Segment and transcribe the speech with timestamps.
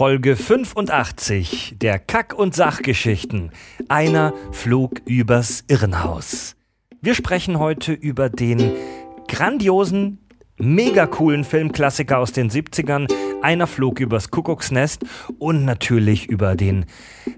[0.00, 3.50] Folge 85 der Kack- und Sachgeschichten.
[3.90, 6.56] Einer flog übers Irrenhaus.
[7.02, 8.72] Wir sprechen heute über den
[9.28, 10.16] grandiosen,
[10.60, 13.12] mega coolen Filmklassiker aus den 70ern.
[13.42, 15.04] Einer flog übers Kuckucksnest
[15.38, 16.84] und natürlich über den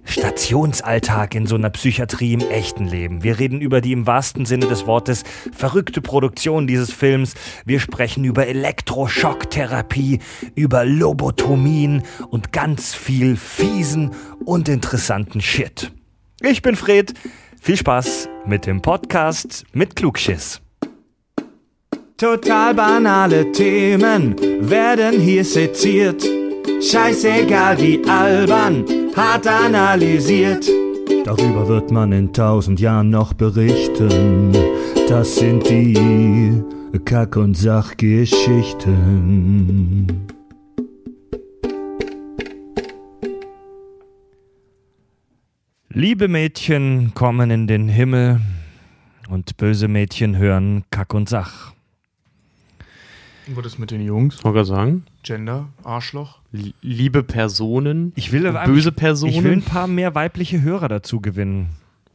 [0.04, 3.22] Stationsalltag in so einer Psychiatrie im echten Leben.
[3.22, 5.22] Wir reden über die im wahrsten Sinne des Wortes
[5.53, 7.35] verrückte Produktion dieses Films.
[7.64, 10.20] Wir sprechen über Elektroschocktherapie,
[10.54, 14.11] über Lobotomien und ganz viel fiesen
[14.45, 15.93] und interessanten Shit.
[16.40, 17.14] Ich bin Fred.
[17.61, 20.61] Viel Spaß mit dem Podcast mit Klugschiss.
[22.22, 26.22] Total banale Themen werden hier seziert.
[26.81, 28.85] Scheißegal wie albern,
[29.17, 30.71] hart analysiert.
[31.25, 34.53] Darüber wird man in tausend Jahren noch berichten.
[35.08, 36.62] Das sind die
[37.05, 40.28] Kack- und Sachgeschichten.
[45.89, 48.41] Liebe Mädchen kommen in den Himmel
[49.28, 51.73] und böse Mädchen hören Kack und Sach.
[53.48, 54.45] Was ist mit den Jungs?
[54.45, 55.05] Wollte sagen.
[55.23, 56.39] Gender, Arschloch.
[56.53, 58.12] Li- Liebe Personen.
[58.15, 59.33] Ich will böse Personen.
[59.33, 61.71] Ich will ein paar mehr weibliche Hörer dazu gewinnen.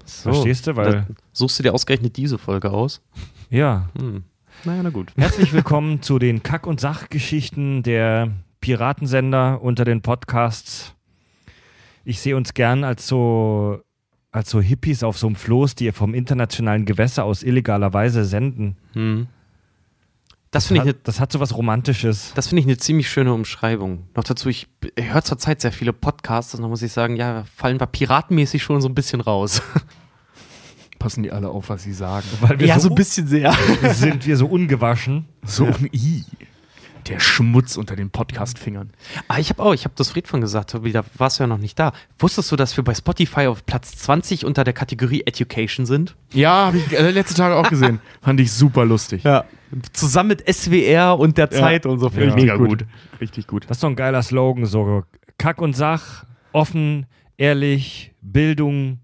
[0.05, 0.75] So, Verstehst du?
[0.75, 3.01] Weil- suchst du dir ausgerechnet diese Folge aus?
[3.49, 3.89] Ja.
[3.99, 4.23] Hm.
[4.63, 5.11] Naja, na gut.
[5.17, 8.31] Herzlich willkommen zu den Kack- und Sachgeschichten der
[8.61, 10.93] Piratensender unter den Podcasts.
[12.05, 13.81] Ich sehe uns gern als so,
[14.31, 18.77] als so Hippies auf so einem Floß, die vom internationalen Gewässer aus illegaler Weise senden.
[18.93, 19.27] Hm.
[20.51, 22.31] Das finde ich, hat, ne, das hat so was Romantisches.
[22.35, 24.07] das find ich eine ziemlich schöne Umschreibung.
[24.15, 27.43] Noch dazu, ich, ich höre zurzeit sehr viele Podcasts und da muss ich sagen, ja,
[27.55, 29.61] fallen wir piratenmäßig schon so ein bisschen raus.
[30.99, 32.25] Passen die alle auf, was sie sagen.
[32.41, 33.53] Weil wir so, bisschen sehr.
[33.93, 35.25] sind wir so ungewaschen.
[35.45, 36.23] So ein I.
[37.07, 38.89] Der Schmutz unter den Podcast-Fingern.
[39.29, 41.57] Ah, ich habe auch, ich habe das Fred von gesagt, da warst du ja noch
[41.57, 41.93] nicht da.
[42.19, 46.15] Wusstest du, dass wir bei Spotify auf Platz 20 unter der Kategorie Education sind?
[46.33, 47.99] Ja, habe ich äh, letzte Tage auch gesehen.
[48.21, 49.23] Fand ich super lustig.
[49.23, 49.45] Ja.
[49.93, 52.09] Zusammen mit SWR und der Zeit und so.
[52.09, 52.85] Finde ich mega gut.
[53.21, 53.65] Richtig gut.
[53.69, 54.65] Das ist doch ein geiler Slogan.
[54.65, 55.03] So
[55.37, 57.05] Kack und Sach, offen,
[57.37, 58.99] ehrlich, Bildung,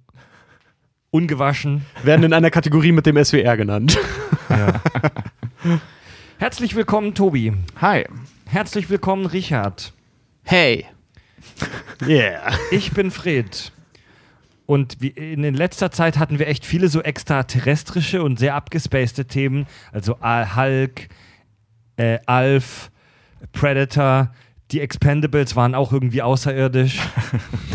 [1.09, 1.85] ungewaschen.
[2.03, 3.97] Werden in einer Kategorie mit dem SWR genannt.
[6.43, 7.53] Herzlich willkommen, Tobi.
[7.79, 8.05] Hi.
[8.47, 9.93] Herzlich willkommen, Richard.
[10.43, 10.85] Hey.
[12.05, 12.51] Yeah.
[12.71, 13.71] Ich bin Fred.
[14.65, 19.67] Und in letzter Zeit hatten wir echt viele so extraterrestrische und sehr abgespacede Themen.
[19.93, 21.07] Also Al- Hulk,
[21.95, 22.91] äh, Alf,
[23.53, 24.33] Predator.
[24.71, 26.99] Die Expendables waren auch irgendwie außerirdisch.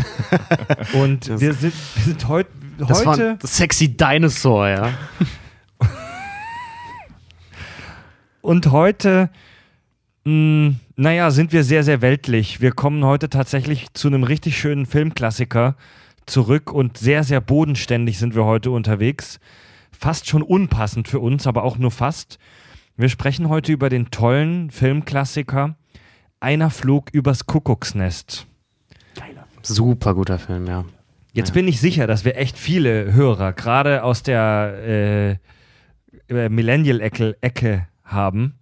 [0.93, 2.45] und Das- wir sind, wir sind heut,
[2.77, 3.29] Das war heute.
[3.41, 4.93] ein sexy Dinosaur, ja.
[8.49, 9.29] Und heute,
[10.25, 12.61] mh, naja, sind wir sehr, sehr weltlich.
[12.61, 15.75] Wir kommen heute tatsächlich zu einem richtig schönen Filmklassiker
[16.25, 19.39] zurück und sehr, sehr bodenständig sind wir heute unterwegs.
[19.91, 22.39] Fast schon unpassend für uns, aber auch nur fast.
[22.97, 25.75] Wir sprechen heute über den tollen Filmklassiker
[26.39, 28.47] Einer flog übers Kuckucksnest.
[29.61, 30.85] Super guter Film, ja.
[31.33, 31.53] Jetzt Ja.
[31.53, 35.31] bin ich sicher, dass wir echt viele Hörer, gerade aus der äh,
[36.33, 38.55] äh, Millennial-Ecke Ecke haben,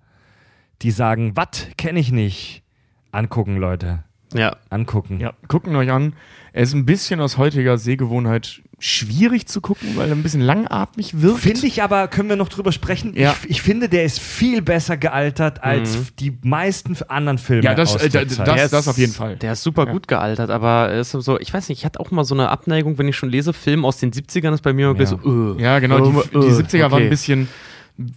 [0.81, 2.63] die sagen, was kenne ich nicht.
[3.11, 4.03] Angucken, Leute.
[4.33, 4.57] Ja.
[4.69, 5.19] Angucken.
[5.21, 6.13] Ja, gucken euch an.
[6.51, 11.21] Er ist ein bisschen aus heutiger Sehgewohnheit schwierig zu gucken, weil er ein bisschen langatmig
[11.21, 11.39] wirkt.
[11.39, 13.13] Finde ich aber, können wir noch drüber sprechen?
[13.15, 13.35] Ja.
[13.43, 16.07] Ich, ich finde, der ist viel besser gealtert als Mhm.
[16.19, 17.63] die meisten anderen Filme.
[17.63, 18.47] Ja, das- aus äh, der da- Zeit.
[18.47, 19.37] das- ist- das auf jeden Fall.
[19.37, 19.91] Der ist super Ja.
[19.93, 22.97] gut gealtert, aber ist so, ich weiß nicht, ich hatte auch mal so eine Abneigung,
[22.97, 25.05] wenn ich schon lese, Film aus den 70ern ist bei mir immer Ja.
[25.05, 25.61] so, äh.
[25.61, 26.11] Ja, genau.
[26.11, 27.03] Die, Äh, die 70er waren okay.
[27.05, 27.47] ein bisschen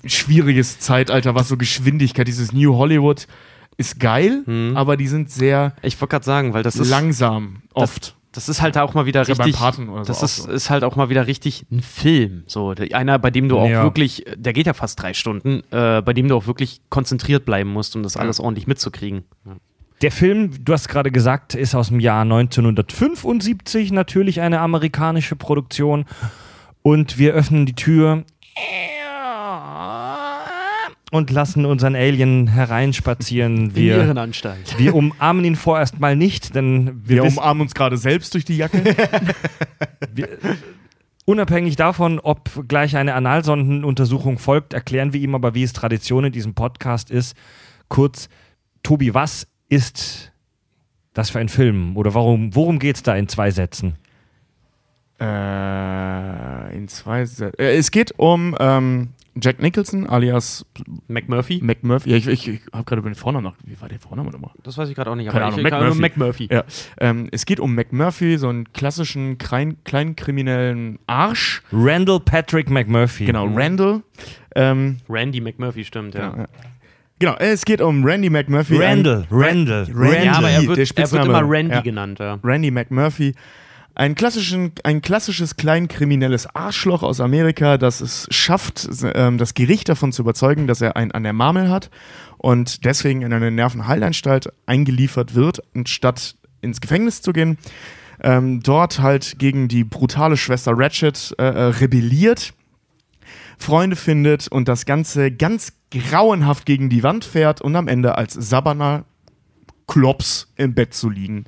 [0.05, 3.27] schwieriges Zeitalter, was so Geschwindigkeit, dieses New Hollywood
[3.77, 4.77] ist geil, Mhm.
[4.77, 8.15] aber die sind sehr Ich wollte gerade sagen, weil das ist langsam, oft.
[8.33, 9.61] Das ist halt auch mal wieder Ist ja beim richtig.
[9.87, 10.51] So das auch ist, so.
[10.53, 12.45] ist halt auch mal wieder richtig ein Film.
[12.47, 13.83] So, der- einer, bei dem du auch Ja.
[13.83, 17.71] wirklich, der geht ja fast drei Stunden, äh, bei dem du auch wirklich konzentriert bleiben
[17.73, 19.25] musst, um das alles ordentlich mitzukriegen.
[20.03, 26.05] Der Film, du hast gerade gesagt, ist aus dem Jahr 1975, natürlich eine amerikanische Produktion.
[26.83, 28.25] Und wir öffnen die Tür
[31.11, 33.75] und lassen unseren Alien hereinspazieren.
[33.75, 34.79] Wir, Irrenanstalt.
[34.79, 38.45] wir umarmen ihn vorerst mal nicht, denn wir, Wir wissen, umarmen uns gerade selbst durch
[38.45, 38.83] die Jacke.
[40.15, 40.29] wir,
[41.25, 46.33] unabhängig davon, ob gleich eine Analsondenuntersuchung folgt, erklären wir ihm aber, wie es Tradition in
[46.33, 47.37] diesem Podcast ist.
[47.89, 48.29] Kurz,
[48.85, 50.33] Tobi, was ist
[51.13, 51.97] das für ein Film?
[51.97, 53.97] Oder warum, worum geht es da in zwei Sätzen?
[55.21, 60.67] Äh, in zwei Sä- äh, Es geht um ähm, Jack Nicholson alias
[61.09, 61.61] McMurphy?
[61.63, 62.11] McMurphy.
[62.11, 63.55] Ja, ich, ich, ich habe gerade über den Vornamen noch.
[63.65, 64.51] Wie war der Vorname nochmal?
[64.63, 65.31] Das weiß ich gerade auch nicht.
[65.31, 66.01] Keine aber Ahnung, ich, ich, McMurphy.
[66.01, 66.49] McMurphy.
[66.51, 66.65] Ja,
[66.99, 71.63] ähm, es geht um McMurphy, so einen klassischen klein, kleinkriminellen Arsch.
[71.73, 73.27] Randall Patrick McMurphy.
[73.27, 74.03] Genau, Randall.
[74.57, 76.21] Ähm, Randy McMurphy, stimmt, ja.
[76.21, 76.47] ja, ja.
[77.21, 78.79] Genau, es geht um Randy McMurphy.
[78.79, 81.81] Randall, Randall, Randy, Ja, aber er der wird, er wird immer Randy Ja.
[81.83, 82.39] genannt, ja.
[82.43, 83.35] Randy McMurphy.
[84.01, 90.11] Ein, klassischen, ein klassisches kleinkriminelles Arschloch aus Amerika, das es schafft, ähm, das Gericht davon
[90.11, 91.91] zu überzeugen, dass er einen an der Marmel hat
[92.39, 97.59] und deswegen in eine Nervenheilanstalt eingeliefert wird, anstatt ins Gefängnis zu gehen.
[98.23, 102.55] Ähm, dort halt gegen die brutale Schwester Ratchet äh, äh, rebelliert,
[103.59, 108.33] Freunde findet und das Ganze ganz grauenhaft gegen die Wand fährt und am Ende als
[108.33, 109.05] Sabana
[109.87, 111.45] Klops im Bett zu liegen.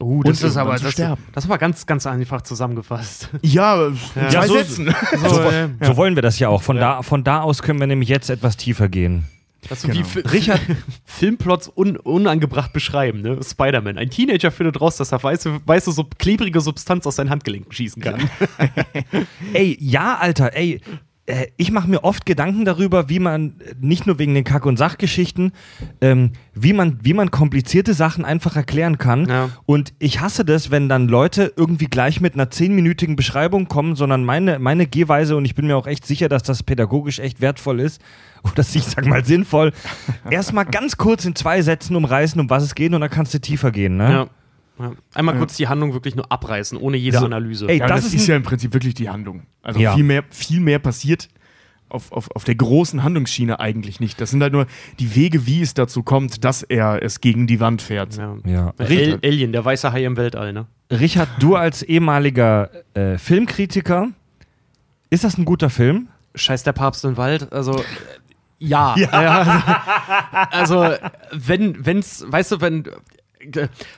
[0.00, 1.22] Uh, das ist aber- das, sterben.
[1.32, 3.28] das war ganz, ganz einfach zusammengefasst.
[3.42, 4.84] Ja, Ja, zwei so-.
[5.28, 6.62] So, äh, so wollen wir das ja auch.
[6.62, 9.24] Von, da, von da aus können wir nämlich jetzt etwas tiefer gehen.
[9.68, 10.00] Das so Genau.
[10.00, 10.60] wie Fi- Richard
[11.04, 13.38] Filmplots un unangebracht beschreiben, ne?
[13.44, 13.98] Spider-Man.
[13.98, 18.00] Ein Teenager findet raus, dass er weiße, weiße sub klebrige Substanz aus seinen Handgelenken schießen
[18.00, 18.30] kann.
[19.52, 20.80] Ey, ja, Alter, ey.
[21.30, 24.66] Äh, Ich mache mir oft Gedanken darüber, wie man, äh, nicht nur wegen den Kack-
[24.66, 25.52] und Sachgeschichten,
[26.00, 29.28] ähm, wie, man, wie man komplizierte Sachen einfach erklären kann.
[29.28, 29.50] Ja.
[29.66, 34.24] Und ich hasse das, wenn dann Leute irgendwie gleich mit einer zehnminütigen Beschreibung kommen, sondern
[34.24, 37.80] meine, meine Gehweise, und ich bin mir auch echt sicher, dass das pädagogisch echt wertvoll
[37.80, 38.00] ist,
[38.42, 39.72] oder ich sag mal sinnvoll,
[40.30, 43.40] erstmal ganz kurz in zwei Sätzen umreißen, um was es geht, und dann kannst du
[43.40, 43.96] tiefer gehen.
[43.96, 44.10] Ne?
[44.10, 44.26] ja.
[44.80, 44.92] Ja.
[45.14, 47.68] Einmal kurz die Handlung wirklich nur abreißen, ohne jede So, Analyse.
[47.68, 49.42] ey, Ja, das das, ist ja im Prinzip wirklich die Handlung.
[49.62, 49.94] Also Ja.
[49.94, 51.28] viel, mehr, viel mehr passiert
[51.90, 54.20] auf, auf, auf der großen Handlungsschiene eigentlich nicht.
[54.20, 54.66] Das sind halt nur
[55.00, 58.16] die Wege, wie es dazu kommt, dass er es gegen die Wand fährt.
[58.16, 58.36] ja.
[58.46, 58.72] Ja.
[58.78, 60.66] El Alien, der weiße Hai im Weltall, ne?
[60.90, 64.08] Richard, du als ehemaliger äh, Filmkritiker,
[65.10, 66.08] ist das ein guter Film?
[66.36, 67.82] Scheiß der Papst im Wald, also äh,
[68.58, 68.94] ja.
[68.98, 70.46] ja.
[70.50, 70.96] also, also
[71.32, 72.84] wenn, wenn's, weißt du, wenn,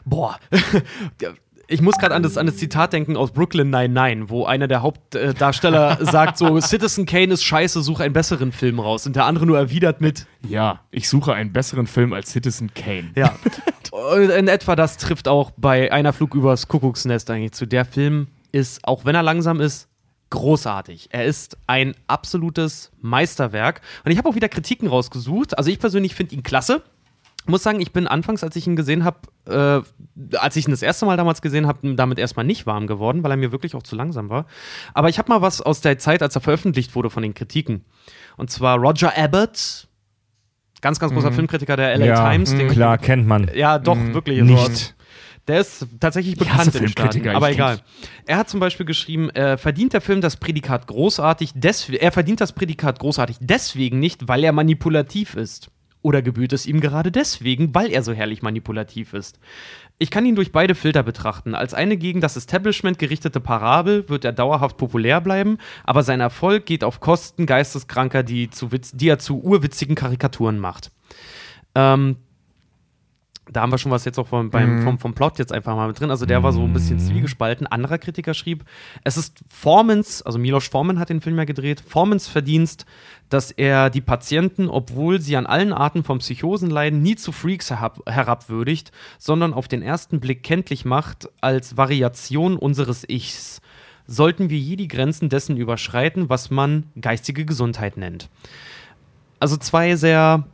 [0.05, 0.39] boah,
[1.69, 4.83] ich muss gerade an das, an das Zitat denken aus Brooklyn 99, wo einer der
[4.83, 9.07] Hauptdarsteller sagt so, Citizen Kane ist scheiße, such einen besseren Film raus.
[9.07, 13.11] Und der andere nur erwidert mit, Ja, ich suche einen besseren Film als Citizen Kane.
[13.17, 13.35] ja.
[13.93, 17.67] Und in etwa das trifft auch bei einer Flug übers Kuckucksnest eigentlich zu.
[17.67, 19.89] Der Film ist, auch wenn er langsam ist,
[20.31, 21.11] großartig.
[21.13, 23.83] Er ist ein absolutes Meisterwerk.
[24.05, 25.59] Und ich habe auch wieder Kritiken rausgesucht.
[25.59, 26.83] Also ich persönlich finde ihn klasse.
[27.47, 30.83] Muss sagen, ich bin anfangs, als ich ihn gesehen habe, äh, als ich ihn das
[30.83, 33.83] erste Mal damals gesehen habe, damit erstmal nicht warm geworden, weil er mir wirklich auch
[33.83, 34.47] zu langsam war.
[34.95, 37.85] Aber ich habe mal was aus der Zeit, als er veröffentlicht wurde, von den Kritiken.
[38.37, 39.89] Und zwar Roger Abbott,
[40.81, 42.51] ganz, ganz großer Filmkritiker der LA Times.
[42.51, 43.51] Den, klar, kennt man.
[43.55, 44.43] ja, doch, wirklich.
[44.43, 44.59] Nicht.
[44.59, 44.93] Also,
[45.49, 47.81] der ist tatsächlich bekannt in den Staaten, aber egal.
[48.27, 51.55] Er hat zum Beispiel geschrieben, äh, verdient der Film das Prädikat großartig,
[51.99, 55.71] er verdient das Prädikat großartig deswegen nicht, weil er manipulativ ist.
[56.03, 59.39] Oder gebührt es ihm gerade deswegen, weil er so herrlich manipulativ ist.
[59.99, 61.55] Ich kann ihn durch beide Filter betrachten.
[61.55, 66.67] Als eine gegen das Establishment gerichtete Parabel wird er dauerhaft populär bleiben, aber sein Erfolg
[66.67, 70.91] geht auf Kosten Geisteskranker, die, zu Witz, die er zu urwitzigen Karikaturen macht.
[71.77, 72.17] Ähm,
[73.53, 75.89] da haben wir schon was jetzt auch vom, beim, vom, vom Plot jetzt einfach mal
[75.89, 76.11] mit drin.
[76.11, 77.67] Also der war so ein bisschen zwiegespalten.
[77.67, 78.65] Anderer Kritiker schrieb,
[79.05, 82.87] es ist Formans, also Milos Forman hat den Film ja gedreht, Formans Verdienst,
[83.29, 87.71] dass er die Patienten, obwohl sie an allen Arten von Psychosen leiden, nie zu Freaks
[87.71, 93.61] herab, herabwürdigt, sondern auf den ersten Blick kenntlich macht als Variation unseres Ichs.
[94.07, 98.29] Sollten wir je die Grenzen dessen überschreiten, was man geistige Gesundheit nennt.
[99.39, 100.45] Also zwei sehr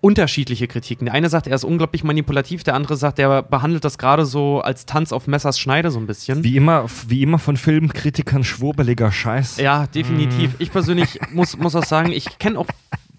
[0.00, 1.06] unterschiedliche Kritiken.
[1.06, 4.60] Der eine sagt, er ist unglaublich manipulativ, der andere sagt, er behandelt das gerade so
[4.60, 6.42] als Tanz auf Messers Schneide so ein bisschen.
[6.44, 9.58] Wie immer, wie immer von Filmkritikern schwurbeliger Scheiß.
[9.58, 10.54] Ja, definitiv.
[10.58, 12.66] Ich persönlich muss, muss auch sagen, ich kenne auch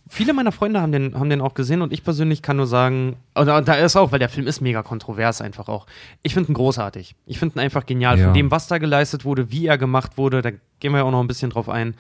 [0.08, 3.18] viele meiner Freunde haben den, haben den auch gesehen und ich persönlich kann nur sagen,
[3.34, 5.86] und da da ist auch, weil der Film ist mega kontrovers einfach auch.
[6.24, 7.16] Ich finde ihn großartig.
[7.26, 8.18] Ich finde ihn einfach genial.
[8.18, 8.26] Ja.
[8.26, 11.12] Von dem, was da geleistet wurde, wie er gemacht wurde, da gehen wir ja auch
[11.12, 11.96] noch ein bisschen drauf ein.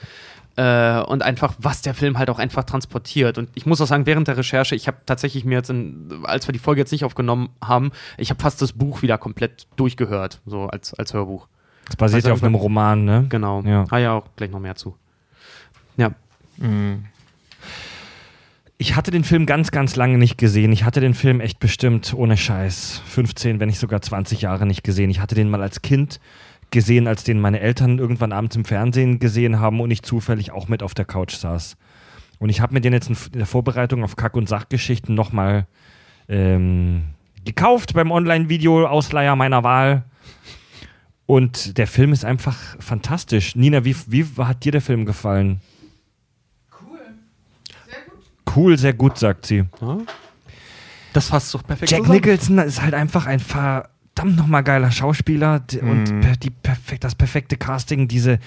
[0.57, 3.37] Äh, und einfach, was der Film halt auch einfach transportiert.
[3.37, 6.47] Und ich muss auch sagen, während der Recherche, ich habe tatsächlich mir jetzt, in, als
[6.47, 10.41] wir die Folge jetzt nicht aufgenommen haben, ich habe fast das Buch wieder komplett durchgehört,
[10.45, 11.47] so als, als Hörbuch.
[11.87, 13.25] Das basiert Also ja auf einem Roman, ne?
[13.29, 13.61] Genau.
[13.61, 13.85] Ja.
[13.89, 14.95] Ah ja, auch gleich noch mehr zu.
[15.97, 16.11] Ja.
[18.77, 20.71] Ich hatte den Film ganz, ganz lange nicht gesehen.
[20.71, 24.83] Ich hatte den Film echt bestimmt ohne Scheiß 15, wenn nicht sogar 20 Jahre nicht
[24.83, 25.09] gesehen.
[25.09, 26.19] Ich hatte den mal als Kind
[26.71, 30.67] gesehen, als den meine Eltern irgendwann abends im Fernsehen gesehen haben und ich zufällig auch
[30.67, 31.77] mit auf der Couch saß.
[32.39, 35.67] Und ich habe mir den jetzt in der Vorbereitung auf Kack- und Sachgeschichten nochmal
[36.27, 37.03] ähm,
[37.45, 40.03] gekauft beim Online-Video-Ausleiher meiner Wahl.
[41.25, 43.55] Und der Film ist einfach fantastisch.
[43.55, 45.61] Nina, wie, wie hat dir der Film gefallen?
[46.71, 46.99] Cool.
[47.87, 48.55] Sehr gut.
[48.55, 49.63] Cool, sehr gut, sagt sie.
[51.13, 52.19] Das fasst doch perfekt Jack zusammen.
[52.19, 53.39] Nicholson ist halt einfach ein
[54.15, 55.89] verdammt nochmal geiler Schauspieler Mhm.
[55.89, 58.07] und per, die perfekt, das perfekte Casting.
[58.07, 58.39] Diese,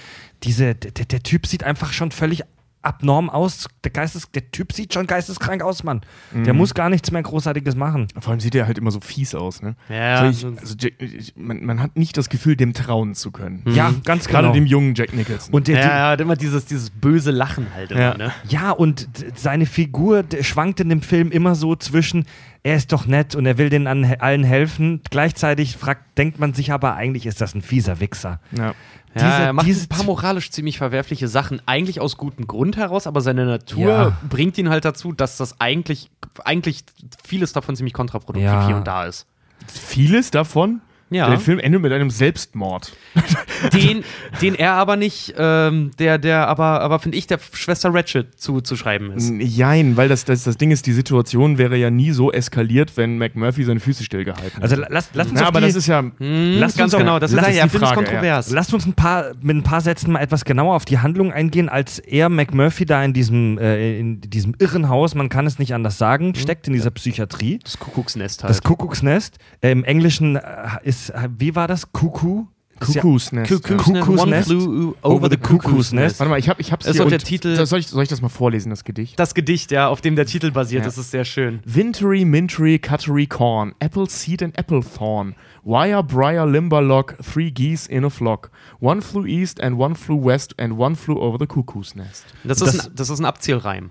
[0.43, 2.41] diese, der, der Typ sieht einfach schon völlig
[2.81, 3.67] abnorm aus.
[3.83, 5.99] Der, Geistes, der Typ sieht schon geisteskrank aus, Mann.
[6.31, 6.45] Mhm.
[6.45, 8.07] Der muss gar nichts mehr Großartiges machen.
[8.21, 9.75] Vor allem sieht er halt immer so fies aus, ne?
[9.89, 13.63] Ja, also ich, also ich, man, man hat nicht das Gefühl, dem trauen zu können.
[13.67, 14.53] Ja, ganz Gerade genau.
[14.53, 15.53] dem jungen Jack Nicholson.
[15.53, 18.17] und der, ja, ja, hat immer dieses, dieses böse Lachen halt immer, Ja.
[18.17, 18.31] ne?
[18.47, 22.25] Ja, und seine Figur schwankt in dem Film immer so zwischen,
[22.63, 25.01] er ist doch nett und er will den an allen helfen.
[25.09, 28.39] Gleichzeitig fragt, denkt man sich aber, eigentlich ist das ein fieser Wichser.
[28.55, 28.73] ja.
[29.15, 32.77] Ja, Diese- er macht diese ein paar moralisch ziemlich verwerfliche Sachen, eigentlich aus gutem Grund
[32.77, 34.17] heraus, aber seine Natur Ja.
[34.29, 36.11] bringt ihn halt dazu, dass das eigentlich,
[36.45, 36.83] eigentlich
[37.25, 38.67] vieles davon ziemlich kontraproduktiv Ja.
[38.67, 39.25] hier und da ist.
[39.65, 40.81] Vieles davon.
[41.09, 41.29] Ja.
[41.29, 42.93] Der Film endet mit einem Selbstmord.
[43.73, 44.03] Den,
[44.41, 49.11] den er aber nicht, ähm, der, der aber, aber finde ich, der Schwester Ratchet zuzuschreiben
[49.11, 49.33] ist.
[49.37, 53.17] Jein, weil das, das, das Ding ist, die Situation wäre ja nie so eskaliert, wenn
[53.17, 54.87] McMurphy seine Füße stillgehalten Also hätte.
[54.89, 55.99] lass, lass uns ja, auf aber die, das ist ja.
[55.99, 57.93] Hm, Lasst ganz uns genau, das lass ist ja, Frage, ja.
[57.95, 58.51] kontrovers.
[58.51, 61.67] Lasst uns ein paar, mit ein paar Sätzen mal etwas genauer auf die Handlung eingehen,
[61.69, 65.97] als er McMurphy da in diesem, äh, in diesem Irrenhaus, man kann es nicht anders
[65.97, 67.59] sagen, steckt in dieser Psychiatrie.
[67.63, 68.49] Das Kuckucksnest halt.
[68.49, 69.37] Das Kuckucksnest.
[69.61, 70.41] Äh, Im Englischen äh,
[70.83, 71.91] ist, äh, wie war das?
[71.91, 72.47] Kuckuck?
[72.79, 73.51] Das ist ja- Kuckucksnest.
[73.51, 74.25] Cuckoo's ja.
[74.25, 76.17] Nest, Cuckoo's One Over the Cuckoo's Nest.
[76.19, 77.01] Warte mal, ich, hab, ich hab's Ist hier.
[77.03, 79.19] doch der Titel- soll, ich, soll ich das mal vorlesen, das Gedicht?
[79.19, 80.85] Das Gedicht, ja, auf dem der Titel basiert, Ja.
[80.85, 81.59] das ist sehr schön.
[81.65, 88.05] Wintry, mintry, cuttery corn, apple seed and apple thorn, wire, briar, limberlock, three geese in
[88.05, 88.49] a flock.
[88.79, 92.23] One flew east and one flew west and one flew over the cuckoo's nest.
[92.45, 93.89] Das ist, Das- ein, das ist ein Abzielreim.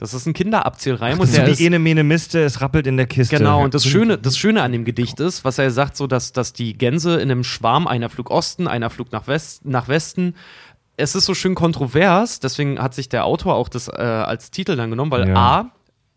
[0.00, 1.18] Das ist ein Kinderabzielreim.
[1.18, 3.36] Das und ist der so ist, wie Ene Mene Miste, es rappelt in der Kiste.
[3.36, 6.32] Genau, und das Schöne, das Schöne an dem Gedicht ist, was er sagt, so dass,
[6.32, 10.36] dass die Gänse in einem Schwarm, einer flog Osten, einer flog nach, West, nach Westen.
[10.96, 14.74] Es ist so schön kontrovers, deswegen hat sich der Autor auch das äh, als Titel
[14.74, 15.36] dann genommen, weil Ja.
[15.36, 15.70] A,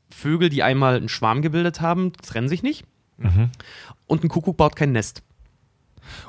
[0.10, 2.86] Vögel, die einmal einen Schwarm gebildet haben, trennen sich nicht.
[3.18, 3.50] Mhm.
[4.08, 5.24] Und ein Kuckuck baut kein Nest.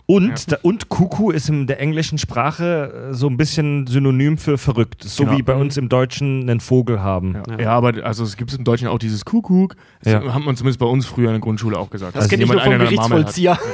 [0.07, 4.59] Und, da, und Kuckuck ist in der englischen Sprache äh, so ein bisschen synonym für
[4.59, 5.03] verrückt.
[5.03, 5.37] So Genau.
[5.39, 7.37] wie bei uns im Deutschen einen Vogel haben.
[7.49, 7.71] Ja, ja.
[7.71, 9.77] aber also es gibt im Deutschen auch dieses Kuckuck.
[10.03, 10.35] Das Ja.
[10.35, 12.15] hat man zumindest bei uns früher in der Grundschule auch gesagt.
[12.17, 12.89] Das Also kenne ich nur jemand vom.
[12.89, 13.59] Gerichtsvollzieher.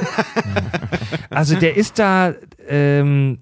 [1.29, 2.33] Also der ist da,
[2.67, 3.39] ähm,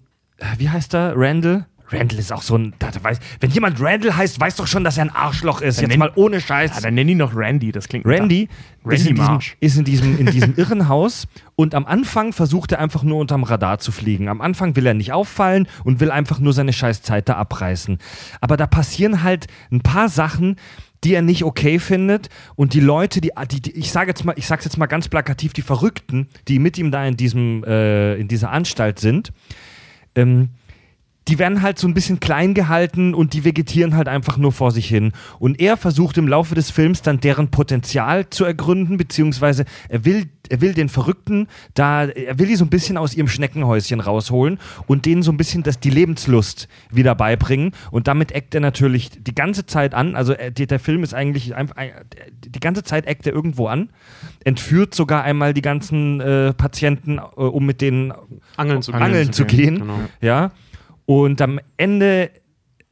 [0.57, 1.13] wie heißt er?
[1.15, 1.65] Randall?
[1.91, 4.83] Randall ist auch so ein, da, da weiß, wenn jemand Randall heißt, weiß doch schon,
[4.83, 5.77] dass er ein Arschloch ist.
[5.77, 6.71] Dann Jetzt nenn- mal ohne Scheiß.
[6.75, 8.47] Ja, dann nenn ihn noch Randy, das klingt Randy,
[8.85, 9.57] Randy ist, in diesem, Marsh.
[9.59, 13.79] ist in diesem, in diesem Irrenhaus und am Anfang versucht er einfach nur unterm Radar
[13.79, 14.27] zu fliegen.
[14.29, 17.97] Am Anfang will er nicht auffallen und will einfach nur seine Scheißzeit da abreißen.
[18.41, 20.55] Aber da passieren halt ein paar Sachen,
[21.03, 24.33] die er nicht okay findet und die Leute, die, die, die ich sage jetzt mal,
[24.37, 28.15] ich sag's jetzt mal ganz plakativ, die Verrückten, die mit ihm da in diesem, äh,
[28.15, 29.31] in dieser Anstalt sind,
[30.15, 30.49] ähm,
[31.29, 34.71] die werden halt so ein bisschen klein gehalten und die vegetieren halt einfach nur vor
[34.71, 35.11] sich hin.
[35.37, 40.25] Und er versucht im Laufe des Films dann deren Potenzial zu ergründen, beziehungsweise er will,
[40.49, 44.57] er will den Verrückten da, er will die so ein bisschen aus ihrem Schneckenhäuschen rausholen
[44.87, 47.73] und denen so ein bisschen das, die Lebenslust wieder beibringen.
[47.91, 50.15] Und damit eckt er natürlich die ganze Zeit an.
[50.15, 51.75] Also die, der Film ist eigentlich einfach,
[52.43, 53.89] die ganze Zeit eckt er irgendwo an,
[54.43, 58.13] entführt sogar einmal die ganzen äh, Patienten, äh, um mit denen
[58.57, 59.33] Angeln zu angeln, gehen.
[59.33, 59.79] zu gehen.
[59.79, 59.99] Genau.
[60.21, 60.51] Ja.
[61.09, 62.29] Und am Ende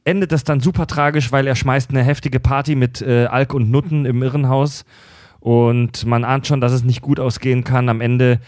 [0.02, 3.70] endet das dann super tragisch, weil er schmeißt eine heftige Party mit äh, Alk und
[3.70, 4.84] Nutten im Irrenhaus.
[5.38, 7.88] Und man ahnt schon, dass es nicht gut ausgehen kann.
[7.88, 8.40] Am Ende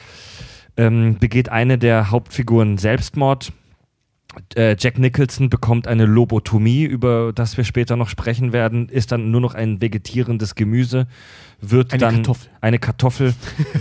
[0.76, 3.52] ähm, begeht eine der Hauptfiguren Selbstmord.
[4.54, 9.30] Äh, Jack Nicholson bekommt eine Lobotomie, über das wir später noch sprechen werden, ist dann
[9.30, 11.08] nur noch ein vegetierendes Gemüse,
[11.60, 12.50] wird Eine dann Kartoffel.
[12.60, 13.34] eine Kartoffel,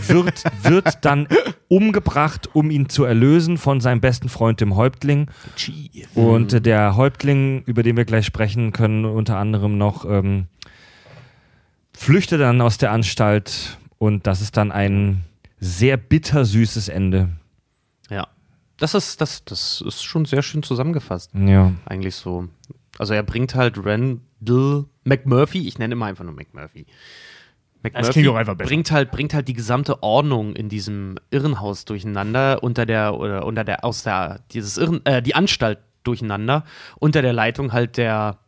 [0.08, 1.28] wird, wird dann
[1.68, 5.30] umgebracht, um ihn zu erlösen von seinem besten Freund, dem Häuptling.
[6.16, 10.48] Und äh, der Häuptling, über den wir gleich sprechen können, unter anderem noch, ähm,
[11.94, 15.26] flüchtet dann aus der Anstalt und das ist dann ein
[15.60, 17.30] sehr bittersüßes Ende.
[18.80, 21.32] Das ist, das, das ist schon sehr schön zusammengefasst.
[21.34, 21.74] Ja.
[21.86, 22.48] Eigentlich so.
[22.98, 26.86] Also er bringt halt Randall McMurphy, ich nenne immer einfach nur McMurphy.
[27.82, 28.68] McMurphy klingt auch einfach besser.
[28.68, 33.64] bringt halt, bringt halt die gesamte Ordnung in diesem Irrenhaus durcheinander, unter der, oder unter
[33.64, 36.66] der, aus der, dieses Irren, äh, die Anstalt durcheinander,
[36.98, 38.40] unter der Leitung halt der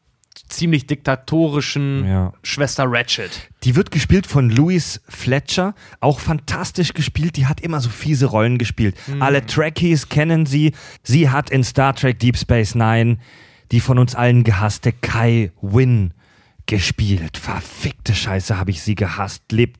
[0.49, 2.33] ziemlich diktatorischen Ja.
[2.43, 3.31] Schwester Ratchet.
[3.63, 7.37] Die wird gespielt von Louise Fletcher, auch fantastisch gespielt.
[7.37, 8.95] Die hat immer so fiese Rollen gespielt.
[9.19, 10.73] Alle Trekkies kennen sie.
[11.03, 13.17] Sie hat in Star Trek Deep Space Nine
[13.71, 16.13] die von uns allen gehasste Kai Wynn
[16.65, 17.37] gespielt.
[17.37, 19.51] Verfickte Scheiße, habe ich sie gehasst.
[19.51, 19.77] Leb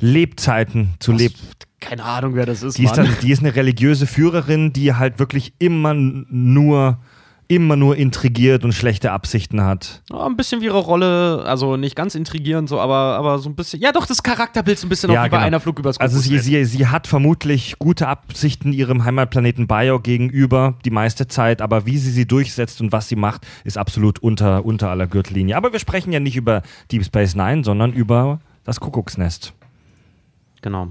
[0.00, 1.34] Lebzeiten zu Leb.
[1.80, 2.78] Keine Ahnung, wer das ist.
[2.78, 6.98] Die ist, dann, die ist eine religiöse Führerin, die halt wirklich immer nur
[7.48, 10.02] immer nur intrigiert und schlechte Absichten hat.
[10.10, 13.54] Ja, ein bisschen wie ihre Rolle, also nicht ganz intrigierend so, aber, aber so ein
[13.54, 13.80] bisschen.
[13.80, 15.46] Ja, doch, das Charakterbild so ein bisschen Ja, auch wie bei genau.
[15.46, 20.74] einer Flug übers Also sie, sie, sie hat vermutlich gute Absichten ihrem Heimatplaneten Bio gegenüber
[20.84, 24.66] die meiste Zeit, aber wie sie sie durchsetzt und was sie macht, ist absolut unter,
[24.66, 25.56] unter aller Gürtellinie.
[25.56, 26.62] Aber wir sprechen ja nicht über
[26.92, 29.54] Deep Space Nine, sondern über das Kuckucksnest.
[30.60, 30.88] Genau.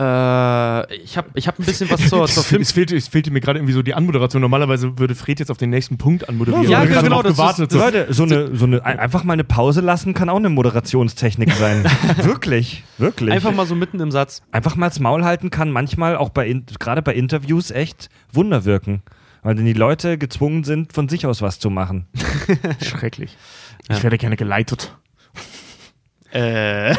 [0.00, 2.62] Äh, ich habe ich hab ein bisschen was zur, zur Film.
[2.62, 4.40] es, fehlte, es fehlte mir gerade irgendwie so die Anmoderation.
[4.40, 6.70] Normalerweise würde Fred jetzt auf den nächsten Punkt anmoderieren.
[6.70, 7.78] Ja, gerade genau, das ist- so.
[7.78, 11.52] Leute, so eine, so eine, ein- einfach mal eine Pause lassen kann auch eine Moderationstechnik
[11.52, 11.84] sein.
[12.22, 13.30] wirklich, wirklich.
[13.30, 14.42] Einfach mal so mitten im Satz.
[14.52, 19.02] einfach mal das Maul halten kann manchmal auch bei gerade bei Interviews echt Wunder wirken,
[19.42, 22.06] weil dann die Leute gezwungen sind von sich aus was zu machen.
[22.82, 23.36] Schrecklich.
[23.90, 23.96] Ja.
[23.98, 24.96] Ich werde gerne geleitet.
[26.32, 26.94] Äh.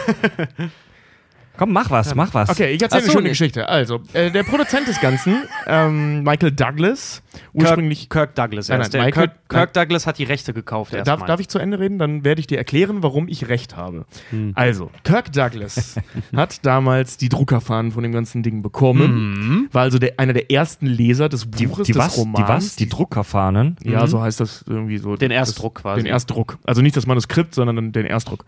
[1.61, 2.49] Komm, mach was, mach was.
[2.49, 3.29] Okay, ich erzähle so, eine schöne nee.
[3.29, 3.69] Geschichte.
[3.69, 7.21] Also, äh, der Produzent des Ganzen, ähm, Michael Douglas,
[7.53, 8.09] ursprünglich.
[8.09, 8.69] Kirk Douglas.
[8.69, 10.95] Nein, nein, Der Michael- Kirk, Kirk Douglas hat die Rechte gekauft.
[11.05, 11.99] Darf, darf ich zu Ende reden?
[11.99, 14.07] Dann werde ich dir erklären, warum ich recht habe.
[14.31, 14.53] Hm.
[14.55, 15.97] Also, Kirk Douglas
[16.35, 19.69] hat damals die Druckerfahnen von dem ganzen Ding bekommen.
[19.71, 22.37] War also der, einer der ersten Leser des Die, Buches, die, des was, Romans.
[22.43, 22.75] die was?
[22.75, 23.75] Die Druckerfahnen?
[23.83, 25.15] Ja, so heißt das irgendwie so.
[25.15, 26.01] Den Das- Erstdruck quasi.
[26.01, 26.57] Den Erstdruck.
[26.65, 28.45] Also nicht das Manuskript, sondern den- den Erstdruck.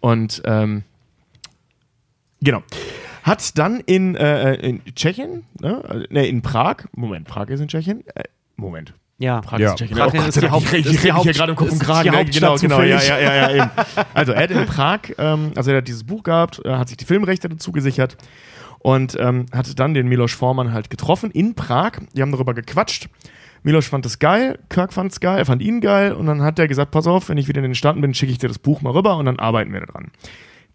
[0.00, 0.84] Und ähm,
[2.46, 2.62] genau.
[3.22, 8.04] Hat dann in, äh, in Tschechien, ne, ne, in Prag, Moment, Prag ist in Tschechien?
[8.14, 8.22] Äh,
[8.56, 8.94] Moment.
[9.18, 9.40] Ja.
[9.40, 9.66] Prag Ja.
[9.74, 9.98] ist in Tschechien.
[9.98, 12.04] Prag Oh Gott ist die Haupt- ich die hier gerade im Kopf und ist Kragen.
[12.04, 12.16] die ne?
[12.18, 13.70] Hauptstadt genau, genau, ja, ja, ja, ja, eben.
[14.14, 16.96] Also er hat in Prag, ähm, also er hat dieses Buch gehabt, äh, hat sich
[16.98, 18.16] die Filmrechte dazu gesichert
[18.78, 21.92] und ähm, hatte dann den Milos Forman halt getroffen in Prag.
[22.14, 23.08] Die haben darüber gequatscht.
[23.64, 26.58] Milos fand es geil, Kirk fand es geil, er fand ihn geil und dann hat
[26.60, 28.60] er gesagt, pass auf, wenn ich wieder in den Staaten bin, schicke ich dir das
[28.60, 30.12] Buch mal rüber und dann arbeiten wir daran.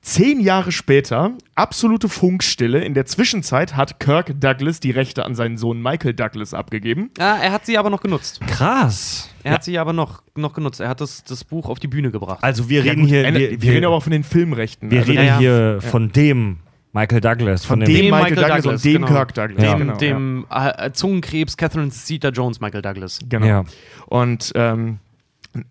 [0.04, 2.84] Zehn Jahre später, absolute Funkstille.
[2.84, 7.12] In der Zwischenzeit hat Kirk Douglas die Rechte an seinen Sohn Michael Douglas abgegeben.
[7.20, 8.42] Ah, er hat sie aber noch genutzt.
[8.48, 9.30] Krass.
[9.44, 10.80] Er hat sie aber noch, noch genutzt.
[10.80, 12.44] Er hat das, das Buch auf die Bühne gebracht.
[12.44, 14.90] Also wir Ja, reden hier, äh, wir, wir, reden aber auch von den Filmrechten.
[14.90, 15.38] wir Also reden ja, ja.
[15.40, 16.58] hier von dem
[16.94, 19.08] Michael Douglas, von, von dem, dem, Michael, Michael Douglas, Douglas, und dem genau.
[19.08, 19.64] Kirk Douglas.
[19.64, 19.74] Ja.
[19.76, 23.20] dem genau, dem äh, Zungenkrebs Catherine Zeta Jones Michael Douglas.
[23.22, 23.28] ja.
[23.30, 23.46] genau.
[23.46, 23.64] Ja.
[24.08, 24.98] Und ähm,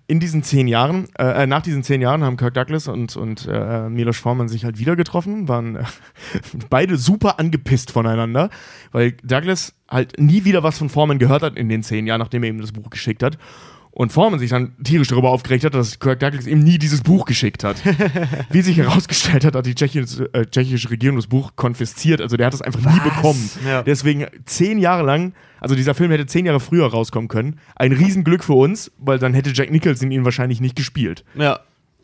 [0.07, 3.89] in diesen zehn Jahren, äh, nach diesen zehn Jahren haben Kirk Douglas und, und äh,
[3.89, 5.85] Milos Forman sich halt wieder getroffen, waren äh,
[6.71, 8.51] beide super angepisst voneinander,
[8.93, 12.43] weil Douglas halt nie wieder was von Forman gehört hat in den zehn Jahren, nachdem
[12.43, 13.39] er ihm das Buch geschickt hat.
[13.93, 17.25] Und Forman sich dann tierisch darüber aufgeregt hat, dass Kirk Douglas ihm nie dieses Buch
[17.25, 17.83] geschickt hat.
[18.51, 22.21] Wie sich herausgestellt hat, hat die tschechische, äh, tschechische Regierung das Buch konfisziert.
[22.21, 23.51] Also der hat es einfach nie bekommen.
[23.67, 23.83] Ja.
[23.83, 27.59] Deswegen zehn Jahre lang, also dieser Film hätte zehn Jahre früher rauskommen können.
[27.75, 31.25] Ein Riesenglück für uns, weil dann hätte Jack Nicholson ihn wahrscheinlich nicht gespielt.
[31.35, 31.61] Ja.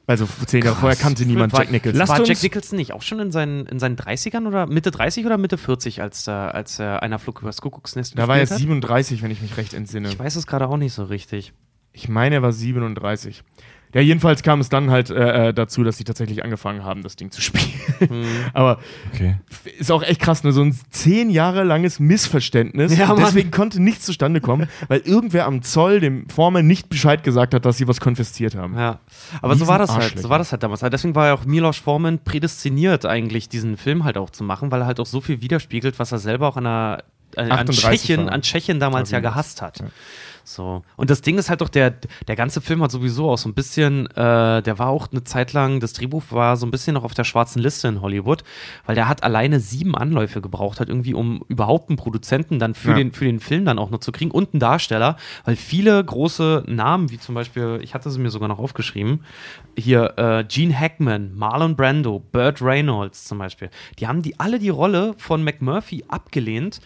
[0.08, 1.98] Also zehn Jahre vorher kannte niemand war, Jack Nicholson.
[1.98, 5.26] Lasst war Jack Nicholson nicht auch schon in seinen, in seinen 30ern oder Mitte 30
[5.26, 8.50] oder Mitte 40, als, äh, als äh, einer Flug übers Kuckucksnest Da war er gespielt
[8.50, 8.58] hat?
[8.58, 10.08] 37, wenn ich mich recht entsinne.
[10.08, 11.52] Ich weiß es gerade auch nicht so richtig.
[11.96, 13.42] Ich meine, er war 37.
[13.94, 17.16] Ja, jedenfalls kam es dann halt äh, äh, dazu, dass sie tatsächlich angefangen haben, das
[17.16, 18.26] Ding zu spielen.
[18.52, 18.78] Aber
[19.14, 19.36] okay.
[19.78, 20.52] ist auch echt krass, ne?
[20.52, 22.94] so ein zehn Jahre langes Missverständnis.
[22.98, 27.54] Ja, deswegen konnte nichts zustande kommen, weil irgendwer am Zoll dem Foreman nicht Bescheid gesagt
[27.54, 28.76] hat, dass sie was konfisziert haben.
[28.76, 28.98] Ja,
[29.40, 30.18] aber so war das halt.
[30.18, 30.80] So war das halt damals.
[30.80, 34.82] Deswegen war ja auch Milos Forman prädestiniert, eigentlich diesen Film halt auch zu machen, weil
[34.82, 37.04] er halt auch so viel widerspiegelt, was er selber auch an, einer,
[37.36, 39.82] an, an 38 Tschechien, an Tschechien damals ja gehasst hat.
[40.48, 40.82] So.
[40.96, 41.92] Und das Ding ist halt doch, der,
[42.28, 45.52] der ganze Film hat sowieso auch so ein bisschen, äh, der war auch eine Zeit
[45.52, 48.44] lang, das Drehbuch war so ein bisschen noch auf der schwarzen Liste in Hollywood,
[48.86, 52.90] weil der hat alleine sieben Anläufe gebraucht, halt irgendwie, um überhaupt einen Produzenten dann für,
[52.90, 52.94] Ja.
[52.96, 56.62] den, für den Film dann auch noch zu kriegen und einen Darsteller, weil viele große
[56.68, 59.24] Namen, wie zum Beispiel, ich hatte sie mir sogar noch aufgeschrieben,
[59.76, 64.68] hier äh, Gene Hackman, Marlon Brando, Burt Reynolds zum Beispiel, die haben die alle die
[64.68, 66.80] Rolle von McMurphy abgelehnt,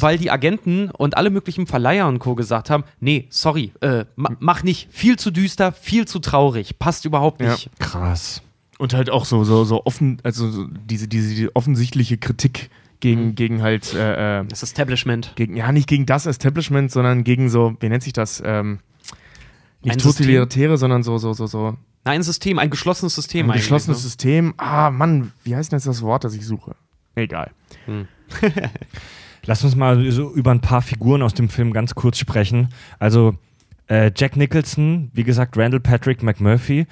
[0.00, 2.34] weil die Agenten und alle möglichen Verleiher und Co.
[2.34, 7.04] gesagt haben, nee, sorry, äh, ma mach nicht, viel zu düster, viel zu traurig, passt
[7.04, 7.52] überhaupt Ja.
[7.52, 7.70] nicht.
[7.78, 8.42] Krass.
[8.78, 13.60] Und halt auch so, so, so offen, also so diese, diese, offensichtliche Kritik gegen, gegen
[13.62, 15.32] halt, äh, äh, Das Establishment.
[15.36, 18.40] gegen, ja, nicht gegen das Establishment, sondern gegen so, wie nennt sich das?
[18.44, 18.78] Ähm,
[19.82, 21.76] nicht Ein Totalitäre, sondern so, so, so, so.
[22.04, 24.02] Nein, ein System, ein geschlossenes System Ein eigentlich, geschlossenes ne?
[24.02, 24.54] System.
[24.56, 26.74] Ah, Mann, wie heißt denn jetzt das Wort, das ich suche?
[27.14, 27.50] Egal.
[29.44, 32.68] Lass uns mal so über ein paar Figuren aus dem Film ganz kurz sprechen.
[32.98, 33.34] Also
[33.88, 36.86] äh, Jack Nicholson, wie gesagt, Randall Patrick McMurphy.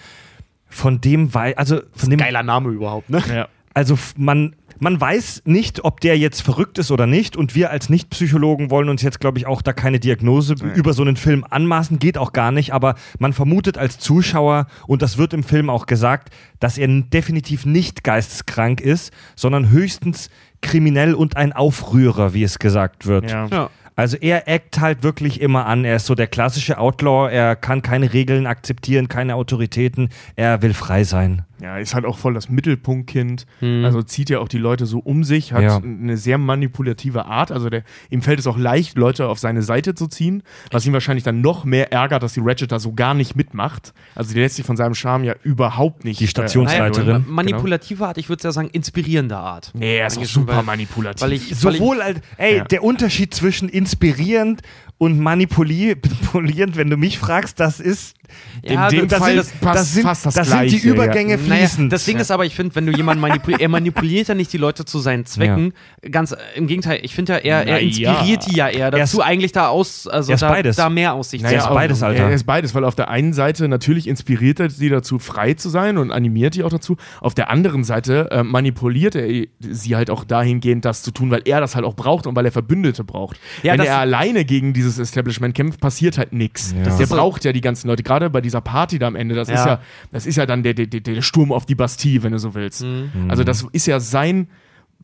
[0.68, 3.22] Von dem, wei also von dem, Geiler Name überhaupt, ne?
[3.28, 3.48] Ja.
[3.72, 7.36] also man, man weiß nicht, ob der jetzt verrückt ist oder nicht.
[7.36, 11.02] Und wir als Nicht-Psychologen wollen uns jetzt, glaube ich, auch da keine Diagnose über so
[11.02, 11.98] einen Film anmaßen.
[11.98, 12.74] Geht auch gar nicht.
[12.74, 17.64] Aber man vermutet als Zuschauer, und das wird im Film auch gesagt, dass er definitiv
[17.64, 20.30] nicht geisteskrank ist, sondern höchstens
[20.66, 23.30] kriminell und ein Aufrührer, wie es gesagt wird.
[23.30, 23.46] Ja.
[23.46, 23.70] Ja.
[23.94, 25.86] Also er eckt halt wirklich immer an.
[25.86, 27.32] Er ist so der klassische Outlaw.
[27.32, 30.10] Er kann keine Regeln akzeptieren, keine Autoritäten.
[30.34, 31.46] Er will frei sein.
[31.62, 33.46] Ja, ist halt auch voll das Mittelpunktkind.
[33.60, 35.76] Also zieht ja auch die Leute so um sich, hat Ja.
[35.78, 37.50] eine sehr manipulative Art.
[37.50, 40.92] Also der, ihm fällt es auch leicht, Leute auf seine Seite zu ziehen, was ihn
[40.92, 43.94] wahrscheinlich dann noch mehr ärgert, dass die Ratchet da so gar nicht mitmacht.
[44.14, 46.20] Also die lässt sich von seinem Charme ja überhaupt nicht.
[46.20, 47.24] Die Stations- Naja, Leiterin.
[47.26, 49.70] ma- manipulative Art, ich würde ja sagen, inspirierende Art.
[49.74, 51.22] Nee, er ist super weil- manipulativ.
[51.22, 52.64] Weil ich, weil ich, Sowohl als, ey, Ja.
[52.64, 54.62] der Unterschied zwischen inspirierend
[54.98, 55.96] und manipuli-
[56.32, 58.14] manipulierend, wenn du mich fragst, das ist,
[58.62, 60.86] Ja, dem das, Fall sind, das passt das sind, fast das das sind die Gleiche,
[60.88, 60.94] ja.
[60.94, 61.92] Übergänge Naja, fließend.
[61.92, 64.56] das Ding ist aber, ich finde, wenn du jemanden manipuliert, er manipuliert ja nicht die
[64.58, 65.74] Leute zu seinen Zwecken.
[66.10, 68.48] Ganz äh, im Gegenteil, ich finde ja, er, er inspiriert ja.
[68.48, 71.30] die ja eher Er ist- dazu, eigentlich da aus, also er da, da mehr aus
[71.30, 72.02] sich Naja, zu ist beides.
[72.02, 72.22] Alter.
[72.24, 75.68] Er ist beides, weil auf der einen Seite natürlich inspiriert er sie dazu, frei zu
[75.68, 76.96] sein und animiert die auch dazu.
[77.20, 81.42] Auf der anderen Seite äh, manipuliert er sie halt auch dahingehend, das zu tun, weil
[81.44, 83.38] er das halt auch braucht und weil er Verbündete braucht.
[83.62, 86.74] Ja, Wenn er alleine gegen dieses Establishment kämpft, passiert halt nichts.
[86.84, 89.16] Das Der ist so- braucht ja die ganzen Leute, gerade bei dieser Party da am
[89.16, 89.66] Ende, das ist Ja.
[89.66, 89.80] ja,
[90.12, 92.54] das ist ja dann der, der, der- der Sturm auf die Bastille, wenn du so
[92.54, 92.82] willst.
[92.82, 93.10] Mhm.
[93.28, 94.48] Also das ist ja sein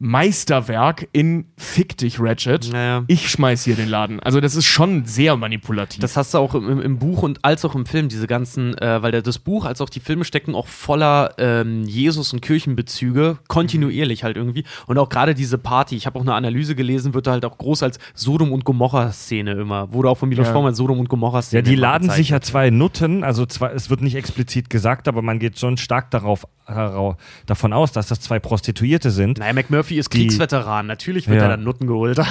[0.02, 2.70] Meisterwerk in Fick dich, Ratchet.
[2.72, 3.04] Naja.
[3.06, 4.18] Ich schmeiß hier den Laden.
[4.18, 6.00] Also das ist schon sehr manipulativ.
[6.00, 9.00] Das hast du auch im, im Buch und als auch im Film, diese ganzen, äh,
[9.00, 13.38] weil der, das Buch als auch die Filme stecken auch voller ähm, Jesus- und Kirchenbezüge,
[13.46, 14.64] kontinuierlich halt irgendwie.
[14.86, 17.56] Und auch gerade diese Party, ich habe auch eine Analyse gelesen, wird da halt auch
[17.56, 19.92] groß als Sodom- und Gomorra-Szene immer.
[19.92, 20.52] Wurde auch von Milos Ja.
[20.52, 24.00] Forman Sodom- und Gomorra-Szene ja, die laden sich ja zwei Nutten, also zwei, es wird
[24.00, 26.44] nicht explizit gesagt, aber man geht schon stark darauf,
[27.46, 29.38] davon aus, dass das zwei Prostituierte sind.
[29.38, 30.86] Naja, McMurphy ist Kriegsveteran.
[30.86, 31.44] Natürlich wird Ja.
[31.44, 32.28] er dann Nutten geholt haben.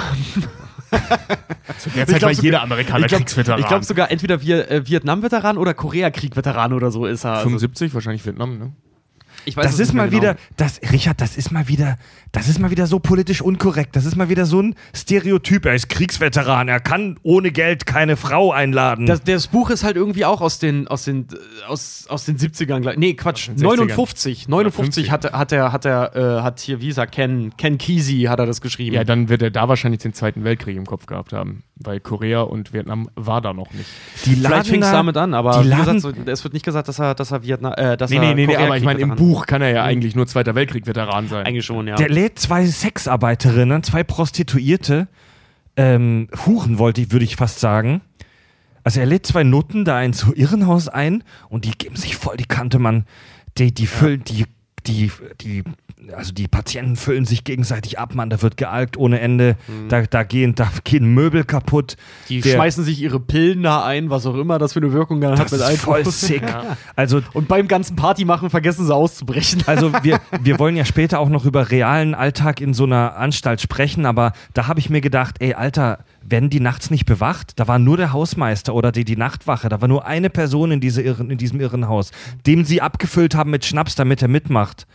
[1.94, 3.60] Derzeit glaub war sogar- jeder Amerikaner ich glaub- Kriegsveteran.
[3.60, 7.32] Ich glaube sogar entweder Wir- äh, Vietnam-Veteran oder Korea-Krieg-Veteran oder so ist er.
[7.32, 8.72] Also, 75, wahrscheinlich Vietnam, ne?
[9.44, 10.22] Ich weiß Das ist mal genau.
[10.22, 11.98] wieder, das, Richard, das ist mal wieder,
[12.32, 13.96] das ist mal wieder so politisch unkorrekt.
[13.96, 15.66] Das ist mal wieder so ein Stereotyp.
[15.66, 19.06] Er ist Kriegsveteran, er kann ohne Geld keine Frau einladen.
[19.06, 21.26] Das, das Buch ist halt irgendwie auch aus den, aus den,
[21.68, 22.80] aus, aus den 70ern.
[22.80, 23.76] gleich- Nee, Quatsch, den 60ern.
[23.76, 24.48] 59.
[24.48, 28.22] 59 hat, er- hat er, hat er, äh, hat hier, wie gesagt, Ken, Ken Kesey
[28.24, 28.94] hat er das geschrieben.
[28.94, 31.62] Ja, dann wird er da wahrscheinlich den Zweiten Weltkrieg im Kopf gehabt haben.
[31.84, 33.86] Weil Korea und Vietnam war da noch nicht.
[34.24, 36.98] die Vielleicht fing es da- damit an, aber gesagt, so, es wird nicht gesagt, dass
[36.98, 39.46] er, dass er Vietnam, äh, dass Nee, nee, nee, nee aber ich meine, im Buch
[39.46, 41.46] kann er ja eigentlich nur Zweiter Weltkrieg-Veteran sein.
[41.46, 41.96] Eigentlich schon, ja.
[41.96, 45.08] Der lädt zwei Sexarbeiterinnen, zwei Prostituierte,
[45.76, 48.02] ähm, Huren wollte ich, würde ich fast sagen.
[48.84, 52.46] Also er lädt zwei Nutten da ins Irrenhaus ein und die geben sich voll die
[52.46, 53.04] Kante, Mann.
[53.58, 54.44] Die, die füllen, die,
[54.86, 55.62] die, die,
[56.16, 58.30] also die Patienten füllen sich gegenseitig ab, Mann.
[58.30, 59.56] Da wird gealkt ohne Ende.
[59.88, 61.96] Da, da, gehen, da gehen Möbel kaputt.
[62.28, 65.20] die Der- schmeißen sich ihre Pillen da ein, was auch immer das für eine Wirkung
[65.20, 66.42] dann hat Das ist voll sick.
[66.96, 69.62] Also Und beim ganzen Party machen vergessen sie auszubrechen.
[69.66, 73.60] Also wir, wir wollen ja später auch noch über realen Alltag in so einer Anstalt
[73.60, 77.58] sprechen, aber da habe ich mir gedacht, ey Alter, werden die nachts nicht bewacht?
[77.58, 80.80] Da war nur der Hausmeister oder die, die Nachtwache, da war nur eine Person in,
[80.80, 82.10] diese Irren, in diesem Irrenhaus,
[82.46, 84.86] dem sie abgefüllt haben mit Schnaps, damit er mitmacht.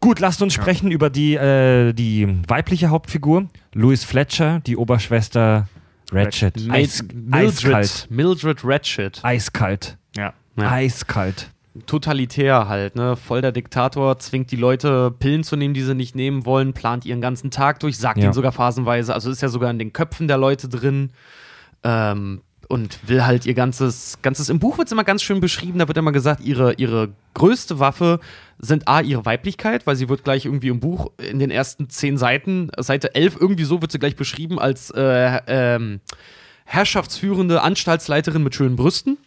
[0.00, 5.68] Gut, lasst uns sprechen über die, äh, die weibliche Hauptfigur, Louis Fletcher, die Oberschwester
[6.10, 6.54] Ratchet.
[6.70, 8.08] Eis, eiskalt.
[8.10, 9.20] Mildred, Mildred Ratchet.
[9.22, 9.98] Eiskalt.
[10.16, 10.32] Ja.
[10.56, 10.70] Ja.
[10.70, 11.50] Eiskalt.
[11.86, 13.16] Totalitär halt, ne?
[13.16, 17.04] Voll der Diktator, zwingt die Leute, Pillen zu nehmen, die sie nicht nehmen wollen, plant
[17.04, 18.24] ihren ganzen Tag durch, sagt Ja.
[18.24, 21.10] ihnen sogar phasenweise, also ist ja sogar in den Köpfen der Leute drin.
[21.82, 25.80] Ähm, und will halt ihr ganzes, ganzes, im Buch wird es immer ganz schön beschrieben,
[25.80, 28.20] da wird immer gesagt, ihre, ihre größte Waffe
[28.60, 32.16] sind A, ihre Weiblichkeit, weil sie wird gleich irgendwie im Buch in den ersten zehn
[32.16, 36.00] Seiten, Seite 11, irgendwie so wird sie gleich beschrieben als äh, ähm,
[36.64, 39.18] herrschaftsführende Anstaltsleiterin mit schönen Brüsten.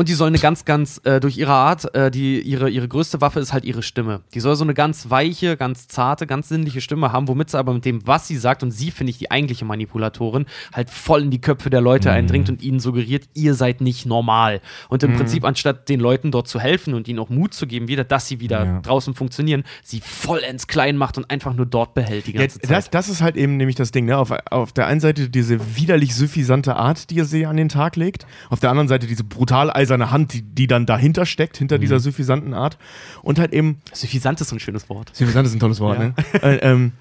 [0.00, 3.20] Und die soll eine ganz, ganz, äh, durch ihre Art, äh, die, ihre, ihre größte
[3.20, 4.22] Waffe ist halt ihre Stimme.
[4.32, 7.74] Die soll so eine ganz weiche, ganz zarte, ganz sinnliche Stimme haben, womit sie aber
[7.74, 11.30] mit dem, was sie sagt, und sie finde ich die eigentliche Manipulatorin, halt voll in
[11.30, 14.62] die Köpfe der Leute eindringt und ihnen suggeriert, ihr seid nicht normal.
[14.88, 17.86] Und im Prinzip, anstatt den Leuten dort zu helfen und ihnen auch Mut zu geben,
[17.86, 18.80] wieder, dass sie wieder Ja.
[18.80, 22.70] draußen funktionieren, sie vollends klein macht und einfach nur dort behält die Ja, ganze Zeit.
[22.70, 24.16] das, das ist halt eben nämlich das Ding, ne?
[24.16, 27.96] Auf, auf der einen Seite diese widerlich suffisante Art, die er sie an den Tag
[27.96, 31.78] legt, auf der anderen Seite diese brutal eiserne Hand, die, die dann dahinter steckt, hinter
[31.78, 32.78] dieser suffisanten Art.
[33.22, 35.10] Und halt eben, Suffisant ist so ein schönes Wort.
[35.14, 36.04] suffisant ist ein tolles Wort, Ja.
[36.06, 36.14] ne?
[36.42, 36.92] äh, ähm,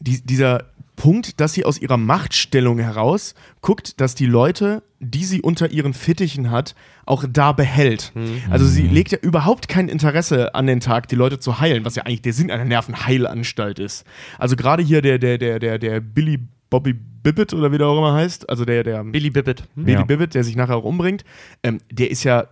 [0.00, 0.64] die, dieser
[0.96, 5.92] Punkt, dass sie aus ihrer Machtstellung heraus guckt, dass die Leute, die sie unter ihren
[5.92, 8.12] Fittichen hat, auch da behält.
[8.48, 11.96] Also sie legt ja überhaupt kein Interesse an den Tag, die Leute zu heilen, was
[11.96, 14.04] ja eigentlich der Sinn einer Nervenheilanstalt ist.
[14.38, 16.38] Also gerade hier der, der, der, der, der Billy
[16.74, 19.62] Bobby Bibbit oder wie der auch immer heißt, also der, der Billy Bibbit.
[19.76, 20.02] Billy Ja.
[20.02, 21.24] Bibbit, der sich nachher auch umbringt,
[21.62, 22.48] ähm, der ist ja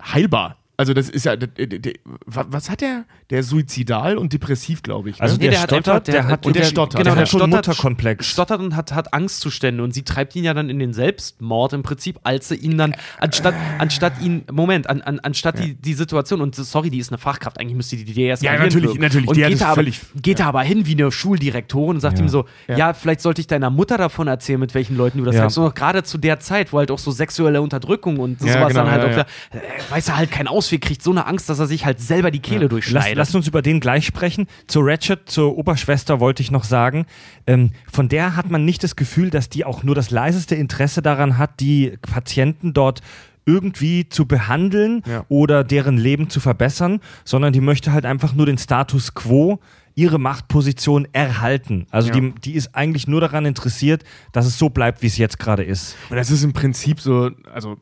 [0.00, 0.56] heilbar.
[0.78, 1.92] Also das ist ja, der, der, der,
[2.26, 3.04] wa- was hat der?
[3.30, 5.16] Der ist suizidal und depressiv, glaube ich.
[5.16, 5.22] Ne?
[5.22, 6.92] Also Nee, der, der hat stottert, einfach- der, hat und der der- stottert.
[7.00, 8.26] Genau, Der hat hat schon stottert- Mutterkomplex.
[8.26, 11.82] stottert und hat, hat Angstzustände und sie treibt ihn ja dann in den Selbstmord im
[11.82, 16.40] Prinzip, als sie ihn dann, anstatt, anstatt ihn, Moment, an, an, anstatt die, die Situation,
[16.42, 19.00] und sorry, die ist eine Fachkraft, eigentlich müsste die die deeskalieren Ja, natürlich, wirken.
[19.00, 21.96] natürlich, Und die hat geht, da aber, völlig- geht da aber hin wie eine Schuldirektorin
[21.96, 22.24] und sagt Ja.
[22.24, 22.76] ihm so, Ja.
[22.76, 22.92] ja.
[22.94, 25.42] vielleicht sollte ich deiner Mutter davon erzählen, mit welchen Leuten du das Ja.
[25.42, 25.56] sagst.
[25.58, 28.68] Und auch gerade zu der Zeit, wo halt auch so sexuelle Unterdrückung und Ja, sowas
[28.68, 29.26] genau, dann halt ja, auch, ja.
[29.52, 32.00] da, äh, weiß er halt keinen Ausweg, kriegt so eine Angst, dass er sich halt
[32.00, 33.16] selber die Kehle Lass, durchschneidet.
[33.16, 34.46] lasst uns über den gleich sprechen.
[34.66, 37.06] Zur Ratchet, zur Oberschwester wollte ich noch sagen,
[37.46, 41.02] ähm, von der hat man nicht das Gefühl, dass die auch nur das leiseste Interesse
[41.02, 43.00] daran hat, die Patienten dort
[43.44, 45.24] irgendwie zu behandeln Ja.
[45.28, 49.60] oder deren Leben zu verbessern, sondern die möchte halt einfach nur den Status quo
[49.94, 51.86] ihre Machtposition erhalten.
[51.90, 52.14] Also Ja.
[52.20, 54.02] die, die ist eigentlich nur daran interessiert,
[54.32, 55.94] dass es so bleibt, wie es jetzt gerade ist.
[56.10, 57.76] Und das ist im Prinzip so, also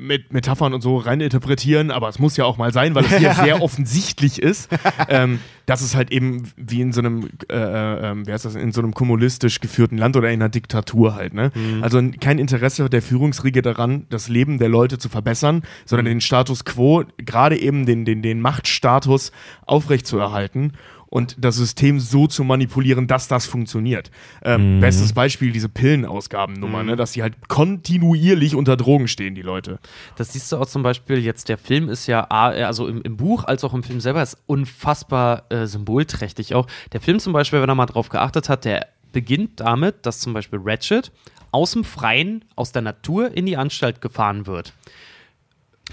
[0.00, 3.16] mit Metaphern und so rein interpretieren, aber es muss ja auch mal sein, weil es
[3.16, 4.68] hier sehr offensichtlich ist,
[5.08, 8.54] ähm, dass es halt eben wie in so einem, äh, äh, ähm, wie heißt das,
[8.54, 11.50] in so einem kommunistisch geführten Land oder in einer Diktatur halt, ne?
[11.80, 16.20] Also n- kein Interesse der Führungsriege daran, das Leben der Leute zu verbessern, sondern den
[16.20, 19.32] Status quo, gerade eben den, den, den Machtstatus
[19.66, 20.72] aufrechtzuerhalten
[21.14, 24.10] und das System so zu manipulieren, dass das funktioniert.
[24.42, 26.96] Ähm, Bestes Beispiel diese Pillenausgabennummer, ne?
[26.96, 29.78] dass die halt kontinuierlich unter Drogen stehen, die Leute.
[30.16, 33.00] Das siehst du auch zum Beispiel jetzt, der Film ist ja, A, äh, also im,
[33.02, 36.66] im Buch als auch im Film selber, ist unfassbar äh, symbolträchtig auch.
[36.92, 40.32] Der Film zum Beispiel, wenn er mal drauf geachtet hat, der beginnt damit, dass zum
[40.32, 41.12] Beispiel Ratchet
[41.52, 44.72] aus dem Freien, aus der Natur in die Anstalt gefahren wird.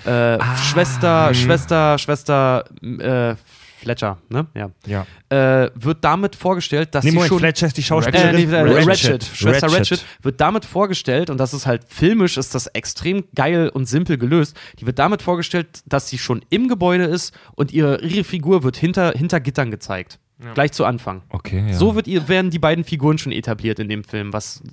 [0.04, 3.36] Äh, Schwester, Schwester, Schwester äh,
[3.82, 4.48] Fletcher, ne?
[4.54, 4.72] Ja.
[4.86, 5.06] Ja.
[5.30, 8.50] Äh, wird damit vorgestellt, dass Nee, sie Moment, schon Fletcher ist die äh, Schauspielerin.
[8.50, 8.88] nee, äh, Ratchet.
[8.88, 9.24] Ratchet.
[9.24, 9.92] Schwester Ratchet.
[10.00, 10.06] Ratchet.
[10.22, 14.56] wird damit vorgestellt, und das ist halt filmisch, ist das extrem geil und simpel gelöst.
[14.80, 18.78] Die wird damit vorgestellt, dass sie schon im Gebäude ist und ihre, ihre Figur wird
[18.78, 20.20] hinter, hinter Gittern gezeigt.
[20.56, 21.22] Gleich zu Anfang.
[21.30, 21.74] Okay, ja.
[21.76, 24.64] So wird ihr, werden die beiden Figuren schon etabliert in dem Film, was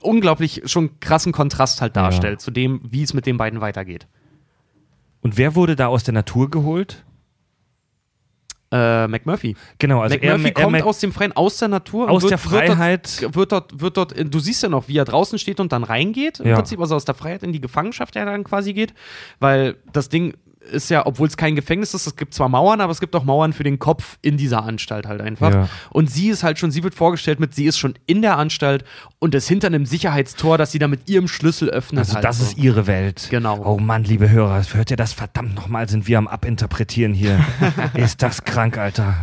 [0.00, 4.06] unglaublich schon krassen Kontrast halt darstellt zu dem, wie es mit den beiden weitergeht.
[5.20, 7.04] Und wer wurde da aus der Natur geholt?
[8.72, 9.56] Äh, McMurphy.
[9.78, 12.08] Genau, also er, McMurphy er, kommt er, aus dem Freien, aus der Natur.
[12.08, 13.20] aus wird, der Freiheit.
[13.32, 15.72] Wird dort, wird, dort, wird dort, du siehst ja noch, wie er draußen steht und
[15.72, 16.38] dann reingeht.
[16.40, 16.54] Im Ja.
[16.56, 18.94] Prinzip, also aus der Freiheit in die Gefangenschaft, der dann quasi geht.
[19.40, 20.34] Weil das Ding
[20.70, 23.24] ist ja, obwohl es kein Gefängnis ist, es gibt zwar Mauern, aber es gibt auch
[23.24, 25.52] Mauern für den Kopf in dieser Anstalt halt einfach.
[25.52, 25.68] Ja.
[25.90, 28.84] Und sie ist halt schon, sie wird vorgestellt mit, sie ist schon in der Anstalt
[29.18, 32.00] und ist hinter einem Sicherheitstor, das sie da mit ihrem Schlüssel öffnet.
[32.00, 32.44] Also halt das so.
[32.44, 33.28] ist ihre Welt.
[33.30, 33.62] Genau.
[33.64, 35.12] Oh Mann, liebe Hörer, hört ihr das?
[35.12, 37.44] Verdammt nochmal, sind wir am Abinterpretieren hier.
[37.94, 39.14] ist das krank, Alter.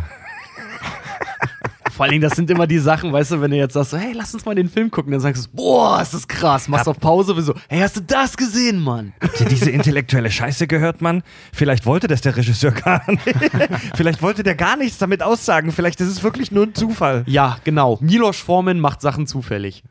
[1.98, 3.96] Vor allen Dingen, das sind immer die Sachen, weißt du, wenn du jetzt sagst, so,
[3.96, 6.86] hey, lass uns mal den Film gucken, dann sagst du, boah, ist das krass, machst
[6.86, 9.14] auf Pause, wie so, hey, hast du das gesehen, Mann?
[9.20, 11.24] Habt ihr diese intellektuelle Scheiße gehört, Mann?
[11.52, 13.24] Vielleicht wollte das der Regisseur gar nicht.
[13.96, 15.72] Vielleicht wollte der gar nichts damit aussagen.
[15.72, 17.24] Vielleicht ist es wirklich nur ein Zufall.
[17.26, 17.98] Ja, genau.
[18.00, 19.82] Milos Forman macht Sachen zufällig.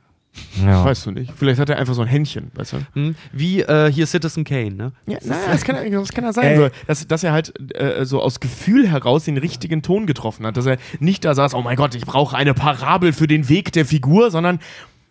[0.63, 0.83] Ja.
[0.83, 1.33] Weißt du nicht.
[1.35, 2.77] Vielleicht hat er einfach so ein Händchen, weißt du?
[2.93, 3.15] Hm?
[3.31, 4.91] Wie äh, hier Citizen Kane, ne?
[5.05, 8.21] Ja, na, das, kann, das kann ja sein, so, dass, dass er halt äh, so
[8.21, 10.57] aus Gefühl heraus den richtigen Ton getroffen hat.
[10.57, 13.71] Dass er nicht da saß, oh mein Gott, ich brauche eine Parabel für den Weg
[13.71, 14.59] der Figur, sondern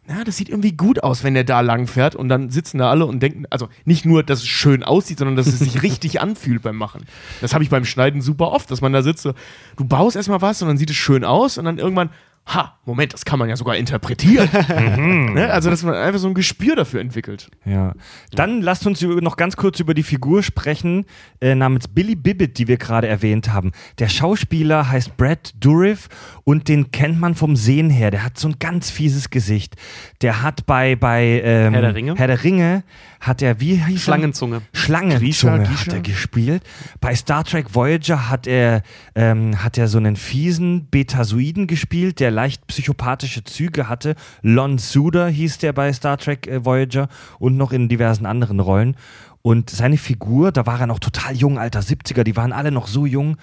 [0.09, 2.91] na, das sieht irgendwie gut aus, wenn der da lang fährt und dann sitzen da
[2.91, 6.21] alle und denken, also nicht nur, dass es schön aussieht, sondern dass es sich richtig
[6.21, 7.05] anfühlt beim Machen.
[7.41, 9.35] Das habe ich beim Schneiden super oft, dass man da sitzt, so,
[9.77, 12.11] du baust erstmal was und dann sieht es schön aus und dann irgendwann,
[12.47, 14.49] ha, Moment, das kann man ja sogar interpretieren.
[15.35, 15.51] ne?
[15.53, 17.51] Also, dass man einfach so ein Gespür dafür entwickelt.
[17.65, 17.95] Ja.
[18.31, 21.05] Dann lasst uns noch ganz kurz über die Figur sprechen,
[21.41, 23.73] äh, namens Billy Bibbit, die wir gerade erwähnt haben.
[23.99, 26.09] Der Schauspieler heißt Brad Dourif
[26.45, 28.13] und den kennt man vom Sehen her.
[28.13, 29.75] Der hat so ein ganz fieses Gesicht.
[30.23, 32.15] Der hat bei, bei ähm, Herr der Ringe?
[32.17, 32.85] Herr der Ringe
[33.21, 33.99] hat er, wie hieß er?
[33.99, 34.63] Schlangenzunge.
[34.73, 35.93] Schlangenzunge Grisha, hat Grisha?
[35.93, 36.63] er gespielt.
[37.01, 38.83] Bei Star Trek Voyager hat er,
[39.15, 44.14] ähm, hat er so einen fiesen Betasoiden gespielt, der leicht psychopathische Züge hatte.
[44.42, 48.96] Lon Suder hieß der bei Star Trek äh, Voyager und noch in diversen anderen Rollen.
[49.42, 52.88] Und seine Figur, da war er noch total jung, alter 70er, die waren alle noch
[52.88, 53.37] so jung.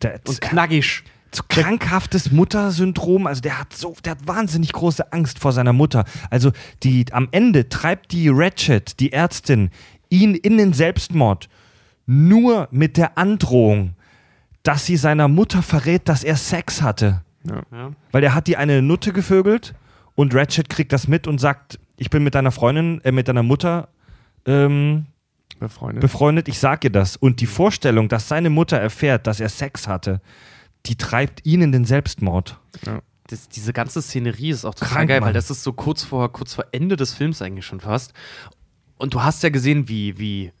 [0.00, 1.02] Der, Und knackig.
[1.32, 3.26] so krankhaftes Muttersyndrom.
[3.26, 6.04] Also der hat so, der hat wahnsinnig große Angst vor seiner Mutter.
[6.30, 6.52] Also
[6.84, 9.70] die am Ende treibt die Ratchet, die Ärztin,
[10.08, 11.48] ihn in den Selbstmord
[12.06, 13.96] nur mit der Androhung,
[14.62, 17.23] dass sie seiner Mutter verrät, dass er Sex hatte.
[17.48, 17.92] Ja.
[18.12, 19.74] Weil der hat die eine Nutte gevögelt
[20.14, 23.42] und Ratchet kriegt das mit und sagt, ich bin mit deiner Freundin, äh, mit deiner
[23.42, 23.88] Mutter
[24.46, 25.06] ähm,
[25.58, 26.00] Befreundet.
[26.00, 27.16] befreundet, ich sag ihr das.
[27.16, 30.20] Und die Vorstellung, dass seine Mutter erfährt, dass er Sex hatte,
[30.86, 32.58] die treibt ihn in den Selbstmord.
[33.28, 35.28] Das, diese ganze Szenerie ist auch total Krank, geil, Mann.
[35.28, 38.12] weil das ist so kurz vor, kurz vor Ende des Films eigentlich schon fast.
[38.98, 40.52] Und du hast ja gesehen, wie, wie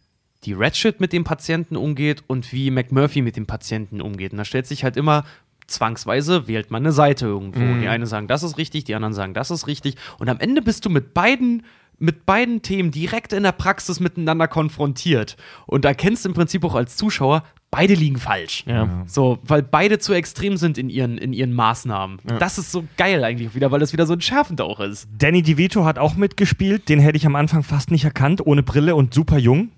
[0.44, 4.32] die Ratchet mit dem Patienten umgeht und wie McMurphy mit dem Patienten umgeht.
[4.32, 5.24] Und da stellt sich halt immer
[5.66, 7.60] zwangsweise wählt man eine Seite irgendwo.
[7.80, 9.96] Die einen sagen, das ist richtig, die anderen sagen, das ist richtig.
[10.18, 11.62] Und am Ende bist du mit beiden
[11.98, 16.96] mit beiden Themen direkt in der Praxis miteinander konfrontiert und erkennst im Prinzip auch als
[16.96, 18.64] Zuschauer, beide liegen falsch.
[18.66, 19.04] Ja.
[19.06, 22.18] So, weil beide zu extrem sind in ihren, in ihren Maßnahmen.
[22.38, 25.08] Das ist so geil eigentlich wieder, weil das wieder so entschärfend auch ist.
[25.18, 28.94] Danny DeVito hat auch mitgespielt, den hätte ich am Anfang fast nicht erkannt, ohne Brille
[28.94, 29.70] und super jung.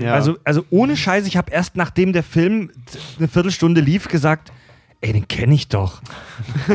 [0.00, 0.14] Ja.
[0.14, 2.70] Also, also ohne Scheiß, ich habe erst nachdem der Film
[3.18, 4.52] eine Viertelstunde lief gesagt,
[5.00, 6.00] ey, den kenne ich doch.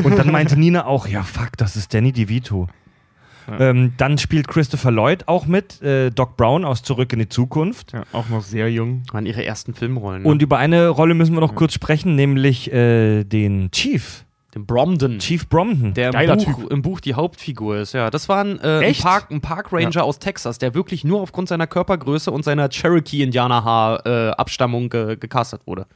[0.04, 2.68] Und dann meinte Nina auch, ja fuck, das ist Danny DeVito.
[3.58, 7.92] Ähm, dann spielt Christopher Lloyd auch mit, äh, Doc Brown aus Zurück in die Zukunft.
[7.92, 9.02] Ja, auch noch sehr jung.
[9.12, 10.22] waren ihre ersten Filmrollen.
[10.22, 10.28] Ne?
[10.28, 15.18] Und über eine Rolle müssen wir noch kurz sprechen, nämlich äh, den Chief, den Bromden.
[15.18, 15.94] Chief Bromden.
[15.94, 18.10] Der im Buch, im Buch die Hauptfigur ist, ja.
[18.10, 18.94] Das war ein, äh, ein?
[18.94, 24.90] Park, ein Park Ranger aus Texas, der wirklich nur aufgrund seiner Körpergröße und seiner Cherokee-Indianer-Abstammung
[24.90, 25.86] ge gecastet wurde.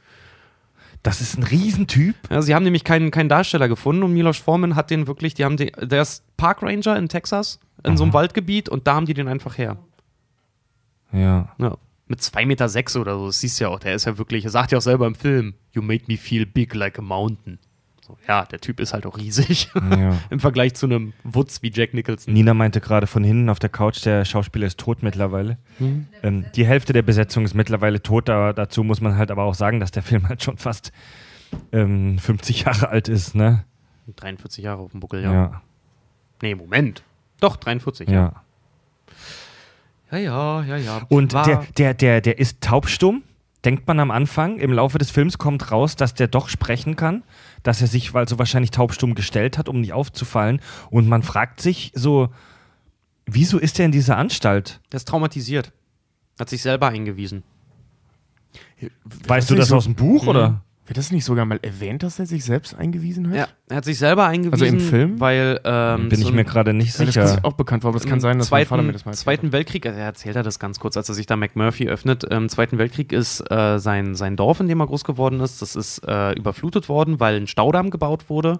[1.05, 2.15] Das ist ein Riesentyp.
[2.31, 5.45] Ja, sie haben nämlich keinen, keinen Darsteller gefunden und Milos Forman hat den wirklich, die
[5.45, 9.05] haben den, der ist Park Ranger in Texas, in so einem Waldgebiet und da haben
[9.05, 9.77] die den einfach her.
[11.11, 11.53] Ja.
[11.59, 11.77] Ja.
[12.07, 14.45] Mit 2,6 Meter sechs oder so, das siehst du ja auch, der ist ja wirklich,
[14.45, 17.59] er sagt ja auch selber im Film, you made me feel big like a mountain.
[18.05, 20.15] So, ja, der Typ ist halt auch riesig ja.
[20.29, 22.35] im Vergleich zu einem Wutz wie Jack Nicholson.
[22.35, 25.57] Nina meinte gerade von hinten auf der Couch, der Schauspieler ist tot mittlerweile.
[26.21, 29.55] Ähm, die Hälfte der Besetzung ist mittlerweile tot, aber dazu muss man halt aber auch
[29.55, 30.91] sagen, dass der Film halt schon fast
[31.71, 33.65] ähm, 50 Jahre alt ist, ne?
[34.15, 35.33] 43 Jahre auf dem Buckel, ja.
[35.33, 35.61] Ja.
[36.43, 37.01] Nee, Moment.
[37.39, 38.07] Doch, 43.
[38.07, 38.43] ja.
[40.11, 40.77] ja, ja, ja.
[40.77, 41.01] ja.
[41.09, 43.23] Und War- der, der, der, der ist taubstumm,
[43.63, 44.59] denkt man am Anfang.
[44.59, 47.23] Im Laufe des Films kommt raus, dass der doch sprechen kann,
[47.65, 50.61] dass er sich also wahrscheinlich taubstumm gestellt hat, um nicht aufzufallen.
[50.91, 52.29] Und man fragt sich so,
[53.25, 54.79] wieso ist er in dieser Anstalt?
[54.91, 55.73] der ist traumatisiert.
[56.39, 57.43] Hat sich selber eingewiesen.
[59.27, 60.61] Weißt du das so- aus dem Buch oder?
[60.87, 63.35] Wird das nicht sogar mal erwähnt, dass er sich selbst eingewiesen hat?
[63.35, 64.53] Ja, er hat sich selber eingewiesen.
[64.53, 65.19] Also im Film?
[65.19, 67.25] Weil, ähm, Bin ich so mir ein- gerade nicht Weil das sicher.
[67.25, 69.13] ist auch bekannt war, aber es kann sein, dass mein Vater mir das mal Im
[69.13, 71.87] erzählt Zweiten Weltkrieg, also er erzählt er das ganz kurz, als er sich da McMurphy
[71.87, 72.23] öffnet.
[72.25, 75.75] Im Zweiten Weltkrieg ist äh, sein, sein Dorf, in dem er groß geworden ist, das
[75.75, 78.59] ist äh, überflutet worden, weil ein Staudamm gebaut wurde.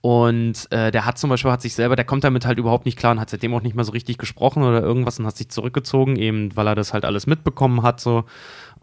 [0.00, 2.98] Und äh, der hat zum Beispiel, hat sich selber, der kommt damit halt überhaupt nicht
[2.98, 5.48] klar und hat seitdem auch nicht mehr so richtig gesprochen oder irgendwas und hat sich
[5.48, 8.24] zurückgezogen, eben weil er das halt alles mitbekommen hat, so.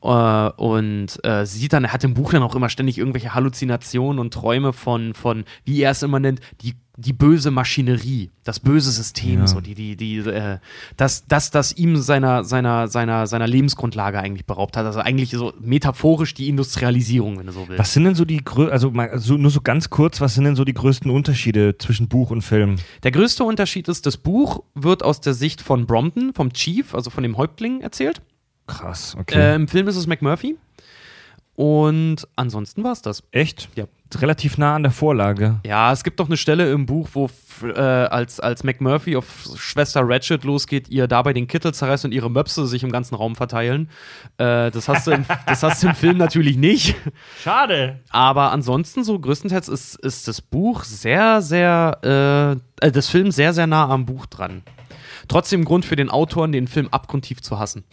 [0.01, 4.19] Äh, und äh, sieht dann, er hat im Buch dann auch immer ständig irgendwelche Halluzinationen
[4.19, 8.91] und Träume von, von wie er es immer nennt, die, die böse Maschinerie, das böse
[8.91, 9.47] System, Ja.
[9.47, 10.59] so die, die, die, äh,
[10.97, 14.85] das, das, das ihm seiner, seiner, seiner, seiner Lebensgrundlage eigentlich beraubt hat.
[14.85, 17.79] Also eigentlich so metaphorisch die Industrialisierung, wenn du so willst.
[17.79, 20.43] Was sind denn so die grö also mal so, nur so ganz kurz, was sind
[20.45, 22.75] denn so die größten Unterschiede zwischen Buch und Film?
[23.03, 27.09] Der größte Unterschied ist, das Buch wird aus der Sicht von Brompton, vom Chief, also
[27.09, 28.21] von dem Häuptling, erzählt.
[28.69, 29.39] Krass, okay.
[29.39, 30.57] Äh, Im Film ist es McMurphy.
[31.59, 33.21] Und ansonsten war es das.
[33.31, 33.67] Echt?
[33.75, 33.83] Ja.
[34.15, 35.59] Relativ nah an der Vorlage.
[35.65, 37.29] Ja, es gibt doch eine Stelle im Buch, wo
[37.63, 42.31] äh, als, als McMurphy auf Schwester Ratchet losgeht, ihr dabei den Kittel zerreißt und ihre
[42.31, 43.89] Möpse sich im ganzen Raum verteilen.
[44.37, 46.95] Äh, das, hast du im, das hast du im Film natürlich nicht.
[47.43, 47.99] Schade.
[48.09, 51.99] Aber ansonsten, so größtenteils ist, ist das Buch sehr, sehr,
[52.81, 54.63] äh, äh, das Film sehr, sehr nah am Buch dran.
[55.27, 57.83] Trotzdem Grund für den Autoren, den Film abgrundtief zu hassen.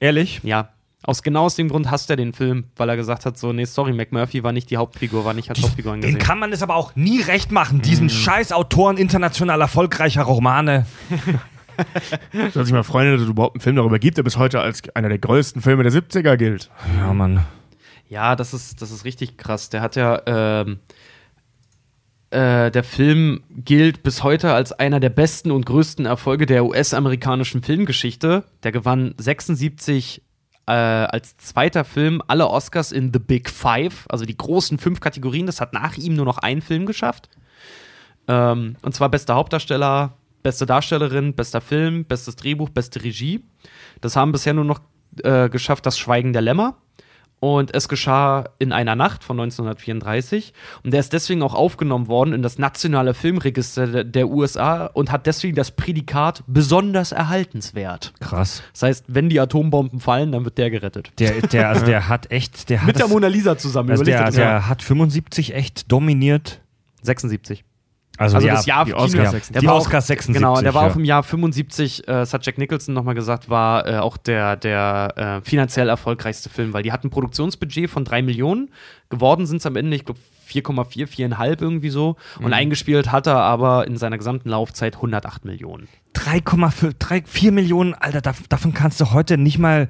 [0.00, 0.40] Ehrlich?
[0.42, 0.70] Ja.
[1.02, 3.64] Aus genau aus dem Grund hasst er den Film, weil er gesagt hat: so, nee,
[3.64, 6.18] sorry, McMurphy war nicht die Hauptfigur, war nicht als Hauptfigur Den angesehen.
[6.18, 10.86] kann man es aber auch nie recht machen, diesen scheiß Autoren international erfolgreicher Romane.
[12.52, 14.82] Soll sich mal freuen, dass es überhaupt einen Film darüber gibt, der bis heute als
[14.94, 16.70] einer der größten Filme der 70er gilt.
[16.98, 17.44] Ja, Mann.
[18.08, 19.68] Ja, das ist, das ist richtig krass.
[19.68, 20.78] Der hat ja, ähm,
[22.30, 27.62] äh, der Film gilt bis heute als einer der besten und größten Erfolge der US-amerikanischen
[27.62, 28.44] Filmgeschichte.
[28.62, 30.22] Der gewann 76
[30.66, 35.46] äh, als zweiter Film alle Oscars in The Big Five, also die großen fünf Kategorien.
[35.46, 37.30] Das hat nach ihm nur noch ein Film geschafft.
[38.26, 43.44] Ähm, und zwar bester Hauptdarsteller, beste Darstellerin, bester Film, bestes Drehbuch, beste Regie.
[44.00, 44.80] Das haben bisher nur noch
[45.22, 46.76] äh, geschafft das Schweigen der Lämmer.
[47.38, 50.54] Und es geschah in einer Nacht von 1934.
[50.82, 55.26] Und der ist deswegen auch aufgenommen worden in das nationale Filmregister der, USA und hat
[55.26, 58.14] deswegen das Prädikat besonders erhaltenswert.
[58.20, 58.62] Krass.
[58.72, 61.12] Das heißt, wenn die Atombomben fallen, dann wird der gerettet.
[61.18, 63.90] Der, der, also der hat echt, der hat Mit der Mona Lisa zusammen.
[63.90, 66.60] also der, der hat 75 echt dominiert.
[67.02, 67.64] 76.
[68.18, 69.60] Also, Also ja, das Jahr die Kino- Oscars der 76.
[69.60, 70.90] Die war Oscars auch, 76, Genau, der war ja.
[70.92, 74.56] auch im Jahr 75, äh, das hat Jack Nicholson nochmal gesagt, war äh, auch der,
[74.56, 78.70] der äh, finanziell erfolgreichste Film, weil die hatten ein Produktionsbudget von 3 Millionen,
[79.10, 83.36] geworden sind es am Ende, ich glaube 4,4, 4,5 irgendwie so und eingespielt hat er
[83.38, 85.88] aber in seiner gesamten Laufzeit 108 Millionen.
[86.14, 89.88] 3,4 Millionen, Alter, dav- davon kannst du heute nicht mal.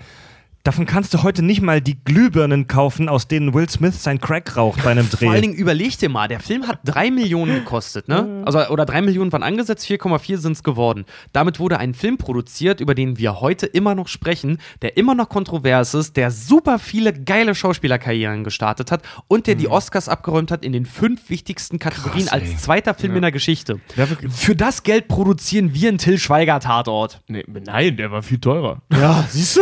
[0.67, 4.57] Davon kannst du heute nicht mal die Glühbirnen kaufen, aus denen Will Smith sein Crack
[4.57, 5.27] raucht bei einem Dreh.
[5.27, 8.43] Vor allen Dingen überleg dir mal, der Film hat 3 Millionen gekostet, ne?
[8.45, 11.05] Also, oder 3 Millionen waren angesetzt, 4,4 sind es geworden.
[11.33, 15.29] Damit wurde ein Film produziert, über den wir heute immer noch sprechen, der immer noch
[15.29, 20.64] kontrovers ist, der super viele geile Schauspielerkarrieren gestartet hat und der die Oscars abgeräumt hat
[20.64, 23.79] in den fünf wichtigsten Kategorien Krass, als zweiter Film in der Geschichte.
[23.95, 27.21] Dafür- Für das Geld produzieren wir einen Till Schweiger-Tatort.
[27.29, 28.83] Nee, nein, der war viel teurer.
[28.93, 29.61] Ja, siehst du?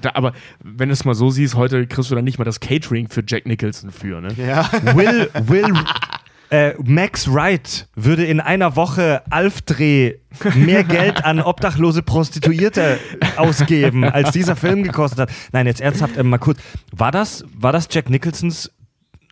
[0.00, 2.60] da, aber wenn du es mal so siehst, heute kriegst du dann nicht mal das
[2.60, 4.28] Catering für Jack Nicholson für, ne?
[4.36, 4.70] Ja.
[4.96, 5.72] Will, Will,
[6.50, 10.14] äh, Max Wright würde in einer Woche Alf-Dreh
[10.54, 12.98] mehr Geld an obdachlose Prostituierte
[13.36, 15.30] ausgeben, als dieser Film gekostet hat.
[15.52, 16.58] Nein, jetzt ernsthaft äh, mal kurz.
[16.92, 18.70] War das, war das Jack Nicholsons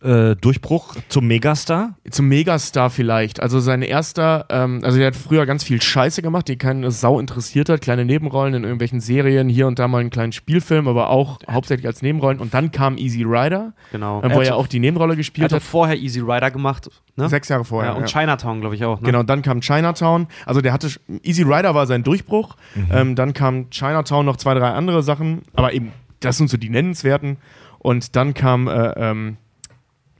[0.02, 1.94] äh, Durchbruch zum Megastar?
[2.10, 3.40] Zum Megastar vielleicht.
[3.40, 7.20] Also sein erster, ähm, also der hat früher ganz viel Scheiße gemacht, die keine Sau
[7.20, 7.80] interessiert hat.
[7.80, 11.86] Kleine Nebenrollen in irgendwelchen Serien, hier und da mal einen kleinen Spielfilm, aber auch hauptsächlich
[11.86, 12.38] als Nebenrollen.
[12.38, 14.20] Und dann kam Easy Rider, Genau.
[14.22, 15.62] äh, wo er ja auch die Nebenrolle er gespielt hat hat.
[15.62, 16.90] doch vorher Easy Rider gemacht.
[17.16, 17.28] Ne?
[17.28, 17.96] Sechs Jahre ja, vorher.
[17.96, 19.00] und Chinatown, glaube ich auch.
[19.00, 19.06] Ne?
[19.06, 20.26] Genau, dann kam Chinatown.
[20.46, 20.88] Also der hatte
[21.22, 22.56] Easy Rider war sein Durchbruch.
[22.90, 26.70] Ähm, dann kam Chinatown noch zwei, drei andere Sachen, aber eben das sind so die
[26.70, 27.36] nennenswerten.
[27.78, 29.36] Und dann kam äh, ähm,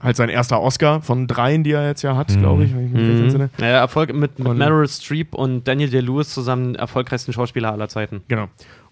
[0.03, 2.91] halt sein erster Oscar von dreien, die er jetzt ja hat, glaube ich, wenn ich
[2.91, 3.49] mich recht entsinne.
[3.59, 8.21] Ja, Erfolg mit, mit Meryl Streep und Daniel Day-Lewis zusammen erfolgreichsten Schauspieler aller Zeiten.
[8.27, 8.47] Genau.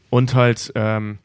[0.09, 1.18] Und halt, ähm,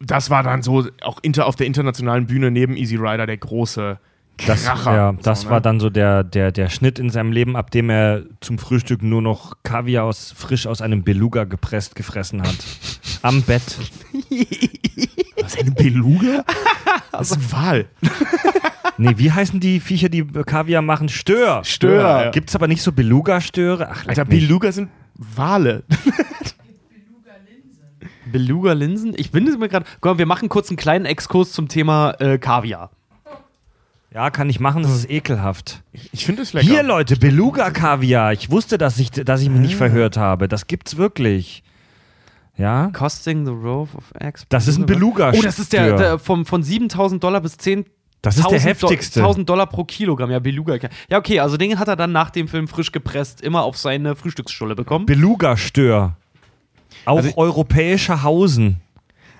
[0.00, 3.98] das war dann so auch inter, auf der internationalen Bühne neben Easy Rider der große
[4.46, 4.94] Das, Kracher.
[4.94, 5.50] ja, So, das ne?
[5.50, 9.02] war dann so der, der, der Schnitt in seinem Leben, ab dem er zum Frühstück
[9.02, 12.56] nur noch Kaviar aus, frisch aus einem Beluga gepresst gefressen hat.
[13.22, 13.76] Am Bett.
[15.50, 16.44] Was, eine Beluga?
[17.12, 17.86] Das ist ein Wal.
[18.96, 21.08] Nee, wie heißen die Viecher, die Kaviar machen?
[21.08, 21.64] Stör.
[21.64, 22.30] Stör, ja.
[22.30, 23.88] Gibt's aber nicht so Beluga-Störe?
[23.90, 24.24] Ach, Alter.
[24.24, 25.82] Beluga sind Wale.
[28.32, 29.14] Beluga-Linsen?
[29.16, 29.86] Ich bin mir gerade.
[30.00, 32.90] Guck mal, wir machen kurz einen kleinen Exkurs zum Thema äh, Kaviar.
[34.12, 35.82] Ja, kann ich machen, das ist ekelhaft.
[36.12, 36.66] Ich finde es lecker.
[36.66, 38.32] Hier, Leute, Beluga-Kaviar.
[38.32, 40.48] Ich wusste, dass ich, dass ich mich nicht verhört habe.
[40.48, 41.62] Das gibt's wirklich.
[42.60, 42.90] Ja?
[42.92, 44.44] Costing the Rove of Eggs.
[44.50, 45.32] Das ist ein Beluga.
[45.34, 47.86] Oh, das ist der, der vom, von 7000 Dollar bis 10.000
[48.20, 49.20] Das ist der 1000 heftigste.
[49.20, 50.30] 1000 Dollar pro Kilogramm.
[50.30, 50.76] Ja, Beluga.
[51.08, 54.14] Ja, okay, also den hat er dann nach dem Film frisch gepresst immer auf seine
[54.14, 55.06] Frühstücksstulle bekommen.
[55.06, 56.16] Beluga-Stör.
[57.06, 58.80] Auch Also europäischer Hausen.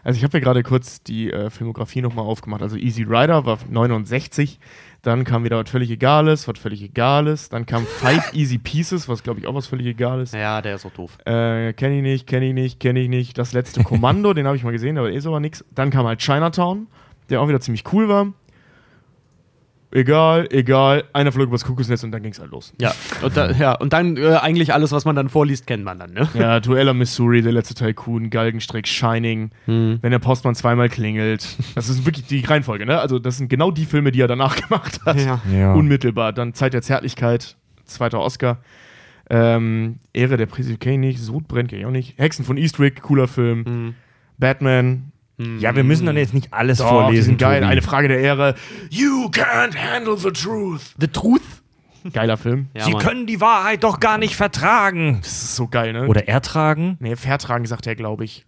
[0.02, 2.62] Also ich habe ja gerade kurz die äh, Filmografie nochmal aufgemacht.
[2.62, 4.58] Also Easy Rider war 69,
[5.02, 9.22] dann kam wieder was völlig Egales, was völlig Egales, dann kam Five Easy Pieces, was
[9.22, 10.32] glaube ich auch was völlig Egales.
[10.32, 11.18] ja, der ist auch doof.
[11.24, 13.38] Äh, kenne ich nicht, kenne ich nicht, kenne ich nicht.
[13.38, 15.64] Das letzte Kommando, den habe ich mal gesehen, aber ist aber nix.
[15.74, 16.86] Dann kam halt Chinatown,
[17.28, 18.32] der auch wieder ziemlich cool war.
[19.92, 22.72] Egal, egal, einer flog übers Kuckucksnetz und dann ging es halt los.
[22.80, 25.98] Ja, und, da, ja, und dann äh, eigentlich alles, was man dann vorliest, kennt man
[25.98, 26.28] dann, ne?
[26.34, 29.98] Ja, Dueller Missouri, der letzte Tycoon, Galgenstrick, Shining, Hm.
[30.00, 31.44] wenn der Postmann zweimal klingelt.
[31.74, 33.00] Das ist wirklich die Reihenfolge, ne?
[33.00, 35.20] Also, das sind genau die Filme, die er danach gemacht hat.
[35.20, 35.40] Ja.
[35.52, 35.72] Ja.
[35.74, 36.32] Unmittelbar.
[36.32, 38.58] Dann Zeit der Zärtlichkeit, zweiter Oscar.
[39.28, 41.18] Ähm, Ehre der Präsident, kenn ich nicht.
[41.20, 42.16] Sodbrennt, kenn ich auch nicht.
[42.16, 43.64] Hexen von Eastwick, cooler Film.
[43.64, 43.94] Hm.
[44.38, 45.09] Batman.
[45.58, 47.24] Ja, wir müssen dann jetzt nicht alles Doch, die vorlesen.
[47.24, 47.60] sind geil.
[47.60, 47.72] Tobi.
[47.72, 48.54] Eine Frage der Ehre.
[48.90, 50.94] You can't handle the truth.
[51.00, 51.40] The Truth?
[52.12, 52.68] Geiler Film.
[52.74, 53.02] Ja, Sie Mann.
[53.02, 55.18] können die Wahrheit doch gar nicht vertragen.
[55.22, 56.06] Das ist so geil, ne?
[56.06, 56.96] Oder ertragen.
[57.00, 58.46] Nee, Vertragen sagt er, glaube ich.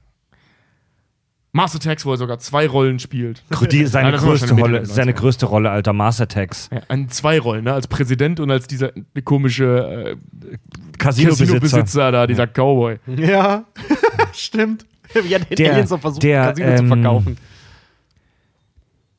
[1.54, 3.42] Mars Attacks, wo er sogar zwei Rollen spielt.
[3.70, 5.14] Die, seine, Ja, größte Rolle, seine 90er.
[5.16, 6.70] größte Rolle, Alter, Mars Attacks.
[6.72, 7.74] Ja, an zwei Rollen, ne?
[7.74, 8.90] Als Präsident und als dieser
[9.24, 10.16] komische
[10.54, 10.56] äh,
[10.98, 11.44] Casino-Besitzer.
[11.44, 12.96] Casino-Besitzer da, dieser Cowboy.
[13.06, 13.64] Ja,
[14.32, 14.86] stimmt.
[15.24, 17.36] Wie hat den Der- Aliens noch versucht, der, Casino zu ähm, verkaufen.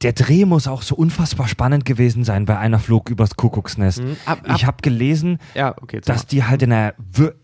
[0.02, 4.04] Der Dreh muss auch so unfassbar spannend gewesen sein bei einer Flug übers Kuckucksnest.
[4.04, 4.18] Mhm.
[4.26, 6.02] Ab- ab- Ich habe gelesen, Ja, okay.
[6.04, 6.94] dass die halt in einer,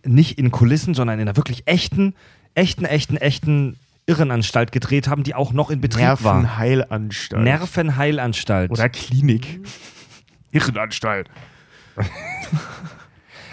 [0.05, 2.15] nicht in Kulissen, sondern in einer wirklich echten,
[2.55, 3.77] echten, echten, echten
[4.07, 6.41] Irrenanstalt gedreht haben, die auch noch in Betrieb war.
[6.41, 7.43] Nervenheilanstalt.
[7.43, 8.71] Nervenheilanstalt.
[8.71, 9.61] Oder Klinik.
[10.51, 11.29] Irrenanstalt.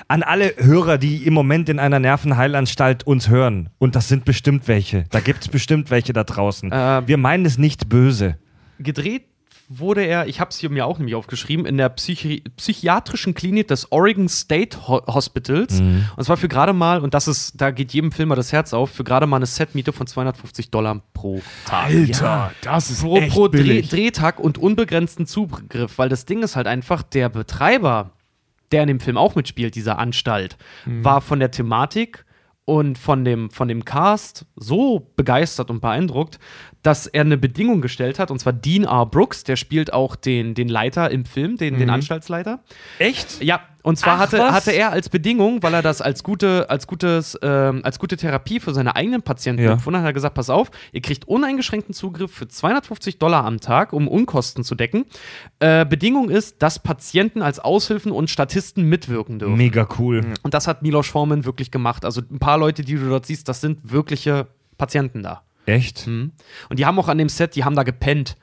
[0.09, 4.69] An alle Hörer, die im Moment in einer Nervenheilanstalt uns hören, und das sind bestimmt
[4.69, 6.71] welche, da gibt es bestimmt welche da draußen.
[6.71, 8.37] Äh, Wir meinen es nicht böse.
[8.79, 9.25] gedreht
[9.69, 13.67] wurde er, ich habe es hier mir auch nämlich aufgeschrieben, in der Psychi psychiatrischen Klinik
[13.67, 15.81] des Oregon State Ho Hospitals.
[15.81, 16.05] Mhm.
[16.17, 18.91] Und zwar für gerade mal, und das ist, da geht jedem Filmer das Herz auf,
[18.91, 21.87] für gerade mal eine Setmiete von 250 Dollar pro Tag.
[21.87, 23.89] Alter, das ist pro, echt pro Dreh, billig.
[23.89, 28.13] Drehtag und unbegrenzten Zugriff, weil das Ding ist halt einfach, der Betreiber,
[28.73, 31.05] der in dem Film auch mitspielt, dieser Anstalt, Mhm.
[31.05, 32.25] war von der Thematik
[32.65, 36.41] und von dem, von dem Cast so begeistert und beeindruckt,
[36.83, 39.07] dass er eine Bedingung gestellt hat, und zwar Dean R.
[39.07, 42.61] Brooks, der spielt auch den, den Leiter im Film, den, den Anstaltsleiter.
[42.99, 43.43] Echt?
[43.43, 44.53] Ja, und zwar Ach, hatte, was?
[44.53, 48.59] hatte er als Bedingung, weil er das als gute, als gutes, ähm, als gute Therapie
[48.59, 49.73] für seine eigenen Patienten Ja.
[49.75, 53.61] empfunden hat, hat er gesagt, pass auf, ihr kriegt uneingeschränkten Zugriff für 250 Dollar am
[53.61, 55.05] Tag, um Unkosten zu decken.
[55.61, 59.57] Äh, Bedingung ist, dass Patienten als Aushilfen und Statisten mitwirken dürfen.
[59.57, 60.23] Mega cool.
[60.43, 62.05] Und das hat Milos Forman wirklich gemacht.
[62.05, 65.43] Also ein paar Leute, die du dort siehst, das sind wirkliche Patienten da.
[65.65, 66.09] Echt?
[66.09, 66.33] Mhm.
[66.69, 68.37] Und die haben auch an dem Set, die haben da gepennt.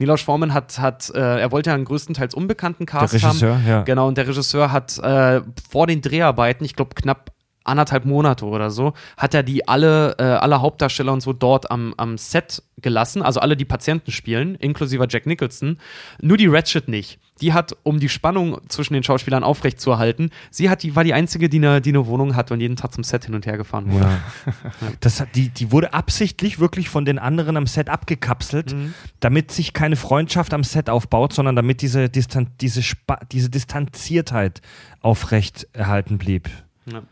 [0.00, 3.68] Milos Forman hat, hat äh, er wollte ja einen größtenteils unbekannten Cast Der Regisseur, haben.
[3.68, 3.82] ja.
[3.82, 7.32] Genau, und der Regisseur hat äh, vor den Dreharbeiten, ich glaube knapp
[7.64, 11.94] anderthalb Monate oder so, hat er die alle, äh, alle Hauptdarsteller und so dort am,
[11.96, 15.78] am Set gelassen, also alle, die Patienten spielen, inklusive Jack Nicholson.
[16.20, 17.18] Nur die Ratchet nicht.
[17.40, 21.48] Die hat, um die Spannung zwischen den Schauspielern aufrechtzuerhalten, sie hat die, war die einzige,
[21.48, 23.90] die eine, die eine Wohnung hatte und jeden Tag zum Set hin und her gefahren
[23.92, 24.08] wurde.
[24.80, 24.88] Ja.
[25.00, 28.74] Das hat, die, die wurde absichtlich wirklich von den anderen am Set abgekapselt,
[29.20, 32.82] damit sich keine Freundschaft am Set aufbaut, sondern damit diese, Distan diese,
[33.30, 34.60] diese Distanziertheit
[35.00, 36.48] aufrecht erhalten blieb.
[36.86, 37.02] Ja.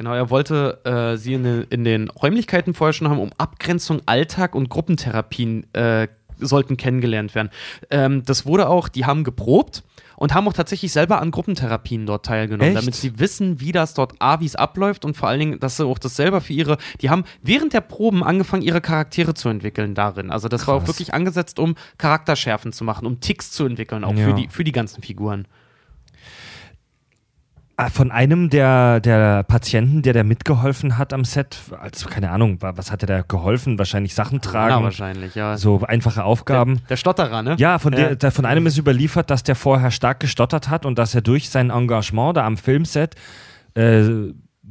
[0.00, 4.00] Genau, er wollte äh, sie in den, in den Räumlichkeiten vorher schon haben, um Abgrenzung,
[4.06, 7.50] Alltag und Gruppentherapien äh, sollten kennengelernt werden.
[7.90, 9.82] Ähm, das wurde auch, die haben geprobt
[10.16, 12.80] und haben auch tatsächlich selber an Gruppentherapien dort teilgenommen, Echt?
[12.80, 15.76] damit sie wissen, wie das dort A, wie es abläuft und vor allen Dingen, dass
[15.76, 19.50] sie auch das selber für ihre, die haben während der Proben angefangen, ihre Charaktere zu
[19.50, 20.30] entwickeln darin.
[20.30, 20.88] Also das war auch Krass.
[20.88, 24.24] wirklich angesetzt, um Charakterschärfen zu machen, um Ticks zu entwickeln, auch Ja.
[24.28, 25.46] für, die, für die ganzen Figuren.
[27.82, 32.60] Ah, Von einem der, der Patienten, der da mitgeholfen hat am Set, also keine Ahnung,
[32.60, 33.78] wa- was hat er da geholfen?
[33.78, 35.56] Wahrscheinlich Sachen Ja, tragen, wahrscheinlich, ja.
[35.56, 36.76] so einfache Aufgaben.
[36.76, 37.56] Der, der Stotterer, ne?
[37.58, 40.98] Ja, von, Der, der, von einem ist überliefert, dass der vorher stark gestottert hat und
[40.98, 43.14] dass er durch sein Engagement da am Filmset
[43.74, 44.02] äh,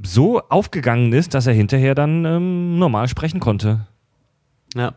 [0.04, 3.88] so aufgegangen ist, dass er hinterher dann ähm, normal sprechen konnte.
[4.76, 4.94] Ja.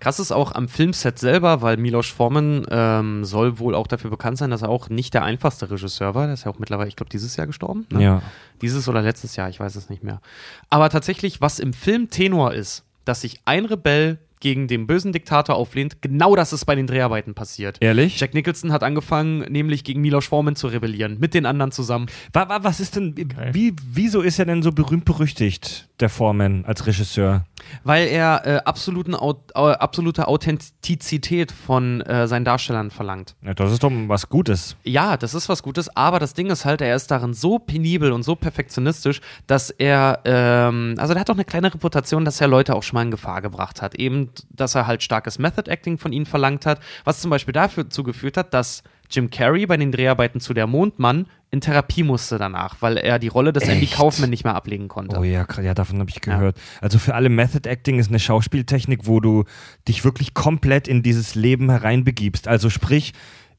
[0.00, 4.38] Krass ist auch am Filmset selber, weil Milos Forman ähm, soll wohl auch dafür bekannt
[4.38, 6.26] sein, dass er auch nicht der einfachste Regisseur war.
[6.26, 7.86] Der ist ja auch mittlerweile, ich glaube, dieses Jahr gestorben.
[7.90, 8.02] Ne?
[8.02, 8.22] Ja.
[8.60, 10.20] Dieses oder letztes Jahr, ich weiß es nicht mehr.
[10.68, 15.56] Aber tatsächlich, was im Film Tenor ist, dass sich ein Rebell gegen den bösen Diktator
[15.56, 17.78] auflehnt, genau das ist bei den Dreharbeiten passiert.
[17.80, 18.20] Ehrlich?
[18.20, 22.08] Jack Nicholson hat angefangen, nämlich gegen Milos Forman zu rebellieren, mit den anderen zusammen.
[22.34, 23.14] Wa, wa, was ist denn,
[23.52, 27.44] wie, wieso ist er denn so berühmt berüchtigt, der Foreman, als Regisseur?
[27.82, 33.36] Weil er äh, absoluten, Au äh, absolute Authentizität von äh, seinen Darstellern verlangt.
[33.42, 34.76] Ja, das ist doch was Gutes.
[34.84, 38.12] Ja, das ist was Gutes, aber das Ding ist halt, er ist darin so penibel
[38.12, 42.48] und so perfektionistisch, dass er, ähm, also der hat doch eine kleine Reputation, dass er
[42.48, 43.94] Leute auch schon mal in Gefahr gebracht hat.
[43.94, 47.88] Eben, dass er halt starkes Method Acting von ihnen verlangt hat, was zum Beispiel dafür
[47.88, 52.76] zugeführt hat, dass Jim Carrey bei den Dreharbeiten zu der Mondmann in Therapie musste danach,
[52.80, 53.94] weil er die Rolle des Andy Echt?
[53.94, 55.16] Kaufman nicht mehr ablegen konnte.
[55.16, 56.56] Oh ja, ja davon habe ich gehört.
[56.80, 59.44] Also für alle Method Acting ist eine Schauspieltechnik, wo du
[59.86, 62.48] dich wirklich komplett in dieses Leben hereinbegibst.
[62.48, 63.12] Also sprich,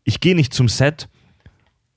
[0.04, 1.08] ich gehe nicht zum Set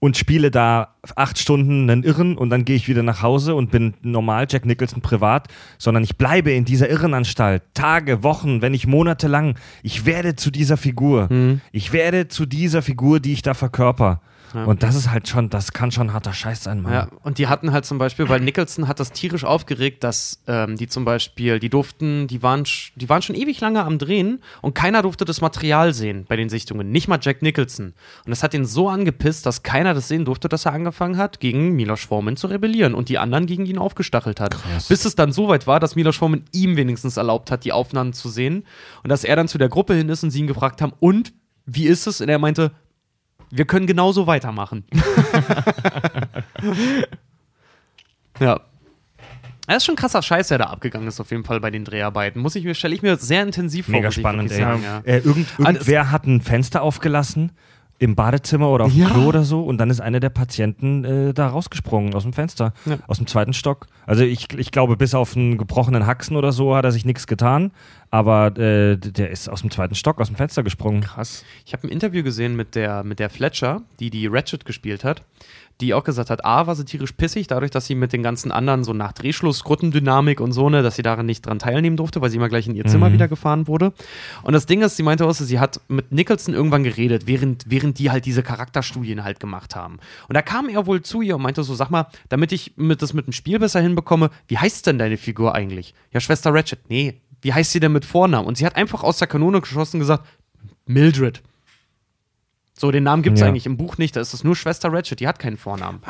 [0.00, 3.70] und spiele da acht Stunden einen Irren und dann gehe ich wieder nach Hause und
[3.70, 8.86] bin normal Jack Nicholson privat, sondern ich bleibe in dieser Irrenanstalt Tage, Wochen, wenn nicht
[8.86, 9.56] monatelang.
[9.82, 11.28] Ich werde zu dieser Figur.
[11.72, 14.20] Ich werde zu dieser Figur, die ich da verkörper.
[14.54, 14.64] Ja.
[14.64, 16.92] Und das ist halt schon, das kann schon harter Scheiß sein, Mann.
[16.92, 20.76] Ja, und die hatten halt zum Beispiel, weil Nicholson hat das tierisch aufgeregt, dass ähm,
[20.76, 22.64] die zum Beispiel, die durften, die waren,
[22.96, 26.48] die waren schon ewig lange am Drehen und keiner durfte das Material sehen bei den
[26.48, 27.94] Sichtungen, nicht mal Jack Nicholson.
[28.24, 31.40] Und das hat ihn so angepisst, dass keiner das sehen durfte, dass er angefangen hat,
[31.40, 34.56] gegen Milos Forman zu rebellieren und die anderen gegen ihn aufgestachelt hat.
[34.88, 38.12] Bis es dann so weit war, dass Milos Forman ihm wenigstens erlaubt hat, die Aufnahmen
[38.12, 38.64] zu sehen
[39.02, 41.32] und dass er dann zu der Gruppe hin ist und sie ihn gefragt haben, und
[41.66, 42.20] wie ist es?
[42.20, 42.72] Und er meinte,
[43.50, 44.84] wir können genauso weitermachen.
[48.40, 48.60] ja.
[49.66, 52.40] Das ist schon krasser Scheiß, der da abgegangen ist, auf jeden Fall bei den Dreharbeiten.
[52.40, 53.92] Muss ich mir, stelle ich mir sehr intensiv vor.
[53.92, 54.58] Mega spannend, ey.
[54.58, 55.00] sagen, ja.
[55.04, 57.52] Äh, irgend, irgendwer hat ein Fenster aufgelassen
[58.00, 59.08] im Badezimmer oder auf dem Ja.
[59.10, 62.72] Klo oder so und dann ist einer der Patienten äh, da rausgesprungen aus dem Fenster,
[62.86, 62.98] Ja.
[63.08, 63.86] aus dem zweiten Stock.
[64.06, 67.26] Also ich, ich glaube, bis auf einen gebrochenen Haxen oder so hat er sich nichts
[67.26, 67.72] getan,
[68.10, 71.00] aber äh, der ist aus dem zweiten Stock, aus dem Fenster gesprungen.
[71.00, 71.44] Krass.
[71.66, 75.22] Ich habe ein Interview gesehen mit der, mit der Fletcher, die die Ratchet gespielt hat.
[75.80, 78.50] Die auch gesagt hat, A, war sie tierisch pissig, dadurch, dass sie mit den ganzen
[78.50, 82.20] anderen so nach Drehschluss, Gruppendynamik und so, ne, dass sie daran nicht dran teilnehmen durfte,
[82.20, 83.92] weil sie immer gleich in ihr Zimmer wieder gefahren wurde.
[84.42, 87.98] Und das Ding ist, sie meinte auch, sie hat mit Nicholson irgendwann geredet, während, während
[87.98, 89.98] die halt diese Charakterstudien halt gemacht haben.
[90.28, 93.00] Und da kam er wohl zu ihr und meinte so, sag mal, damit ich mit,
[93.00, 95.94] das mit dem Spiel besser hinbekomme, wie heißt denn deine Figur eigentlich?
[96.12, 96.80] Ja, Schwester Ratchet.
[96.88, 98.46] Nee, wie heißt sie denn mit Vornamen?
[98.46, 100.26] Und sie hat einfach aus der Kanone geschossen und gesagt,
[100.86, 101.42] Mildred.
[102.78, 103.48] So, den Namen gibt es Ja.
[103.48, 106.00] eigentlich im Buch nicht, da ist es nur Schwester Ratchet, die hat keinen Vornamen.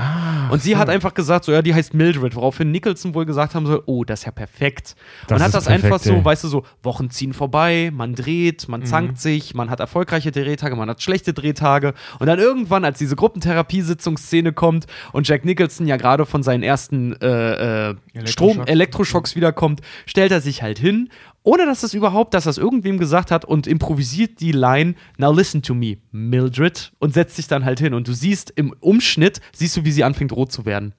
[0.51, 3.66] und sie hat einfach gesagt, so, ja, die heißt Mildred, woraufhin Nicholson wohl gesagt haben
[3.66, 4.95] soll, oh, das ist ja perfekt.
[5.27, 6.25] Das man hat das perfekt, einfach so, ey.
[6.25, 10.77] weißt du, so, Wochen ziehen vorbei, man dreht, man zankt sich, man hat erfolgreiche Drehtage,
[10.77, 11.95] man hat schlechte Drehtage.
[12.19, 17.12] Und dann irgendwann, als diese Gruppentherapiesitzungsszene kommt und Jack Nicholson ja gerade von seinen ersten
[17.21, 17.95] äh, äh,
[18.25, 18.71] Strom, Elektroschocks.
[18.71, 21.09] Elektroschocks wiederkommt, stellt er sich halt hin,
[21.43, 25.62] ohne dass es überhaupt, dass das irgendwem gesagt hat und improvisiert die Line, now listen
[25.62, 27.95] to me, Mildred, und setzt sich dann halt hin.
[27.95, 30.95] Und du siehst im Umschnitt, siehst du, wie sie anfängt rot zu werden.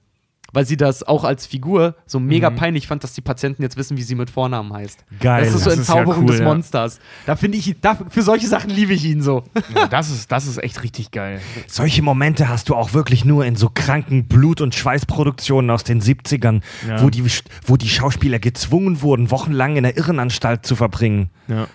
[0.52, 3.96] Weil sie das auch als Figur so mega peinlich fand, dass die Patienten jetzt wissen,
[3.96, 5.04] wie sie mit Vornamen heißt.
[5.20, 5.44] Geil.
[5.44, 6.44] Das ist so Das ist ja Entzauberung cool, des ja.
[6.44, 7.00] Monsters.
[7.26, 9.44] Da finde ich, da, für solche Sachen liebe ich ihn so.
[9.74, 11.40] Ja, das, ist, das ist echt richtig geil.
[11.68, 16.00] Solche Momente hast du auch wirklich nur in so kranken Blut- und Schweißproduktionen aus den
[16.00, 17.02] 70ern, Ja.
[17.02, 17.24] wo, die,
[17.66, 21.30] wo die Schauspieler gezwungen wurden, wochenlang in der Irrenanstalt zu verbringen.
[21.48, 21.66] Ja.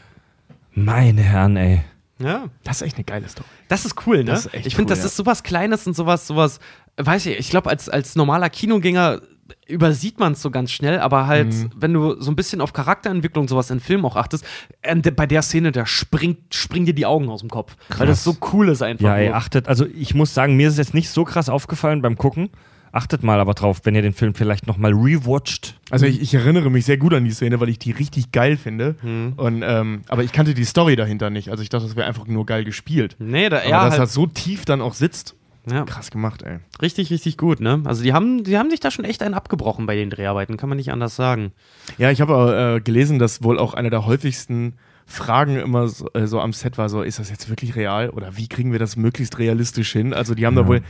[0.74, 1.82] Meine Herren, ey.
[2.20, 2.46] Ja.
[2.64, 3.48] Das ist echt eine geile Story.
[3.68, 4.26] Das ist cool, ne?
[4.26, 5.06] Das ist echt ich finde, cool, das ja.
[5.08, 6.60] ist sowas Kleines und sowas, sowas,
[6.98, 9.22] weiß ich, ich glaube, als, als normaler Kinogänger
[9.68, 11.70] übersieht man es so ganz schnell, aber halt, Mhm.
[11.76, 14.44] wenn du so ein bisschen auf Charakterentwicklung sowas in Filmen auch achtest,
[14.82, 17.76] äh, bei der Szene, da springt, springen dir die Augen aus dem Kopf.
[17.98, 19.04] Weil das so cool ist einfach.
[19.06, 19.36] Ja, nur.
[19.36, 22.50] achtet, also ich muss sagen, mir ist es jetzt nicht so krass aufgefallen beim Gucken.
[22.96, 25.78] Achtet mal aber drauf, wenn ihr den Film vielleicht nochmal rewatcht.
[25.90, 28.56] Also ich, ich erinnere mich sehr gut an die Szene, weil ich die richtig geil
[28.56, 28.96] finde.
[29.36, 31.50] Und, ähm, aber ich kannte die Story dahinter nicht.
[31.50, 33.18] Also ich dachte, das wäre einfach nur geil gespielt.
[33.20, 35.36] Nee, da, Aber ja, dass halt, das so tief dann auch sitzt,
[35.70, 36.60] ja, krass gemacht, ey.
[36.82, 37.82] richtig, richtig gut, ne?
[37.84, 40.70] Also die haben, die haben sich da schon echt einen abgebrochen bei den Dreharbeiten, kann
[40.70, 41.52] man nicht anders sagen.
[41.98, 44.76] Ja, ich habe äh, gelesen, dass wohl auch eine der häufigsten
[45.06, 48.38] Fragen immer so, äh, so am Set war so, ist das jetzt wirklich real oder
[48.38, 50.14] wie kriegen wir das möglichst realistisch hin?
[50.14, 50.82] Also die haben da wohl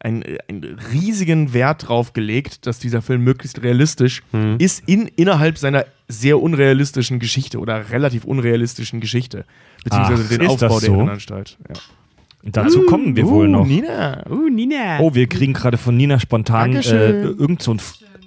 [0.00, 4.22] einen, einen riesigen Wert drauf gelegt, dass dieser Film möglichst realistisch
[4.58, 9.44] ist in, innerhalb seiner sehr unrealistischen Geschichte oder relativ unrealistischen Geschichte.
[9.84, 10.96] Beziehungsweise Ach, den Aufbau das der so?
[10.96, 11.58] Irrenanstalt.
[11.68, 11.74] Ja.
[12.42, 13.66] Dazu kommen wir wohl noch.
[13.66, 14.24] Nina.
[14.28, 15.00] Uh, Nina.
[15.00, 17.80] Oh, wir kriegen gerade von Nina spontan äh, irgend, so ein,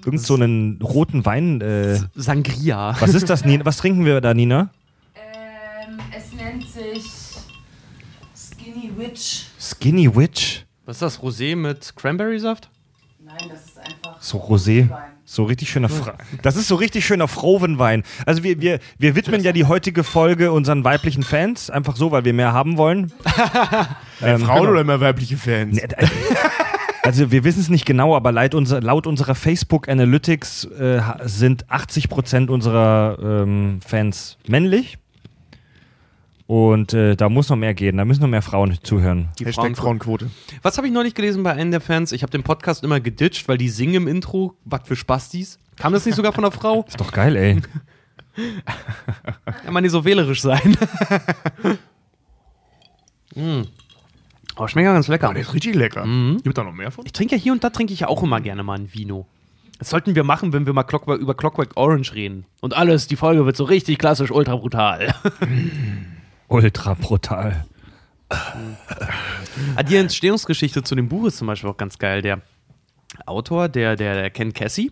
[0.05, 1.61] irgend so einen roten Wein.
[1.61, 2.95] Äh, Sangria.
[2.99, 3.65] was ist das, Nina?
[3.65, 4.69] Was trinken wir da, Nina?
[5.15, 7.11] Ähm, es nennt sich
[8.35, 9.45] Skinny Witch.
[9.59, 10.65] Skinny Witch?
[10.85, 12.69] Was ist das, Rosé mit Cranberry-Saft?
[13.19, 14.89] Nein, das ist einfach So Rosé.
[15.25, 18.03] So richtig schöner Fra Das ist so richtig schöner Frovenwein.
[18.25, 22.25] Also wir, wir, wir widmen ja die heutige Folge unseren weiblichen Fans, einfach so, weil
[22.25, 23.13] wir mehr haben wollen.
[24.19, 24.71] Mehr Ähm, Frauen genau.
[24.71, 25.77] oder mehr weibliche Fans?
[25.77, 25.87] Äh,
[27.03, 31.65] Also wir wissen es nicht genau, aber laut, unser, laut unserer Facebook Analytics äh, sind
[31.67, 34.97] 80% unserer ähm, Fans männlich.
[36.53, 39.29] Und äh, da muss noch mehr gehen, da müssen noch mehr Frauen zuhören.
[39.39, 40.29] Die Hashtag Frauenquote.
[40.61, 42.11] Was habe ich neulich gelesen bei einem der Fans?
[42.11, 45.57] Ich habe den Podcast immer geditcht, weil die singen im Intro, was für Spastis.
[45.77, 46.85] Kam das nicht sogar von einer Frau?
[46.87, 47.59] Ist doch geil, ey.
[49.63, 50.77] Kann man nicht so wählerisch sein.
[53.35, 53.61] mm.
[54.55, 55.29] Oh, schmeckt ja ganz lecker.
[55.31, 56.05] Oh, der ist richtig lecker.
[56.43, 57.03] Gibt da noch mehr von?
[57.07, 59.25] Ich trinke ja hier und da trinke ich ja auch immer gerne mal ein Vino.
[59.79, 62.45] Das sollten wir machen, wenn wir mal Clockwork, über Clockwork Orange reden.
[62.61, 65.15] Und alles, die Folge wird so richtig klassisch ultra brutal.
[66.53, 67.65] Ultra brutal.
[68.29, 72.21] Ah, Die Entstehungsgeschichte zu dem Buch ist zum Beispiel auch ganz geil.
[72.21, 72.41] Der
[73.25, 74.91] Autor, der, der, der Ken Cassie,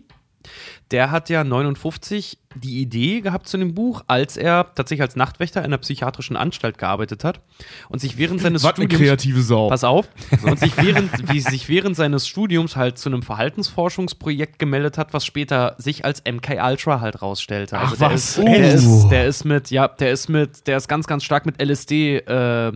[0.90, 5.60] der hat ja 59 die Idee gehabt zu dem Buch, als er tatsächlich als Nachtwächter
[5.60, 7.40] in einer psychiatrischen Anstalt gearbeitet hat
[7.88, 9.68] und sich während seines Was Studiums kreative Sau.
[9.68, 10.08] Pass auf.
[10.42, 15.24] Und sich während, wie sich während seines Studiums halt zu einem Verhaltensforschungsprojekt gemeldet hat, was
[15.24, 17.78] später sich als MK Ultra halt rausstellte.
[17.78, 18.38] Also Ach, der was?
[18.38, 18.74] Ist, der, Oh.
[18.74, 22.18] ist, der ist mit, ja, der ist mit, der ist ganz, ganz stark mit LSD,
[22.18, 22.68] äh,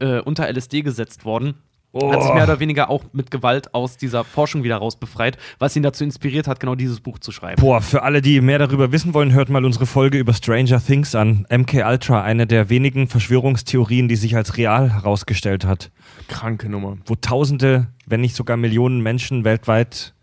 [0.00, 1.54] äh, unter LSD gesetzt worden.
[2.12, 5.76] Hat sich mehr oder weniger auch mit Gewalt aus dieser Forschung wieder raus befreit, was
[5.76, 7.60] ihn dazu inspiriert hat, genau dieses Buch zu schreiben.
[7.60, 11.14] Boah, für alle, die mehr darüber wissen wollen, hört mal unsere Folge über Stranger Things
[11.14, 11.46] an.
[11.50, 15.90] MK Ultra, eine der wenigen Verschwörungstheorien, die sich als real herausgestellt hat.
[16.28, 16.98] Kranke Nummer.
[17.06, 20.14] Wo Tausende, wenn nicht sogar Millionen Menschen weltweit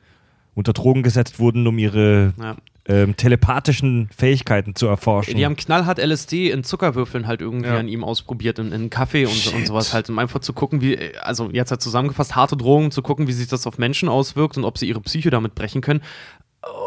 [0.55, 2.55] unter Drogen gesetzt wurden, um ihre Ja.
[2.85, 5.37] Ähm, telepathischen Fähigkeiten zu erforschen.
[5.37, 7.77] Die haben knallhart LSD in Zuckerwürfeln halt irgendwie Ja.
[7.77, 10.97] an ihm ausprobiert, in, in Kaffee und, und sowas halt, um einfach zu gucken, wie,
[11.21, 14.65] also jetzt halt zusammengefasst, harte Drogen, zu gucken, wie sich das auf Menschen auswirkt und
[14.65, 16.01] ob sie ihre Psyche damit brechen können.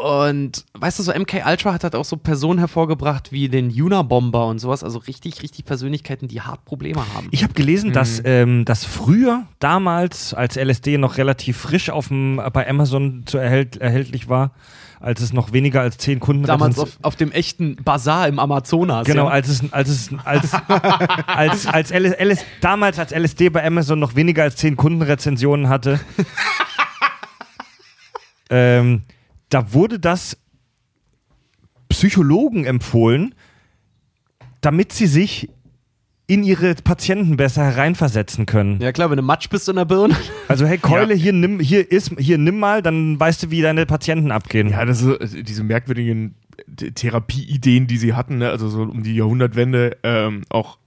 [0.03, 4.47] Und weißt du, so MK Ultra hat halt auch so Personen hervorgebracht wie den Unabomber
[4.47, 7.27] und sowas, also richtig, richtig Persönlichkeiten, die hart Probleme haben.
[7.29, 12.41] Ich habe gelesen, dass, ähm, dass früher, damals, als LSD noch relativ frisch auf dem,
[12.53, 14.51] bei Amazon zu erhält, erhältlich war,
[14.99, 19.05] als es noch weniger als zehn Kunden Damals auf, auf dem echten Bazar im Amazonas.
[19.05, 19.31] Genau, ja.
[19.31, 20.53] als es, als es, als,
[21.27, 25.99] als, als LS, LS, damals als LSD bei Amazon noch weniger als zehn Kundenrezensionen hatte,
[28.49, 29.03] ähm,
[29.49, 30.37] da wurde das
[31.89, 33.33] Psychologen empfohlen,
[34.61, 35.49] damit sie sich
[36.27, 38.79] in ihre Patienten besser hereinversetzen können.
[38.81, 40.15] Ja klar, wenn du Matsch bist in der Birne.
[40.49, 43.85] Also hey Keule, hier nimm, hier ist, hier nimm mal, dann weißt du, wie deine
[43.85, 44.69] Patienten abgehen.
[44.69, 46.35] Ja, das ist, diese merkwürdigen
[46.95, 48.49] Therapieideen, die sie hatten, ne?
[48.49, 50.77] also so um die Jahrhundertwende, ähm, auch,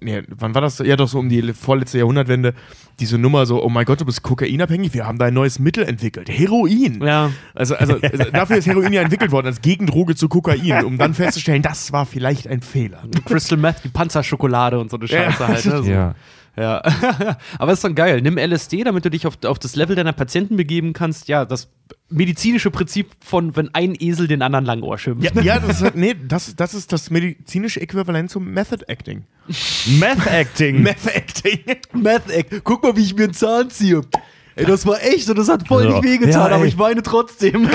[0.00, 0.78] nee, wann war das?
[0.78, 2.54] Ja, doch so um die vorletzte Jahrhundertwende,
[3.00, 5.84] diese Nummer so, oh mein Gott, du bist kokainabhängig, wir haben da ein neues Mittel
[5.84, 7.02] entwickelt, Heroin.
[7.02, 7.30] Ja.
[7.54, 11.14] Also, also also dafür ist Heroin ja entwickelt worden, als Gegendroge zu Kokain, um dann
[11.14, 13.02] festzustellen, das war vielleicht ein Fehler.
[13.24, 15.64] Crystal Meth, die Panzerschokolade und so eine Scheiße halt.
[15.64, 15.68] Ne?
[15.78, 15.84] So.
[15.84, 16.14] Ja.
[16.58, 16.82] Ja.
[17.58, 18.20] Aber ist doch geil.
[18.20, 21.28] Nimm LSD, damit du dich auf, auf das Level deiner Patienten begeben kannst.
[21.28, 21.68] Ja, das
[22.10, 25.22] medizinische Prinzip von, wenn ein Esel den anderen Langohr schimpft.
[25.36, 29.24] Ja, ja das, ist, nee, das, das ist das medizinische Äquivalent zum Method Acting.
[29.98, 30.82] Meth Acting.
[30.82, 31.60] Method Acting.
[31.92, 32.64] Meth Act.
[32.64, 34.02] Guck mal, wie ich mir einen Zahn ziehe.
[34.56, 35.90] Ey, das war echt und das hat voll Ja.
[35.92, 37.68] nicht wehgetan, Ja, aber ich weine trotzdem.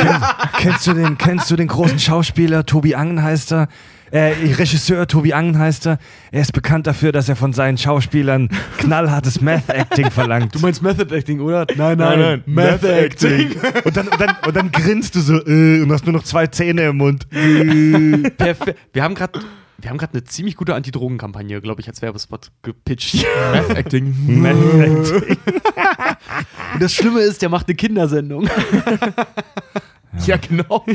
[0.57, 3.69] kennst, du den, kennst du den großen Schauspieler Tobi Angen heißt er?
[4.13, 5.97] Äh, Regisseur Tobi Angen heißt er.
[6.31, 8.47] Er ist bekannt dafür, dass er von seinen Schauspielern
[8.77, 10.53] knallhartes Meth-Acting verlangt.
[10.53, 11.65] Du meinst Method Acting, oder?
[11.75, 13.55] Nein, Nein, nein, Meth Meth Acting.
[13.83, 16.45] Und dann, und dann, und dann grinst du so äh, und hast nur noch zwei
[16.45, 17.27] Zähne im Mund.
[18.37, 18.77] Perfekt.
[18.93, 19.39] Wir haben gerade
[19.79, 23.25] wir haben gerade eine ziemlich gute Antidrogenkampagne, glaube ich, als Werbespot gepitcht.
[23.51, 24.15] Method Acting.
[24.27, 25.37] Meth-Acting.
[26.75, 28.47] Und das Schlimme ist, der macht eine Kindersendung.
[30.27, 30.85] Ja, genau.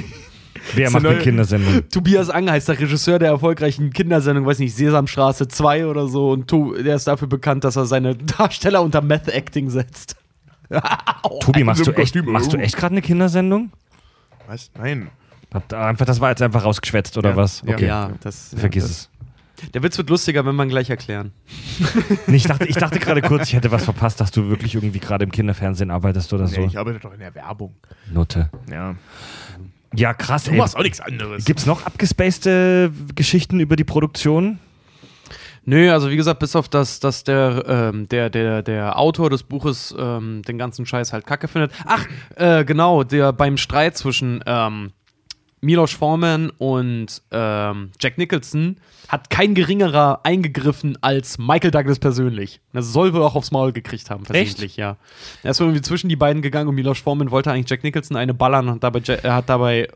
[0.74, 1.18] Wer macht eine neue-
[1.90, 2.34] Tobias Kindersendung?
[2.34, 6.30] Ang heißt der Regisseur der erfolgreichen Kindersendung, weiß nicht, Sesamstraße 2 oder so.
[6.30, 10.16] Und to der ist dafür bekannt, dass er seine Darsteller unter Meth Acting setzt.
[11.40, 13.70] Tobi, machst du echt, machst du echt gerade eine Kindersendung?
[14.46, 14.70] Was?
[14.78, 15.08] Nein.
[15.72, 17.36] Einfach, das war jetzt einfach rausgeschwätzt oder Ja.
[17.36, 17.62] was?
[17.66, 17.74] Ja.
[17.74, 17.86] Okay.
[17.86, 18.54] Ja, das.
[18.54, 19.10] Vergiss ja, es.
[19.62, 21.32] das- Der Witz wird lustiger, wenn man gleich erklären.
[22.26, 25.00] Nee, ich dachte, ich dachte gerade kurz, ich hätte was verpasst, dass du wirklich irgendwie
[25.00, 26.60] gerade im Kinderfernsehen arbeitest oder so.
[26.60, 27.74] Nee, ich arbeite doch in der Werbung.
[28.12, 28.50] Nutte.
[28.70, 28.94] Ja.
[29.94, 30.56] Ja, krass, Du ey.
[30.58, 31.44] machst auch nichts anderes.
[31.44, 34.58] Gibt's noch abgespacede Geschichten über die Produktion?
[35.64, 39.42] Nö, also wie gesagt, bis auf das, dass der, ähm, der, der, der Autor des
[39.42, 41.72] Buches ähm, den ganzen Scheiß halt kacke findet.
[41.84, 44.92] Ach, äh, genau, der beim Streit zwischen ähm,
[45.60, 48.76] Milos Forman und ähm, Jack Nicholson
[49.08, 52.60] hat kein geringerer eingegriffen als Michael Douglas persönlich.
[52.72, 54.96] Das soll wohl auch aufs Maul gekriegt haben, versehentlich, ja.
[55.42, 58.16] Er ist wohl irgendwie zwischen die beiden gegangen und Milos Forman wollte eigentlich Jack Nicholson
[58.16, 59.88] eine ballern und dabei, er hat dabei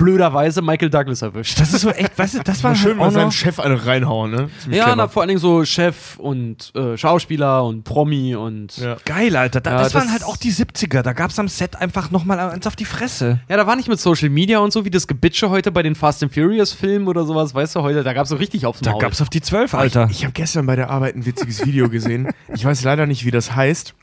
[0.00, 1.60] blöderweise Michael Douglas erwischt.
[1.60, 4.30] Das ist so echt, weißt du, das war Schön, auch mal seinen Chef eine reinhauen,
[4.30, 4.50] ne?
[4.60, 8.96] Ziemlich Ja, na, vor allen Dingen so Chef und äh, Schauspieler und Promi und Ja.
[9.04, 9.60] geil, Alter.
[9.60, 11.02] Da, Ja, das, waren das- halt auch die 70er.
[11.02, 13.40] Da gab's am Set einfach nochmal eins auf die Fresse.
[13.48, 15.94] Ja, da war nicht mit Social Media und so wie das Gebitsche heute bei den
[15.94, 18.92] Fast and Furious Filmen oder sowas, weißt du, heute, da gab's so richtig aufs Da
[18.92, 19.00] Maul.
[19.00, 20.06] gab's auf die 12, Alter.
[20.10, 22.28] Ich, ich habe gestern bei der Arbeit ein witziges Video gesehen.
[22.54, 23.94] Ich weiß leider nicht, wie das heißt.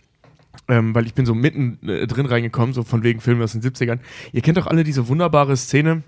[0.69, 3.61] Ähm, weil ich bin so mitten äh, drin reingekommen, so von wegen Filmen aus den
[3.61, 3.99] 70ern.
[4.33, 6.03] Ihr kennt doch alle diese wunderbare Szene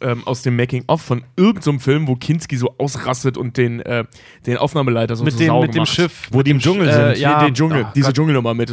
[0.00, 4.04] ähm, aus dem Making-of von irgendeinem so Film, wo Kinski so ausrastet und den, äh,
[4.46, 5.86] den Aufnahmeleiter so mit, zur dem, mit dem.
[5.86, 6.28] Schiff.
[6.30, 7.22] Wo die im Dschungel äh, sind.
[7.22, 8.16] ja, den, den Dschungel, oh diese Gott.
[8.16, 8.70] Dschungelnummer mit.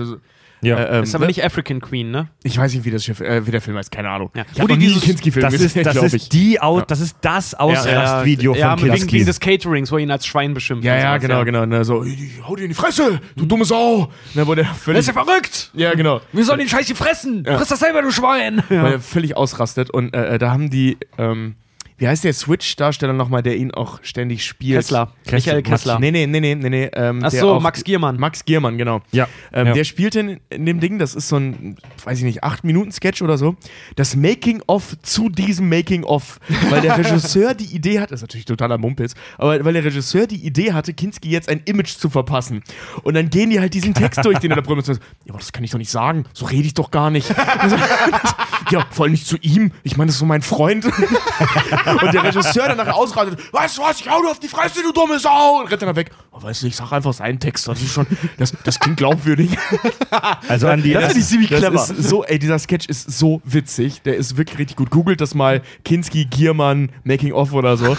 [0.61, 0.77] Ja.
[0.77, 2.29] äh, ähm, Das ist aber nicht African Queen, ne?
[2.43, 4.31] Ich weiß nicht, wie das Schiff, äh, wie der Film heißt, keine Ahnung.
[4.35, 4.43] Ja.
[4.51, 6.85] Ich hab Wo die noch nie dieses- Kinski-Film Das ist, das ist die Aus, Ja.
[6.85, 9.15] das ist das Ausrastvideo ja, von wegen, Kinski.
[9.17, 10.83] wegen des Caterings, wo er ihn als Schwein beschimpft.
[10.85, 11.65] Ja, ja, genau, genau.
[11.65, 12.03] Ne, so,
[12.47, 14.09] hau dir in die Fresse, du dumme Sau.
[14.33, 15.69] Ne, wo der Er völlig, ist ja verrückt!
[15.73, 16.21] ja, genau.
[16.33, 17.45] Wir sollen den Scheiß hier fressen!
[17.45, 18.63] Friss das selber, du Schwein!
[18.69, 19.89] weil er völlig ausrastet.
[19.91, 21.55] Und äh, äh, da haben die, ähm,
[21.97, 24.79] wie heißt der Switch-Darsteller nochmal, der ihn auch ständig spielt?
[24.79, 25.11] Kessler.
[25.31, 25.99] Michael Kessler.
[25.99, 26.69] Nee, nee, nee, nee, nee.
[26.69, 28.17] nee ähm, Ach so, auch- Max Giermann.
[28.17, 29.01] Max Giermann, genau.
[29.11, 29.27] Ja.
[29.51, 29.73] Ähm, ja.
[29.73, 33.37] Der spielt in, in dem Ding, das ist so ein, weiß ich nicht, 8-Minuten-Sketch oder
[33.37, 33.55] so.
[33.95, 36.39] Das Making-of zu diesem Making-of.
[36.69, 40.27] Weil der Regisseur die Idee hat, das ist natürlich totaler Mumpitz, aber weil der Regisseur
[40.27, 42.63] die Idee hatte, Kinski jetzt ein Image zu verpassen.
[43.03, 45.51] Und dann gehen die halt diesen Text durch, den er da sagen, ja, aber das
[45.51, 47.29] kann ich doch nicht sagen, so rede ich doch gar nicht.
[48.71, 49.71] ja, vor allem nicht zu ihm.
[49.83, 50.85] Ich meine, das ist so mein Freund.
[51.91, 54.81] und der Regisseur dann nachher ausrastet, weißt du was, ich hau dir auf die Fresse,
[54.83, 56.11] du dumme Sau, und rennt dann weg.
[56.31, 58.05] Oh, weißt du, ich sag einfach seinen Text, das ist schon,
[58.38, 59.57] das, das klingt glaubwürdig.
[60.47, 61.77] Also an die Das finde ich ziemlich Das clever.
[61.97, 64.89] so, ey, dieser Sketch ist so witzig, der ist wirklich richtig gut.
[64.91, 67.97] Googelt das mal, Kinski, Giermann, Making of oder so.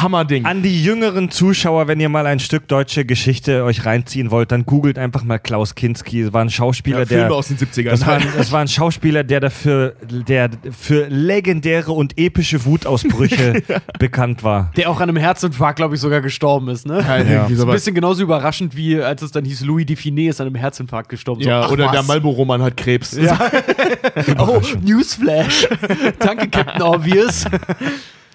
[0.00, 0.44] Hammerding.
[0.44, 4.64] An die jüngeren Zuschauer, wenn ihr mal ein Stück deutsche Geschichte euch reinziehen wollt, dann
[4.64, 6.22] googelt einfach mal Klaus Kinski.
[6.24, 7.34] Das war ein Schauspieler, Ja, Filme der.
[7.34, 7.90] aus den 70ern.
[7.90, 13.21] Das war, ein, das war ein Schauspieler, der dafür, der für legendäre und epische Wutausbrüche
[13.98, 14.70] bekannt war.
[14.76, 17.00] Der auch an einem Herzinfarkt, glaube ich, sogar gestorben ist, ne?
[17.00, 17.48] Ja, Ja.
[17.54, 20.56] So ein bisschen genauso überraschend, wie als es dann hieß, Louis Define ist an einem
[20.56, 21.42] Herzinfarkt gestorben.
[21.42, 22.06] So, Ja, ach oder der was.
[22.08, 23.16] Marlboro-Mann hat Krebs.
[24.38, 25.68] Oh, Newsflash.
[26.18, 27.44] Danke, Captain Obvious.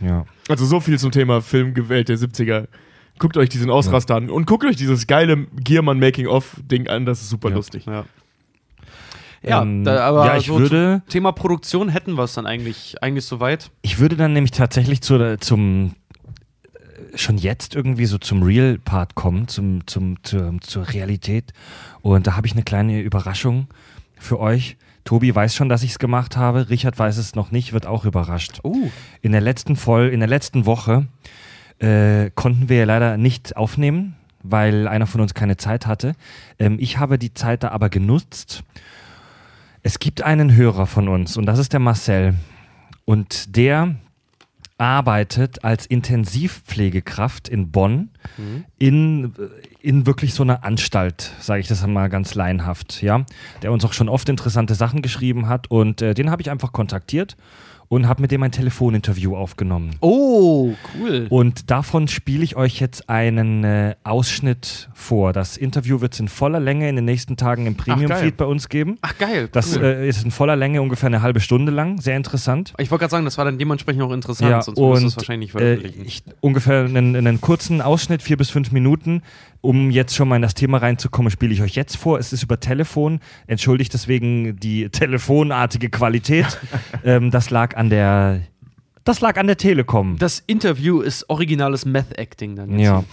[0.01, 0.25] Ja.
[0.49, 2.67] Also so viel zum Thema Filmgewalt der 70er.
[3.19, 7.29] Guckt euch diesen Ausraster an und guckt euch dieses geile Giermann Making-of-Ding an, das ist
[7.29, 7.55] super Ja.
[7.55, 7.85] lustig.
[7.87, 8.05] Ja,
[9.47, 12.45] ja Ähm, da, aber ja, ich so würde- zum Thema Produktion hätten wir es dann
[12.45, 13.71] eigentlich, eigentlich soweit.
[13.81, 15.93] Ich würde dann nämlich tatsächlich zu, zum
[16.73, 21.53] äh, schon jetzt irgendwie so zum Real-Part kommen, zum, zum, zur, zur Realität.
[22.01, 23.67] Und da habe ich eine kleine Überraschung
[24.19, 24.77] für euch.
[25.03, 26.69] Tobi weiß schon, dass ich es gemacht habe.
[26.69, 28.59] Richard weiß es noch nicht, wird auch überrascht.
[28.63, 28.75] Oh.
[29.21, 31.07] In der letzten Voll in der letzten Woche
[31.79, 36.13] äh, konnten wir leider nicht aufnehmen, weil einer von uns keine Zeit hatte.
[36.59, 38.63] Ähm, ich habe die Zeit da aber genutzt.
[39.87, 42.35] Es gibt einen Hörer von uns und das ist der Marcel.
[43.05, 43.95] Und der
[44.77, 48.09] arbeitet als Intensivpflegekraft in Bonn
[48.79, 49.31] in,
[49.81, 53.25] in wirklich so einer Anstalt, sage ich das mal ganz laienhaft, ja,
[53.61, 55.71] der uns auch schon oft interessante Sachen geschrieben hat.
[55.71, 57.37] Und äh, den habe ich einfach kontaktiert
[57.89, 59.95] und habe mit dem ein Telefoninterview aufgenommen.
[60.01, 61.27] Oh, cool.
[61.29, 65.31] Und davon spiele ich euch jetzt einen äh, Ausschnitt vor.
[65.31, 68.67] Das Interview wird es in voller Länge in den nächsten Tagen im Premium-Feed bei uns
[68.67, 68.97] geben.
[69.01, 69.47] Ach, geil.
[69.51, 69.83] Das cool.
[69.83, 72.01] äh, ist in voller Länge ungefähr eine halbe Stunde lang.
[72.01, 72.73] Sehr interessant.
[72.77, 75.15] ich wollte gerade sagen, das war dann dementsprechend auch interessant, Ja, sonst du und es
[75.15, 76.05] wahrscheinlich nicht äh, veröffentlichen.
[76.05, 79.21] ich, ungefähr einen, einen kurzen Ausschnitt, vier bis fünf Minuten.
[79.61, 82.19] Um jetzt schon mal in das Thema reinzukommen, spiele ich euch jetzt vor.
[82.19, 83.19] Es ist über Telefon.
[83.47, 86.59] Entschuldigt deswegen die telefonartige Qualität.
[87.03, 88.41] ähm, das lag an der,
[89.03, 90.17] das lag an der Telekom.
[90.17, 92.83] das Interview ist originales Meth-Acting dann jetzt.
[92.83, 93.03] ja,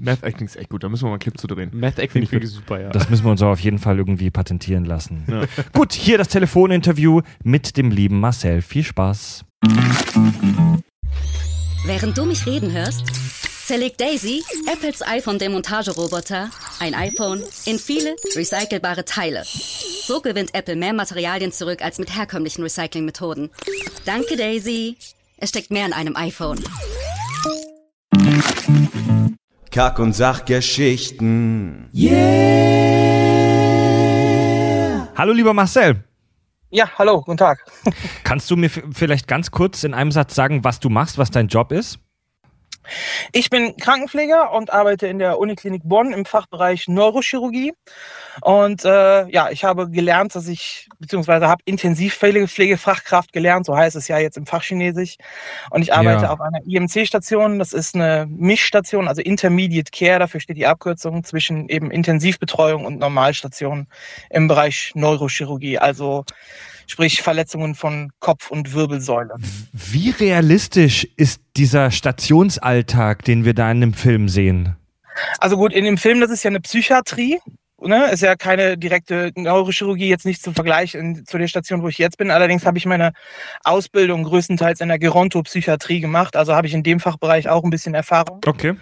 [0.00, 1.70] Math Acting ist echt gut, da müssen wir mal einen Clip zu drehen.
[1.72, 2.90] Meth-Acting finde ich super, ja.
[2.90, 5.24] das müssen wir uns auch auf jeden Fall irgendwie patentieren lassen.
[5.72, 8.62] Gut, hier das Telefoninterview mit dem lieben Marcel.
[8.62, 9.44] Viel Spaß.
[11.84, 13.04] Während du mich reden hörst,
[13.64, 16.50] zerlegt Daisy, Apples iPhone-Demontageroboter,
[16.80, 19.42] ein iPhone in viele recycelbare Teile.
[19.44, 23.50] So gewinnt Apple mehr Materialien zurück als mit herkömmlichen Recyclingmethoden.
[24.04, 24.96] Danke, Daisy.
[25.36, 26.62] Es steckt mehr in einem iPhone.
[29.70, 31.88] Kack- und Sachgeschichten.
[35.16, 36.04] Hallo, lieber Marcel.
[36.70, 37.64] Ja, hallo, guten Tag.
[38.24, 41.48] Kannst du mir vielleicht ganz kurz in einem Satz sagen, was du machst, was dein
[41.48, 41.98] Job ist?
[43.32, 47.72] Ich bin Krankenpfleger und arbeite in der Uniklinik Bonn im Fachbereich Neurochirurgie.
[48.40, 54.08] Und äh, ja, ich habe gelernt, dass ich, beziehungsweise habe Intensivpflegefachkraft gelernt, so heißt es
[54.08, 55.16] ja jetzt im Fachchinesisch.
[55.70, 56.32] Und ich arbeite Ja.
[56.32, 57.58] auf einer IMC-Station.
[57.58, 62.98] Das ist eine Mischstation, also Intermediate Care, dafür steht die Abkürzung zwischen eben Intensivbetreuung und
[62.98, 63.86] Normalstation
[64.30, 66.24] im Bereich Neurochirurgie, also
[66.92, 69.34] sprich Verletzungen von Kopf und Wirbelsäule.
[69.72, 74.76] Wie realistisch ist dieser Stationsalltag, den wir da in dem Film sehen?
[75.38, 77.38] Also gut, in dem Film, das ist ja eine Psychiatrie.
[77.80, 78.10] Ne?
[78.10, 81.96] Ist ja keine direkte Neurochirurgie, jetzt nicht zum Vergleich in, zu der Station, wo ich
[81.96, 82.30] jetzt bin.
[82.30, 83.12] Allerdings habe ich meine
[83.64, 86.36] Ausbildung größtenteils in der Gerontopsychiatrie gemacht.
[86.36, 88.40] Also habe ich in dem Fachbereich auch ein bisschen Erfahrung.
[88.46, 88.76] Okay.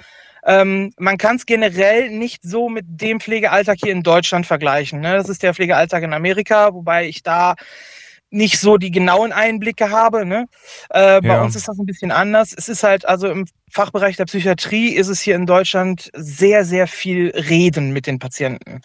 [0.45, 5.01] Ähm, man kann es generell nicht so mit dem Pflegealltag hier in Deutschland vergleichen.
[5.01, 5.15] Ne?
[5.15, 7.55] Das ist der Pflegealltag in Amerika, wobei ich da
[8.31, 10.25] nicht so die genauen Einblicke habe.
[10.27, 10.47] Ne?
[10.91, 11.43] Äh, Bei Ja.
[11.43, 12.55] uns ist das ein bisschen anders.
[12.57, 16.87] Es ist halt, also im Fachbereich der Psychiatrie ist es hier in Deutschland sehr, sehr
[16.89, 18.81] viel Reden mit den Patienten,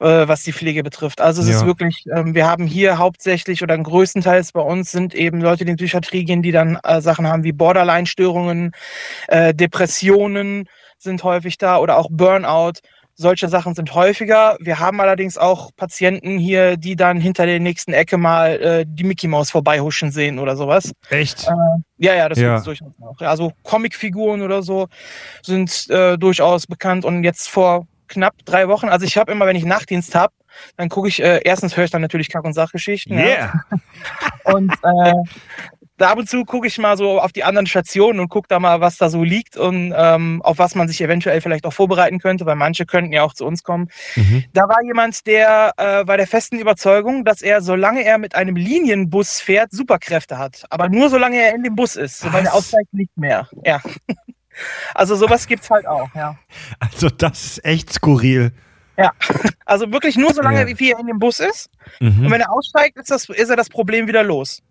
[0.00, 1.20] äh, was die Pflege betrifft.
[1.20, 1.56] Also es Ja.
[1.56, 5.70] ist wirklich, ähm, wir haben hier hauptsächlich oder größtenteils bei uns sind eben Leute, die
[5.72, 8.72] in die Psychiatrie gehen, die dann äh, Sachen haben wie Borderline-Störungen,
[9.28, 10.68] äh, Depressionen
[10.98, 12.74] sind häufig da oder auch Burnout.
[13.20, 14.56] Solche Sachen sind häufiger.
[14.60, 19.02] Wir haben allerdings auch Patienten hier, die dann hinter der nächsten Ecke mal äh, die
[19.02, 20.92] Mickey Maus vorbeihuschen sehen oder sowas.
[21.10, 21.44] Echt?
[21.96, 22.50] Ja, ja, das Ja.
[22.50, 23.20] gibt es durchaus auch.
[23.20, 24.86] Ja, Also Comicfiguren oder so
[25.42, 27.04] sind äh, durchaus bekannt.
[27.04, 30.32] Und jetzt vor knapp drei Wochen, also ich habe immer, wenn ich Nachtdienst habe,
[30.76, 33.18] dann gucke ich, äh, erstens höre ich dann natürlich Kack- und Sachgeschichten.
[33.18, 33.24] Ja.
[33.24, 33.64] Yeah.
[34.44, 35.12] Und äh,
[35.98, 38.58] da ab und zu gucke ich mal so auf die anderen Stationen und gucke da
[38.58, 42.20] mal, was da so liegt und ähm, auf was man sich eventuell vielleicht auch vorbereiten
[42.20, 43.90] könnte, weil manche könnten ja auch zu uns kommen.
[44.16, 44.44] Mhm.
[44.52, 48.56] Da war jemand, der äh, war der festen Überzeugung, dass er, solange er mit einem
[48.56, 50.64] Linienbus fährt, Superkräfte hat.
[50.70, 52.20] Aber nur solange er in dem Bus ist.
[52.20, 53.48] Sobald er aussteigt, nicht mehr.
[53.64, 53.80] Ja.
[54.92, 56.36] Also sowas gibt's halt auch, ja.
[56.80, 58.52] Also das ist echt skurril.
[58.98, 59.12] Ja.
[59.68, 60.78] Also wirklich nur solange Ja.
[60.78, 61.68] wie er in dem Bus ist.
[62.00, 62.24] Mhm.
[62.24, 64.62] Und wenn er aussteigt, ist, das, ist er das Problem wieder los.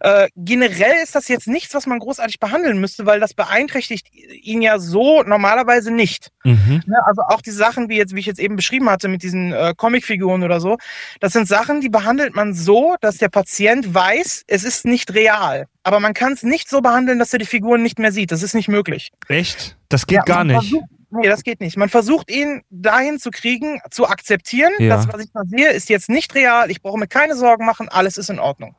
[0.00, 4.62] Äh, generell ist das jetzt nichts, was man großartig behandeln müsste, weil das beeinträchtigt ihn
[4.62, 6.30] ja so normalerweise nicht.
[6.44, 6.82] Mhm.
[6.86, 6.96] Ne?
[7.04, 9.74] Also auch die Sachen, wie, jetzt, wie ich jetzt eben beschrieben hatte mit diesen äh,
[9.76, 10.78] Comicfiguren oder so,
[11.20, 15.66] das sind Sachen, die behandelt man so, dass der Patient weiß, es ist nicht real.
[15.82, 18.32] Aber man kann es nicht so behandeln, dass er die Figuren nicht mehr sieht.
[18.32, 19.12] Das ist nicht möglich.
[19.28, 19.76] Echt?
[19.90, 20.54] Das geht Ja, gar nicht.
[20.56, 21.76] Versucht, nee, das geht nicht.
[21.76, 24.96] Man versucht ihn dahin zu kriegen, zu akzeptieren, Ja.
[24.96, 26.70] das, was ich da sehe, ist jetzt nicht real.
[26.70, 28.74] Ich brauche mir keine Sorgen machen, alles ist in Ordnung.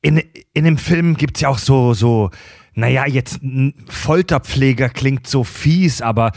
[0.00, 2.30] In, in dem Film gibt es ja auch so, so,
[2.74, 3.40] naja, jetzt
[3.88, 6.32] Folterpfleger klingt so fies, aber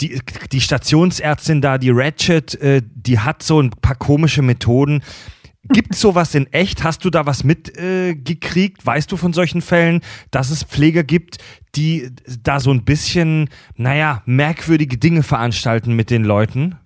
[0.00, 0.20] die,
[0.52, 5.02] die Stationsärztin da, die Ratchet, äh, die hat so ein paar komische Methoden.
[5.68, 6.84] Gibt es sowas in echt?
[6.84, 8.82] Hast du da was mitgekriegt?
[8.82, 10.00] Äh, weißt du von solchen Fällen,
[10.30, 11.38] dass es Pfleger gibt,
[11.74, 12.10] die
[12.42, 16.78] da so ein bisschen, naja, merkwürdige Dinge veranstalten mit den Leuten?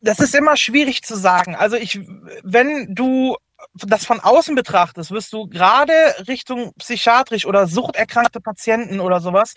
[0.00, 1.54] Das ist immer schwierig zu sagen.
[1.54, 2.00] Also ich,
[2.42, 3.36] wenn du
[3.74, 5.92] das von außen betrachtest, wirst du gerade
[6.28, 9.54] Richtung psychiatrisch oder suchterkrankte Patienten oder sowas,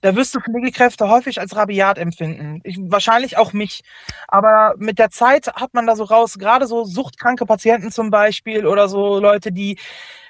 [0.00, 2.60] da wirst du Pflegekräfte häufig als rabiat empfinden.
[2.64, 3.82] Ich, wahrscheinlich auch mich.
[4.26, 8.66] Aber mit der Zeit hat man da so raus, gerade so suchtkranke Patienten zum Beispiel
[8.66, 9.78] oder so Leute, die,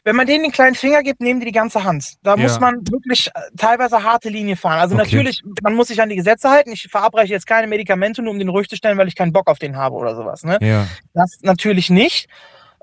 [0.05, 2.15] wenn man denen den kleinen Finger gibt, nehmen die die ganze Hand.
[2.23, 2.43] Da Ja.
[2.43, 4.81] muss man wirklich äh, teilweise harte Linie fahren.
[4.81, 5.05] Also Okay.
[5.05, 6.73] natürlich, man muss sich an die Gesetze halten.
[6.73, 9.47] Ich verabreiche jetzt keine Medikamente, nur um den ruhig zu stellen, weil ich keinen Bock
[9.49, 10.43] auf den habe oder sowas.
[10.45, 10.59] Ne?
[10.61, 10.87] Ja.
[11.15, 12.29] Das natürlich nicht.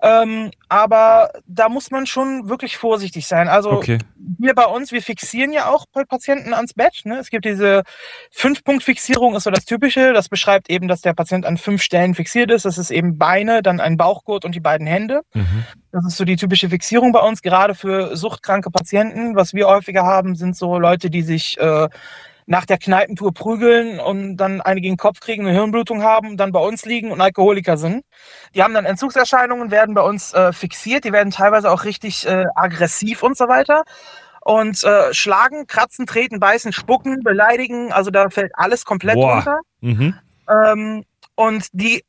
[0.02, 3.48] Ähm, aber da muss man schon wirklich vorsichtig sein.
[3.48, 3.98] Also Okay.
[4.18, 7.02] wir bei uns, wir fixieren ja auch Patienten ans Bett.
[7.06, 7.18] Ne?
[7.18, 7.84] Es gibt diese
[8.32, 10.14] Fünf-Punkt-Fixierung, ist so das Typische.
[10.14, 12.66] Das beschreibt eben, dass der Patient an fünf Stellen fixiert ist.
[12.66, 15.22] Das ist eben Beine, dann ein Bauchgurt und die beiden Hände.
[15.34, 15.64] Mhm.
[15.92, 19.36] Das ist so die typische Fixierung bei uns, gerade für suchtkranke Patienten.
[19.36, 21.88] Was wir häufiger haben, sind so Leute, die sich äh,
[22.48, 26.52] nach der Kneipentour prügeln und dann eine gegen den Kopf kriegen, eine Hirnblutung haben, dann
[26.52, 28.04] bei uns liegen und Alkoholiker sind.
[28.54, 32.46] Die haben dann Entzugserscheinungen, werden bei uns äh, fixiert, die werden teilweise auch richtig äh,
[32.56, 33.84] aggressiv und so weiter.
[34.42, 39.36] Und äh, schlagen, kratzen, treten, beißen, spucken, beleidigen, also da fällt alles komplett Boah.
[39.36, 39.60] runter.
[39.82, 40.14] Mhm.
[40.48, 42.04] Ähm, und die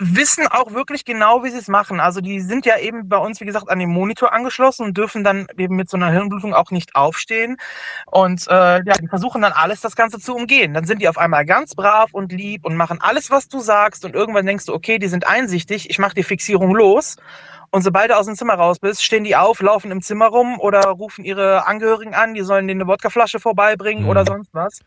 [0.00, 2.00] wissen auch wirklich genau, wie sie es machen.
[2.00, 5.22] Also die sind ja eben bei uns, wie gesagt, an den Monitor angeschlossen und dürfen
[5.22, 7.58] dann eben mit so einer Hirnblutung auch nicht aufstehen.
[8.06, 10.72] Und äh, ja, die versuchen dann alles, das Ganze zu umgehen.
[10.72, 14.04] Dann sind die auf einmal ganz brav und lieb und machen alles, was du sagst.
[14.06, 17.16] Und irgendwann denkst du, okay, die sind einsichtig, ich mache die Fixierung los.
[17.72, 20.58] Und sobald du aus dem Zimmer raus bist, stehen die auf, laufen im Zimmer rum
[20.58, 24.08] oder rufen ihre Angehörigen an, die sollen denen eine Wodkaflasche vorbeibringen Mhm.
[24.10, 24.80] oder sonst was.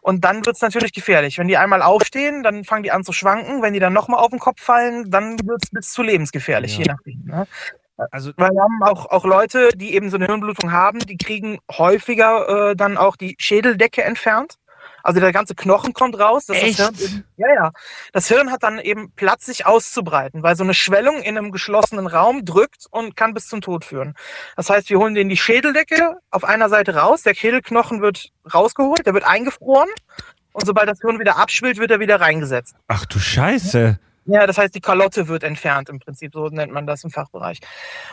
[0.00, 1.36] Und dann wird's natürlich gefährlich.
[1.38, 3.60] Wenn die einmal aufstehen, dann fangen die an zu schwanken.
[3.60, 6.84] Wenn die dann nochmal auf den Kopf fallen, dann wird's bis zu lebensgefährlich, Ja.
[6.84, 7.22] je nachdem.
[7.26, 7.46] Ne?
[8.12, 11.58] Also Weil wir haben auch, auch Leute, die eben so eine Hirnblutung haben, die kriegen
[11.70, 14.54] häufiger äh, dann auch die Schädeldecke entfernt.
[15.02, 16.46] Also der ganze Knochen kommt raus.
[16.46, 16.78] dass Echt?
[16.78, 17.70] Das Hirn ja, ja.
[18.12, 22.06] Das Hirn hat dann eben Platz, sich auszubreiten, weil so eine Schwellung in einem geschlossenen
[22.06, 24.14] Raum drückt und kann bis zum Tod führen.
[24.56, 29.06] Das heißt, wir holen denen die Schädeldecke auf einer Seite raus, der Schädelknochen wird rausgeholt,
[29.06, 29.88] der wird eingefroren
[30.52, 32.74] und sobald das Hirn wieder abschwillt, wird er wieder reingesetzt.
[32.88, 33.98] Ach du Scheiße.
[34.32, 37.58] Ja, das heißt, die Kalotte wird entfernt im Prinzip, so nennt man das im Fachbereich.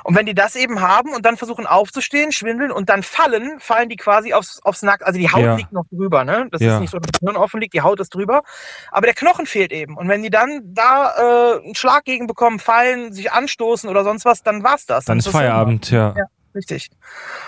[0.04, 3.88] Und wenn die das eben haben und dann versuchen aufzustehen, schwindeln und dann fallen, fallen
[3.90, 5.56] die quasi aufs, aufs Nackt, also die Haut Ja.
[5.56, 6.48] liegt noch drüber, ne?
[6.52, 6.76] Das Ja.
[6.76, 8.42] ist nicht so, dass das Hirn offen liegt, die Haut ist drüber.
[8.92, 9.96] Aber der Knochen fehlt eben.
[9.96, 11.14] Und wenn die dann da
[11.56, 15.06] äh, einen Schlag gegen bekommen, fallen, sich anstoßen oder sonst was, dann war's das.
[15.06, 16.16] Dann ist das Feierabend, ja.
[16.18, 16.24] Ja.
[16.56, 16.90] Richtig.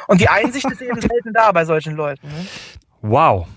[0.07, 2.27] Und die Einsicht ist eben selten da bei solchen Leuten.
[2.27, 2.45] Ne?
[3.01, 3.47] Wow.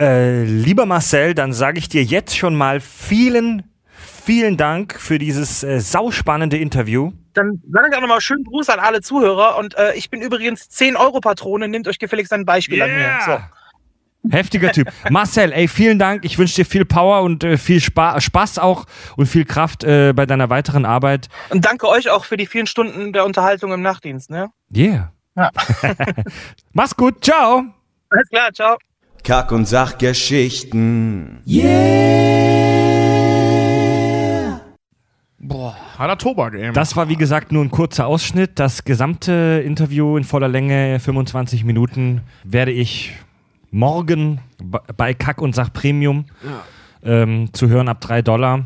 [0.00, 3.70] Äh, lieber Marcel, dann sage ich dir jetzt schon mal vielen,
[4.24, 7.12] vielen Dank für dieses äh, sauspannende Interview.
[7.34, 9.58] Dann sage ich auch nochmal schönen Gruß an alle Zuhörer.
[9.58, 11.68] Und äh, ich bin übrigens 10 Euro Patrone.
[11.68, 13.18] Nehmt euch gefälligst ein Beispiel an mir.
[13.26, 14.30] So.
[14.30, 14.88] Heftiger Typ.
[15.10, 16.24] Marcel, ey, vielen Dank.
[16.24, 18.86] Ich wünsche dir viel Power und äh, viel Spa Spaß auch
[19.18, 21.28] und viel Kraft äh, bei deiner weiteren Arbeit.
[21.50, 24.30] Und danke euch auch für die vielen Stunden der Unterhaltung im Nachtdienst.
[24.30, 24.48] Ne?
[24.74, 25.12] Yeah.
[25.36, 25.50] Ja.
[26.72, 27.22] Mach's gut.
[27.22, 27.64] Ciao.
[28.08, 28.78] Alles klar, ciao.
[29.22, 31.40] Kack- und Sachgeschichten.
[35.38, 36.72] Boah, harter Tobak, ey.
[36.72, 38.52] Das war wie gesagt nur ein kurzer Ausschnitt.
[38.58, 43.14] Das gesamte Interview in voller Länge, 25 Minuten, werde ich
[43.70, 44.40] morgen
[44.96, 46.26] bei Kack und Sach Premium
[47.02, 48.64] ähm, zu hören ab 3 Dollar.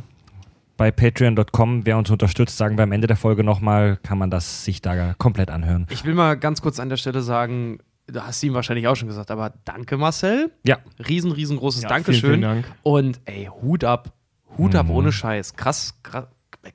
[0.76, 1.86] bei patreon.com.
[1.86, 5.14] Wer uns unterstützt, sagen wir am Ende der Folge nochmal, kann man das sich da
[5.18, 5.86] komplett anhören.
[5.90, 9.08] Ich will mal ganz kurz an der Stelle sagen, du hast ihm wahrscheinlich auch schon
[9.08, 10.50] gesagt, aber danke Marcel.
[10.64, 10.78] Ja.
[11.08, 12.20] Riesen, riesengroßes Ja, Dankeschön.
[12.20, 12.64] vielen, vielen Dank.
[12.82, 14.12] Und ey, Hut ab.
[14.58, 14.92] Hut ab Mhm.
[14.92, 15.54] ohne Scheiß.
[15.56, 16.26] Krass, krass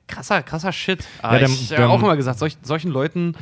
[0.06, 1.00] krasser, krasser Shit.
[1.02, 3.34] Ja, Aber der- ich der- habe auch immer gesagt, solch, solchen Leuten,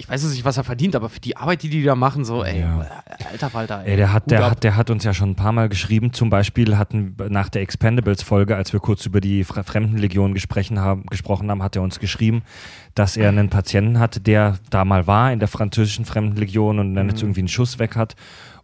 [0.00, 2.24] ich weiß jetzt nicht, was er verdient, aber für die Arbeit, die die da machen,
[2.24, 2.86] so, ey, Ja.
[3.30, 3.90] alter Falter, ey.
[3.90, 4.50] Ey, der hat, der ab.
[4.52, 6.12] hat, der hat uns ja schon ein paar Mal geschrieben.
[6.12, 11.04] Zum Beispiel hatten nach der Expendables-Folge, als wir kurz über die Fre- Fremdenlegion gesprochen haben,
[11.06, 12.42] gesprochen haben, hat er uns geschrieben,
[12.94, 17.08] dass er einen Patienten hatte, der da mal war in der französischen Fremdenlegion und dann
[17.08, 18.14] jetzt irgendwie einen Schuss weg hat.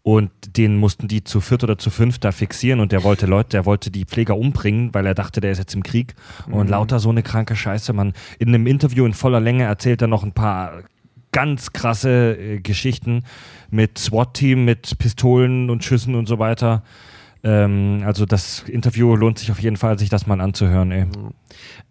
[0.03, 3.49] Und den mussten die zu viert oder zu fünf da fixieren und der wollte Leute,
[3.51, 6.15] der wollte die Pfleger umbringen, weil er dachte, der ist jetzt im Krieg.
[6.51, 7.93] Und lauter so eine kranke Scheiße.
[7.95, 10.83] Man, in einem Interview in voller Länge erzählt er noch ein paar
[11.35, 13.25] ganz krasse äh, Geschichten
[13.71, 16.83] mit SWAT-Team, mit Pistolen und Schüssen und so weiter.
[17.43, 20.91] Ähm, also das Interview lohnt sich auf jeden Fall, sich das mal anzuhören.
[20.93, 21.07] Ey.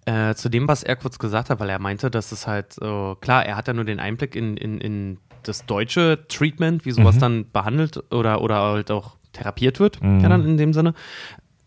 [0.06, 3.16] Äh, zu dem, was er kurz gesagt hat, weil er meinte, dass es halt, äh,
[3.22, 7.16] klar, er hat ja nur den Einblick in, in, in das deutsche Treatment, wie sowas
[7.16, 7.20] Mhm.
[7.20, 10.22] dann behandelt oder, oder halt auch therapiert wird, Mhm.
[10.22, 10.94] ja dann in dem Sinne.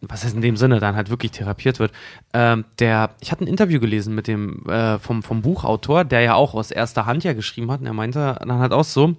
[0.08, 1.92] Was heißt in dem Sinne, dann halt wirklich therapiert wird.
[2.32, 6.34] Ähm, der, ich hatte ein Interview gelesen mit dem, äh, vom, vom Buchautor, der ja
[6.34, 9.14] auch aus erster Hand ja geschrieben hat, und er meinte dann halt auch so,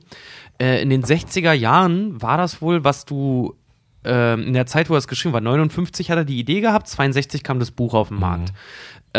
[0.60, 3.56] äh, in den 60er Jahren war das wohl, was du
[4.04, 6.88] ähm, in der Zeit, wo er es geschrieben war, 59 hat er die Idee gehabt,
[6.88, 8.54] 62 kam das Buch auf den Markt.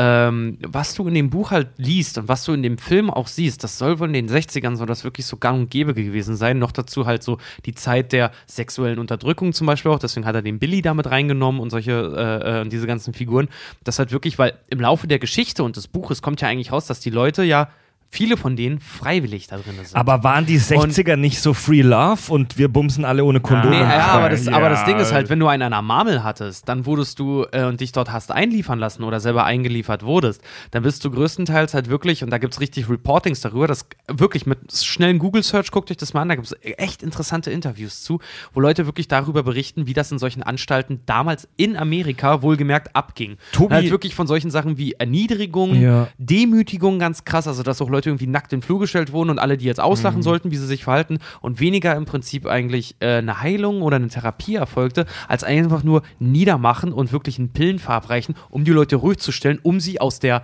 [0.01, 3.27] Ähm, was du in dem Buch halt liest und was du in dem Film auch
[3.27, 6.37] siehst, das soll wohl in den 60ern so das wirklich so gang und gäbe gewesen
[6.37, 6.61] sein.
[6.61, 9.99] Noch dazu halt so die Zeit der sexuellen Unterdrückung zum Beispiel auch.
[9.99, 13.49] Deswegen hat er den Billy damit reingenommen und solche, äh, äh, diese ganzen Figuren.
[13.83, 16.87] Das halt wirklich, weil im Laufe der Geschichte und des Buches kommt ja eigentlich raus,
[16.87, 17.69] dass die Leute ja,
[18.11, 19.95] viele von denen freiwillig da drin sind.
[19.97, 23.71] Aber waren die 60er nicht so Free Love und wir bumsen alle ohne Kondom?
[23.71, 24.53] Nee, ja, aber das, Ja.
[24.55, 27.45] aber das Ding ist halt, wenn du einen an der Marmel hattest, dann wurdest du
[27.53, 30.41] äh, und dich dort hast einliefern lassen oder selber eingeliefert wurdest,
[30.71, 34.47] dann bist du größtenteils halt wirklich, und da gibt es richtig Reportings darüber, das wirklich
[34.47, 38.21] mit schnellen Google-Search, guckt euch das mal an, da gibt es echt interessante Interviews zu,
[38.55, 43.37] wo Leute wirklich darüber berichten, wie das in solchen Anstalten damals in Amerika wohlgemerkt abging.
[43.53, 46.09] Tobi- halt wirklich von solchen Sachen wie Erniedrigung, Ja.
[46.17, 49.39] Demütigung ganz krass, also dass auch Leute irgendwie nackt in den Flur gestellt wurden und
[49.39, 53.17] alle, die jetzt auslachen sollten, wie sie sich verhalten und weniger im Prinzip eigentlich äh,
[53.17, 58.35] eine Heilung oder eine Therapie erfolgte, als einfach nur niedermachen und wirklich einen Pillen verabreichen,
[58.51, 60.43] um die Leute ruhig zu stellen, um sie aus der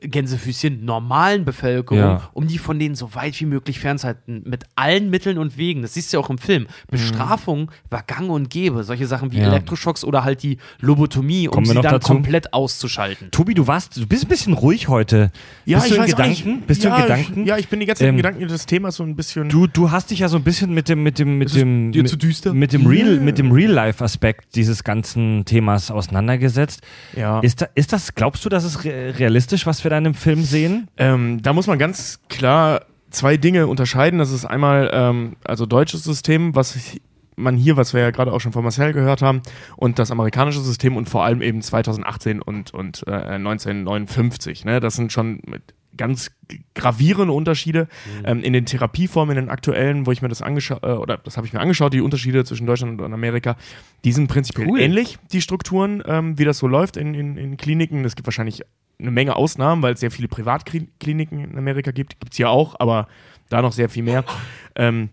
[0.00, 2.30] Gänsefüßchen normalen Bevölkerung, Ja.
[2.34, 5.82] um die von denen so weit wie möglich fernzuhalten, mit allen Mitteln und Wegen.
[5.82, 6.66] Das siehst du ja auch im Film.
[6.90, 8.84] Bestrafung war gang und gäbe.
[8.84, 9.44] Solche Sachen wie Ja.
[9.46, 12.12] Elektroschocks oder halt die Lobotomie, um Kommen wir sie dann dazu?
[12.12, 13.30] komplett auszuschalten.
[13.30, 15.30] Tobi, du warst, du bist ein bisschen ruhig heute.
[15.64, 16.62] bist du in Gedanken?
[16.66, 17.40] Bist ja, du in Gedanken?
[17.42, 19.48] Ich, ja, ich bin die ganze Zeit Ähm, in Gedanken des Themas so ein bisschen.
[19.48, 21.92] Du, du hast dich ja so ein bisschen mit dem, mit dem, mit Ist dem,
[21.92, 22.52] dir mit, zu düster?
[22.52, 26.82] mit dem Real, mit dem Real-Life-Aspekt dieses ganzen Themas auseinandergesetzt.
[27.16, 27.40] ja.
[27.40, 30.14] Ist, da, ist das, glaubst du, dass es re realistisch, was wir da in dem
[30.14, 30.88] Film sehen?
[30.96, 34.18] Ähm, da muss man ganz klar zwei Dinge unterscheiden.
[34.18, 37.00] Das ist einmal ähm, also deutsches System, was ich-
[37.36, 39.42] man hier, was wir ja gerade auch schon von Marcel gehört haben,
[39.76, 44.64] und das amerikanische System und vor allem eben 2018 und, und äh, 1959.
[44.64, 44.80] Ne?
[44.80, 45.62] Das sind schon mit
[45.96, 46.30] ganz
[46.74, 47.88] gravierende Unterschiede
[48.24, 51.36] ähm, in den Therapieformen, in den aktuellen, wo ich mir das angeschaut, äh, oder das
[51.36, 53.56] habe ich mir angeschaut, die Unterschiede zwischen Deutschland und Amerika,
[54.04, 54.80] die sind prinzipiell Cool.
[54.80, 58.04] ähnlich, die Strukturen, ähm, wie das so läuft in, in, in Kliniken.
[58.04, 58.62] Es gibt wahrscheinlich
[58.98, 62.20] eine Menge Ausnahmen, weil es sehr viele Privatkliniken in Amerika gibt.
[62.20, 63.08] Gibt es hier auch, aber
[63.48, 64.24] da noch sehr viel mehr.
[64.76, 65.10] Ähm,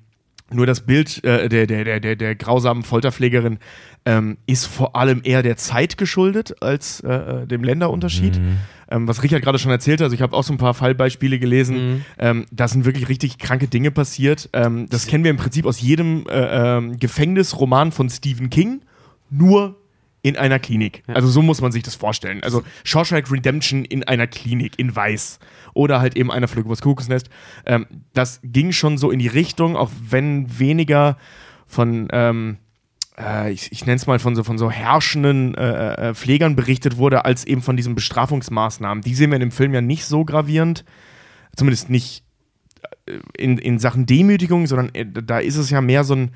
[0.53, 3.59] nur das Bild äh, der, der, der, der, der grausamen Folterpflegerin
[4.05, 7.13] ähm, ist vor allem eher der Zeit geschuldet als äh,
[7.43, 8.41] äh, dem Länderunterschied.
[8.89, 12.03] Ähm, was Richard gerade schon erzählte, also ich habe auch so ein paar Fallbeispiele gelesen.
[12.17, 14.49] Ähm, da sind wirklich richtig kranke Dinge passiert.
[14.51, 18.81] Ähm, das kennen wir im Prinzip aus jedem äh, ähm, Gefängnisroman von Stephen King,
[19.29, 19.77] nur
[20.23, 21.03] in einer Klinik.
[21.07, 22.43] Also so muss man sich das vorstellen.
[22.43, 25.39] Also Shawshank Redemption in einer Klinik in Weiß
[25.73, 27.29] oder halt eben einer Flug übers Kuckucksnest.
[27.65, 31.17] Ähm, das ging schon so in die Richtung, auch wenn weniger
[31.65, 32.57] von ähm,
[33.17, 36.97] äh, ich, ich nenne es mal von so von so herrschenden äh, äh, Pflegern berichtet
[36.97, 39.03] wurde, als eben von diesen Bestrafungsmaßnahmen.
[39.03, 40.85] Die sehen wir in dem Film ja nicht so gravierend,
[41.55, 42.23] zumindest nicht
[43.07, 46.31] äh, in, in Sachen Demütigung, sondern äh, da ist es ja mehr so ein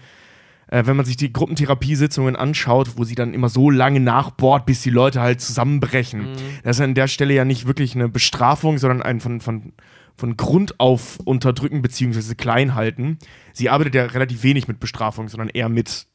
[0.67, 4.81] äh, wenn man sich die Gruppentherapiesitzungen anschaut, wo sie dann immer so lange nachbohrt, bis
[4.81, 6.27] die Leute halt zusammenbrechen.
[6.63, 9.73] Das ist an der Stelle ja nicht wirklich eine Bestrafung, sondern ein von, von,
[10.17, 12.35] von Grund auf unterdrücken bzw.
[12.35, 13.17] klein halten.
[13.53, 16.07] Sie arbeitet ja relativ wenig mit Bestrafung, sondern eher mit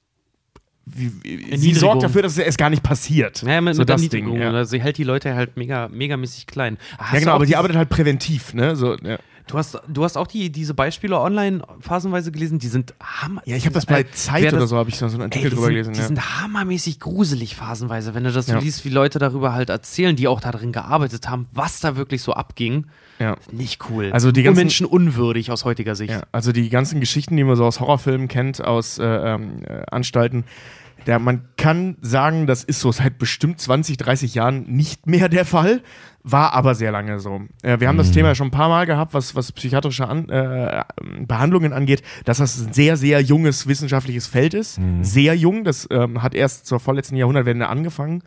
[0.87, 3.43] wie, wie, sie sorgt dafür, dass es gar nicht passiert.
[3.43, 4.09] Ja, mit, so mit das.
[4.09, 4.35] Ding.
[4.37, 4.51] Ja.
[4.51, 6.79] Also sie hält die Leute halt mega, megamäßig klein.
[6.99, 8.75] Hast ja, genau, aber sie dieses- arbeitet halt präventiv, ne?
[8.75, 9.19] So, ja.
[9.51, 13.43] Du hast, du hast auch die, diese Beispiele online phasenweise gelesen, die sind hammer.
[13.47, 15.23] Ja, ich habe das bei Äh, Zeit wer oder das- so, habe ich so einen
[15.23, 15.93] Artikel Ey, drüber sind, gelesen.
[15.95, 16.07] Die Ja.
[16.07, 18.59] sind hammermäßig gruselig phasenweise, wenn du das so Ja.
[18.61, 22.33] liest, wie Leute darüber halt erzählen, die auch darin gearbeitet haben, was da wirklich so
[22.33, 22.87] abging.
[23.19, 23.37] Ja.
[23.51, 24.11] Nicht cool.
[24.13, 26.13] Also die ganzen- Menschen unwürdig aus heutiger Sicht.
[26.13, 29.83] Ja, also die ganzen Geschichten, die man so aus Horrorfilmen kennt, aus äh, ähm, äh,
[29.91, 30.45] Anstalten,
[31.07, 35.45] der, man kann sagen, das ist so seit bestimmt 20, 30 Jahren nicht mehr der
[35.45, 35.83] Fall,
[36.23, 37.41] war aber sehr lange so.
[37.63, 40.29] Äh, wir haben das Thema ja schon ein paar Mal gehabt, was, was psychiatrische An
[40.29, 40.85] äh,
[41.27, 44.79] Behandlungen angeht, dass das ein sehr, sehr junges wissenschaftliches Feld ist.
[45.03, 48.23] Sehr jung, das ähm, hat erst zur vorletzten Jahrhundertwende angefangen.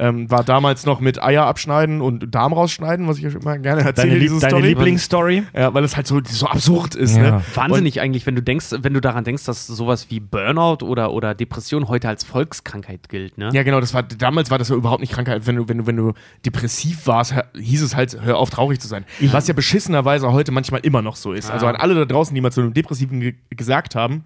[0.00, 3.82] Ähm, war damals noch mit Eier abschneiden und Darm rausschneiden, was ich euch immer gerne
[3.82, 4.08] erzähle.
[4.08, 4.66] Deine, diese Lieb deine Story.
[4.68, 5.42] Lieblingsstory?
[5.54, 7.16] Ja, weil es halt so, so absurd ist.
[7.16, 7.22] Ja.
[7.22, 7.42] Ne?
[7.54, 11.36] Wahnsinnig eigentlich, wenn du denkst, wenn du daran denkst, dass sowas wie Burnout oder, oder
[11.36, 13.50] Depression heute als Volkskrankheit gilt, ne?
[13.52, 15.46] Ja, genau, das war damals war das ja überhaupt nicht Krankheit.
[15.46, 16.12] Wenn du, wenn du, wenn du
[16.44, 19.04] depressiv warst, hör- hieß es halt, hör auf, traurig zu sein.
[19.30, 21.52] Was ja beschissenerweise heute manchmal immer noch so ist.
[21.52, 24.24] Also an alle da draußen, die mal zu einem Depressiven ge gesagt haben,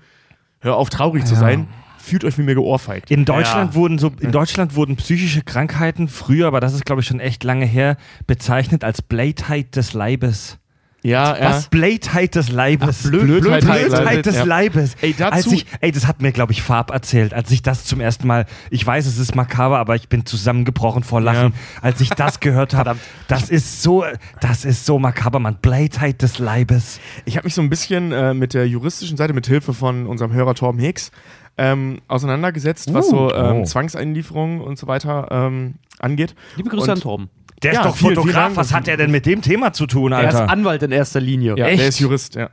[0.61, 1.69] hör auf, traurig zu sein,
[2.09, 3.11] fühlt euch wie mir geohrfeigt.
[3.11, 3.75] In Deutschland Ja.
[3.75, 7.45] wurden so in Deutschland wurden psychische Krankheiten früher, aber das ist glaube ich schon echt
[7.45, 10.59] lange her, bezeichnet als Blödheit des Leibes.
[11.01, 11.51] Ja, ja.
[11.51, 11.69] Was?
[11.69, 13.03] Blödheit des Leibes.
[13.05, 14.43] Ach, Blöd- Blödheit des Blödheit Leibes, des ja.
[14.45, 14.97] Leibes.
[15.01, 17.85] Ey, dazu- als ich, ey, das hat mir, glaube ich, Farb erzählt, als ich das
[17.85, 22.01] zum ersten Mal, ich weiß, es ist makaber, aber ich bin zusammengebrochen vor Lachen, als
[22.01, 22.97] ich das gehört habe.
[23.29, 24.05] Das ist so,
[24.41, 25.55] das ist so makaber, man.
[25.63, 26.99] Blödheit des Leibes.
[27.27, 30.33] Ich habe mich so ein bisschen äh, mit der juristischen Seite, mit Hilfe von unserem
[30.33, 31.13] Hörer Torben Hicks,
[31.59, 33.65] ähm, auseinandergesetzt, was so ähm, Oh.
[33.65, 36.35] Zwangseinlieferungen und so weiter ähm, angeht.
[36.57, 37.31] Liebe Grüße Und- an Torben.
[37.65, 38.45] Der Ja, ist doch vielen Fotograf.
[38.45, 38.57] Dank.
[38.57, 40.53] Was hat er denn mit dem Thema zu tun, Er ist Alter?
[40.53, 41.57] Anwalt in erster Linie.
[41.59, 41.81] Ja, Echt?
[41.81, 42.51] der ist Jurist, ja.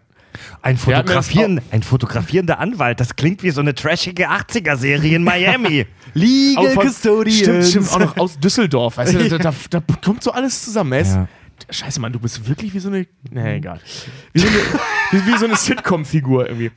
[0.64, 3.00] Ein, Der Fotografieren, ein fotografierender Anwalt.
[3.00, 5.86] Das klingt wie so eine trashige 80er-Serie in Miami.
[6.58, 7.38] Auch von- Custodians.
[7.70, 8.98] Stimmt, stimmt, auch noch aus Düsseldorf.
[8.98, 10.94] Weißt du, da, da, da kommt so alles zusammen.
[11.00, 11.28] Ist- Ja.
[11.70, 13.06] Scheiße, Mann, du bist wirklich wie so eine.
[13.32, 13.80] Nee, egal.
[14.34, 16.72] Wie so eine, wie so eine Sitcom-Figur irgendwie.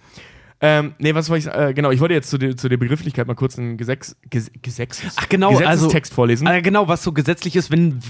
[0.61, 3.27] Ähm, nee, was wollte ich äh, Genau, ich wollte jetzt zu, der- zu der Begrifflichkeit
[3.29, 6.47] mal kurz einen Gesetz, Ges, Gesetz, Ach genau, Gesetzestext also, vorlesen.
[6.49, 8.01] Äh, genau, was so gesetzlich ist, wenn,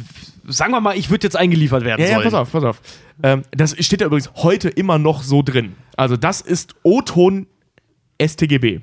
[0.46, 2.24] sagen wir mal, ich würde jetzt eingeliefert werden Ja, ja, sollen.
[2.24, 2.80] pass auf, pass auf.
[3.22, 5.74] Ähm, das steht da übrigens heute immer noch so drin.
[5.96, 7.46] Also, das ist O-Ton
[8.20, 8.80] StGB.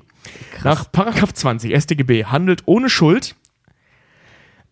[0.64, 3.34] Nach Paragraph 20 StGB handelt ohne Schuld,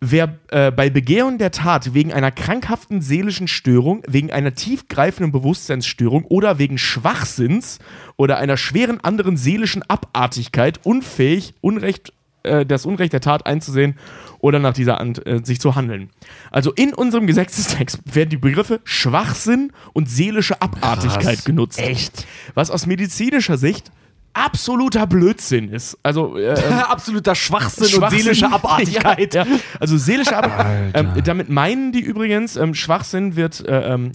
[0.00, 6.24] wer äh, bei Begehung der Tat wegen einer krankhaften seelischen Störung, wegen einer tiefgreifenden Bewusstseinsstörung
[6.24, 7.78] oder wegen Schwachsinns
[8.16, 12.12] oder einer schweren anderen seelischen Abartigkeit unfähig, Unrecht,
[12.42, 13.98] äh, das Unrecht der Tat einzusehen
[14.38, 16.10] oder nach dieser Ant äh, sich zu handeln.
[16.50, 21.78] Also in unserem Gesetzestext werden die Begriffe Schwachsinn und seelische Abartigkeit genutzt.
[21.78, 22.26] Echt?
[22.54, 23.90] Was aus medizinischer Sicht
[24.34, 25.96] absoluter Blödsinn ist.
[26.02, 26.50] Also äh,
[26.88, 28.02] Absoluter Schwachsinn, Schwachsinn.
[28.02, 29.34] und seelische Abartigkeit.
[29.34, 29.58] Ja, ja.
[29.80, 30.92] Also seelische Abartigkeit.
[31.16, 34.12] Ähm, damit meinen die übrigens, ähm, Schwachsinn wird äh, ähm,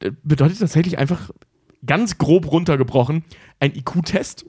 [0.00, 1.30] äh, bedeutet tatsächlich einfach
[1.86, 3.24] ganz grob runtergebrochen
[3.60, 4.46] ein IQ-Test.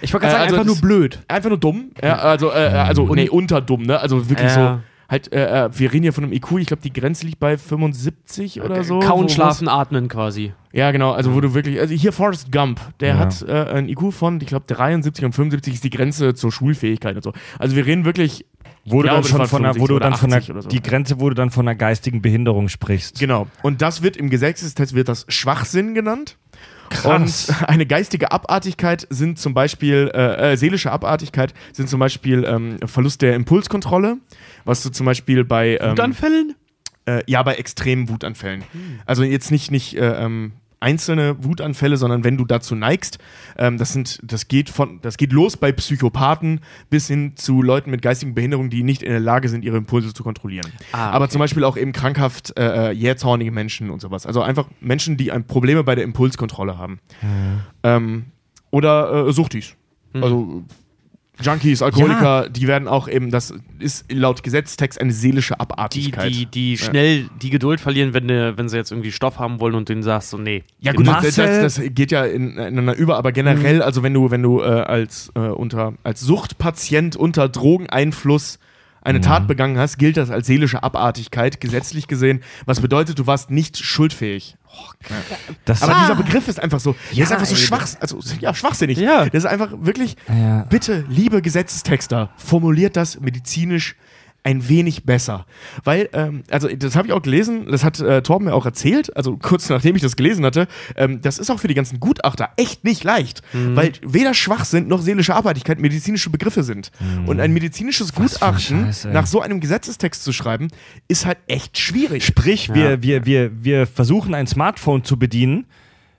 [0.00, 1.20] Ich wollte gerade Äh, sagen, also einfach nur blöd.
[1.28, 1.90] Einfach nur dumm.
[2.02, 4.00] Ja, also, äh, also nee, unterdumm, ne?
[4.00, 4.80] Also wirklich so.
[5.08, 7.56] Halt, äh, äh, wir reden hier von einem IQ, ich glaube, die Grenze liegt bei
[7.56, 8.98] 75 oder so.
[9.00, 10.52] Kauen, schlafen, atmen quasi.
[10.72, 11.12] ja, genau.
[11.12, 11.78] Also, wo du wirklich.
[11.78, 13.18] Also, hier Forrest Gump, der Ja.
[13.18, 17.14] hat äh, ein IQ von, ich glaube, 73 und 75 ist die Grenze zur Schulfähigkeit
[17.16, 17.32] und so.
[17.58, 18.44] Also, wir reden wirklich.
[18.88, 20.68] Wurde dann schon von einer, wo du 75 dann von einer, 80 oder so.
[20.68, 23.18] die Grenze, wo du dann von einer geistigen Behinderung sprichst.
[23.18, 23.48] Genau.
[23.64, 26.36] Und das wird im Gesetzestest wird das Schwachsinn genannt.
[26.90, 27.48] Krass.
[27.48, 32.78] Und eine geistige Abartigkeit sind zum Beispiel, äh, äh, seelische Abartigkeit sind zum Beispiel ähm,
[32.86, 34.18] Verlust der Impulskontrolle,
[34.64, 36.54] was du zum Beispiel bei ähm, Wutanfällen?
[37.06, 38.64] äh, ja bei extremen Wutanfällen.
[39.06, 43.18] Also jetzt nicht nicht äh, ähm, einzelne Wutanfälle, sondern wenn du dazu neigst,
[43.56, 47.90] ähm, das sind, das geht von, das geht los bei Psychopathen bis hin zu Leuten
[47.90, 50.70] mit geistigen Behinderungen, die nicht in der Lage sind, ihre Impulse zu kontrollieren.
[50.92, 54.26] Ah, Aber zum Beispiel auch eben krankhaft äh, äh, jähzornige Menschen und sowas.
[54.26, 57.00] Also einfach Menschen, die Probleme bei der Impulskontrolle haben.
[57.82, 58.26] Ähm,
[58.70, 59.74] oder äh, Suchtis.
[60.12, 60.64] Also
[61.42, 66.30] Junkies, Alkoholiker, die werden auch eben, das ist laut Gesetztext eine seelische Die, Abartigkeit.
[66.34, 69.74] die, die schnell die Geduld verlieren, wenn, ne, wenn sie jetzt irgendwie Stoff haben wollen
[69.74, 70.64] und denen sagst so, nee.
[70.80, 74.30] Ja gut, das, das, das geht ja in- ineinander über, aber generell, also wenn du,
[74.30, 78.58] wenn du äh, als, äh, unter, als Suchtpatient unter Drogeneinfluss
[79.02, 83.50] eine Tat begangen hast, gilt das als seelische Abartigkeit, gesetzlich gesehen, was bedeutet, du warst
[83.52, 84.56] nicht schuldfähig.
[85.64, 88.18] Das Aber dieser Begriff ist einfach so, der Ja, ist einfach so ey, schwach, also
[88.40, 88.98] ja, schwachsinnig.
[88.98, 89.26] Ja.
[89.26, 90.62] Das ist einfach wirklich, Ja.
[90.68, 93.94] bitte, liebe Gesetzestexter, formuliert das medizinisch
[94.46, 95.44] ein wenig besser.
[95.82, 99.14] Weil, ähm, also das habe ich auch gelesen, das hat äh, Torben mir auch erzählt,
[99.16, 102.50] also kurz nachdem ich das gelesen hatte, ähm, das ist auch für die ganzen Gutachter
[102.56, 103.74] echt nicht leicht, Mhm.
[103.74, 106.92] weil weder Schwachsinn noch seelische Abartigkeit medizinische Begriffe sind.
[107.26, 108.22] Und ein medizinisches Mhm.
[108.24, 110.68] Was Gutachten Scheiß, nach so einem Gesetzestext zu schreiben,
[111.08, 112.24] ist halt echt schwierig.
[112.24, 115.66] Sprich, wir, wir, wir, wir versuchen ein Smartphone zu bedienen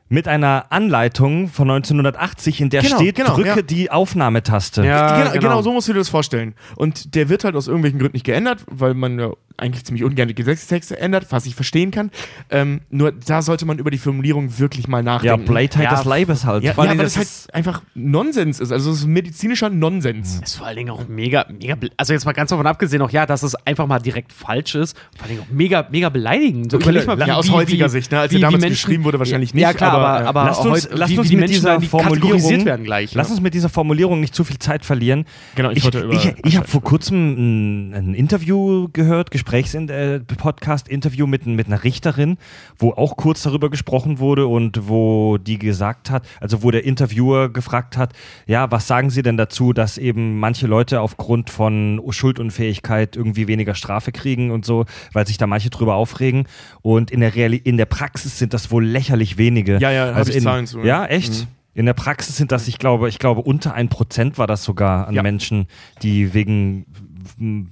[0.09, 3.61] mit einer Anleitung von 1980, in der Genau, steht, genau, drücke ja.
[3.61, 4.85] die Aufnahmetaste.
[4.85, 5.41] Ja, genau, genau.
[5.41, 6.55] genau so musst du dir das vorstellen.
[6.75, 10.27] Und der wird halt aus irgendwelchen Gründen nicht geändert, weil man ja eigentlich ziemlich ungern
[10.27, 12.11] die Gesetzestexte ändert, was ich verstehen kann.
[12.49, 15.45] Ähm, nur da sollte man über die Formulierung wirklich mal Ja, nachdenken.
[15.45, 16.63] Blade Ja, des Leibes halt.
[16.63, 18.71] Ja, Vor ja allem, weil das das halt einfach Nonsens ist.
[18.71, 20.39] Also es ist medizinischer Nonsens.
[20.43, 23.25] Ist vor allen Dingen auch mega, mega, also jetzt mal ganz davon abgesehen, auch ja,
[23.25, 26.71] dass es einfach mal direkt falsch ist, vor allen Dingen auch mega, mega beleidigend.
[26.71, 28.19] So, Okay, mal, ja, aus heutiger Sicht, ne?
[28.19, 30.85] Als er damals geschrieben wurde, wahrscheinlich Ja, nicht, klar, aber, aber, äh, aber Lasst uns,
[30.85, 33.13] heute, lasst wie, uns wie die mit Menschen dieser Formulierung werden gleich.
[33.15, 33.33] Lass ne?
[33.33, 35.25] uns mit dieser Formulierung nicht zu viel Zeit verlieren.
[35.55, 41.67] Genau, ich ich, ich, ich habe vor kurzem ein, ein Interview gehört, Gesprächs-Podcast-Interview mit, mit
[41.67, 42.37] einer Richterin,
[42.77, 47.49] wo auch kurz darüber gesprochen wurde und wo die gesagt hat, also wo der Interviewer
[47.49, 48.13] gefragt hat,
[48.45, 53.75] ja, was sagen Sie denn dazu, dass eben manche Leute aufgrund von Schuldunfähigkeit irgendwie weniger
[53.75, 56.47] Strafe kriegen und so, weil sich da manche drüber aufregen
[56.81, 59.77] und in der, Reali in der Praxis sind das wohl lächerlich wenige.
[59.79, 61.05] Ja, ja, also ich in, Zahlen zu, ja.
[61.05, 61.31] Echt?
[61.31, 61.47] Mhm.
[61.73, 65.07] In der Praxis sind das, ich glaube, ich glaube, unter ein Prozent war das sogar
[65.07, 65.21] an Ja.
[65.21, 65.67] Menschen,
[66.01, 66.87] die wegen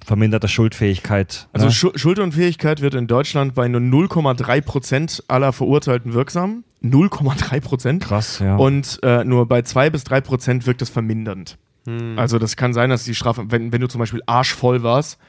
[0.06, 1.48] verminderter Schuldfähigkeit.
[1.53, 1.72] Also ne?
[1.72, 6.64] Schu Schuldunfähigkeit wird in Deutschland bei nur 0,3 Prozent aller Verurteilten wirksam.
[6.84, 8.03] 0,3 Prozent.
[8.03, 8.56] krass, ja.
[8.57, 11.57] Und äh, nur bei 2 bis 3 Prozent wirkt es vermindernd.
[12.15, 15.19] Also das kann sein, dass die Strafe, wenn, wenn du zum Beispiel arschvoll warst,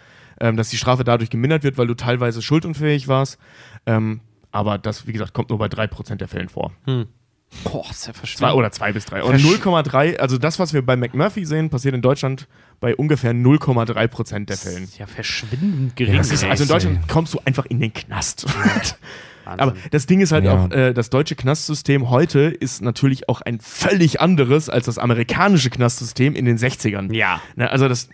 [0.40, 3.36] ähm, dass die Strafe dadurch gemindert wird, weil du teilweise schuldunfähig warst.
[3.84, 4.20] Ähm,
[4.52, 6.72] aber das, wie gesagt, kommt nur bei 3 Prozent der Fällen vor.
[7.62, 8.56] Boah, ist ja Zwei, verschwindend.
[8.56, 9.22] oder 2 bis 3.
[9.24, 12.48] Und 0,3, also das, was wir bei McMurphy sehen, passiert in Deutschland
[12.80, 14.84] bei ungefähr 0,3 Prozent der Fällen.
[14.84, 16.16] ist ja verschwindend gering.
[16.16, 16.68] Das ist, also in.
[16.68, 18.46] Deutschland kommst du einfach in den Knast.
[19.44, 19.60] Wahnsinn.
[19.60, 20.64] Aber das Ding ist halt Ja.
[20.64, 25.70] auch, äh, das deutsche Knastsystem heute ist natürlich auch ein völlig anderes als das amerikanische
[25.70, 27.12] Knastsystem in den 60ern.
[27.14, 27.40] ja.
[27.54, 28.08] Ne, also das,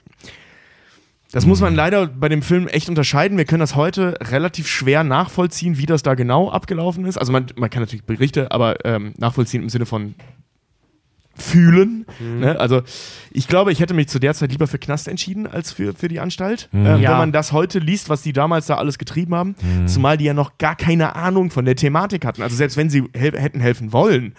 [1.32, 3.38] das muss man leider bei dem Film echt unterscheiden.
[3.38, 7.16] Wir können das heute relativ schwer nachvollziehen, wie das da genau abgelaufen ist.
[7.16, 10.14] Also man, man kann natürlich Berichte, aber ähm, nachvollziehen im Sinne von
[11.34, 12.06] fühlen.
[12.20, 12.58] Ne?
[12.58, 12.82] Also
[13.30, 16.08] ich glaube, ich hätte mich zu der Zeit lieber für Knast entschieden als für, für
[16.08, 16.68] die Anstalt.
[16.72, 17.10] Ähm, Ja.
[17.12, 19.54] Wenn man das heute liest, was die damals da alles getrieben haben,
[19.86, 22.42] zumal die ja noch gar keine Ahnung von der Thematik hatten.
[22.42, 24.34] Also selbst wenn sie hel hätten helfen wollen,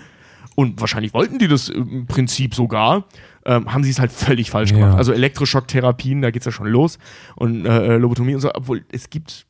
[0.56, 3.06] und wahrscheinlich wollten die das im Prinzip sogar,
[3.44, 4.78] ähm, haben sie es halt völlig falsch Ja.
[4.78, 4.98] gemacht.
[5.00, 7.00] Also Elektroschocktherapien, da geht es ja schon los.
[7.36, 9.48] Und äh, Lobotomie und so, obwohl es gibt.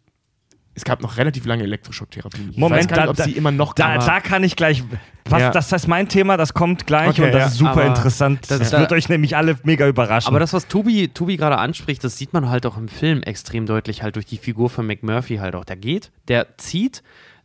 [0.75, 2.49] Es gab noch relativ lange Elektroschocktherapien.
[2.51, 4.55] Ich Moment, weiß gar nicht, da- ob sie da- immer noch da, da kann ich
[4.55, 4.83] gleich.
[5.25, 5.51] Was, Ja.
[5.51, 7.47] Das ist mein Thema, das kommt gleich Okay, und das ja.
[7.47, 8.39] ist super Aber interessant.
[8.49, 10.27] das- Das, da- wird euch nämlich alle mega überraschen.
[10.27, 13.65] Aber das, was Tobi, Tobi gerade anspricht, das sieht man halt auch im Film extrem
[13.67, 15.63] deutlich, halt durch die Figur von McMurphy halt auch.
[15.65, 17.03] Der geht, der zieht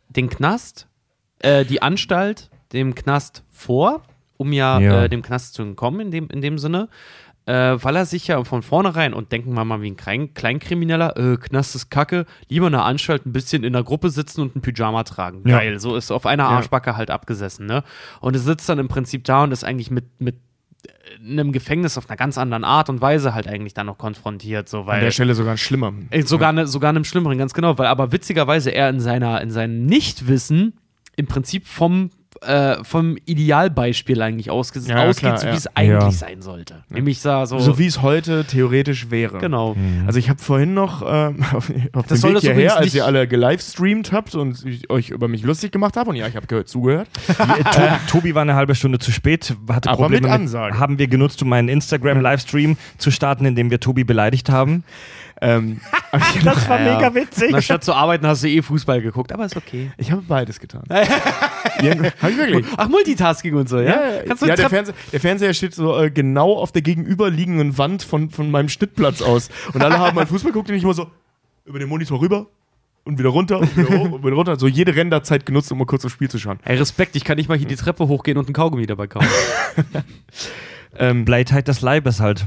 [0.09, 0.87] den Knast,
[1.39, 4.01] äh, die Anstalt dem Knast vor,
[4.37, 5.03] um ja, Ja.
[5.03, 6.89] Äh, dem Knast zu entkommen in dem, in dem Sinne.
[7.49, 11.17] Äh, weil er sich ja von vornherein, und denken wir mal wie ein Klein Kleinkrimineller,
[11.17, 14.55] äh, Knast ist kacke, lieber in der Anstalt ein bisschen in der Gruppe sitzen und
[14.55, 15.41] ein Pyjama tragen.
[15.47, 15.57] Ja.
[15.57, 17.83] Geil, so ist auf einer Arschbacke halt abgesessen, ne?
[18.21, 20.35] Und er sitzt dann im Prinzip da und ist eigentlich mit, mit
[21.19, 24.81] einem Gefängnis auf einer ganz anderen Art und Weise halt eigentlich dann noch konfrontiert, so
[24.81, 25.91] an weil der Stelle sogar schlimmer.
[26.11, 29.49] Äh, sogar ne, sogar einem schlimmeren, ganz genau, weil aber witzigerweise er in seiner in
[29.49, 30.73] seinem Nichtwissen
[31.15, 32.11] im Prinzip vom
[32.41, 35.53] äh, vom Idealbeispiel eigentlich ausge Ja, ausgeht, klar, so ja.
[35.53, 36.11] wie es eigentlich Ja.
[36.11, 36.83] sein sollte.
[36.89, 39.37] Nämlich so, So wie es heute theoretisch wäre.
[39.39, 39.75] genau.
[40.05, 43.05] Also ich habe vorhin noch ähm, auf, auf dem soll Weg das hierher, als ihr
[43.05, 46.47] alle gelivestreamt habt und ich euch über mich lustig gemacht habt und ja, ich habe
[46.47, 47.07] gehört, zugehört.
[47.37, 50.79] Tobi, Tobi war eine halbe Stunde zu spät, hatte Aber Probleme mit Ansage.
[50.79, 54.83] Haben wir genutzt, um einen Instagram-Livestream zu starten, in dem wir Tobi beleidigt haben.
[55.41, 55.79] Ähm,
[56.43, 56.95] Das war Ja.
[56.95, 57.49] mega witzig.
[57.51, 59.91] Na, statt zu arbeiten hast du eh Fußball geguckt, aber ist okay.
[59.97, 60.83] ich habe beides getan.
[60.89, 60.99] ja,
[62.21, 62.65] hab ich wirklich.
[62.77, 64.21] Ach, Multitasking und so, ja?
[64.27, 68.03] Kannst du ja der, Fernseher, der Fernseher steht so äh, genau auf der gegenüberliegenden Wand
[68.03, 69.49] von, von meinem Schnittplatz aus.
[69.73, 71.07] Und alle haben mal Fußball geguckt und ich immer so
[71.65, 72.47] über den Monitor rüber
[73.05, 74.59] und wieder runter und wieder hoch und wieder runter.
[74.59, 76.59] So jede Renderzeit genutzt, um mal kurz aufs Spiel zu schauen.
[76.65, 79.27] Ey, Respekt, ich kann nicht mal hier die Treppe hochgehen und einen Kaugummi dabei kaufen.
[80.97, 82.43] Ähm, Bleitheit des Leibes halt.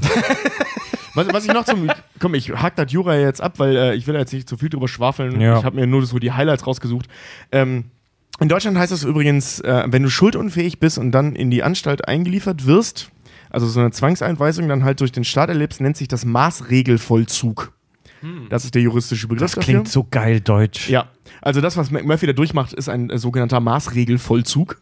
[1.13, 1.89] Was, was ich noch zum.
[2.19, 4.69] Komm, ich hack das Jura jetzt ab, weil äh, ich will jetzt nicht zu viel
[4.69, 5.39] drüber schwafeln.
[5.39, 5.57] Ja.
[5.57, 7.07] Ich habe mir nur so die Highlights rausgesucht.
[7.51, 7.85] Ähm,
[8.39, 12.07] in Deutschland heißt das übrigens, äh, wenn du schuldunfähig bist und dann in die Anstalt
[12.07, 13.11] eingeliefert wirst,
[13.49, 17.71] also so eine Zwangseinweisung dann halt durch den Staat erlebst, nennt sich das Maßregelvollzug.
[18.49, 20.89] Das ist der juristische Begriff Das klingt so geil deutsch.
[20.89, 21.09] Ja,
[21.41, 24.81] also das, was McMurphy da durchmacht, ist ein äh, sogenannter Maßregelvollzug.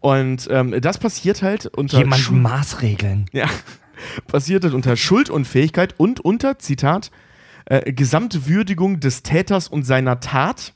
[0.00, 3.26] Und ähm, das passiert halt unter Jemand Maßregeln.
[3.32, 3.46] ja,
[4.26, 7.10] passiert halt unter Schuldunfähigkeit und unter, Zitat,
[7.66, 10.72] äh, Gesamtwürdigung des Täters und seiner Tat.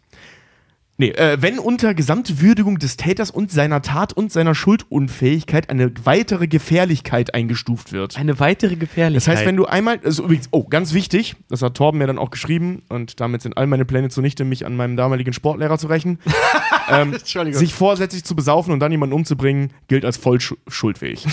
[1.01, 6.49] Nee, äh, wenn unter Gesamtwürdigung des Täters und seiner Tat und seiner Schuldunfähigkeit eine weitere
[6.49, 8.17] Gefährlichkeit eingestuft wird.
[8.19, 9.17] Eine weitere Gefährlichkeit.
[9.29, 12.19] Das heißt, wenn du einmal, also übrigens, oh, ganz wichtig, das hat Torben mir dann
[12.19, 15.87] auch geschrieben und damit sind all meine Pläne zunichte, mich an meinem damaligen Sportlehrer zu
[15.87, 16.19] rächen.
[16.91, 17.61] ähm, Entschuldigung.
[17.61, 21.25] sich vorsätzlich zu besaufen und dann jemanden umzubringen, gilt als voll schu- schuldfähig.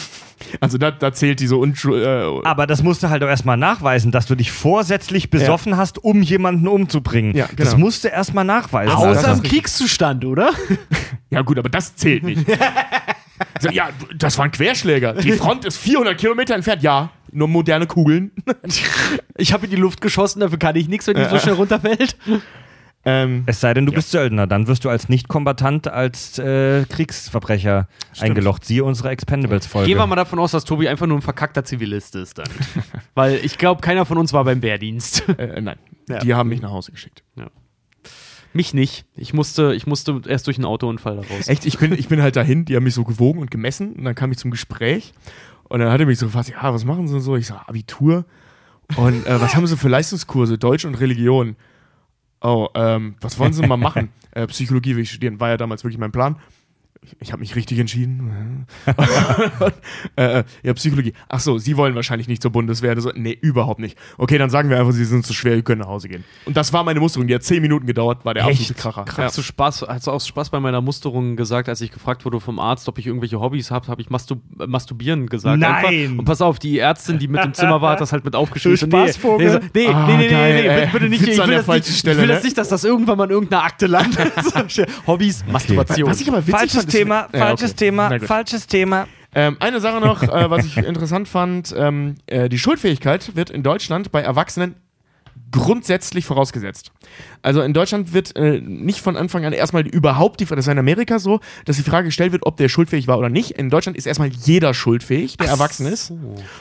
[0.59, 2.03] Also da, da zählt diese Unschuld.
[2.05, 6.03] Äh, Aber das musst du halt auch erstmal nachweisen, dass du dich vorsätzlich besoffen hast,
[6.03, 7.35] um jemanden umzubringen.
[7.35, 7.85] Ja, Das genau.
[7.85, 8.93] musst du erstmal nachweisen.
[8.95, 9.31] Außer Alter.
[9.55, 10.51] Kriegszustand, oder?
[11.29, 12.45] ja, gut, aber das zählt nicht.
[13.61, 15.13] so, ja, das war ein Querschläger.
[15.13, 16.83] Die Front ist 400 Kilometer entfernt.
[16.83, 18.31] Ja, nur moderne Kugeln.
[19.37, 22.15] Ich habe in die Luft geschossen, dafür kann ich nichts, wenn die so schnell runterfällt.
[23.03, 27.89] ähm, Es sei denn, du bist Söldner, dann wirst du als Nicht-Kombatant, als äh, Kriegsverbrecher
[28.21, 28.63] eingelocht.
[28.63, 29.87] Siehe unsere Expendables-Folge.
[29.89, 32.47] Gehen wir mal davon aus, dass Tobi einfach nur ein verkackter Zivilist ist dann.
[33.13, 35.27] Weil ich glaube, keiner von uns war beim Wehrdienst.
[35.37, 35.77] äh, nein,
[36.07, 36.19] Ja.
[36.19, 37.21] die haben mich nach Hause geschickt.
[38.55, 39.05] Mich nicht.
[39.17, 41.49] Ich musste, ich musste erst durch einen Autounfall daraus.
[41.49, 44.05] Echt, ich bin, ich bin halt dahin, die haben mich so gewogen und gemessen und
[44.05, 45.13] dann kam ich zum Gespräch
[45.65, 47.35] und dann hat er mich so gefragt, ja, was machen Sie denn so?
[47.35, 48.23] Ich sag, Abitur
[48.95, 51.57] und äh, was haben Sie für Leistungskurse, Deutsch und Religion?
[52.39, 54.07] Oh, ähm, was wollen Sie mal machen?
[54.31, 56.37] äh, Psychologie will ich studieren, war ja damals wirklich mein Plan.
[57.05, 58.65] Ich, ich habe mich richtig entschieden.
[60.15, 61.13] äh, ja, Psychologie.
[61.29, 62.99] Ach so, Sie wollen wahrscheinlich nicht zur Bundeswehr.
[62.99, 63.97] So, nee, überhaupt nicht.
[64.17, 66.23] Okay, dann sagen wir einfach, Sie sind zu schwer, Sie können nach Hause gehen.
[66.45, 67.27] Und das war meine Musterung.
[67.27, 69.05] Die hat zehn Minuten gedauert, war der absolute Kracher.
[69.17, 72.39] Hast du Spaß, hast du aus Spaß bei meiner Musterung gesagt, als ich gefragt wurde
[72.39, 75.59] vom Arzt, ob ich irgendwelche Hobbys habe, habe ich Mastur äh, Masturbieren gesagt.
[75.59, 75.85] Nein!
[75.85, 76.19] Einfach.
[76.19, 78.89] Und pass auf, die Ärztin, die mit im Zimmer war, hat das halt mit aufgeschrieben.
[78.89, 79.05] Nee.
[79.37, 80.87] Nee, nee, Ah, nee, nee, nee, geil, nee, ey.
[80.91, 81.21] bitte, nicht.
[81.21, 82.33] Witz Ich an will, der das falschen nicht, Stelle, ich will ne?
[82.33, 84.31] jetzt nicht, dass das irgendwann mal in irgendeiner Akte landet.
[85.07, 86.09] Hobbys, Masturbation.
[86.09, 87.85] Was ich aber witzig fand, Thema, Ja, falsches okay.
[87.85, 89.07] Thema, falsches Thema.
[89.37, 93.63] Ähm, eine Sache noch, äh, was ich interessant fand: ähm, äh, Die Schuldfähigkeit wird in
[93.63, 94.75] Deutschland bei Erwachsenen
[95.51, 96.91] grundsätzlich vorausgesetzt.
[97.41, 100.71] Also in Deutschland wird äh, nicht von Anfang an erstmal überhaupt die Frage, das ist
[100.71, 103.51] in Amerika so, dass die Frage gestellt wird, ob der schuldfähig war oder nicht.
[103.51, 106.11] In Deutschland ist erstmal jeder schuldfähig, der erwachsen ist.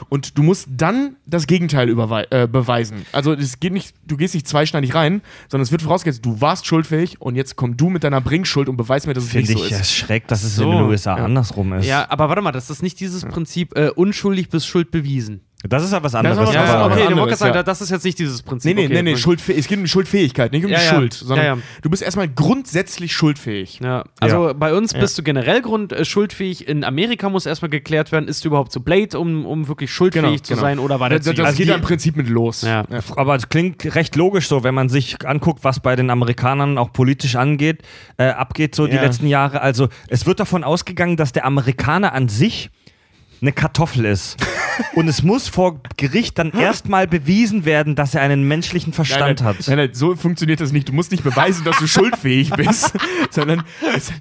[0.09, 3.05] Und du musst dann das Gegenteil äh, beweisen.
[3.11, 6.65] Also es geht nicht, du gehst nicht zweischneidig rein, sondern es wird vorausgesetzt, du warst
[6.65, 9.59] schuldfähig und jetzt komm du mit deiner Bringschuld und beweis mir, dass es Finde nicht
[9.59, 9.81] so ich ist.
[9.81, 10.63] es schräg, dass es So.
[10.71, 11.25] in den USA Ja.
[11.25, 11.85] andersrum ist.
[11.85, 15.41] Ja, aber warte mal, das ist nicht dieses Prinzip äh, unschuldig bis Schuld bewiesen.
[15.67, 16.37] Das ist ja was ist anderes.
[16.37, 17.63] aber was Ja, was ja, okay, anderes, ich sagen, ja.
[17.63, 18.75] das ist jetzt nicht dieses Prinzip.
[18.75, 19.03] Nee, nee, okay.
[19.03, 20.93] nee, nee, Schuldfäh es geht um die Schuldfähigkeit, nicht um Ja, die ja.
[20.93, 21.61] Schuld, sondern Ja, ja.
[21.81, 23.79] du bist erstmal grundsätzlich schuldfähig.
[23.83, 26.67] Ja, also bei uns bist du generell grund äh, schuldfähig.
[26.67, 30.43] In Amerika muss erstmal geklärt werden, ist du überhaupt zu Blade, um, um wirklich schuldfähig
[30.43, 31.57] zu sein, oder war der das, zu das jung?
[31.57, 32.61] geht ja im Prinzip mit los.
[32.61, 32.85] Ja.
[33.15, 36.91] Aber es klingt recht logisch so, wenn man sich anguckt, was bei den Amerikanern auch
[36.93, 37.81] politisch angeht,
[38.17, 39.61] äh, abgeht so die letzten Jahre.
[39.61, 42.69] Also es wird davon ausgegangen, dass der Amerikaner an sich
[43.45, 44.37] eine Kartoffel ist.
[44.95, 49.47] Und es muss vor Gericht dann erstmal bewiesen werden, dass er einen menschlichen Verstand nein,
[49.47, 49.67] hat.
[49.67, 50.89] Nein, nein, so funktioniert das nicht.
[50.89, 52.93] Du musst nicht beweisen, dass du schuldfähig bist,
[53.29, 53.63] sondern
[53.95, 54.11] es,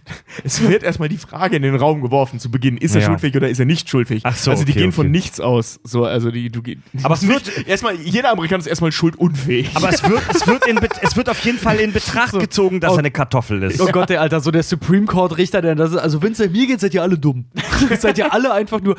[0.45, 2.77] es wird erstmal die Frage in den Raum geworfen zu Beginn.
[2.77, 3.07] Ist er Ja.
[3.09, 4.23] schuldfähig oder ist er nicht schuldfähig?
[4.25, 4.97] Ach so, also die okay, gehen okay.
[4.97, 5.81] von nichts aus.
[5.83, 6.63] So, also die, du
[7.03, 9.71] Aber es wird- erstmal, jeder Amerikaner ist erstmal schuldunfähig.
[9.75, 12.93] Aber es wird, es, wird in, es wird auf jeden Fall in Betracht gezogen, dass
[12.93, 12.97] Oh.
[12.97, 13.81] er eine Kartoffel ist.
[13.81, 16.39] Oh Gott, der Alter, so der Supreme Court Richter, der das ist, also wenn es
[16.39, 17.47] nach mir geht, seid ihr alle dumm.
[17.99, 18.97] seid ihr alle einfach nur.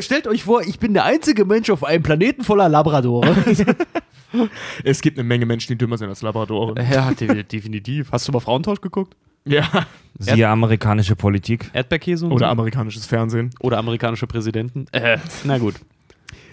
[0.00, 3.34] Stellt euch vor, ich bin der einzige Mensch auf einem Planeten voller Labradore.
[4.84, 6.74] es gibt eine Menge Menschen, die dümmer sind als Labradore.
[6.82, 8.10] ja, de- definitiv.
[8.12, 9.16] Hast du mal Frauentausch geguckt?
[9.44, 9.68] Ja.
[10.18, 11.70] Siehe amerikanische Politik.
[11.74, 12.52] Erdbeerkäse und Oder so?
[12.52, 13.50] amerikanisches Fernsehen.
[13.60, 14.86] Oder amerikanische Präsidenten?
[14.92, 15.74] Äh, na gut.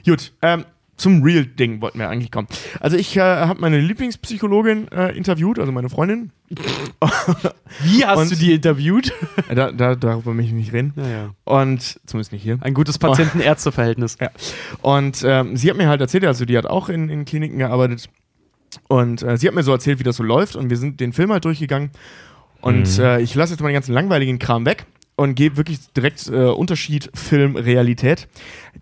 [0.05, 0.65] Gut, ähm,
[1.01, 2.47] zum Real-Ding wollten wir eigentlich kommen.
[2.79, 6.31] Also ich äh, habe meine Lieblingspsychologin äh, interviewt, also meine Freundin.
[7.83, 9.11] Wie hast Und- du die interviewt?
[9.53, 10.93] Da, da, darüber möchte ich nicht reden.
[10.95, 11.31] Naja.
[11.43, 12.57] Und zumindest nicht hier.
[12.61, 14.17] Ein gutes Patienten-Ärzte-Verhältnis.
[14.21, 14.29] Ja.
[14.81, 18.07] Und ähm, sie hat mir halt erzählt, also die hat auch in, in Kliniken gearbeitet.
[18.87, 20.55] Und äh, sie hat mir so erzählt, wie das so läuft.
[20.55, 21.89] Und wir sind den Film halt durchgegangen.
[22.61, 23.03] Und Mhm.
[23.03, 24.85] äh, ich lasse jetzt mal den ganzen langweiligen Kram weg
[25.17, 28.27] und gebe wirklich direkt äh, Unterschied Film Realität.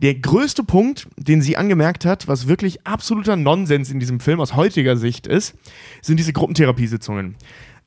[0.01, 4.55] Der größte Punkt, den sie angemerkt hat, was wirklich absoluter Nonsens in diesem Film aus
[4.55, 5.55] heutiger Sicht ist,
[6.01, 7.35] sind diese Gruppentherapiesitzungen.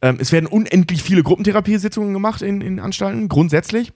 [0.03, 3.93] Ähm, es werden unendlich viele Gruppentherapiesitzungen gemacht in, in Anstalten, grundsätzlich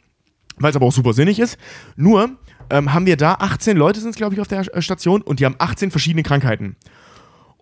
[0.58, 1.58] weil es aber auch super sinnig ist.
[1.96, 2.30] Nur
[2.70, 5.44] ähm, haben wir da 18 Leute sind es, glaube ich, auf der Station und die
[5.44, 6.76] haben 18 verschiedene Krankheiten.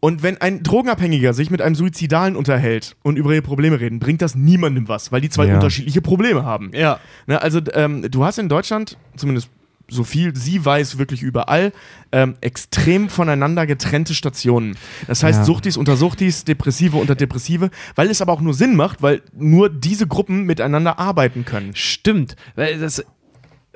[0.00, 4.20] Und wenn ein Drogenabhängiger sich mit einem Suizidalen unterhält und über ihre Probleme reden, bringt
[4.22, 5.54] das niemandem was, weil die zwei Ja.
[5.54, 6.70] unterschiedliche Probleme haben.
[6.74, 7.00] Ja.
[7.26, 9.48] Ne, also ähm, du hast in Deutschland, zumindest
[9.88, 11.72] so viel sie weiß, wirklich überall,
[12.12, 14.76] ähm, extrem voneinander getrennte Stationen.
[15.06, 15.44] Das heißt, Ja.
[15.44, 19.68] Suchtis unter Suchtis, Depressive unter Depressive, weil es aber auch nur Sinn macht, weil nur
[19.68, 21.74] diese Gruppen miteinander arbeiten können.
[21.74, 22.36] Stimmt.
[22.56, 23.04] Das,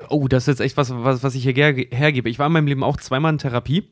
[0.09, 2.29] oh, das ist jetzt echt was, was, was ich hier hergebe.
[2.29, 3.89] Ich war in meinem Leben auch zweimal in Therapie.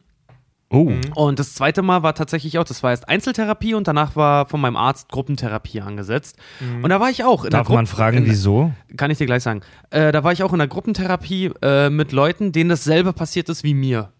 [0.70, 0.92] Oh.
[1.16, 4.60] Und das zweite Mal war tatsächlich auch, das war erst Einzeltherapie und danach war von
[4.60, 6.36] meinem Arzt Gruppentherapie angesetzt.
[6.84, 7.46] Und da war ich auch.
[7.46, 8.74] In der Darf man Gruppe- fragen, in, wieso?
[8.98, 9.62] Kann ich dir gleich sagen.
[9.92, 13.64] Äh, da war ich auch in der Gruppentherapie äh, mit Leuten, denen dasselbe passiert ist
[13.64, 14.12] wie mir.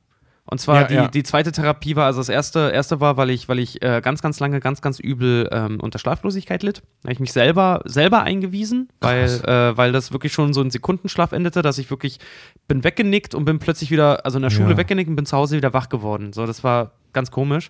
[0.50, 1.08] Und zwar Ja, die, ja.
[1.10, 4.22] die zweite Therapie war, also das erste, erste war, weil ich, weil ich äh, ganz,
[4.22, 6.78] ganz lange, ganz, ganz übel ähm, unter Schlaflosigkeit litt.
[7.02, 10.72] Da habe ich mich selber, selber eingewiesen, weil, äh, weil das wirklich schon so ein
[10.72, 12.20] Sekundenschlaf endete, dass ich wirklich
[12.68, 14.78] bin weggenickt und bin plötzlich wieder, also in der Schule Ja.
[14.78, 16.32] weggenickt und bin zu Hause wieder wach geworden.
[16.32, 17.70] So, das war ganz komisch.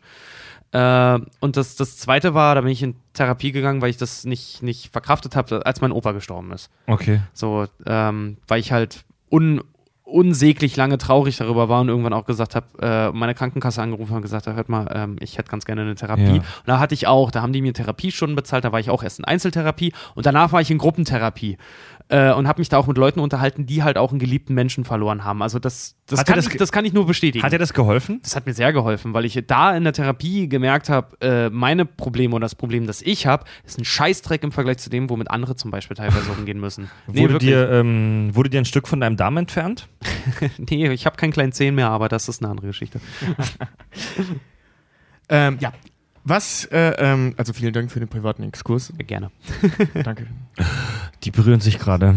[0.72, 4.26] Äh, und das, das zweite war, da bin ich in Therapie gegangen, weil ich das
[4.26, 6.70] nicht, nicht verkraftet habe, als mein Opa gestorben ist.
[6.88, 7.22] Okay.
[7.34, 9.62] So, ähm, weil ich halt un,
[10.08, 14.22] unsäglich lange traurig darüber war und irgendwann auch gesagt habe, äh, meine Krankenkasse angerufen und
[14.22, 16.24] gesagt habe, hört mal, ähm, ich hätte ganz gerne eine Therapie.
[16.24, 16.34] Ja.
[16.36, 19.04] Und da hatte ich auch, da haben die mir Therapiestunden bezahlt, da war ich auch
[19.04, 21.58] erst in Einzeltherapie und danach war ich in Gruppentherapie.
[22.10, 24.86] Äh, und habe mich da auch mit Leuten unterhalten, die halt auch einen geliebten Menschen
[24.86, 25.42] verloren haben.
[25.42, 27.44] Also das, das, Hat kann, das ich, das kann ich nur bestätigen.
[27.44, 28.22] Hat dir das geholfen?
[28.24, 31.86] Das hat mir sehr geholfen, weil ich da in der Therapie gemerkt habe, äh, meine
[31.86, 35.30] Probleme oder das Problem, das ich habe, ist ein Scheißdreck im Vergleich zu dem, womit
[35.30, 36.90] andere zum Beispiel teilweise umgehen müssen.
[37.08, 39.90] wurde, dir, ähm, wurde dir ein Stück von deinem Darm entfernt?
[40.58, 43.02] nee, ich habe keinen kleinen Zehen mehr, aber das ist eine andere Geschichte.
[45.30, 45.74] Ähm, ja.
[46.30, 48.92] Was, äh, ähm, also vielen Dank für den privaten Exkurs.
[48.98, 49.32] Gerne.
[50.04, 50.28] Danke.
[51.24, 52.16] Die berühren sich gerade.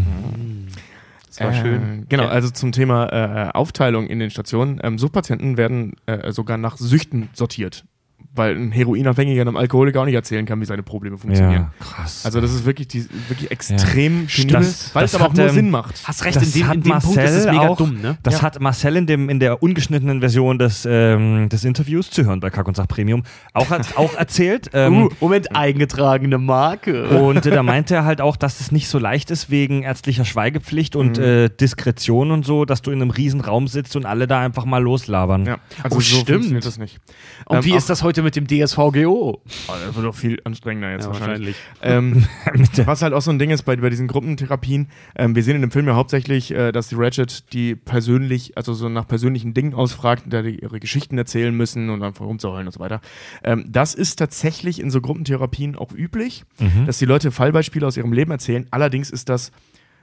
[1.27, 2.07] Das war Äh, schön.
[2.09, 2.29] Genau, Ja.
[2.31, 4.81] also zum Thema äh, Aufteilung in den Stationen.
[4.83, 7.85] Ähm, Suchtpatienten werden äh, sogar nach Süchten sortiert.
[8.33, 11.63] Weil ein Heroinabhängiger einem Alkoholiker auch nicht erzählen kann, wie seine Probleme funktionieren.
[11.81, 12.25] Ja, krass.
[12.25, 15.47] Also das ist wirklich, die, wirklich extrem penibel, Das- weil es aber auch hat, nur
[15.49, 16.01] ähm, Sinn macht.
[16.05, 18.01] Hast recht, das in dem, hat in dem Punkt ist es Marcel mega auch- dumm,
[18.01, 18.19] ne?
[18.23, 18.43] Das Ja.
[18.43, 22.51] hat Marcel in, dem, in der ungeschnittenen Version des, ähm, des Interviews zu hören bei
[22.51, 23.67] Kack und Sach Premium auch,
[23.97, 24.71] auch erzählt.
[24.75, 27.09] Ähm, Uh, Moment, eingetragene Marke.
[27.09, 30.25] Und äh, da meinte er halt auch, dass es nicht so leicht ist wegen ärztlicher
[30.25, 31.25] Schweigepflicht und Mhm.
[31.25, 34.65] äh, Diskretion und so, dass du in einem riesen Raum sitzt und alle da einfach
[34.67, 35.47] mal loslabern.
[35.47, 36.29] Ja, also Oh, so stimmt.
[36.29, 37.01] funktioniert das nicht.
[37.47, 39.41] Und Ähm, wie auch- ist das heute mit dem DSVGO?
[39.43, 41.57] Oh, das wird doch viel anstrengender jetzt Ja, wahrscheinlich.
[41.83, 42.27] Ähm,
[42.85, 45.63] was halt auch so ein Ding ist bei, bei diesen Gruppentherapien, ähm, wir sehen in
[45.63, 49.73] dem Film ja hauptsächlich, äh, dass die Ratchet die persönlich, also so nach persönlichen Dingen
[49.73, 53.01] ausfragt, da die ihre Geschichten erzählen müssen und einfach rumzuheulen und so weiter.
[53.43, 56.45] Ähm, das ist tatsächlich in so Gruppentherapien auch üblich,
[56.87, 58.67] dass die Leute Fallbeispiele aus ihrem Leben erzählen.
[58.71, 59.53] Allerdings ist das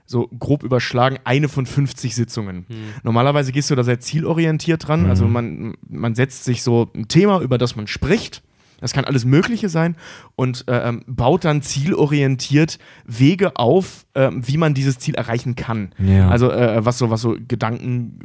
[0.08, 2.66] so grob überschlagen eine von 50 Sitzungen.
[3.04, 5.06] Normalerweise gehst du da sehr zielorientiert dran.
[5.10, 8.42] Also man, man setzt sich so ein Thema, über das man spricht.
[8.80, 9.96] Das kann alles Mögliche sein
[10.36, 15.94] und äh, ähm, baut dann zielorientiert Wege auf, ähm, wie man dieses Ziel erreichen kann.
[15.98, 16.30] Ja.
[16.30, 18.20] Also äh, was so, was so Gedanken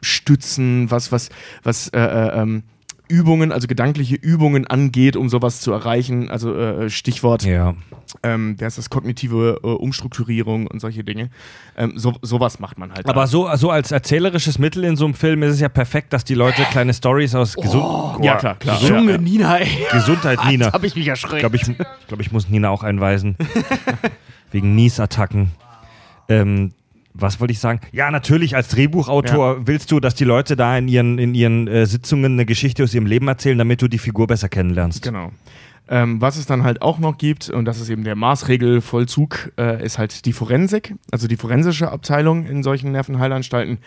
[0.00, 1.28] stützen, was, was,
[1.62, 2.62] was äh, äh, ähm,
[3.10, 6.30] Übungen, also gedankliche Übungen angeht, um sowas zu erreichen.
[6.30, 7.74] Also äh, Stichwort Ja.
[8.22, 11.30] ähm, wer ist das, kognitive äh, Umstrukturierung und solche Dinge.
[11.76, 13.06] Ähm, so, sowas macht man halt.
[13.06, 13.26] Aber da.
[13.26, 16.34] so, so als erzählerisches Mittel in so einem Film ist es ja perfekt, dass die
[16.34, 18.80] Leute kleine Stories aus Gesund ja, klar, klar.
[18.82, 19.18] Junge Ja, ja.
[19.18, 19.68] Nina, ey.
[19.92, 20.66] Gesundheit, Nina.
[20.66, 21.34] Jetzt hab ich mich erschreckt.
[21.34, 21.76] Ich glaube, ich, ich,
[22.08, 23.36] glaub, ich muss Nina auch einweisen.
[24.52, 25.50] Wegen Niesattacken.
[26.28, 26.72] Ähm,
[27.20, 27.80] was wollte ich sagen?
[27.92, 31.86] Ja, natürlich, als Drehbuchautor willst du, dass die Leute da in ihren, in ihren äh,
[31.86, 35.02] Sitzungen eine Geschichte aus ihrem Leben erzählen, damit du die Figur besser kennenlernst.
[35.02, 35.32] Genau.
[35.92, 39.84] Ähm, was es dann halt auch noch gibt, und das ist eben der Maßregelvollzug, äh,
[39.84, 43.78] ist halt die Forensik, also die forensische Abteilung in solchen Nervenheilanstalten.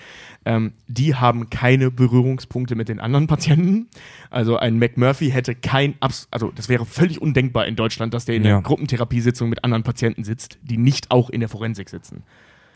[0.44, 3.88] Ähm, die haben keine Berührungspunkte mit den anderen Patienten.
[4.30, 8.36] Also ein McMurphy hätte kein, Abs also das wäre völlig undenkbar in Deutschland, dass der
[8.36, 8.56] in Ja.
[8.56, 12.24] der Gruppentherapiesitzung mit anderen Patienten sitzt, die nicht auch in der Forensik sitzen.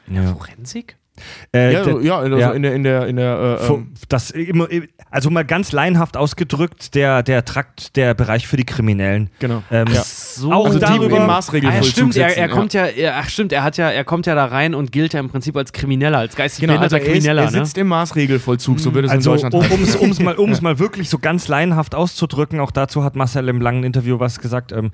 [0.09, 0.33] Ja.
[0.33, 0.97] Forensik?
[1.51, 2.51] Äh, ja, der- ja, also ja.
[2.51, 4.67] in der, in der, in der, äh, ähm, Das immer,
[5.09, 9.31] also mal ganz laienhaft ausgedrückt, der, der Trakt, der Bereich für die Kriminellen.
[9.39, 9.63] genau.
[9.71, 10.03] Ähm, Ja.
[10.03, 10.51] So.
[10.51, 11.41] Auch Also die darüber- im Ah,
[11.81, 14.45] stimmt, er, er kommt ja, er, ach stimmt, er hat ja, er kommt ja da
[14.45, 17.23] rein und gilt ja im Prinzip als Krimineller, als geistig Genau, also behinderter er, ist,
[17.23, 20.35] Krimineller, er sitzt im Maßregelvollzug, so würde es Also, in Deutschland um es um's mal,
[20.35, 24.37] um's mal wirklich so ganz laienhaft auszudrücken, auch dazu hat Marcel im langen Interview was
[24.39, 24.71] gesagt.
[24.71, 24.91] Ähm,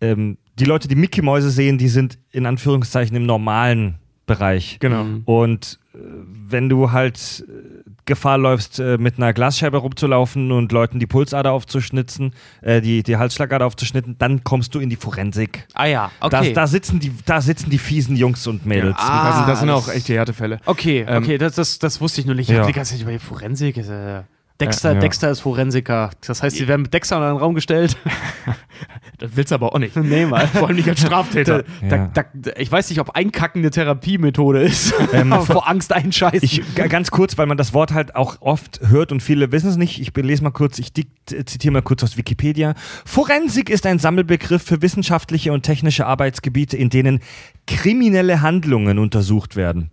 [0.00, 4.78] ähm, die Leute, die Mickey-Mäuse sehen, die sind in Anführungszeichen im normalen Bereich.
[4.80, 5.04] Genau.
[5.24, 10.98] Und äh, wenn du halt äh, Gefahr läufst, äh, mit einer Glasscheibe rumzulaufen und Leuten
[11.00, 12.32] die Pulsader aufzuschnitzen,
[12.62, 15.66] äh, die, die Halsschlagader aufzuschnitten, dann kommst du in die Forensik.
[15.74, 16.52] Ah ja, Das, okay.
[16.52, 18.96] da, sitzen die, da sitzen die fiesen Jungs und Mädels.
[18.98, 20.58] Ah, das, sind, das sind das- auch echte Härtefälle.
[20.66, 22.48] okay, Ähm, okay, das, das, das wusste ich nur nicht.
[22.48, 22.62] Ich Ja.
[22.62, 23.76] hab die ganze Zeit über die Forensik.
[23.76, 24.22] Ist, äh,
[24.60, 25.00] Dexter, Ja, ja.
[25.00, 26.10] Dexter ist Forensiker.
[26.26, 27.96] Das heißt, sie werden mit Dexter in einen Raum gestellt.
[29.20, 29.94] Das willst du aber auch nicht.
[29.96, 30.46] nee, mal.
[30.48, 31.62] Vor allem nicht als Straftäter.
[31.82, 32.06] Da, Ja.
[32.12, 34.92] da, da, ich weiß nicht, ob Einkacken eine Therapiemethode ist.
[35.12, 36.40] Ähm, vor Angst einscheißen.
[36.42, 39.76] Ich, ganz kurz, weil man das Wort halt auch oft hört und viele wissen es
[39.76, 40.00] nicht.
[40.00, 42.74] Ich lese mal kurz, ich zitiere mal kurz aus Wikipedia.
[43.04, 47.20] Forensik ist ein Sammelbegriff für wissenschaftliche und technische Arbeitsgebiete, in denen
[47.66, 49.90] kriminelle Handlungen untersucht werden.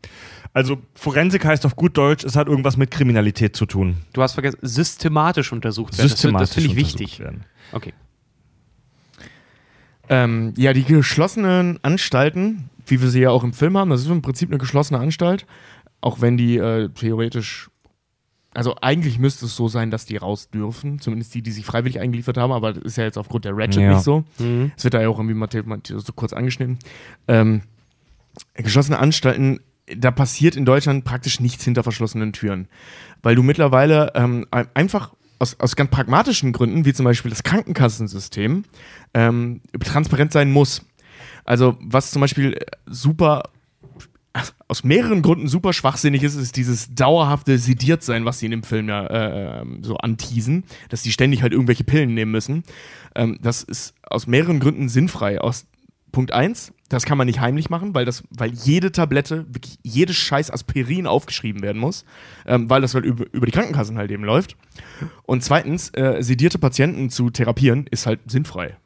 [0.54, 3.98] Also Forensik heißt auf gut Deutsch, es hat irgendwas mit Kriminalität zu tun.
[4.14, 6.10] Du hast vergessen, systematisch untersucht werden.
[6.10, 7.20] Das- das finde ich untersucht wichtig.
[7.20, 7.44] Werden.
[7.72, 7.94] Okay.
[10.10, 14.10] Ähm, ja, die geschlossenen Anstalten, wie wir sie ja auch im Film haben, das ist
[14.10, 15.46] im Prinzip eine geschlossene Anstalt,
[16.02, 17.70] auch wenn die äh, theoretisch,
[18.54, 22.00] also eigentlich müsste es so sein, dass die raus dürfen, zumindest die, die sich freiwillig
[22.00, 23.94] eingeliefert haben, aber das ist ja jetzt aufgrund der Ratchet Ja.
[23.94, 24.24] nicht so.
[24.40, 24.72] Mhm.
[24.78, 25.50] Es wird da ja auch irgendwie mal,
[25.84, 26.80] so kurz angeschnitten.
[27.28, 27.62] Ähm,
[28.54, 29.60] geschlossene Anstalten,
[29.96, 32.68] da passiert in Deutschland praktisch nichts hinter verschlossenen Türen.
[33.24, 37.44] Weil du mittlerweile ähm, ein- einfach aus, aus ganz pragmatischen Gründen, wie zum Beispiel das
[37.44, 38.64] Krankenkassensystem,
[39.14, 40.82] ähm, transparent sein muss.
[41.46, 43.44] Also, was zum Beispiel äh, super
[44.68, 48.90] aus mehreren Gründen super schwachsinnig ist, ist dieses dauerhafte Sediertsein, was sie in dem Film
[48.90, 52.64] ja äh, ähm, so anteasen, dass die ständig halt irgendwelche Pillen nehmen müssen.
[53.16, 55.40] Ähm, das ist aus mehreren Gründen sinnfrei.
[55.42, 55.66] Aus
[56.12, 60.16] Punkt 1, das kann man nicht heimlich machen, weil, das, weil jede Tablette, wirklich jedes
[60.16, 62.06] scheiß Aspirin aufgeschrieben werden muss,
[62.46, 64.56] ähm, weil das halt über, über die Krankenkassen halt eben läuft.
[65.24, 68.78] Und zweitens, äh, sedierte Patienten zu therapieren, ist halt sinnfrei.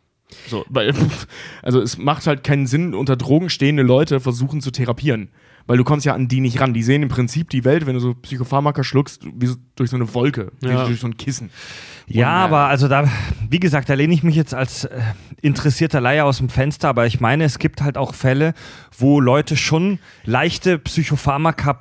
[0.47, 0.93] So, weil,
[1.61, 5.29] also es macht halt keinen Sinn, unter Drogen stehende Leute versuchen zu therapieren.
[5.67, 6.73] Weil du kommst ja an die nicht ran.
[6.73, 9.95] Die sehen im Prinzip die Welt, wenn du so Psychopharmaka schluckst, wie so durch so
[9.95, 10.83] eine Wolke, Ja.
[10.83, 11.49] wie durch so ein Kissen.
[12.07, 13.07] Ja, Und, äh, aber also da,
[13.49, 14.99] wie gesagt, da lehne ich mich jetzt als äh,
[15.41, 18.53] interessierter Laie aus dem Fenster, aber ich meine, es gibt halt auch Fälle,
[18.97, 21.73] wo Leute schon leichte Psychopharmaka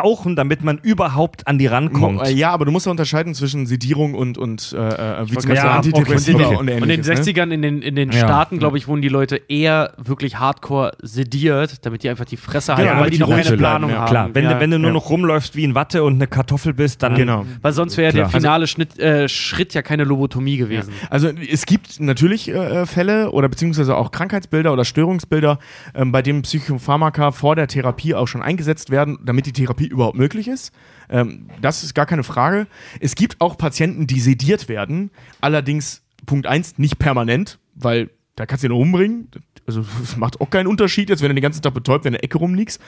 [0.00, 2.26] brauchen, damit man überhaupt an die rankommt.
[2.26, 5.34] Äh, Ja, aber du musst ja unterscheiden zwischen Sedierung und, und äh, äh, wie zum
[5.36, 7.06] Beispiel sagen, Antidepressiva okay, und Und in den ne?
[7.06, 8.18] 60ern in den, in den Ja.
[8.18, 12.74] Staaten, glaube ich, wurden die Leute eher wirklich hardcore sediert, damit die einfach die Fresse
[12.74, 13.96] Genau, halten, weil damit die die noch keine bleiben, Planung ja.
[13.98, 14.08] haben.
[14.08, 14.54] Klar, wenn, ja.
[14.54, 14.94] du, wenn du nur ja.
[14.94, 17.44] noch rumläufst wie in Watte und eine Kartoffel bist, dann Genau.
[17.62, 18.40] Weil sonst wäre der Klar.
[18.40, 20.92] finale Schnitt, äh, Schritt ja keine Lobotomie gewesen.
[21.10, 25.58] Also es gibt natürlich äh, Fälle oder beziehungsweise auch Krankheitsbilder oder Störungsbilder,
[25.94, 30.16] ähm, bei denen Psychopharmaka vor der Therapie auch schon eingesetzt werden, damit die Therapie überhaupt
[30.16, 30.72] möglich ist.
[31.08, 32.66] Ähm, das ist gar keine Frage.
[33.00, 35.10] Es gibt auch Patienten, die sediert werden,
[35.40, 39.28] allerdings Punkt 1 nicht permanent, weil da kannst du ihn umbringen.
[39.66, 42.24] Also es macht auch keinen Unterschied, jetzt wenn du den ganzen Tag betäubt in der
[42.24, 42.80] Ecke rumliegst.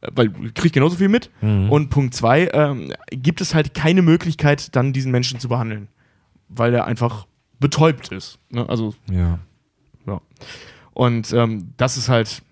[0.00, 1.30] äh, Weil du kriegst genauso viel mit.
[1.40, 5.88] Und Punkt zwei, ähm, gibt es halt keine Möglichkeit, dann diesen Menschen zu behandeln
[6.50, 7.26] weil er einfach
[7.58, 8.38] betäubt ist.
[8.50, 8.68] Ne?
[8.68, 9.38] Also, ja.
[10.06, 10.20] ja.
[10.92, 12.42] Und ähm, das ist halt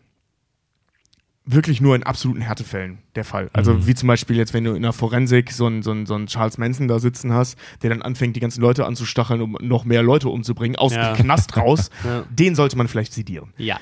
[1.50, 3.48] wirklich nur in absoluten Härtefällen der Fall.
[3.54, 6.14] Also wie zum Beispiel jetzt, wenn du in der Forensik so einen so einen- so
[6.14, 9.84] einen Charles Manson da sitzen hast, der dann anfängt, die ganzen Leute anzustacheln, um noch
[9.86, 11.14] mehr Leute umzubringen, aus Ja.
[11.14, 12.24] dem Knast raus, Ja.
[12.30, 13.52] den sollte man vielleicht sedieren.
[13.56, 13.78] Ja.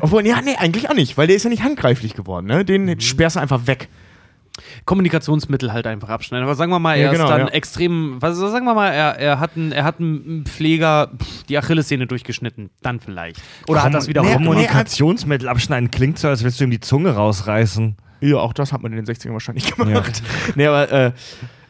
[0.00, 2.46] Obwohl, ja, nee, eigentlich auch nicht, weil der ist ja nicht handgreiflich geworden.
[2.46, 2.64] Ne?
[2.64, 3.88] Den sperrst du einfach weg.
[4.84, 6.44] Kommunikationsmittel halt einfach abschneiden.
[6.44, 7.48] Aber sagen wir mal, er Ja, genau, ist dann ja.
[7.48, 11.58] extrem, was sagen wir mal, er, er hat einen, er hat einen Pfleger pff, die
[11.58, 13.40] Achillessehne durchgeschnitten, dann vielleicht.
[13.66, 17.10] Oder hat das wieder nee, Kommunikationsmittel abschneiden klingt so, als willst du ihm die Zunge
[17.14, 17.96] rausreißen.
[18.20, 20.22] Ja, auch das hat man in den 60ern wahrscheinlich gemacht.
[20.54, 21.12] Nee, aber äh,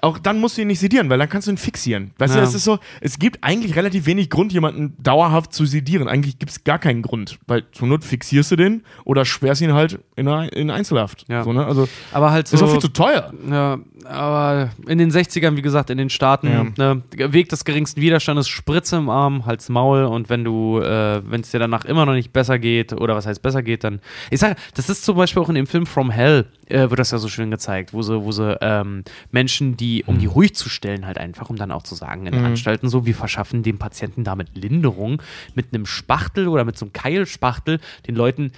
[0.01, 2.13] auch dann musst du ihn nicht sedieren, weil dann kannst du ihn fixieren.
[2.19, 2.45] Weißt du, Ja.
[2.45, 6.09] es ist so, es gibt eigentlich relativ wenig Grund, jemanden dauerhaft zu sedieren.
[6.09, 9.73] Eigentlich gibt es gar keinen Grund, weil zur Not fixierst du den oder sperrst ihn
[9.75, 11.25] halt in, in Einzelhaft.
[11.29, 11.45] Ja.
[11.45, 11.65] So, ne?
[11.67, 12.57] Also, Aber halt so.
[12.57, 13.33] ist auch viel zu teuer.
[13.51, 18.49] Ja, aber in den 60ern, wie gesagt, in den Staaten, ne, Weg des geringsten Widerstandes,
[18.49, 20.05] Spritze im Arm, Hals, Maul.
[20.05, 23.27] Und wenn du, äh, wenn es dir danach immer noch nicht besser geht, oder was
[23.27, 24.01] heißt besser geht, dann.
[24.31, 27.11] Ich sage, das ist zum Beispiel auch in dem Film From Hell, äh, wird das
[27.11, 30.69] ja so schön gezeigt, wo sie, wo sie ähm, Menschen, die, um die ruhig zu
[30.69, 34.25] stellen, halt einfach, um dann auch zu sagen, in Anstalten so, wir verschaffen dem Patienten
[34.25, 35.23] damit Linderung
[35.55, 38.53] mit einem Spachtel oder mit so einem Keilspachtel den Leuten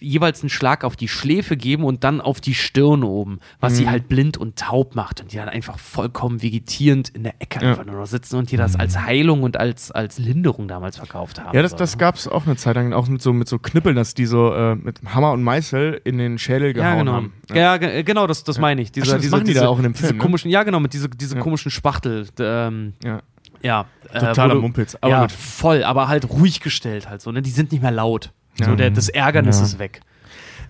[0.00, 3.76] jeweils einen Schlag auf die Schläfe geben und dann auf die Stirn oben, was Mhm.
[3.76, 7.62] sie halt blind und taub macht und die dann einfach vollkommen vegetierend in der Ecke
[7.64, 7.70] Ja.
[7.70, 11.40] einfach nur noch sitzen und die das als Heilung und als, als Linderung damals verkauft
[11.40, 11.54] haben.
[11.54, 11.98] Ja, das, So, das ne?
[11.98, 14.52] gab es auch eine Zeit lang, auch mit so, mit so Knüppeln, dass die so
[14.52, 17.12] äh, mit Hammer und Meißel in den Schädel gehauen ja, genau.
[17.12, 17.32] haben.
[17.54, 18.92] Ja, ge- genau, das, das meine ich.
[18.92, 20.22] Diese, stimmt, das diese, die da diese, auch in dem diese Film, ne?
[20.22, 21.40] komischen, Ja, genau, mit diese, diese Ja.
[21.42, 22.26] komischen Spachtel.
[22.38, 23.20] Ähm, Ja.
[23.62, 23.86] ja.
[24.12, 27.30] äh, Totaler du- Mumpitz, aber ja, voll, aber halt ruhig gestellt halt so.
[27.32, 27.42] Ne?
[27.42, 28.32] Die sind nicht mehr laut.
[28.58, 29.64] So, der, das Ärgernis Ja.
[29.64, 30.00] ist weg.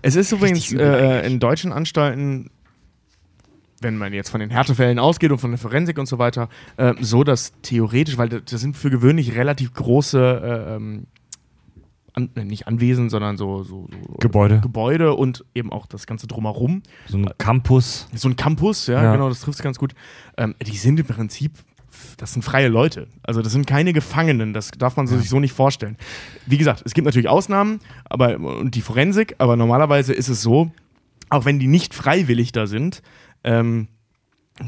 [0.01, 2.49] Es ist übrigens äh, in deutschen Anstalten,
[3.81, 6.93] wenn man jetzt von den Härtefällen ausgeht und von der Forensik und so weiter, äh,
[7.01, 10.19] so, dass theoretisch, weil das das sind für gewöhnlich relativ große,
[10.69, 11.07] äh, ähm,
[12.13, 14.59] an, äh, nicht Anwesen, sondern so, so, so Gebäude.
[14.61, 16.83] Gebäude und eben auch das Ganze drumherum.
[17.07, 18.07] So ein Campus.
[18.13, 19.13] So ein Campus, ja, Ja.
[19.13, 19.93] genau, das trifft es ganz gut.
[20.37, 21.53] Ähm, die sind im Prinzip,
[22.17, 23.07] das sind freie Leute.
[23.23, 25.97] Also das sind keine Gefangenen, das darf man sich so nicht vorstellen.
[26.45, 30.71] Wie gesagt, es gibt natürlich Ausnahmen aber, und die Forensik, aber normalerweise ist es so,
[31.29, 33.01] auch wenn die nicht freiwillig da sind,
[33.43, 33.87] ähm,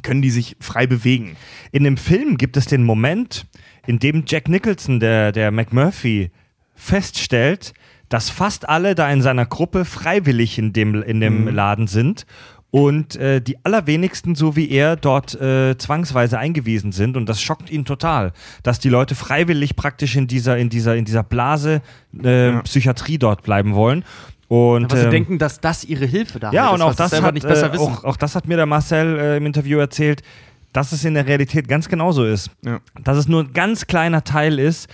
[0.01, 1.35] können die sich frei bewegen.
[1.71, 3.45] In dem Film gibt es den Moment,
[3.85, 6.31] in dem Jack Nicholson, der, der McMurphy,
[6.73, 7.73] feststellt,
[8.09, 12.25] dass fast alle da in seiner Gruppe freiwillig in dem, in dem Laden sind
[12.73, 17.15] und äh, die allerwenigsten, so wie er, dort äh, zwangsweise eingewiesen sind.
[17.15, 18.33] Und das schockt ihn total,
[18.63, 21.83] dass die Leute freiwillig praktisch in dieser, in dieser, in dieser Blase
[22.23, 24.03] äh, Psychiatrie dort bleiben wollen.
[24.47, 27.21] Und, sie ähm, denken, dass das ihre Hilfe da ja, ist, und auch sie das,
[27.21, 27.93] hat, nicht besser äh, wissen.
[27.93, 30.23] auch, auch das hat mir der Marcel äh, im Interview erzählt,
[30.71, 32.49] dass es in der Realität ganz genauso ist.
[32.65, 32.79] Ja.
[33.03, 34.89] Dass es nur ein ganz kleiner Teil ist,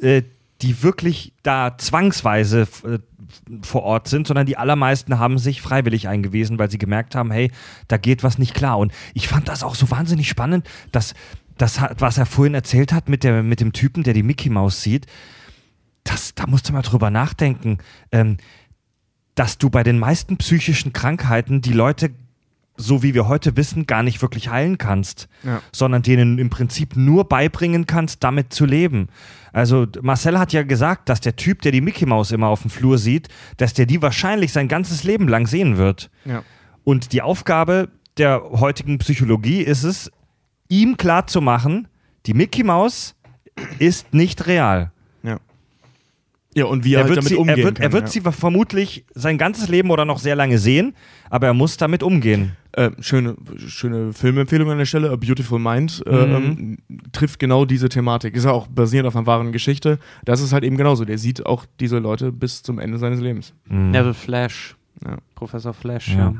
[0.00, 0.22] äh,
[0.60, 2.68] die wirklich da zwangsweise
[3.62, 7.50] vor Ort sind, sondern die allermeisten haben sich freiwillig eingewiesen, weil sie gemerkt haben, hey,
[7.88, 8.78] da geht was nicht klar.
[8.78, 11.14] Und ich fand das auch so wahnsinnig spannend, dass
[11.58, 14.82] das, was er vorhin erzählt hat mit, der, mit dem Typen, der die Mickey Maus
[14.82, 15.06] sieht,
[16.04, 17.78] das, da musst du mal drüber nachdenken.
[18.10, 18.38] Ähm,
[19.34, 22.10] dass du bei den meisten psychischen Krankheiten die Leute,
[22.76, 25.60] so wie wir heute wissen, gar nicht wirklich heilen kannst, Ja.
[25.72, 29.08] sondern denen im Prinzip nur beibringen kannst, damit zu leben.
[29.52, 32.70] Also Marcel hat ja gesagt, dass der Typ, der die Mickey Maus immer auf dem
[32.70, 33.28] Flur sieht,
[33.58, 36.10] dass der die wahrscheinlich sein ganzes Leben lang sehen wird.
[36.24, 36.42] Ja.
[36.84, 40.10] Und die Aufgabe der heutigen Psychologie ist es,
[40.68, 41.88] ihm klarzumachen,
[42.26, 43.14] die Mickey Maus
[43.78, 44.92] ist nicht real.
[46.54, 46.64] Ja.
[46.64, 47.82] Ja, und wie er, Er halt wird, damit sie, umgehen er wird, kann.
[47.84, 48.08] er wird ja.
[48.08, 50.94] sie vermutlich sein ganzes Leben oder noch sehr lange sehen,
[51.30, 52.56] aber er muss damit umgehen.
[52.72, 53.36] Äh, schöne,
[53.68, 55.10] schöne Filmempfehlung an der Stelle.
[55.10, 56.34] A Beautiful Mind äh, Mhm.
[56.34, 56.78] ähm,
[57.12, 58.34] trifft genau diese Thematik.
[58.36, 59.98] Ist ja auch basierend auf einer wahren Geschichte.
[60.24, 61.04] Das ist halt eben genauso.
[61.06, 63.54] Der sieht auch diese Leute bis zum Ende seines Lebens.
[63.68, 64.76] Neville Flash.
[65.04, 65.16] Ja.
[65.34, 66.18] Professor Flash, Ja.
[66.18, 66.34] ja.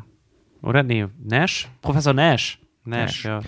[0.63, 0.83] Oder?
[0.83, 1.69] Nee, Nash?
[1.81, 2.59] Professor Nash.
[2.85, 3.41] Nash, ja.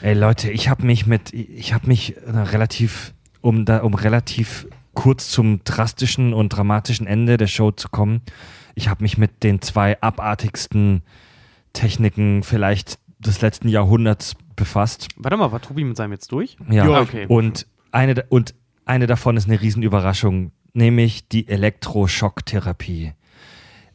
[0.00, 4.66] Ey Leute, ich habe mich mit, ich habe mich äh, relativ, um da, um relativ
[4.98, 8.20] kurz zum drastischen und dramatischen Ende der Show zu kommen,
[8.74, 11.02] ich habe mich mit den zwei abartigsten
[11.72, 15.06] Techniken vielleicht des letzten Jahrhunderts befasst.
[15.14, 16.56] Warte mal, war Tobi mit seinem jetzt durch?
[16.68, 17.26] Ja, Ja, okay.
[17.28, 18.56] Und eine, und
[18.86, 23.12] eine davon ist eine Riesenüberraschung, nämlich die Elektroschocktherapie.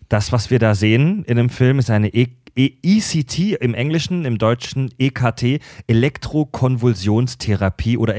[0.07, 4.23] Das, was wir da sehen in dem Film, ist eine e E ECT im Englischen,
[4.23, 8.15] im Deutschen EKT, Elektrokonvulsionstherapie oder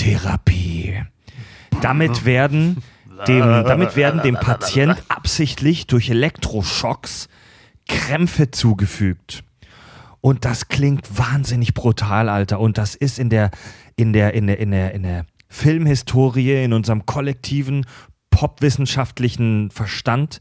[0.00, 1.02] Elektrokrampftherapie.
[1.82, 2.82] Damit werden
[3.26, 7.28] dem, damit werden dem Patient absichtlich durch Elektroschocks
[7.86, 9.44] Krämpfe zugefügt.
[10.20, 12.60] Und das klingt wahnsinnig brutal, Alter.
[12.60, 13.50] Und das ist in der,
[13.96, 17.86] in der, in der, in der, in der Filmhistorie, in unserem kollektiven
[18.30, 20.40] popwissenschaftlichen Verstand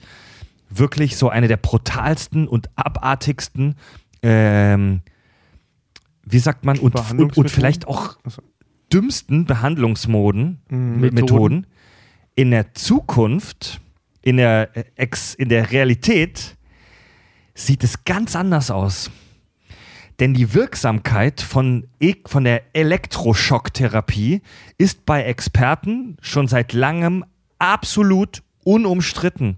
[0.70, 3.76] wirklich so eine der brutalsten und abartigsten,
[4.22, 5.02] ähm,
[6.24, 8.18] wie sagt man, und, und, und vielleicht auch.
[8.94, 11.00] Dümmsten Behandlungsmoden, Mhm.
[11.02, 11.14] Methoden.
[11.16, 11.68] Methoden.
[12.36, 13.82] In der Zukunft,
[14.22, 16.56] in der, äh, Ex, in der Realität,
[17.54, 19.12] sieht es ganz anders aus.
[20.20, 24.42] Denn die Wirksamkeit von, E- von der Elektroschocktherapie
[24.78, 27.24] ist bei Experten schon seit langem
[27.58, 29.58] absolut unumstritten.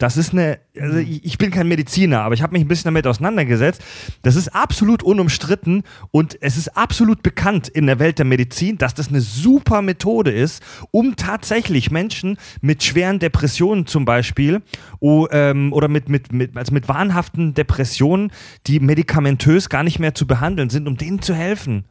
[0.00, 2.88] Das ist eine, also ich ich bin kein Mediziner, aber ich habe mich ein bisschen
[2.88, 3.84] damit auseinandergesetzt.
[4.22, 8.94] Das ist absolut unumstritten und es ist absolut bekannt in der Welt der Medizin, dass
[8.94, 14.62] das eine super Methode ist, um tatsächlich Menschen mit schweren Depressionen zum Beispiel
[15.02, 18.32] ähm, oder mit, mit, mit, also mit wahnhaften Depressionen,
[18.68, 21.84] die medikamentös gar nicht mehr zu behandeln sind, um denen zu helfen.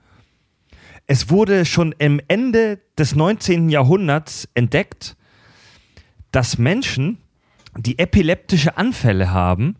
[1.05, 3.69] Es wurde schon am Ende des 19.
[3.69, 5.15] Jahrhunderts entdeckt,
[6.31, 7.19] dass Menschen,
[7.77, 9.75] die epileptische Anfälle haben,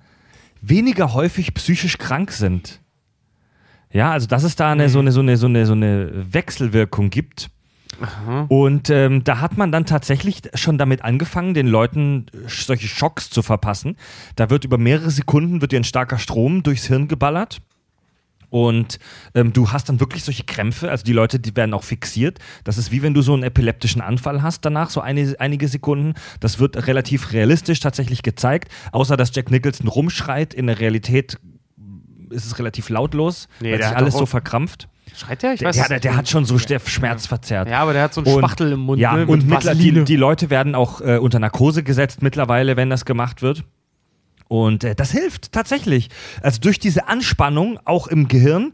[0.62, 2.82] weniger häufig psychisch krank sind.
[3.92, 7.10] Ja, also dass es da eine, so, eine, so, eine, so, eine, so eine Wechselwirkung
[7.10, 7.50] gibt.
[8.48, 13.42] Und ähm, da hat man dann tatsächlich schon damit angefangen, den Leuten solche Schocks zu
[13.42, 13.98] verpassen.
[14.36, 17.62] Da wird über mehrere Sekunden wird dir ein starker Strom durchs Hirn geballert.
[18.50, 18.98] Und
[19.36, 22.40] ähm, du hast dann wirklich solche Krämpfe, also die Leute, die werden auch fixiert.
[22.64, 26.14] Das ist wie wenn du so einen epileptischen Anfall hast danach, so eine, einige Sekunden.
[26.40, 30.54] Das wird relativ realistisch tatsächlich gezeigt, außer dass Jack Nicholson rumschreit.
[30.54, 31.38] In der Realität
[32.32, 34.88] ist es relativ lautlos, Nee, weil sich alles so verkrampft.
[35.16, 35.54] Schreit der?
[35.54, 37.68] Ich Der, weiß der, der, der hat schon so der Schmerz verzerrt.
[37.68, 39.00] Ja, aber der hat so einen Und- Spachtel im Mund.
[39.00, 39.44] Ja, ne, und
[39.76, 43.64] die, die Leute werden auch äh, unter Narkose gesetzt mittlerweile, wenn das gemacht wird.
[44.50, 46.10] Und äh, das hilft tatsächlich.
[46.42, 48.74] Also durch diese Anspannung auch im Gehirn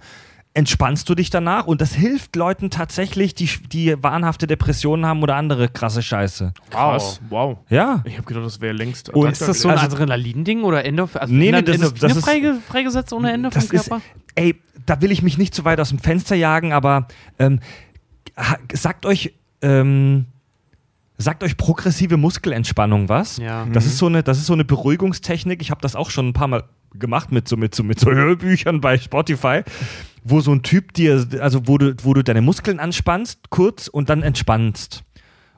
[0.55, 5.35] entspannst du dich danach und das hilft Leuten tatsächlich, die, die wahnhafte Depressionen haben oder
[5.35, 6.53] andere krasse Scheiße.
[6.69, 7.19] Krass.
[7.29, 7.57] Wow.
[7.69, 8.01] Ja.
[8.05, 9.09] Ich habe gedacht, das wäre längst.
[9.09, 11.19] Und Ist das so ein Also- Adrenalin-Ding oder Endorphin?
[11.21, 14.01] Also Nee, nee, das ist- das freige, freigesetzt ohne Ende vom Das ist, Körper?
[14.35, 17.59] ey, da will ich mich nicht zu weit aus dem Fenster jagen, aber ähm,
[18.73, 20.25] sagt euch, ähm,
[21.17, 23.37] sagt euch progressive Muskelentspannung was?
[23.37, 23.65] Ja.
[23.71, 25.61] Das ist so eine, das ist so eine Beruhigungstechnik.
[25.61, 26.63] Ich habe das auch schon ein paar Mal
[26.93, 29.63] gemacht mit so mit so mit so Hörbüchern bei Spotify,
[30.23, 34.09] wo so ein Typ dir, also wo du, wo du deine Muskeln anspannst kurz und
[34.09, 35.03] dann entspannst.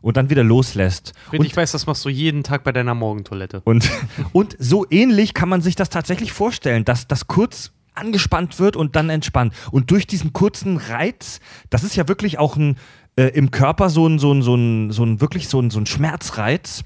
[0.02, 1.14] und dann wieder loslässt.
[1.26, 3.62] Friedrich, Und ich weiß, das machst du jeden Tag bei deiner Morgentoilette.
[3.66, 3.90] und,
[4.32, 8.96] und so ähnlich kann man sich das tatsächlich vorstellen, dass das kurz angespannt wird und
[8.96, 9.54] dann entspannt.
[9.72, 11.40] Und durch diesen kurzen Reiz,
[11.72, 12.78] das ist ja wirklich auch ein,
[13.18, 15.80] äh, im Körper so ein, so ein, so ein, so ein wirklich so ein, so
[15.80, 16.84] ein Schmerzreiz,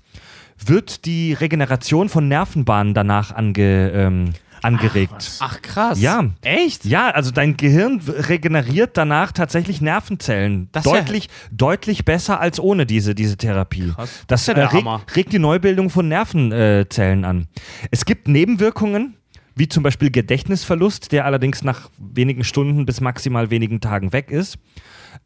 [0.65, 5.37] wird die Regeneration von Nervenbahnen danach ange, ähm, angeregt.
[5.39, 5.99] Ach krass.
[5.99, 6.23] Ja.
[6.43, 6.85] Echt?
[6.85, 10.69] Ja, also dein Gehirn regeneriert danach tatsächlich Nervenzellen.
[10.71, 13.91] Das ist ja- deutlich, deutlich besser als ohne diese, diese Therapie.
[13.95, 14.23] Krass.
[14.27, 17.47] Das Das ist ja äh, der reg, regt die Neubildung von Nervenzellen äh, an.
[17.89, 19.15] Es gibt Nebenwirkungen,
[19.55, 24.59] wie zum Beispiel Gedächtnisverlust, der allerdings nach wenigen Stunden bis maximal wenigen Tagen weg ist.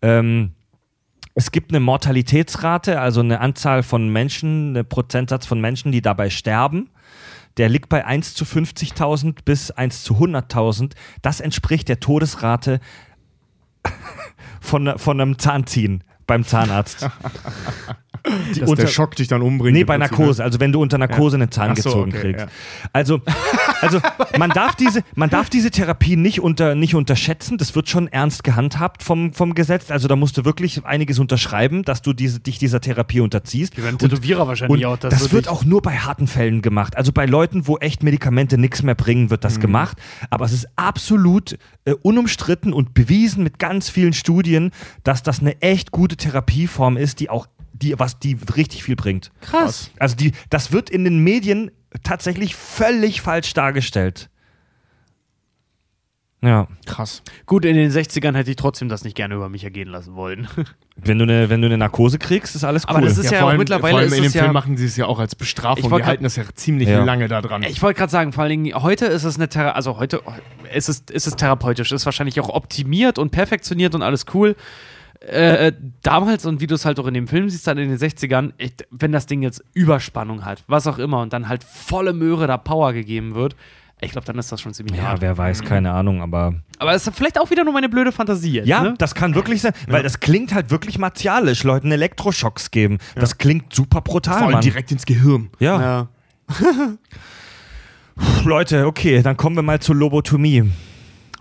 [0.02, 0.52] Ähm,
[1.36, 6.30] es gibt eine Mortalitätsrate, also eine Anzahl von Menschen, einen Prozentsatz von Menschen, die dabei
[6.30, 6.90] sterben.
[7.57, 10.94] Der liegt bei 1 zu 50.000 bis 1 zu 100.000.
[11.22, 12.80] Das entspricht der Todesrate
[14.62, 17.10] von, von einem Zahnziehen beim Zahnarzt.
[18.56, 19.73] Die Dass der Schock dich dann umbringt.
[19.77, 22.45] Nee, bei Prinzip, Narkose, also wenn du unter Narkose einen Zahn so, gezogen okay, kriegst.
[22.45, 22.52] ja.
[22.93, 23.22] Also,
[23.81, 23.99] also
[24.38, 27.57] man, darf diese, man darf diese Therapie nicht, unter, nicht unterschätzen.
[27.57, 29.91] Das wird schon ernst gehandhabt vom, vom Gesetz.
[29.91, 33.77] Also da musst du wirklich einiges unterschreiben, dass du diese, dich dieser Therapie unterziehst.
[33.77, 34.97] Die werden Tätowierer wahrscheinlich Und auch.
[34.97, 36.97] das, würde wird auch nur bei harten Fällen gemacht.
[36.97, 39.47] Also bei Leuten, wo echt Medikamente nichts mehr bringen, wird Mhm.
[39.47, 39.97] das gemacht.
[40.30, 44.72] Aber es ist absolut äh, unumstritten und bewiesen mit ganz vielen Studien,
[45.03, 47.47] dass das eine echt gute Therapieform ist, die auch
[47.81, 49.31] die was die richtig viel bringt.
[49.41, 49.91] Krass.
[49.99, 51.72] Also die, das wird in den Medien
[52.03, 54.30] tatsächlich völlig falsch dargestellt.
[56.41, 57.23] Ja, Krass.
[57.47, 60.47] Gut, in den 60ern hätte ich trotzdem das nicht gerne über mich ergehen lassen wollen.
[60.95, 62.97] wenn du eine, wenn du eine Narkose kriegst, ist alles cool.
[62.97, 64.53] Aber das ist ja, vor auch allem, mittlerweile vor allem ist in dem ja, Film
[64.53, 65.89] machen sie es ja auch als Bestrafung.
[65.97, 67.03] Die halten das ja ziemlich Ja.
[67.03, 67.64] lange da dran.
[67.64, 70.22] Ich wollte gerade sagen, vor allen Dingen, heute ist es eine Thera also heute
[70.72, 74.56] ist es, ist es therapeutisch, ist wahrscheinlich auch optimiert und perfektioniert und alles cool.
[75.21, 75.71] Äh,
[76.03, 78.51] damals und wie du es halt auch in dem Film siehst, dann in den 60ern,
[78.57, 82.47] ich, wenn das Ding jetzt Überspannung hat, was auch immer, und dann halt volle Möhre
[82.47, 83.55] da Power gegeben wird,
[84.01, 85.21] ich glaube, dann ist das schon ziemlich ja, hart.
[85.21, 88.51] wer weiß, keine Ahnung, aber Aber es ist vielleicht auch wieder nur meine blöde Fantasie
[88.55, 88.93] jetzt, Ja, ne?
[88.97, 92.97] das kann wirklich sein, weil das klingt halt wirklich martialisch, Leuten Elektroschocks geben.
[93.15, 95.49] Das klingt super brutal, Vor allem direkt ins Gehirn.
[95.59, 95.81] Ja.
[95.81, 96.07] Ja.
[98.43, 100.69] Leute, okay, dann kommen wir mal zur Lobotomie.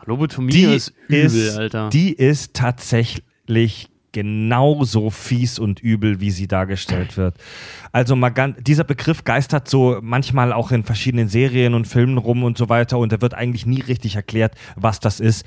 [0.07, 1.89] Lobotomie Die ist übel, ist, Alter.
[1.91, 3.23] die ist tatsächlich
[4.15, 7.37] genauso fies und übel, wie sie dargestellt wird.
[7.91, 12.45] Also mal ganz, dieser Begriff geistert so manchmal auch in verschiedenen Serien und Filmen rum
[12.45, 15.45] und so weiter und da wird eigentlich nie richtig erklärt, was das ist.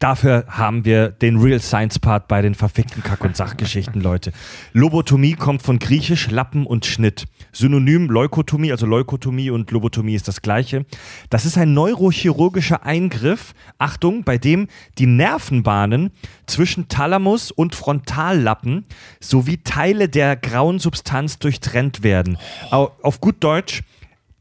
[0.00, 4.32] Dafür haben wir den Real Science Part bei den verfickten Kack- und Sachgeschichten, Leute.
[4.72, 7.26] Lobotomie kommt von griechisch Lappen und Schnitt.
[7.52, 10.86] Synonym Leukotomie, also Leukotomie und Lobotomie ist das gleiche.
[11.28, 16.12] Das ist ein neurochirurgischer Eingriff, Achtung, bei dem die Nervenbahnen
[16.46, 18.86] zwischen Thalamus und Frontallappen
[19.20, 22.38] sowie Teile der grauen Substanz durchtrennt werden.
[22.70, 23.82] Au- Auf gut Deutsch,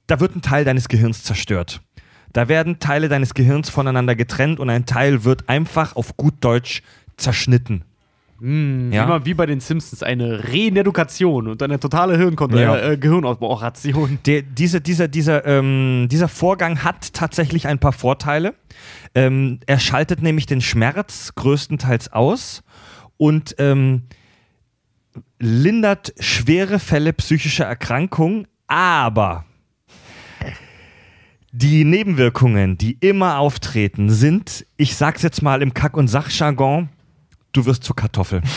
[0.08, 1.82] da wird ein Teil deines Gehirns zerstört.
[2.34, 6.84] Da werden Teile deines Gehirns voneinander getrennt und ein Teil wird einfach auf gut Deutsch
[7.18, 7.84] zerschnitten.
[8.40, 9.04] Hm, Ja.
[9.04, 12.76] Wie, mal, wie bei den Simpsons, eine Reedukation und eine totale Hirnkon Ja.
[12.76, 14.20] äh, äh, Gehirnoperation.
[14.26, 18.54] Der, diese, dieser, dieser, ähm, dieser Vorgang hat tatsächlich ein paar Vorteile.
[19.16, 22.64] Ähm, er schaltet nämlich den Schmerz größtenteils aus
[23.18, 24.04] und ähm,
[25.40, 29.46] lindert schwere Fälle psychischer Erkrankung, aber
[31.52, 36.90] die Nebenwirkungen, die immer auftreten, sind, ich sag's jetzt mal im Kack- und Sachjargon,
[37.52, 38.42] du wirst zur Kartoffel.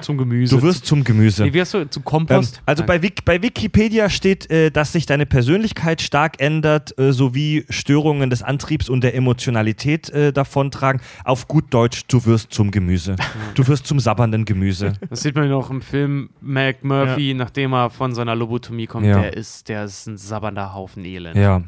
[0.00, 0.56] Zum Gemüse.
[0.56, 1.42] Du wirst zum Gemüse.
[1.42, 1.88] Nee, wie hast du?
[1.88, 2.62] Zu Ähm, Kompost?
[2.64, 2.86] also Nein.
[2.86, 8.30] bei, Wik bei Wikipedia steht, äh, dass sich deine Persönlichkeit stark ändert, äh, sowie Störungen
[8.30, 11.00] des Antriebs und der Emotionalität äh, davontragen.
[11.24, 13.16] Auf gut Deutsch, du wirst zum Gemüse.
[13.56, 14.92] Du wirst zum sabbernden Gemüse.
[15.10, 19.06] Das sieht man ja noch im Film Mac Murphy, nachdem er von seiner Lobotomie kommt.
[19.06, 19.20] Ja.
[19.20, 21.36] Der ist, der ist ein sabbernder Haufen Elend.
[21.36, 21.62] Ja.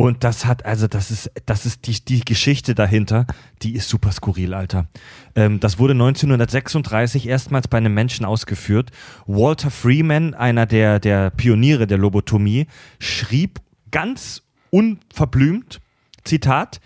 [0.00, 3.26] Und das hat, also das ist, das ist die, die Geschichte dahinter,
[3.62, 4.86] die ist super skurril, Alter.
[5.34, 8.92] Ähm, das wurde 1936 erstmals bei einem Menschen ausgeführt.
[9.26, 12.68] Walter Freeman, einer der, der Pioniere der Lobotomie,
[13.00, 13.60] schrieb
[13.90, 15.80] ganz unverblümt,
[16.22, 16.80] Zitat,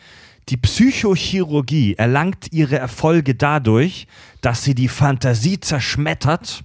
[0.49, 4.07] die Psychochirurgie erlangt ihre Erfolge dadurch,
[4.41, 6.65] dass sie die Fantasie zerschmettert,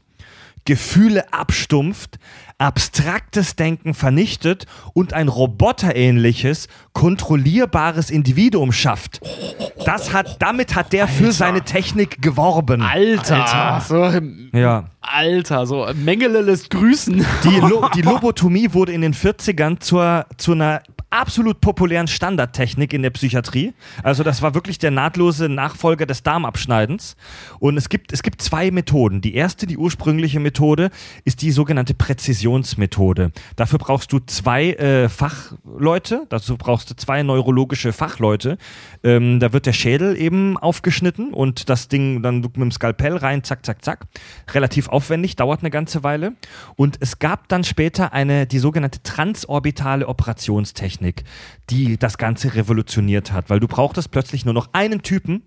[0.64, 2.20] Gefühle abstumpft,
[2.58, 9.22] abstraktes Denken vernichtet und ein roboterähnliches, kontrollierbares Individuum schafft.
[9.86, 12.82] Das hat, damit hat der für seine Technik geworben.
[12.82, 13.82] Alter.
[13.88, 14.86] So, Ja.
[15.02, 17.26] Alter, so Mengele lässt grüßen.
[17.44, 23.02] Die, Lo die Lobotomie wurde in den 40ern zur, zu einer absolut populären Standardtechnik in
[23.02, 23.74] der Psychiatrie.
[24.04, 27.16] Also das war wirklich der nahtlose Nachfolger des Darmabschneidens.
[27.60, 29.22] Und es gibt, es gibt zwei Methoden.
[29.22, 30.90] Die erste, die ursprüngliche Methode,
[31.24, 31.94] ist die sogenannte
[32.48, 33.32] Präzisionsmethode.
[33.56, 38.58] Dafür brauchst du zwei äh, Fachleute, dazu brauchst du zwei neurologische Fachleute.
[39.04, 43.44] Ähm, da wird der Schädel eben aufgeschnitten und das Ding dann mit dem Skalpell rein,
[43.44, 44.06] zack, zack, zack.
[44.52, 46.34] Relativ aufwendig, dauert eine ganze Weile.
[46.76, 51.24] Und es gab dann später eine, die sogenannte transorbitale Operationstechnik,
[51.70, 55.44] die das Ganze revolutioniert hat, weil du brauchtest plötzlich nur noch einen Typen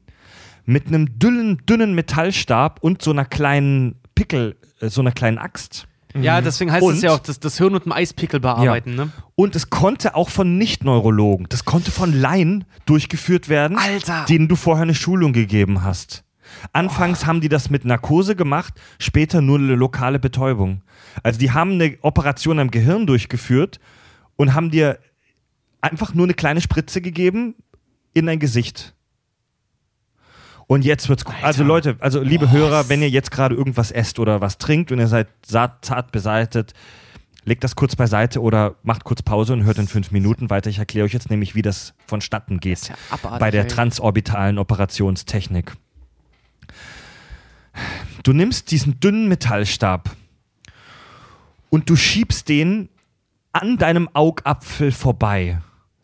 [0.67, 5.87] mit einem dünnen, dünnen Metallstab und so einer kleinen Pickel, äh, so einer kleinen Axt.
[6.15, 9.11] Ja, deswegen heißt es ja auch, das, das Hirn mit dem Eispickel bearbeiten, ne?
[9.37, 14.25] Und es konnte auch von Nicht-Neurologen, das konnte von Laien durchgeführt werden, Alter.
[14.29, 16.25] denen du vorher eine Schulung gegeben hast.
[16.73, 20.83] Anfangs haben die das mit Narkose gemacht, später nur eine lokale Betäubung.
[21.23, 23.79] Also die haben eine Operation am Gehirn durchgeführt
[24.37, 24.99] und haben dir
[25.81, 27.55] einfach nur eine kleine Spritze gegeben
[28.15, 28.95] in dein Gesicht.
[30.71, 31.35] Und jetzt wird's gut.
[31.43, 35.01] Also Leute, also liebe Hörer, wenn ihr jetzt gerade irgendwas esst oder was trinkt und
[35.01, 36.75] ihr seid zart, beseitet,
[37.45, 40.71] legt das kurz beiseite oder macht kurz Pause und hört in fünf Minuten weiter.
[40.71, 45.73] Ich erkläre euch jetzt nämlich, wie das vonstatten geht ja abartig, bei der transorbitalen Operationstechnik.
[48.23, 50.15] Du nimmst diesen dünnen Metallstab
[51.69, 52.91] und du schiebst den
[53.51, 55.59] an deinem Augapfel vorbei.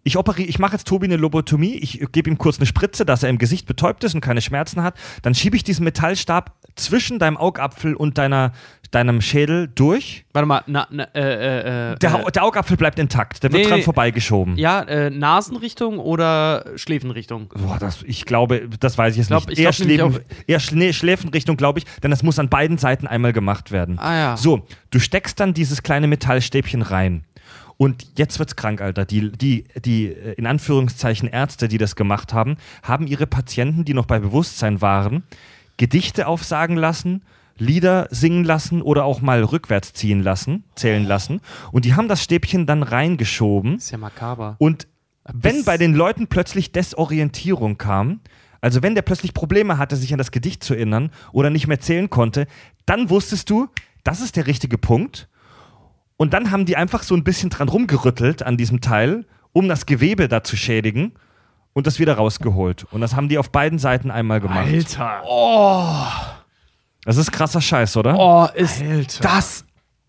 [0.07, 3.25] Ich operiere, ich mache jetzt Tobi eine Lobotomie, ich gebe ihm kurz eine Spritze, dass
[3.25, 4.95] er im Gesicht betäubt ist und keine Schmerzen hat.
[5.23, 8.53] Dann schiebe ich diesen Metallstab zwischen deinem Augapfel und deiner,
[8.93, 10.25] deinem Schädel durch.
[10.33, 13.65] Warte mal, na, na, äh, äh, äh, Der, Hau- der Augapfel bleibt intakt, der wird
[13.65, 14.57] Nee, dran vorbeigeschoben.
[14.57, 17.49] ja, äh, Nasenrichtung oder Schläfenrichtung?
[17.57, 19.59] Boah, das, ich glaube, das weiß ich jetzt glaub- nicht.
[19.59, 23.09] ich eher, glaub Schläfen, eher Schnee, Schläfenrichtung, glaube ich, denn das muss an beiden Seiten
[23.09, 23.99] einmal gemacht werden.
[23.99, 24.37] Ah ja.
[24.37, 27.25] So, du steckst dann dieses kleine Metallstäbchen rein.
[27.79, 29.05] Und jetzt wird's krank, Alter.
[29.05, 33.95] Die, die, die äh, in Anführungszeichen Ärzte, die das gemacht haben, haben ihre Patienten, die
[33.95, 35.25] noch bei Bewusstsein waren,
[35.77, 37.23] Gedichte aufsagen lassen,
[37.59, 41.41] Lieder singen lassen oder auch mal rückwärts ziehen lassen, zählen lassen.
[41.73, 43.77] Und die haben das Stäbchen dann reingeschoben.
[43.77, 44.57] Ist ja makaber.
[44.59, 44.87] Und
[45.25, 48.21] wenn bei den Leuten plötzlich Desorientierung kam,
[48.61, 51.81] also wenn der plötzlich Probleme hatte, sich an das Gedicht zu erinnern oder nicht mehr
[51.81, 52.47] zählen konnte,
[52.85, 53.69] dann wusstest du,
[54.05, 55.29] das ist der richtige Punkt.
[56.17, 59.87] Und dann haben die einfach so ein bisschen dran rumgerüttelt an diesem Teil, um das
[59.87, 61.13] Gewebe da zu schädigen
[61.73, 62.87] und das wieder rausgeholt.
[62.91, 64.67] Und das haben die auf beiden Seiten einmal gemacht.
[64.67, 65.23] Alter.
[67.05, 68.17] Das ist krasser Scheiß, oder?
[68.19, 69.23] Oh, ist Alter.
[69.23, 69.65] das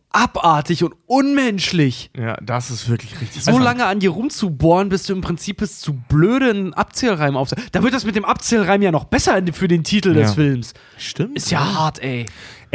[0.10, 2.10] abartig und unmenschlich.
[2.18, 3.44] Ja, das ist wirklich richtig.
[3.44, 7.50] So lange an dir rumzubohren, bis du im Prinzip bis zu blöden Abzählreim auf.
[7.72, 10.22] Da wird das mit dem Abzählreim ja noch besser für den Titel Ja.
[10.24, 10.74] des Films.
[10.98, 11.38] Stimmt.
[11.38, 12.26] Ist ja hart, ey.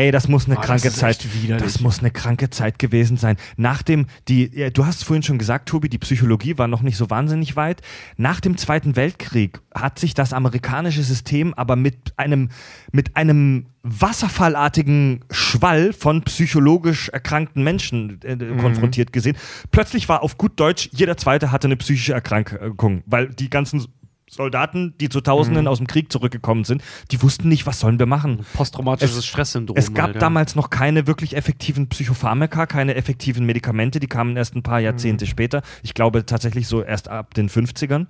[0.02, 1.24] Ey, das muss eine das kranke ist Zeit.
[1.58, 3.36] Das muss eine kranke Zeit gewesen sein.
[3.56, 7.08] Nachdem die, ja, du hast vorhin schon gesagt, Tobi, die Psychologie war noch nicht so
[7.08, 7.82] wahnsinnig weit.
[8.16, 12.48] Nach dem Zweiten Weltkrieg hat sich das amerikanische System aber mit einem,
[12.90, 18.58] mit einem wasserfallartigen Schwall von psychologisch erkrankten Menschen äh, Mhm.
[18.58, 19.36] konfrontiert gesehen.
[19.70, 23.86] Plötzlich war auf gut Deutsch jeder Zweite hatte eine psychische Erkrankung, weil die ganzen
[24.34, 25.24] Soldaten, die zu Mhm.
[25.24, 28.46] Tausenden aus dem Krieg zurückgekommen sind, die wussten nicht, was sollen wir machen.
[28.54, 29.76] Posttraumatisches Es- Stresssyndrom.
[29.76, 30.20] Es gab halt, ja.
[30.20, 34.84] damals noch keine wirklich effektiven Psychopharmaka, keine effektiven Medikamente, die kamen erst ein paar Mhm.
[34.86, 35.62] Jahrzehnte später.
[35.82, 38.06] Ich glaube tatsächlich so erst ab den 50ern.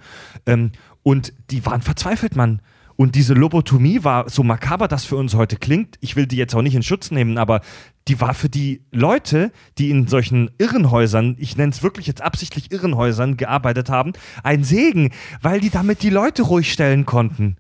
[0.47, 0.70] Ähm,
[1.03, 2.62] und die waren verzweifelt, Mann.
[2.94, 6.55] Und diese Lobotomie war, so makaber das für uns heute klingt, ich will die jetzt
[6.55, 7.62] auch nicht in Schutz nehmen, aber
[8.09, 12.73] die war für die Leute, die in solchen Irrenhäusern, ich nenne es wirklich jetzt absichtlich
[12.73, 14.12] Irrenhäusern, gearbeitet haben,
[14.43, 17.57] ein Segen, weil die damit die Leute ruhig stellen konnten.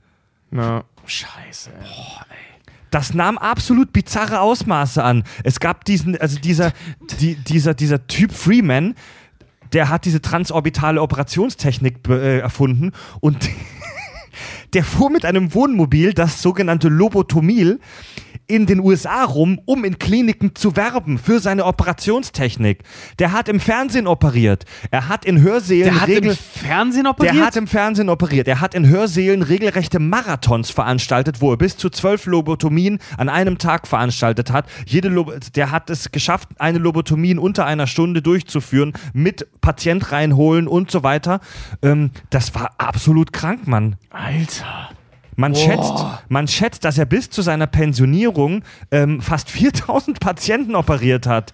[0.50, 1.70] Na, Scheiße.
[2.90, 5.24] das nahm absolut bizarre Ausmaße an.
[5.44, 6.72] Es gab diesen, also dieser,
[7.20, 8.94] die, dieser, dieser Typ Freeman,
[9.72, 13.48] der hat diese transorbitale Operationstechnik äh, erfunden und
[14.74, 17.80] der fuhr mit einem Wohnmobil, das sogenannte Lobotomil,
[18.52, 22.80] in den USA rum, um in Kliniken zu werben für seine Operationstechnik.
[23.18, 24.66] Der hat im Fernsehen operiert.
[24.90, 27.34] Er hat in Hörsälen Der hat regel im Fernsehen operiert?
[27.34, 28.46] der hat im Fernsehen operiert.
[28.48, 33.56] Er hat in Hörsälen regelrechte Marathons veranstaltet, wo er bis zu zwölf Lobotomien an einem
[33.56, 34.66] Tag veranstaltet hat.
[34.84, 40.12] Jede Lob der hat es geschafft, eine Lobotomie in unter einer Stunde durchzuführen, mit Patient
[40.12, 41.40] reinholen und so weiter.
[41.80, 43.96] Ähm, das war absolut krank, Mann.
[44.10, 44.90] Alter.
[45.36, 51.26] Man schätzt, man schätzt, dass er bis zu seiner Pensionierung ähm, fast 4000 Patienten operiert
[51.26, 51.52] hat.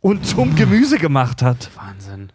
[0.00, 1.70] und zum Gemüse gemacht hat.
[1.76, 2.30] Wahnsinn.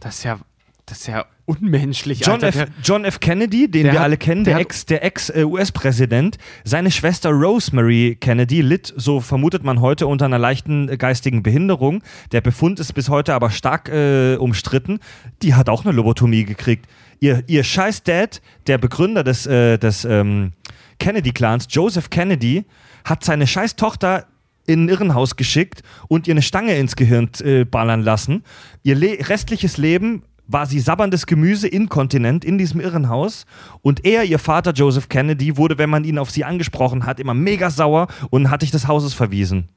[0.00, 0.38] Das ist ja,
[0.86, 2.62] das ist ja unmenschlich, John Alter.
[2.62, 2.68] F.
[2.82, 3.20] John F.
[3.20, 8.62] Kennedy, den wir hat- alle kennen, der der hat- Ex, Ex-US-Präsident, seine Schwester Rosemary Kennedy
[8.62, 12.02] litt, so vermutet man heute, unter einer leichten äh, geistigen Behinderung.
[12.32, 15.00] Der Befund ist bis heute aber stark äh, umstritten.
[15.42, 16.86] Die hat auch eine Lobotomie gekriegt.
[17.22, 20.54] Ihr, ihr scheiß Dad, der Begründer des, äh, des ähm,
[20.98, 22.64] Kennedy-Clans, Joseph Kennedy,
[23.04, 24.26] hat seine scheiß Tochter
[24.66, 28.42] in ein Irrenhaus geschickt und ihr eine Stange ins Gehirn äh, ballern lassen.
[28.82, 33.46] Ihr Le restliches Leben war sie sabberndes Gemüse inkontinent in diesem Irrenhaus
[33.82, 37.34] und er, ihr Vater Joseph Kennedy, wurde, wenn man ihn auf sie angesprochen hat, immer
[37.34, 39.68] mega sauer und hat dich des Hauses verwiesen.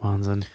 [0.00, 0.46] Wahnsinn.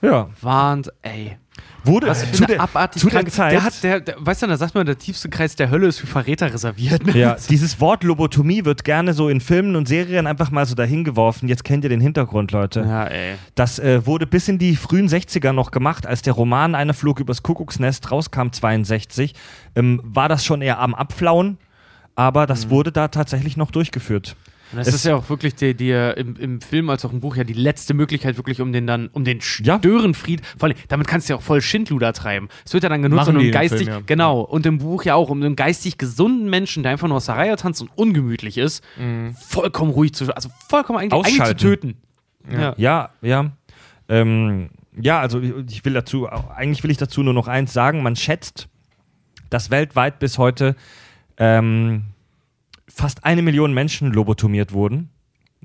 [0.00, 0.30] Ja.
[0.40, 1.38] Wahnsinn, ey.
[1.84, 3.52] Wurde Was für zu eine der, abartig zu der Zeit.
[3.52, 5.98] Der hat, der, der, weißt du, da sagt man, der tiefste Kreis der Hölle ist
[5.98, 7.04] für Verräter reserviert.
[7.06, 7.18] Ne?
[7.18, 11.02] ja, dieses Wort Lobotomie wird gerne so in Filmen und Serien einfach mal so dahin
[11.04, 11.48] geworfen.
[11.48, 12.80] Jetzt kennt ihr den Hintergrund, Leute.
[12.80, 13.34] Ja, ey.
[13.54, 17.18] Das äh, wurde bis in die frühen 60er noch gemacht, als der Roman Einer flog
[17.18, 19.34] übers Kuckucksnest rauskam, 62,
[19.74, 21.58] ähm, war das schon eher am Abflauen,
[22.14, 24.36] aber das wurde da tatsächlich noch durchgeführt.
[24.72, 27.12] Und das Es- ist ja auch wirklich die, die, äh, im, im Film als auch
[27.12, 29.78] im Buch ja die letzte Möglichkeit, wirklich um den dann, um den Ja.
[29.78, 32.48] Störenfried, vor allem, damit kannst du ja auch voll Schindluder treiben.
[32.64, 34.02] Es wird ja dann genutzt, um einen geistig, Film, ja.
[34.06, 37.26] genau, und im Buch ja auch, um einen geistig gesunden Menschen, der einfach nur aus
[37.26, 38.82] der Reihe tanzt und ungemütlich ist,
[39.46, 41.96] vollkommen ruhig zu, also vollkommen eigentlich, eigentlich zu töten.
[42.50, 42.74] Ja.
[42.76, 43.52] Ja, ja.
[44.08, 44.70] Ähm,
[45.00, 48.02] ja, also ich will dazu, eigentlich will ich dazu nur noch eins sagen.
[48.02, 48.68] Man schätzt,
[49.48, 50.76] dass weltweit bis heute
[51.38, 52.02] ähm,
[52.94, 55.10] fast eine Million Menschen lobotomiert wurden.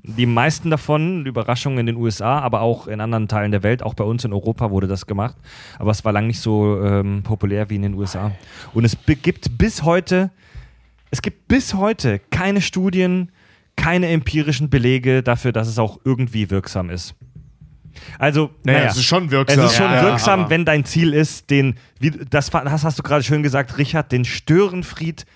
[0.02, 3.94] Die meisten davon, Überraschung in den USA, aber auch in anderen Teilen der Welt, auch
[3.94, 5.36] bei uns in Europa wurde das gemacht.
[5.78, 8.30] Aber es war lang nicht so ähm, populär wie in den USA.
[8.74, 10.30] Und es gibt bis heute,
[11.10, 13.32] es gibt bis heute keine Studien,
[13.74, 17.14] keine empirischen Belege dafür, dass es auch irgendwie wirksam ist.
[18.20, 19.64] Also, Naja, naja, es ist schon es wirksam.
[19.66, 23.24] ist schon Ja, wirksam, aber- wenn dein Ziel ist, den, wie, das, hast du gerade
[23.24, 25.26] schön gesagt, Richard, den Störenfried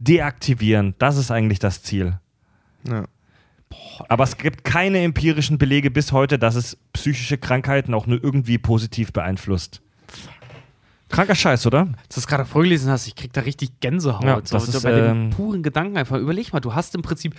[0.00, 0.94] deaktivieren.
[0.98, 2.18] Das ist eigentlich das Ziel.
[2.88, 3.04] Ja.
[4.08, 8.58] Aber es gibt keine empirischen Belege bis heute, dass es psychische Krankheiten auch nur irgendwie
[8.58, 9.80] positiv beeinflusst.
[11.08, 11.88] Kranker Scheiß, oder?
[12.02, 14.24] Als du es gerade vorgelesen hast, ich krieg da richtig Gänsehaut.
[14.24, 16.16] Ja, das so ist, bei dem ähm, puren Gedanken einfach.
[16.16, 17.34] Überleg mal, du hast im Prinzip,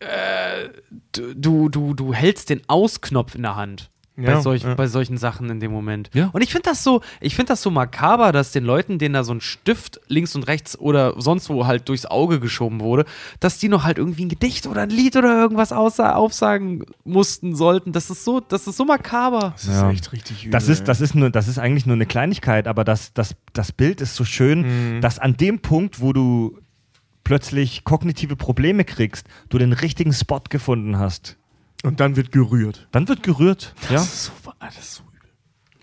[0.00, 0.68] äh,
[1.12, 3.90] du, du, du, du hältst den Ausknopf in der Hand.
[4.16, 4.74] Bei, Ja, solch, ja.
[4.74, 6.08] bei solchen Sachen in dem Moment.
[6.14, 6.30] Ja.
[6.32, 9.24] Und ich finde das so, ich finde das so makaber, dass den Leuten, denen da
[9.24, 13.04] so ein Stift links und rechts oder sonst wo halt durchs Auge geschoben wurde,
[13.40, 17.56] dass die noch halt irgendwie ein Gedicht oder ein Lied oder irgendwas aussa aufsagen mussten
[17.56, 17.92] sollten.
[17.92, 19.52] Das ist so, das ist so makaber.
[19.56, 19.90] Das ist Ja.
[19.90, 20.52] echt richtig übel.
[20.52, 23.72] Das ist, das ist, nur, das ist eigentlich nur eine Kleinigkeit, aber das, das, das
[23.72, 26.58] Bild ist so schön, dass an dem Punkt, wo du
[27.24, 31.36] plötzlich kognitive Probleme kriegst, du den richtigen Spot gefunden hast.
[31.84, 32.88] Und dann wird gerührt.
[32.92, 33.74] Dann wird gerührt.
[33.88, 33.96] Ja?
[33.96, 35.30] Das ist so, das ist so übel.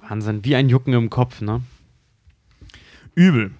[0.09, 1.61] Wahnsinn, wie ein Jucken im Kopf, ne?
[3.13, 3.51] Übel.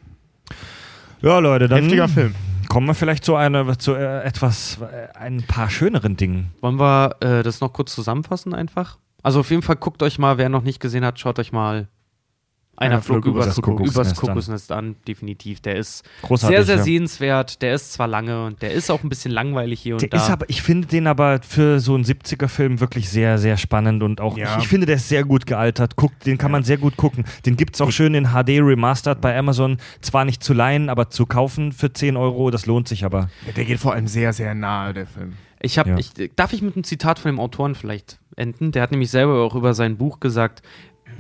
[1.22, 2.34] ja, Leute, dann Heftiger Film.
[2.68, 6.52] kommen wir vielleicht zu, einer, zu äh, etwas, äh, ein paar schöneren Dingen.
[6.62, 8.98] Wollen wir äh, das noch kurz zusammenfassen einfach?
[9.22, 11.88] Also auf jeden Fall guckt euch mal, wer noch nicht gesehen hat, schaut euch mal
[12.82, 14.96] einer Flug, übers, das Kuckucksnest, übers Kuckucksnest an.
[15.08, 15.62] Definitiv.
[15.62, 16.84] Der ist Großartig, sehr, sehr ja.
[16.84, 17.62] sehenswert.
[17.62, 20.18] Der ist zwar lange und der ist auch ein bisschen langweilig hier und Der da.
[20.18, 24.22] ist aber, ich finde den aber für so einen 70er-Film wirklich sehr, sehr spannend und
[24.22, 24.58] auch, Ja.
[24.58, 25.96] ich, ich finde, der ist sehr gut gealtert.
[25.96, 27.26] Guckt, den kann man sehr gut gucken.
[27.46, 29.78] Den gibt es auch schön in HD Remastered bei Amazon.
[30.02, 33.30] Zwar nicht zu leihen, aber zu kaufen für 10 Euro, das lohnt sich aber.
[33.46, 35.34] Ja, der geht vor allem sehr, sehr nahe, der Film.
[35.64, 35.98] Ich habe, Ja.
[35.98, 38.72] ich, darf ich mit einem Zitat von dem Autoren vielleicht enden?
[38.72, 40.64] Der hat nämlich selber auch über sein Buch gesagt: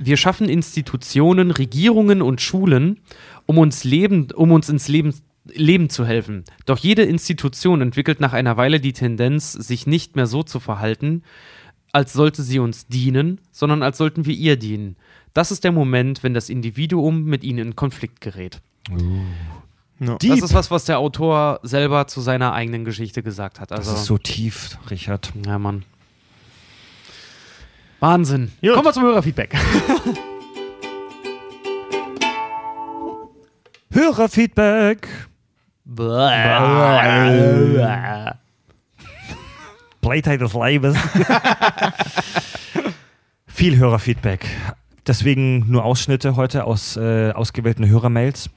[0.03, 2.99] Wir schaffen Institutionen, Regierungen und Schulen,
[3.45, 5.13] um uns leben, um uns ins Leben
[5.45, 6.43] Leben zu helfen.
[6.67, 11.23] Doch jede Institution entwickelt nach einer Weile die Tendenz, sich nicht mehr so zu verhalten,
[11.91, 14.97] als sollte sie uns dienen, sondern als sollten wir ihr dienen.
[15.33, 18.61] Das ist der Moment, wenn das Individuum mit ihnen in Konflikt gerät.
[19.99, 20.15] Ja.
[20.17, 20.31] Deep.
[20.31, 23.71] Das ist was, was der Autor selber zu seiner eigenen Geschichte gesagt hat.
[23.71, 25.31] Also, Das ist so tief, Richard.
[25.45, 25.83] ja, Mann.
[28.01, 28.51] Wahnsinn.
[28.61, 28.73] Gut.
[28.73, 29.53] Kommen wir zum Hörerfeedback.
[33.93, 35.07] Hörerfeedback.
[40.01, 40.97] Playtime des Leibes.
[43.45, 44.47] Viel Hörerfeedback.
[45.05, 48.49] Deswegen nur Ausschnitte heute aus äh, ausgewählten Hörermails.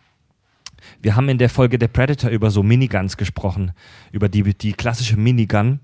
[1.02, 3.72] Wir haben in der Folge der Predator über so Miniguns gesprochen,
[4.10, 5.80] über die, die klassische Minigun.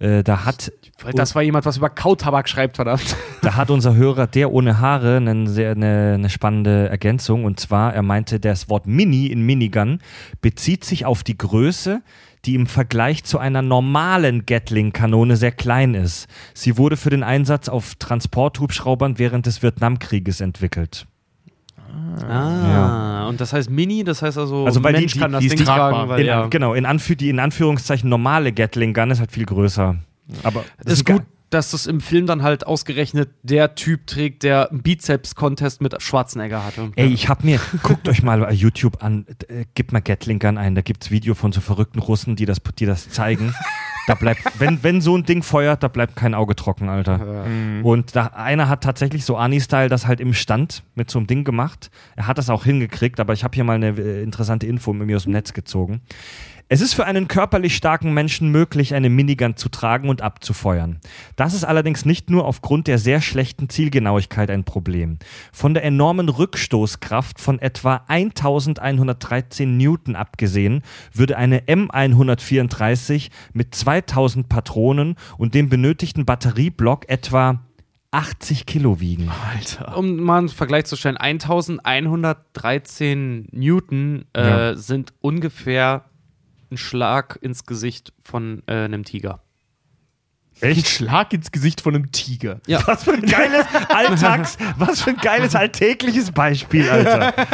[0.00, 0.72] Äh, da hat
[1.14, 3.16] Das war jemand, was über Kautabak schreibt, verdammt.
[3.42, 7.44] Da hat unser Hörer, der ohne Haare, eine, sehr, eine, eine spannende Ergänzung.
[7.44, 10.00] Und zwar, er meinte, das Wort Mini in Minigun
[10.42, 12.02] bezieht sich auf die Größe,
[12.44, 16.28] die im Vergleich zu einer normalen Gatling-Kanone sehr klein ist.
[16.54, 21.06] Sie wurde für den Einsatz auf Transporthubschraubern während des Vietnamkrieges entwickelt.
[22.28, 25.42] Ah, und das heißt Mini, das heißt also, Also, weil die- Mensch die- kann das
[25.42, 25.90] die Ding tragbar.
[25.92, 26.46] tragen, weil In, ja.
[26.46, 29.96] Genau, in Anführ die in Anführungszeichen normale Gatling-Gun ist halt viel größer.
[30.42, 34.70] Aber das ist gut, dass das im Film dann halt ausgerechnet der Typ trägt, der
[34.70, 36.92] einen Bizeps-Contest mit Schwarzenegger hatte.
[36.94, 40.58] Ey, ich hab mir, guckt euch mal bei YouTube an, äh, gebt mal Gatling Gun
[40.58, 43.52] ein, da gibt's Video von so verrückten Russen, die das, die das zeigen.
[44.10, 47.44] Da bleibt, wenn, wenn so ein Ding feuert, da bleibt kein Auge trocken, Alter.
[47.84, 51.44] Und da, einer hat tatsächlich so Ani-Style das halt im Stand mit so einem Ding
[51.44, 51.92] gemacht.
[52.16, 55.06] Er hat das auch hingekriegt, aber ich habe hier mal eine äh, interessante Info mit
[55.06, 56.00] mir aus dem Netz gezogen.
[56.72, 61.00] Es ist für einen körperlich starken Menschen möglich, eine Minigun zu tragen und abzufeuern.
[61.34, 65.18] Das ist allerdings nicht nur aufgrund der sehr schlechten Zielgenauigkeit ein Problem.
[65.52, 70.82] Von der enormen Rückstoßkraft von etwa 1113 Newton abgesehen,
[71.12, 77.64] würde eine M134 mit 2000 Patronen und dem benötigten Batterieblock etwa
[78.12, 79.28] 80 Kilo wiegen.
[79.96, 84.76] Um mal einen Vergleich zu stellen, 1113 Newton äh, Ja.
[84.76, 86.04] sind ungefähr
[86.70, 89.42] ein Schlag ins Gesicht von äh, einem Tiger.
[90.62, 92.60] Ein Schlag ins Gesicht von einem Tiger.
[92.66, 92.86] Ja.
[92.86, 97.32] Was für ein geiles Alltags, was für ein geiles alltägliches Beispiel, Alter.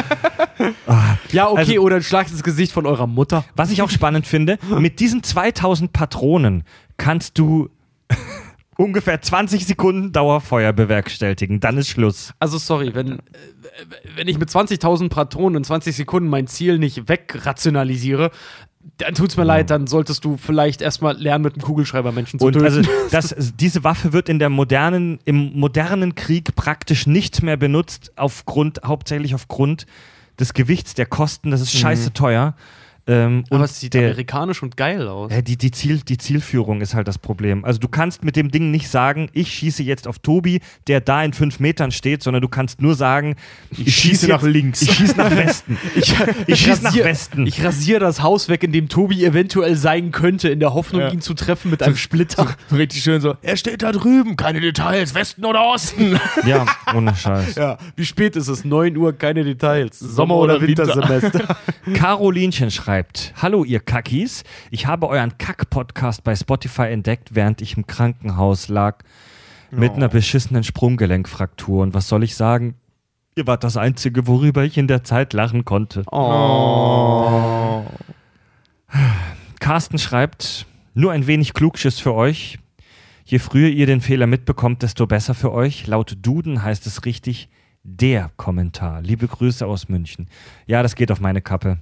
[1.33, 3.45] Ja, okay, Also- oder ein Schlag ins Gesicht von eurer Mutter.
[3.55, 6.65] Was ich auch spannend finde, mit diesen 2000 Patronen
[6.97, 7.69] kannst du
[8.77, 11.61] ungefähr 20 Sekunden Dauerfeuer bewerkstelligen.
[11.61, 12.33] Dann ist Schluss.
[12.41, 13.21] Also sorry, wenn, äh,
[14.17, 18.31] wenn ich mit 20.000 Patronen in 20 Sekunden mein Ziel nicht wegrationalisiere,
[18.99, 22.47] dann tut's mir leid, dann solltest du vielleicht erstmal lernen, mit einem Kugelschreiber Menschen zu
[22.47, 22.65] Und töten.
[22.65, 28.13] also das, diese Waffe wird in der modernen, im modernen Krieg praktisch nicht mehr benutzt,
[28.17, 29.87] aufgrund, hauptsächlich aufgrund
[30.39, 31.51] des Gewichts, der Kosten.
[31.51, 32.55] Das ist scheiße teuer.
[33.09, 35.31] Ähm, Aber und es sieht der, amerikanisch und geil aus.
[35.33, 37.65] Ja, die, die, Ziel, die Zielführung ist halt das Problem.
[37.65, 41.23] Also du kannst mit dem Ding nicht sagen, ich schieße jetzt auf Tobi, der da
[41.23, 43.37] in fünf Metern steht, sondern du kannst nur sagen,
[43.71, 44.83] ich, schieße nach links.
[44.83, 45.79] Ich schieße nach Westen.
[45.95, 46.15] Ich,
[46.47, 47.47] ich schieße nach Westen.
[47.47, 51.11] Ich rasiere das Haus weg, in dem Tobi eventuell sein könnte, in der Hoffnung, Ja.
[51.11, 52.55] ihn zu treffen mit einem Splitter.
[52.73, 56.19] Richtig schön so, er steht da drüben, keine Details, Westen oder Osten.
[56.47, 57.55] ja, ohne Scheiß.
[57.55, 58.65] Ja, wie spät ist es?
[58.65, 59.99] 9 Uhr, keine Details.
[59.99, 60.87] Sommer, Sommer oder, oder Winter.
[60.87, 61.57] Wintersemester.
[61.95, 62.96] Carolinchen schreibt:
[63.43, 64.45] Hallo, ihr Kackis.
[64.71, 68.99] Ich habe euren Kack-Podcast bei Spotify entdeckt, während ich im Krankenhaus lag
[69.71, 71.83] mit einer beschissenen Sprunggelenkfraktur.
[71.83, 72.77] Und was soll ich sagen?
[73.37, 76.05] Ihr wart das Einzige, worüber ich in der Zeit lachen konnte.
[76.11, 77.85] Oh.
[79.61, 82.59] Carsten schreibt: Nur ein wenig Klugschiss für euch.
[83.25, 85.87] Je früher ihr den Fehler mitbekommt, desto besser für euch.
[85.87, 87.49] Laut Duden heißt es richtig
[87.83, 89.03] der Kommentar.
[89.03, 90.29] Liebe Grüße aus München.
[90.67, 91.79] Ja, das geht auf meine Kappe.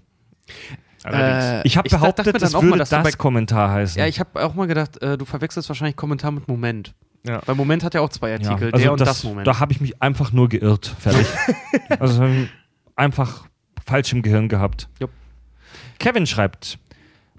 [1.04, 3.70] Äh, Ich habe dachte behauptet, mir dann das auch würde mal, dass das bei- Kommentar
[3.70, 3.98] heißen.
[4.00, 6.94] Ja, ich habe auch mal gedacht, äh, du verwechselst wahrscheinlich Kommentar mit Moment.
[7.26, 7.40] Ja.
[7.46, 9.46] Weil Moment hat ja auch zwei Artikel, also der und das, das, Moment.
[9.46, 10.94] Da habe ich mich einfach nur geirrt.
[10.98, 11.26] Fertig.
[11.98, 12.26] also
[12.96, 13.46] einfach
[13.84, 14.88] falsch im Gehirn gehabt.
[15.00, 15.10] Jupp.
[15.98, 16.78] Kevin schreibt.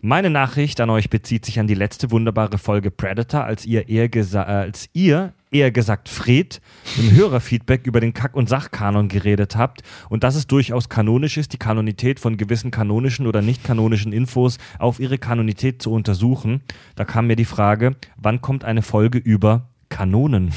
[0.08, 4.08] Meine Nachricht an euch bezieht sich an die letzte wunderbare Folge Predator, als ihr eher,
[4.08, 6.62] gesa äh, als ihr, eher gesagt Fred,
[6.96, 11.54] im Hörerfeedback über den Kack- und Sachkanon geredet habt und dass es durchaus kanonisch ist,
[11.54, 16.62] die Kanonität von gewissen kanonischen oder nicht kanonischen Infos auf ihre Kanonität zu untersuchen.
[16.96, 20.52] Da kam mir die Frage, wann kommt eine Folge über Kanonen?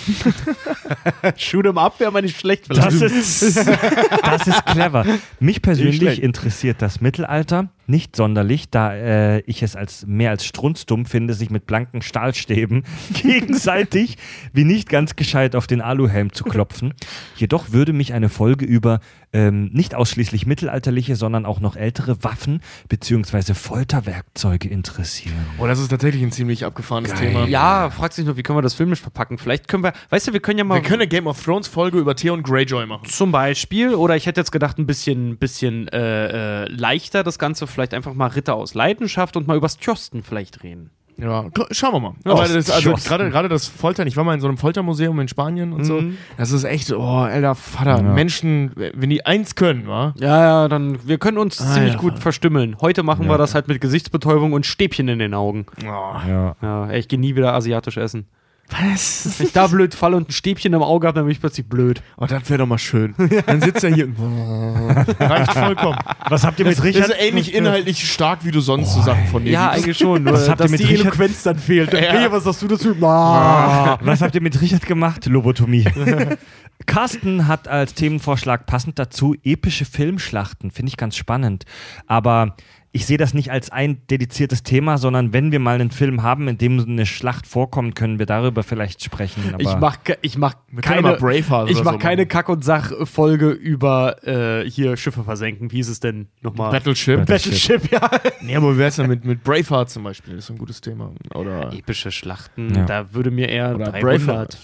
[1.39, 2.67] Shoot 'em up wäre mal nicht schlecht.
[2.69, 3.57] Das ist,
[4.25, 5.07] das ist clever.
[5.41, 11.07] Mich persönlich interessiert das Mittelalter nicht sonderlich, da äh, ich es als mehr als strunzdumm
[11.07, 14.17] finde, sich mit blanken Stahlstäben gegenseitig
[14.53, 16.95] wie nicht ganz gescheit auf den Aluhelm zu klopfen.
[17.37, 19.01] Jedoch würde mich eine Folge über
[19.33, 23.55] ähm, nicht ausschließlich mittelalterliche, sondern auch noch ältere Waffen bzw.
[23.55, 25.35] Folterwerkzeuge interessieren.
[25.59, 27.29] Oh, das ist tatsächlich ein ziemlich abgefahrenes Geil.
[27.29, 27.47] Thema.
[27.47, 29.39] ja, fragt sich nur, wie können wir das filmisch verpacken?
[29.39, 31.69] Vielleicht können wir, weißt du, wir können ja mal Wir können eine Game of Thrones
[31.69, 33.07] Folge über Theon Greyjoy machen.
[33.07, 37.67] zum Beispiel, oder ich hätte jetzt gedacht, ein bisschen, bisschen äh, äh, leichter das Ganze,
[37.67, 40.91] vielleicht einfach mal Ritter aus Leidenschaft und mal übers Tjosten vielleicht reden.
[41.21, 42.15] Ja, schauen wir mal.
[42.25, 45.19] Ja, Aber das, also gerade gerade das Foltern, ich war mal in so einem Foltermuseum
[45.19, 46.01] in Spanien und so.
[46.37, 48.03] Das ist echt, oh, alter Vater, Ja.
[48.03, 50.15] Menschen, wenn die eins können, wa?
[50.21, 51.99] Ja, ja, dann, wir können uns Ah, ziemlich ja.
[51.99, 52.77] gut verstümmeln.
[52.81, 55.67] Heute machen wir das halt mit Gesichtsbetäubung und Stäbchen in den Augen.
[55.83, 55.87] Oh.
[55.87, 56.55] Ja.
[56.63, 58.29] Ja, ich gehe nie wieder asiatisch essen.
[58.71, 59.39] Was?
[59.39, 61.67] Wenn ich da blöd falle und ein Stäbchen im Auge habe, dann bin ich plötzlich
[61.67, 62.03] blöd.
[62.19, 63.15] Oh, das wäre doch mal schön.
[63.47, 64.09] Dann sitzt er hier.
[65.21, 65.99] Reicht vollkommen.
[66.29, 67.09] Was habt ihr mit Das Richard?
[67.09, 70.23] ist ähnlich inhaltlich stark, wie du sonst so Sachen von dir Ja, eigentlich schon.
[70.25, 71.93] Nur, Was habt ihr dass mit die Richard- Eloquenz dann fehlt.
[71.95, 72.31] Ja.
[72.31, 72.95] was hast du dazu?
[73.03, 73.99] Ah.
[74.03, 75.25] Was habt ihr mit Richard gemacht?
[75.27, 75.85] Lobotomie.
[76.87, 80.71] Carsten hat als Themenvorschlag passend dazu epische Filmschlachten.
[80.71, 81.65] Finde ich ganz spannend.
[82.07, 82.55] Aber
[82.91, 86.49] ich sehe das nicht als ein dediziertes Thema, sondern wenn wir mal einen Film haben,
[86.49, 89.43] in dem eine Schlacht vorkommt, können wir darüber vielleicht sprechen.
[89.53, 92.29] Aber Ich mach, ke- ich mach keine, Braveheart ich mach so keine machen.
[92.29, 95.71] Kack- und Sach-Folge über äh, hier Schiffe versenken.
[95.71, 96.71] Wie hieß es denn nochmal?
[96.73, 97.27] Battleship.
[97.27, 98.11] Battleship, ja.
[98.41, 100.37] Nee, aber wie wär's denn mit, mit Braveheart zum Beispiel?
[100.37, 101.13] Das ist ein gutes Thema.
[101.35, 102.85] Oder, Epische Schlachten, Ja.
[102.87, 104.03] da würde mir eher oder 300.
[104.03, 104.59] Braveheart.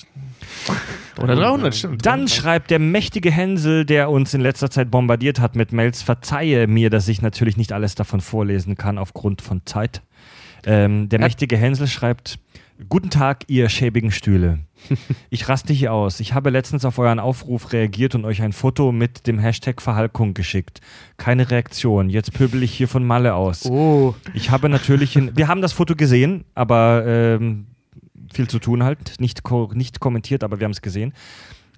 [1.23, 2.07] Oder 300, stimmt.
[2.07, 6.67] Dann schreibt der mächtige Hänsel, der uns in letzter Zeit bombardiert hat mit Mails, verzeihe
[6.67, 10.03] mir, dass ich natürlich nicht alles davon vorlesen kann aufgrund von Zeit.
[10.67, 12.39] Ähm, der mächtige Hänsel schreibt,
[12.89, 14.59] Guten Tag, ihr schäbigen Stühle.
[15.31, 16.21] Ich raste hier aus.
[16.21, 20.35] Ich habe letztens auf euren Aufruf reagiert und euch ein Foto mit dem Hashtag Verhalkung
[20.35, 20.81] geschickt.
[21.17, 22.11] Keine Reaktion.
[22.11, 23.65] Jetzt pöbel ich hier von Malle aus.
[23.65, 24.15] Oh.
[24.35, 27.67] Ich habe natürlich, in, wir haben das Foto gesehen, aber ähm,
[28.35, 31.13] viel zu tun halt, nicht, ko nicht kommentiert, aber wir haben es gesehen.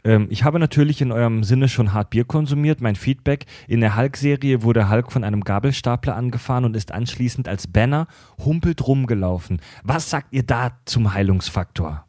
[0.04, 2.80] Ähm, ich habe natürlich in eurem Sinne schon hart Bier konsumiert.
[2.80, 7.66] Mein Feedback, in der Hulk-Serie wurde Hulk von einem Gabelstapler angefahren und ist anschließend als
[7.66, 8.06] Banner
[8.44, 9.60] humpelt rumgelaufen.
[9.82, 12.04] Was sagt ihr da zum Heilungsfaktor?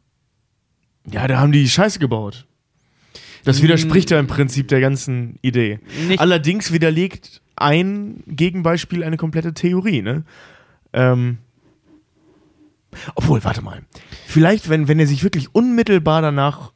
[1.10, 2.46] Ja, da haben die Scheiße gebaut.
[3.44, 5.80] Das widerspricht ja im Prinzip der ganzen Idee.
[6.06, 10.24] Nicht- Allerdings widerlegt ein Gegenbeispiel eine komplette Theorie, ne?
[10.92, 11.38] Ähm,
[13.14, 13.82] obwohl, warte mal.
[14.26, 16.72] Vielleicht, wenn, wenn er sich wirklich unmittelbar danach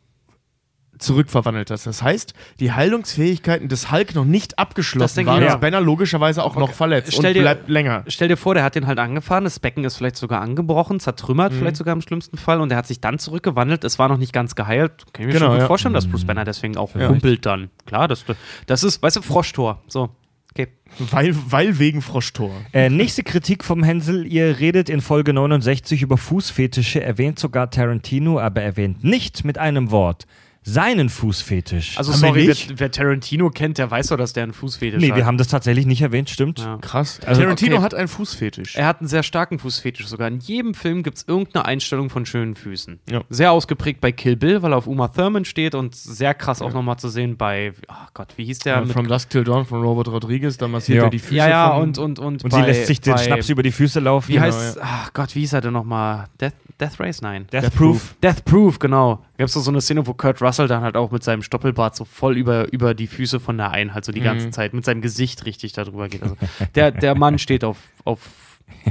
[0.99, 1.85] zurückverwandelt hat.
[1.85, 5.57] Das heißt, die Heilungsfähigkeiten des Hulk noch nicht Das abgeschlossen denke waren, auch.
[5.59, 8.05] Banner logischerweise auch noch verletzt Stell und dir- bleibt länger.
[8.07, 11.53] Stell dir vor, der hat den halt angefahren, das Becken ist vielleicht sogar angebrochen, zertrümmert,
[11.55, 13.83] vielleicht sogar im schlimmsten Fall, und der hat sich dann zurückgewandelt.
[13.83, 15.05] Es war noch nicht ganz geheilt.
[15.13, 15.67] Kann ich mir Genau, schon gut ja.
[15.67, 17.09] vorstellen, dass Bruce Banner deswegen auch Ja.
[17.09, 17.71] humpelt dann.
[17.87, 18.25] Klar, das,
[18.67, 19.83] das ist, weißt du, Froschtor.
[19.89, 20.11] So.
[20.55, 20.69] Okay.
[21.11, 22.51] Weil, weil wegen Froschtor.
[22.75, 24.27] Äh, nächste Kritik vom Hänsel.
[24.27, 29.91] Ihr redet in Folge 69 über Fußfetische, erwähnt sogar Tarantino, aber erwähnt nicht mit einem
[29.91, 30.27] Wort
[30.65, 31.99] seinen Fußfetisch.
[31.99, 35.11] Also, Haben sorry, wer, wer Tarantino kennt, der weiß doch, dass der einen Fußfetisch nee,
[35.11, 35.17] hat.
[35.17, 36.61] wir haben das tatsächlich nicht erwähnt, stimmt.
[36.61, 36.79] Ja.
[36.81, 37.21] Krass.
[37.27, 37.85] Also, Tarantino okay.
[37.85, 38.77] hat einen Fußfetisch.
[38.77, 40.29] Er hat einen sehr starken Fußfetisch sogar.
[40.29, 43.01] In jedem Film gibt es irgendeine Einstellung von schönen Füßen.
[43.11, 43.23] Ja.
[43.29, 46.73] Sehr ausgeprägt bei Kill Bill, weil er auf Uma Thurman steht und sehr krass auch
[46.73, 48.75] nochmal zu sehen bei, ach Gott, wie hieß der?
[48.75, 51.05] Ja, mit- From Dusk Till Dawn von Robert Rodriguez, da massiert Ja.
[51.05, 53.15] er die Füße ja, ja, von, und, und, und, Und bei, sie lässt sich den
[53.15, 54.29] bei, Schnaps über die Füße laufen.
[54.29, 56.27] Wie Genau, heißt, ach Gott, wie hieß er denn nochmal?
[56.41, 57.21] Death, Death Race?
[57.23, 57.47] Nein.
[57.53, 57.61] ja.
[57.63, 58.15] Death Proof.
[58.23, 59.25] Death Proof, genau.
[59.43, 62.05] Gab es so eine Szene, wo Kurt Russell dann halt auch mit seinem Stoppelbart so
[62.05, 65.03] voll über, über die Füße von der einen halt so die ganze Zeit mit seinem
[65.03, 66.23] Gesicht richtig darüber geht.
[66.23, 66.37] Also
[66.77, 68.21] der, der Mann steht auf, auf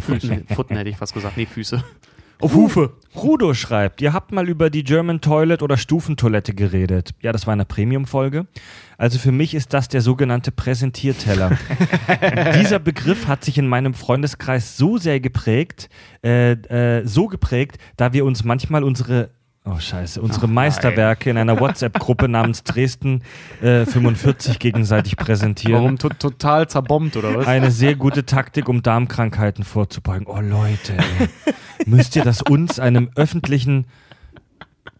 [0.01, 1.37] Pfoten, Pfoten hätte ich fast gesagt.
[1.37, 1.81] Nee, Füße.
[2.41, 2.97] auf Hufe.
[3.15, 7.11] Rudo schreibt, ihr habt mal über die German Toilet oder Stufentoilette geredet.
[7.21, 8.45] Ja, das war eine Premium-Folge.
[8.97, 11.57] Also für mich ist das der sogenannte Präsentierteller.
[12.59, 15.87] Dieser Begriff hat sich in meinem Freundeskreis so sehr geprägt,
[16.25, 19.29] äh, äh, so geprägt, da wir uns manchmal unsere
[19.63, 23.21] Oh scheiße, unsere Meisterwerke in einer WhatsApp-Gruppe namens Dresden
[23.61, 25.83] äh, 45 gegenseitig präsentieren.
[25.83, 27.45] Warum to total zerbombt oder was?
[27.45, 30.25] Eine sehr gute Taktik, um Darmkrankheiten vorzubeugen.
[30.25, 31.53] Oh Leute, ey.
[31.85, 33.85] müsst ihr das uns, einem öffentlichen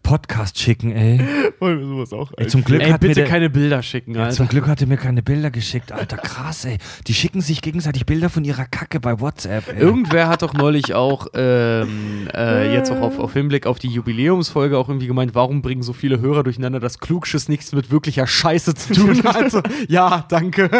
[0.02, 1.20] Podcast schicken, ey?
[1.60, 2.32] Wollen wir sowas auch?
[2.36, 4.34] ey zum, Glück Ey, hat mir bitte der, keine Bilder schicken, ja, Alter.
[4.36, 6.16] zum Glück hat er mir keine Bilder geschickt, Alter.
[6.16, 6.78] Krass, ey.
[7.06, 9.78] Die schicken sich gegenseitig Bilder von ihrer Kacke bei WhatsApp, ey.
[9.80, 14.76] Irgendwer hat doch neulich auch ähm, äh, jetzt auch auf, auf Hinblick auf die Jubiläumsfolge
[14.76, 18.74] auch irgendwie gemeint, warum bringen so viele Hörer durcheinander, dass Klugschiss nichts mit wirklicher Scheiße
[18.74, 19.36] zu tun hat.
[19.36, 20.70] Also, ja, danke.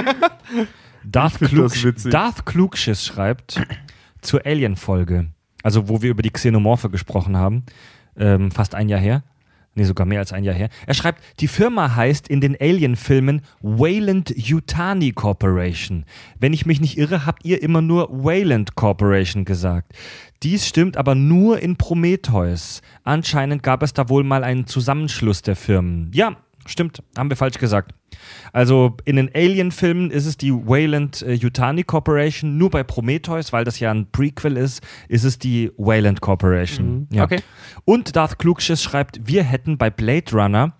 [1.04, 2.10] Darth, find Klug, das witzig.
[2.12, 3.60] Darth Klugschiss schreibt
[4.20, 5.28] zur Alien-Folge,
[5.62, 7.64] also wo wir über die Xenomorphe gesprochen haben,
[8.16, 9.22] ähm, fast ein Jahr her.
[9.74, 10.68] Nee, sogar mehr als ein Jahr her.
[10.86, 16.04] Er schreibt, die Firma heißt in den Alien-Filmen Wayland Yutani Corporation.
[16.38, 19.92] Wenn ich mich nicht irre, habt ihr immer nur Wayland Corporation gesagt.
[20.42, 22.82] Dies stimmt aber nur in Prometheus.
[23.02, 26.10] Anscheinend gab es da wohl mal einen Zusammenschluss der Firmen.
[26.12, 26.36] Ja,
[26.66, 27.94] stimmt, haben wir falsch gesagt.
[28.52, 33.64] Also in den Alien-Filmen ist es die Wayland äh, Yutani Corporation, nur bei Prometheus, weil
[33.64, 37.08] das ja ein Prequel ist, ist es die Wayland Corporation.
[37.10, 37.24] Ja.
[37.24, 37.40] Okay.
[37.84, 40.74] Und Darth Klugschiss schreibt, wir hätten bei Blade Runner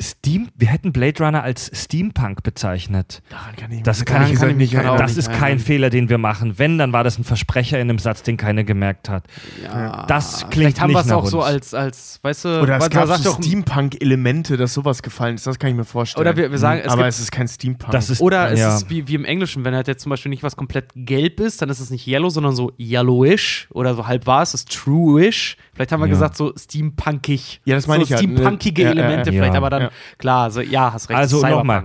[0.00, 3.20] Steam, wir hätten Blade Runner als Steampunk bezeichnet.
[3.30, 4.96] Daran kann ich Das mich kann ehrlich ich- kann ich erinnern.
[4.98, 5.58] Das ist kein erinnern.
[5.58, 6.56] Fehler, den wir machen.
[6.56, 9.24] Wenn, dann war das ein Versprecher in einem Satz, den keiner gemerkt hat.
[9.64, 11.46] Ja, Das klingt Vielleicht haben nicht wir es nach auch so uns.
[11.46, 15.46] als, als, weißt du, Oder es gab so Steampunk-Elemente, dass sowas gefallen ist.
[15.48, 16.20] Das kann ich mir vorstellen.
[16.26, 17.90] Oder wir- wir sagen, es Aber gibt- es ist kein Steampunk.
[17.92, 18.76] Das ist, Oder es ja.
[18.76, 21.60] ist wie, wie im Englischen, wenn halt jetzt zum Beispiel nicht was komplett gelb ist,
[21.60, 25.56] dann ist es nicht yellow, sondern so yellowish oder so halb war es, ist truish.
[25.78, 26.12] Vielleicht haben wir Ja.
[26.12, 27.60] gesagt, so steampunkig.
[27.64, 28.16] Ja, das meine so ich ja.
[28.18, 28.90] Steampunkige Ja.
[28.90, 29.40] Elemente Ja.
[29.40, 29.90] vielleicht, aber dann, Ja.
[30.18, 31.16] klar, so, ja, hast recht.
[31.20, 31.84] Also nochmal.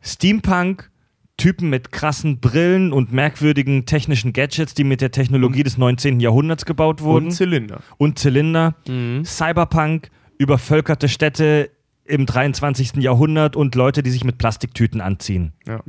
[0.00, 0.90] Steampunk,
[1.36, 6.20] Typen mit krassen Brillen und merkwürdigen technischen Gadgets, die mit der Technologie des 19.
[6.20, 7.26] Jahrhunderts gebaut wurden.
[7.26, 7.80] und Zylinder.
[7.98, 8.74] und Zylinder.
[8.86, 9.24] Mhm.
[9.24, 11.70] Cyberpunk, übervölkerte Städte
[12.04, 13.02] im 23.
[13.02, 15.52] Jahrhundert und Leute, die sich mit Plastiktüten anziehen.
[15.66, 15.80] Ja.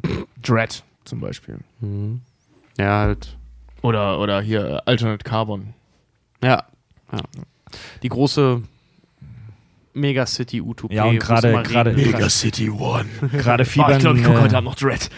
[0.41, 1.59] Dread zum Beispiel.
[2.79, 3.37] Ja, halt.
[3.83, 5.75] Oder, oder hier äh, Alternate Carbon.
[6.43, 6.63] Ja.
[7.11, 7.19] Ja.
[8.03, 8.61] Die große
[9.93, 10.95] Megacity-Utopie.
[10.95, 12.29] Ja, und gerade- gerade- regnen kann.
[12.29, 13.05] City One.
[13.31, 15.09] Gerade Oh, fiebern, ich glaube, ich gucke heute Abend noch Dread.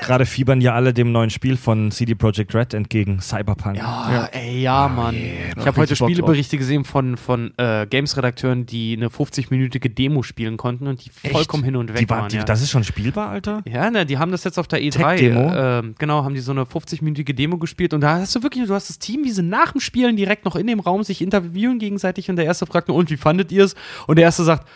[0.00, 3.76] Gerade fiebern ja alle dem neuen Spiel von CD Projekt Red entgegen, Cyberpunk.
[3.76, 4.24] Ja, Ja.
[4.32, 5.14] ey, ja, Mann.
[5.14, 10.22] da ich hab habe heute Spieleberichte gesehen von, von äh, Games-Redakteuren, die eine 50-minütige Demo
[10.22, 11.32] spielen konnten und die Echt?
[11.34, 12.28] vollkommen hin und weg die war, waren.
[12.28, 12.44] die, ja.
[12.44, 13.62] Das ist schon spielbar, Alter?
[13.66, 14.90] Ja, ne, die haben das jetzt auf der E3.
[15.16, 15.52] Tech-Demo?
[15.54, 18.74] ähm, genau, haben die so eine 50-minütige Demo gespielt und da hast du wirklich, du
[18.74, 21.78] hast das Team, wie sie nach dem Spielen direkt noch in dem Raum sich interviewen
[21.78, 23.74] gegenseitig und der erste fragt nur, und wie fandet ihr es?
[24.06, 24.68] Und der erste sagt,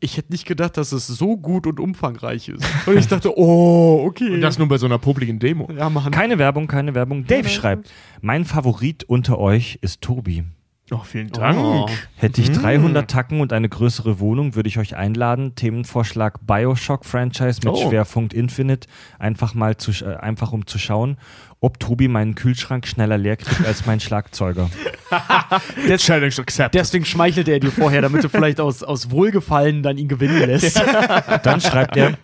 [0.00, 2.64] ich hätte nicht gedacht, dass es so gut und umfangreich ist.
[2.86, 4.30] Und ich dachte, oh, okay.
[4.30, 5.68] Und das nur bei so einer popligen Demo.
[5.70, 6.10] ja, Mann.
[6.10, 7.26] Keine Werbung, keine Werbung.
[7.26, 10.44] Dave schreibt, mein Favorit unter euch ist Tobi.
[10.92, 11.56] Oh, vielen Dank.
[11.58, 11.88] Oh.
[12.16, 12.54] Hätte ich Mhm.
[12.62, 15.54] 300 Tacken und eine größere Wohnung, würde ich euch einladen.
[15.54, 17.88] Themenvorschlag Bioshock-Franchise mit Oh.
[17.88, 18.88] Schwerpunkt Infinite.
[19.18, 21.16] Einfach mal zu, sch- äh, einfach um zu schauen,
[21.60, 24.68] ob Tobi meinen Kühlschrank schneller leer kriegt als mein Schlagzeuger.
[25.96, 26.74] Challenge accepted.
[26.74, 30.76] Deswegen schmeichelt er dir vorher, damit du vielleicht aus, aus Wohlgefallen dann ihn gewinnen lässt.
[31.42, 32.14] Dann schreibt er,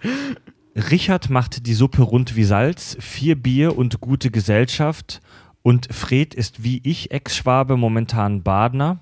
[0.90, 5.20] Richard macht die Suppe rund wie Salz, vier Bier und gute Gesellschaft.
[5.66, 9.00] Und Fred ist wie ich, Ex-Schwabe, momentan Badner.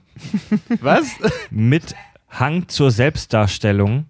[0.81, 1.09] Was?
[1.51, 1.95] mit
[2.31, 4.07] Hang zur Selbstdarstellung.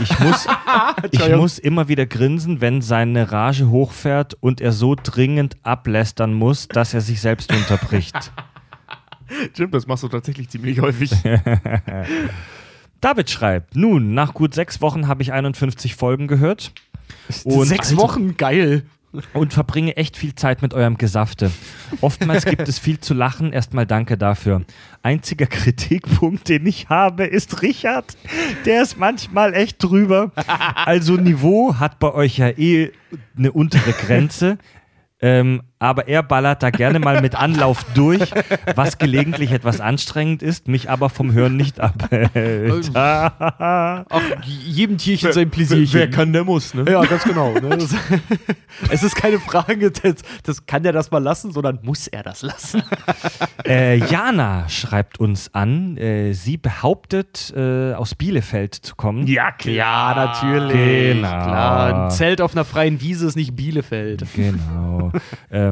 [0.00, 0.48] Ich muss,
[1.12, 6.66] ich muss immer wieder grinsen, wenn seine Rage hochfährt und er so dringend ablästern muss,
[6.66, 8.32] dass er sich selbst unterbricht.
[9.52, 11.12] Stimmt, das machst du tatsächlich ziemlich häufig.
[13.00, 16.72] David schreibt, nun, nach gut sechs Wochen habe ich 51 Folgen gehört
[17.28, 18.86] Sechs Wochen, geil.
[19.32, 21.50] Und verbringe echt viel Zeit mit eurem Gesafte.
[22.00, 24.62] Oftmals gibt es viel zu lachen, erstmal danke dafür.
[25.02, 28.16] Einziger Kritikpunkt, den ich habe, ist Richard.
[28.64, 30.32] Der ist manchmal echt drüber.
[30.74, 32.92] Also Niveau hat bei euch ja eh
[33.36, 34.58] eine untere Grenze.
[35.20, 38.30] Ähm, aber er ballert da gerne mal mit Anlauf durch,
[38.76, 42.92] was gelegentlich etwas anstrengend ist, mich aber vom Hören nicht abhält.
[42.94, 44.04] Ach,
[44.44, 45.92] jedem Tierchen sein Pläsierchen.
[45.92, 46.84] Wer kann, der muss, ne?
[46.88, 47.52] Ja, ganz genau.
[47.54, 47.78] Ne?
[47.78, 47.94] Das,
[48.90, 50.14] es ist keine Frage, das,
[50.44, 52.82] das kann der das mal lassen, sondern muss er das lassen.
[53.64, 59.26] Äh, Jana schreibt uns an, äh, sie behauptet, äh, aus Bielefeld zu kommen.
[59.28, 59.74] Ja, klar.
[59.74, 61.14] Ja, natürlich.
[61.14, 61.28] Genau.
[61.28, 64.24] Klar, ein Zelt auf einer freien Wiese ist nicht Bielefeld.
[64.34, 65.12] Genau.
[65.50, 65.71] ähm,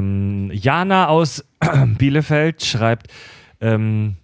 [0.51, 1.43] Jana aus
[1.97, 3.07] Bielefeld schreibt,
[3.59, 4.15] ähm,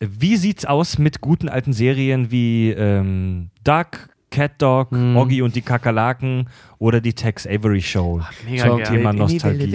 [0.00, 5.16] wie sieht's aus mit guten alten Serien wie ähm, Duck, Cat Dog, Hm.
[5.16, 6.48] Oggy und die Kakerlaken
[6.78, 8.20] oder die Tex Avery Show?
[8.48, 8.86] mega Zum geil.
[8.88, 9.70] Thema Nostalgie.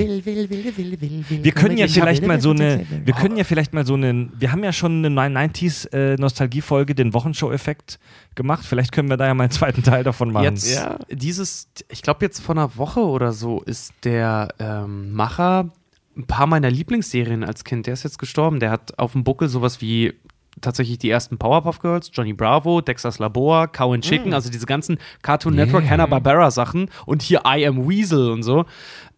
[1.42, 4.52] Wir können ja vielleicht mal so eine, wir können ja vielleicht mal so eine, wir
[4.52, 8.00] haben ja schon eine 90s äh, Nostalgie-Folge, den Wochenshow-Effekt
[8.36, 8.66] gemacht.
[8.66, 10.44] Vielleicht können wir da ja mal einen zweiten Teil davon machen.
[10.46, 10.98] Jetzt, Ja.
[11.10, 15.70] dieses, ich glaube jetzt vor einer Woche oder so ist der ähm, Macher
[16.18, 18.60] ein paar meiner Lieblingsserien als Kind, der ist jetzt gestorben.
[18.60, 20.14] Der hat auf dem Buckel sowas wie
[20.62, 24.98] tatsächlich die ersten Powerpuff Girls, Johnny Bravo, Dexter's Labor, Cow and Chicken, also diese ganzen
[25.22, 25.92] Cartoon Network, Yeah.
[25.92, 28.66] Hanna-Barbera Sachen und hier I Am Weasel und so.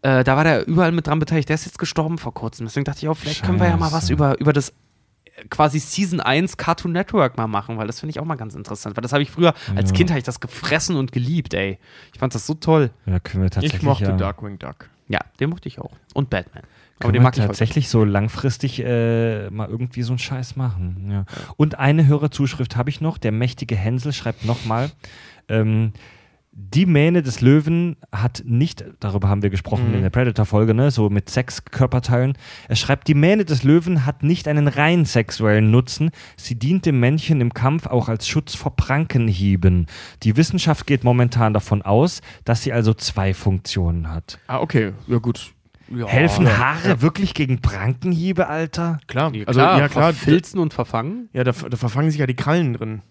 [0.02, 1.50] Äh, da war der überall mit dran beteiligt.
[1.50, 2.66] Der ist jetzt gestorben vor kurzem.
[2.66, 4.14] Deswegen dachte ich auch, vielleicht können wir ja mal was Scheiße.
[4.14, 8.20] über, über das äh, quasi Season 1 Cartoon Network mal machen, weil das finde ich
[8.20, 8.96] auch mal ganz interessant.
[8.96, 11.80] Weil das habe ich früher, als Kind habe ich das gefressen und geliebt, ey.
[12.14, 12.92] Ich fand das so toll.
[13.06, 13.82] Ja, können wir tatsächlich.
[13.82, 14.90] Ich mochte ja, Darkwing Duck.
[15.10, 15.92] Ja, den mochte ich auch.
[16.14, 16.64] Und Batman.
[17.00, 17.48] Aber den wir mag ich heute.
[17.48, 21.10] tatsächlich so langfristig äh, mal irgendwie so einen Scheiß machen.
[21.12, 21.26] Ja.
[21.58, 23.18] Und eine Hörerzuschrift habe ich noch.
[23.18, 24.92] Der mächtige Hänsel schreibt nochmal.
[25.48, 25.94] Ähm,
[26.52, 31.10] die Mähne des Löwen hat nicht, darüber haben wir gesprochen in der Predator-Folge, ne, so
[31.10, 32.38] mit Sexkörperteilen.
[32.68, 36.12] Er schreibt, die Mähne des Löwen hat nicht einen rein sexuellen Nutzen.
[36.36, 39.86] Sie dient dem Männchen im Kampf auch als Schutz vor Prankenhieben.
[40.24, 44.38] Die Wissenschaft geht momentan davon aus, dass sie also zwei Funktionen hat.
[44.48, 44.92] Ah, okay.
[45.08, 45.54] Ja, gut.
[45.96, 46.06] Ja.
[46.08, 49.00] Helfen Haare wirklich gegen Prankenhiebe, Alter?
[49.08, 49.34] Klar.
[49.36, 50.14] Ja, Also, klar, ja, klar.
[50.14, 51.30] Verfilzen und verfangen.
[51.34, 53.02] Ja, da, da verfangen sich ja die Krallen drin.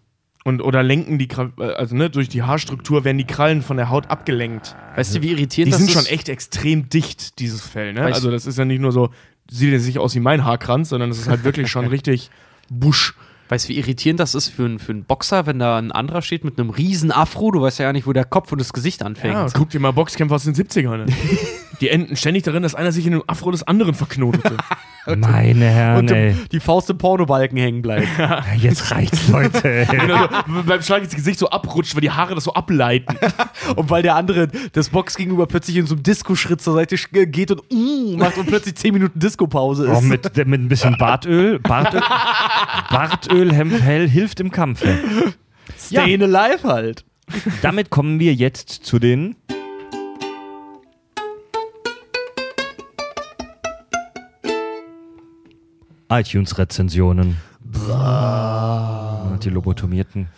[0.44, 3.90] Und, oder lenken die, äh, also ne, durch die Haarstruktur werden die Krallen von der
[3.90, 4.76] Haut abgelenkt.
[4.96, 5.94] Weißt du, wie irritierend Die das sind ist?
[5.94, 8.02] schon echt extrem dicht, dieses Fell, ne?
[8.02, 9.10] Also das ist ja nicht nur so,
[9.50, 12.30] sieht jetzt nicht aus wie mein Haarkranz, sondern es ist halt wirklich schon richtig
[12.70, 13.14] Busch.
[13.50, 16.22] Weißt du, wie irritierend das ist für, einen- für einen Boxer, wenn da ein anderer
[16.22, 18.72] steht mit einem riesen Afro, du weißt ja gar nicht, wo der Kopf und das
[18.72, 19.34] Gesicht anfängt.
[19.34, 21.06] Ja, guck dir mal Boxkämpfer aus den 70ern an.
[21.80, 24.56] Die enden ständig darin, dass einer sich in dem Afro des anderen verknotete.
[25.16, 26.34] Meine Herren, und ey.
[26.52, 28.06] die Faust im Pornobalken hängen bleibt.
[28.18, 29.86] Ja, Jetzt reicht's, Leute.
[29.90, 33.16] Genau so, beim Schlag ins Gesicht so abrutscht, weil die Haare das so ableiten.
[33.76, 37.50] und weil der andere das Box gegenüber plötzlich in so einem Disco-Schritt zur Seite geht
[37.50, 39.96] und mm, macht und plötzlich 10 Minuten Disco-Pause ist.
[39.96, 41.58] Oh, mit, mit ein bisschen Bartöl.
[41.60, 42.02] Bartöl,
[42.90, 44.88] Bartöl hell hilft im Kampfe.
[45.78, 47.04] Stay alive halt.
[47.62, 49.36] Damit kommen wir jetzt zu den.
[56.08, 57.36] iTunes-Rezensionen.
[59.42, 60.28] Die Lobotomierten.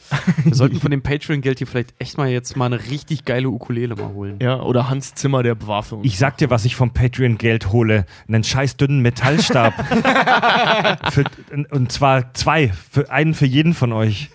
[0.45, 3.95] Wir sollten von dem Patreon-Geld hier vielleicht echt mal jetzt mal eine richtig geile Ukulele
[3.95, 4.39] mal holen.
[4.43, 5.57] Ja, oder Hans Zimmer, der
[5.93, 6.05] uns.
[6.05, 8.05] Ich sag dir, was ich vom Patreon-Geld hole.
[8.29, 9.73] Einen scheiß dünnen Metallstab.
[11.13, 11.25] für,
[11.71, 12.73] und zwar zwei.
[12.91, 14.29] Für, einen für jeden von euch.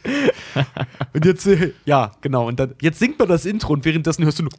[1.14, 2.48] Und jetzt, äh, ja, genau.
[2.48, 4.52] Und dann, jetzt singt man das Intro und währenddessen hörst du nur.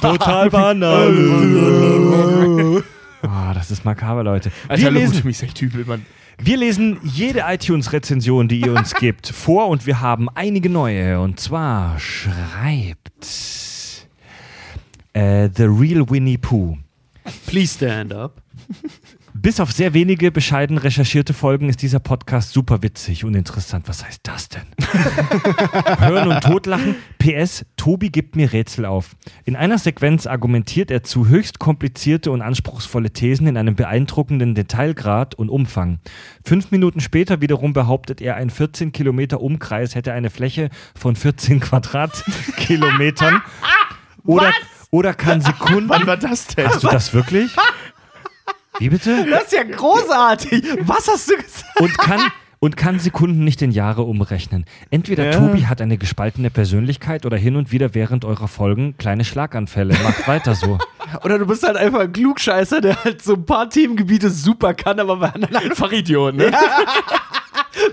[0.00, 1.12] Total banal.
[3.26, 4.50] Ah, das ist makaber, Leute.
[4.68, 6.04] Alter, Wir lesen, ist echt übel, Mann.
[6.38, 11.20] wir lesen jede iTunes-Rezension, die ihr uns gebt, vor und wir haben einige neue.
[11.20, 13.24] Und zwar schreibt
[15.12, 16.76] äh, The Real Winnie Pooh.
[17.46, 18.42] Please stand up.
[19.44, 23.86] Bis auf sehr wenige bescheiden recherchierte Folgen ist dieser Podcast super witzig und interessant.
[23.88, 24.62] Was heißt das denn?
[25.98, 26.94] Hören und totlachen.
[27.18, 29.16] PS, Tobi gibt mir Rätsel auf.
[29.44, 35.34] In einer Sequenz argumentiert er zu höchst komplizierte und anspruchsvolle Thesen in einem beeindruckenden Detailgrad
[35.34, 35.98] und Umfang.
[36.42, 41.60] Fünf Minuten später wiederum behauptet er, ein 14 Kilometer Umkreis hätte eine Fläche von 14
[41.60, 43.42] Quadratkilometern.
[44.26, 44.54] Oder,
[44.90, 45.90] oder kann Sekunden.
[45.90, 46.66] Wann war das denn?
[46.66, 47.54] Hast du das wirklich?
[48.78, 49.26] Wie bitte?
[49.30, 50.64] Das ist ja großartig.
[50.80, 51.80] Was hast du gesagt?
[51.80, 52.20] und kann,
[52.58, 54.64] und kann Sekunden nicht in Jahre umrechnen.
[54.90, 59.94] Entweder Tobi hat eine gespaltene Persönlichkeit oder hin und wieder während eurer Folgen kleine Schlaganfälle.
[60.02, 60.78] Macht weiter so.
[61.22, 64.98] Oder du bist halt einfach ein Klugscheißer, der halt so ein paar Themengebiete super kann,
[64.98, 66.50] aber bei anderen Einfach Idiot, ne?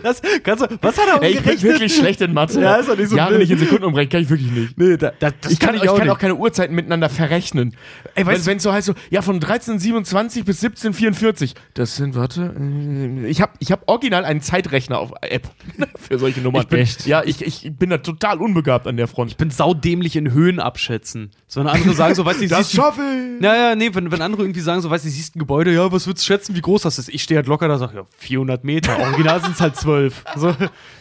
[0.04, 1.64] Das kannst du, Was hat er Ey, ich bin umgerechnet?
[1.64, 2.62] wirklich schlecht in Mathe.
[2.62, 4.78] Ja, ist doch nicht so Jahre nicht in Sekunden umrechnen, kann ich wirklich nicht.
[4.78, 7.76] Nee, da, da, das ich kann, ich auch kann auch keine Uhrzeiten miteinander verrechnen.
[8.16, 11.56] Ey, weißt wenn es so heißt, so, ja, von 1327 bis 1744.
[11.74, 15.50] Das sind, warte, äh, ich habe ich hab original einen Zeitrechner auf App
[15.96, 16.62] für solche Nummern.
[16.64, 17.06] Ich bin- Echt?
[17.08, 19.32] Ja, ich, ich bin da total unbegabt an der Front.
[19.32, 21.32] Ich bin saudämlich in Höhen abschätzen.
[21.48, 23.42] So, wenn andere sagen so, weißt du, siehst du- schaffe ich.
[23.42, 26.08] Naja, nee, wenn, wenn andere irgendwie sagen, so, weißt du, siehst ein Gebäude, ja, was
[26.08, 27.10] würdest du schätzen, wie groß das ist?
[27.10, 28.98] Ich stehe halt locker da, sag, ja, 400 Meter.
[29.00, 30.24] Original sind es halt 12.
[30.36, 30.56] So,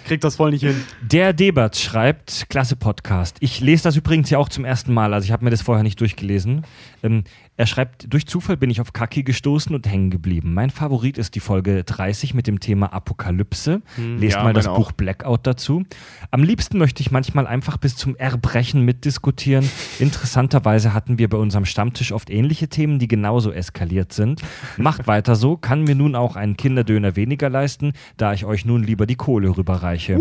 [0.07, 0.85] krieg das voll nicht hin.
[1.03, 3.37] Der Debert schreibt, klasse Podcast.
[3.41, 5.83] Ich lese das übrigens ja auch zum ersten Mal, also ich habe mir das vorher
[5.83, 6.65] nicht durchgelesen.
[7.03, 7.25] Ähm,
[7.57, 10.55] er schreibt, durch Zufall bin ich auf Kaki gestoßen und hängen geblieben.
[10.55, 13.83] Mein Favorit ist die Folge 30 mit dem Thema Apokalypse.
[13.97, 15.85] Lest ja, mal das meine Buch Blackout dazu.
[16.31, 19.69] Am liebsten möchte ich manchmal einfach bis zum Erbrechen mitdiskutieren.
[19.99, 24.43] Interessanterweise hatten wir bei unserem Stammtisch oft ähnliche Themen, die genauso eskaliert sind.
[24.77, 28.83] Macht weiter so, kann mir nun auch einen Kinderdöner weniger leisten, da ich euch nun
[28.83, 30.19] lieber die Kohle rüberreiche.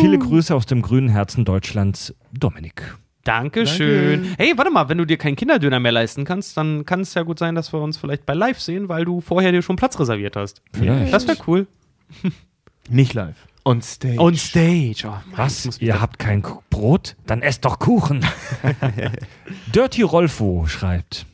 [0.00, 2.96] Viele Grüße aus dem grünen Herzen Deutschlands, Dominik.
[3.26, 4.34] Dankeschön.
[4.38, 7.22] Hey, warte mal, wenn du dir keinen Kinderdöner mehr leisten kannst, dann kann es ja
[7.22, 9.98] gut sein, dass wir uns vielleicht bei live sehen, weil du vorher dir schon Platz
[9.98, 10.62] reserviert hast.
[10.72, 11.12] Vielleicht.
[11.12, 11.66] Das wäre cool.
[12.88, 13.36] Nicht live.
[13.64, 14.20] On stage.
[14.20, 15.02] On stage.
[15.06, 15.80] Oh, Mann, Was?
[15.80, 17.16] Ihr habt kein Ku- Brot?
[17.26, 18.24] Dann esst doch Kuchen.
[19.74, 21.26] Dirty Rolfo schreibt.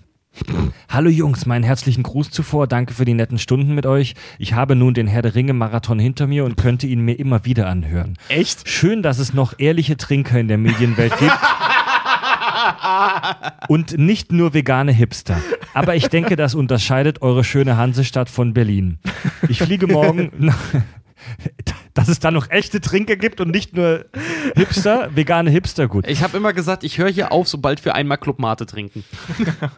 [0.88, 2.66] Hallo Jungs, meinen herzlichen Gruß zuvor.
[2.66, 4.14] Danke für die netten Stunden mit euch.
[4.38, 7.44] Ich habe nun den Herr der Ringe Marathon hinter mir und könnte ihn mir immer
[7.44, 8.16] wieder anhören.
[8.28, 8.66] Echt?
[8.66, 11.32] Schön, dass es noch ehrliche Trinker in der Medienwelt gibt.
[13.68, 15.40] Und nicht nur vegane Hipster.
[15.74, 18.98] Aber ich denke, das unterscheidet eure schöne Hansestadt von Berlin.
[19.48, 20.58] Ich fliege morgen nach.
[21.94, 24.06] Dass es da noch echte Trinker gibt und nicht nur
[24.56, 26.06] Hipster, vegane Hipster, gut.
[26.08, 29.04] Ich habe immer gesagt, ich höre hier auf, sobald wir einmal Club Mate trinken.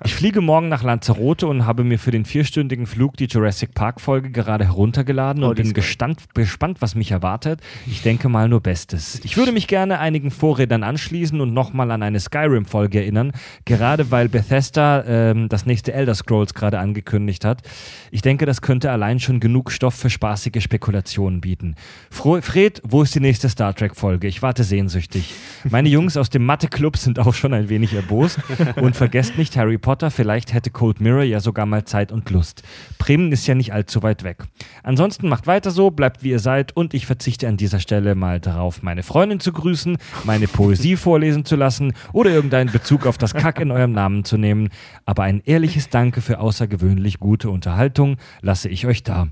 [0.04, 4.00] Ich fliege morgen nach Lanzarote und habe mir für den vierstündigen Flug die Jurassic Park
[4.00, 7.60] Folge gerade heruntergeladen und bin gestand, gespannt, was mich erwartet.
[7.86, 9.20] Ich denke mal nur Bestes.
[9.24, 13.32] Ich würde mich gerne einigen Vorrednern anschließen und nochmal an eine Skyrim-Folge erinnern,
[13.64, 17.62] gerade weil Bethesda ähm, das nächste Elder Scrolls gerade angekündigt hat.
[18.10, 21.74] Ich denke, das könnte allein schon genug Stoff für spaßige Spekulationen bieten.
[22.10, 24.26] Fred, wo ist die nächste Star Trek-Folge?
[24.26, 25.34] Ich warte sehnsüchtig.
[25.68, 28.38] Meine Jungs aus dem Mathe-Club sind auch schon ein wenig erbost.
[28.76, 32.62] Und vergesst nicht, Harry Potter, vielleicht hätte Cold Mirror ja sogar mal Zeit und Lust.
[32.98, 34.44] Bremen ist ja nicht allzu weit weg.
[34.82, 38.40] Ansonsten macht weiter so, bleibt wie ihr seid und ich verzichte an dieser Stelle mal
[38.40, 43.34] darauf, meine Freundin zu grüßen, meine Poesie vorlesen zu lassen oder irgendeinen Bezug auf das
[43.34, 44.68] Kack in eurem Namen zu nehmen.
[45.04, 49.28] Aber ein ehrliches Danke für außergewöhnlich gute Unterhaltung lasse ich euch da.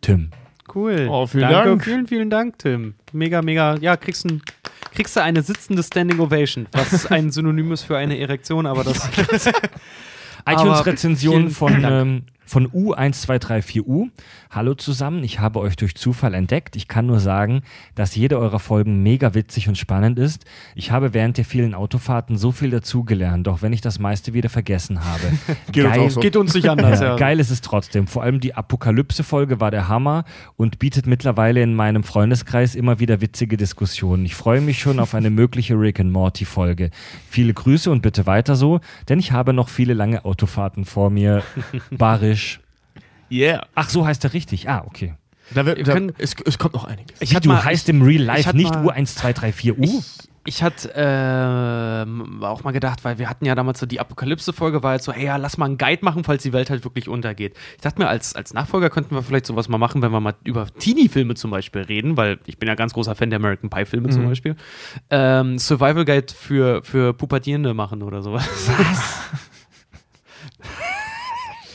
[0.00, 0.30] Tim.
[0.76, 1.08] Cool.
[1.10, 1.84] Oh, vielen Danke, Dank.
[1.84, 2.94] Vielen, vielen Dank, Tim.
[3.12, 3.76] Mega, mega.
[3.76, 4.42] Ja, kriegst, ein,
[4.94, 9.08] kriegst du eine sitzende Standing Ovation, was ein Synonym ist für eine Erektion, aber das.
[10.46, 14.08] iTunes-Rezension von, ähm, von U1234U.
[14.50, 16.76] Hallo zusammen, ich habe euch durch Zufall entdeckt.
[16.76, 17.62] Ich kann nur sagen,
[17.94, 20.44] dass jede eurer Folgen mega witzig und spannend ist.
[20.74, 24.48] Ich habe während der vielen Autofahrten so viel dazugelernt, auch wenn ich das meiste wieder
[24.48, 25.32] vergessen habe.
[25.72, 26.20] Geht uns auch so.
[26.20, 27.16] Geht uns nicht anders, ja.
[27.16, 28.06] Geil ist es trotzdem.
[28.06, 30.24] Vor allem die Apokalypse-Folge war der Hammer
[30.56, 34.24] und bietet mittlerweile in meinem Freundeskreis immer wieder witzige Diskussionen.
[34.24, 36.90] Ich freue mich schon auf eine mögliche Rick and Morty-Folge.
[37.28, 41.42] Viele Grüße und bitte weiter so, denn ich habe noch viele lange Autofahrten vor mir.
[41.90, 42.35] Barisch.
[43.30, 43.66] Yeah.
[43.74, 44.68] Ach, so heißt er richtig.
[44.68, 45.14] Ah, okay.
[45.54, 47.20] Da wird, Wir da, können- es, es kommt noch einiges.
[47.20, 49.76] Ich Wie, hatte du mal- heißt im Real Life nicht mal- U1234U?
[49.78, 54.82] Ich, ich hatte ähm, auch mal gedacht, weil wir hatten ja damals so die Apokalypse-Folge,
[54.82, 57.08] war jetzt so, hey, ja, lass mal einen Guide machen, falls die Welt halt wirklich
[57.08, 57.56] untergeht.
[57.76, 60.34] Ich dachte mir, als, als Nachfolger könnten wir vielleicht sowas mal machen, wenn wir mal
[60.44, 64.08] über Teenie-Filme zum Beispiel reden, weil ich bin ja ganz großer Fan der American Pie-Filme
[64.10, 64.56] zum Beispiel.
[65.10, 68.48] Ähm, Survival Guide für, für Pubertierende machen oder sowas.
[68.66, 69.20] Was?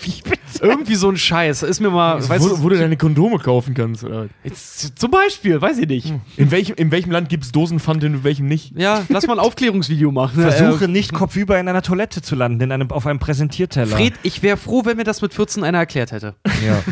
[0.61, 1.63] Irgendwie so ein Scheiß.
[1.63, 4.03] Ist mir mal, weißt wo, du, wo du deine Kondome kaufen kannst.
[4.03, 4.27] Oder?
[4.43, 6.13] jetzt, zum Beispiel, weiß ich nicht.
[6.38, 8.73] In, welchem, in welchem Land gibt es Dosenpfand, in welchem nicht?
[8.77, 10.41] Ja, lass mal ein Aufklärungsvideo machen.
[10.41, 13.95] Versuche Äh, nicht kopfüber in einer Toilette zu landen, in einem, auf einem Präsentierteller.
[13.97, 16.35] Fred, ich wäre froh, wenn mir das mit 14 einer erklärt hätte.
[16.65, 16.83] Ja.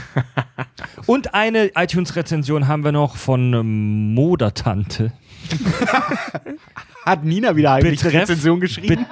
[1.05, 5.13] Und eine iTunes-Rezension haben wir noch von ähm, Modertante.
[7.05, 9.05] Hat Nina wieder heimlich eine Betreff- Rezension geschrieben?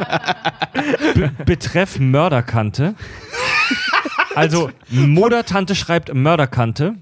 [1.14, 2.96] Be Betreff Mörderkante.
[4.38, 6.96] Also, Modertante schreibt Mörderkante.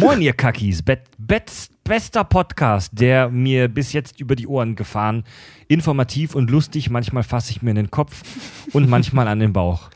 [0.00, 0.82] Moin, ihr Kackis.
[0.82, 1.50] Bet bet
[1.88, 5.24] bester Podcast, der mir bis jetzt über die Ohren gefahren.
[5.70, 6.88] Informativ und lustig.
[6.88, 8.22] Manchmal fasse ich mir in den Kopf
[8.72, 9.90] und manchmal an den Bauch.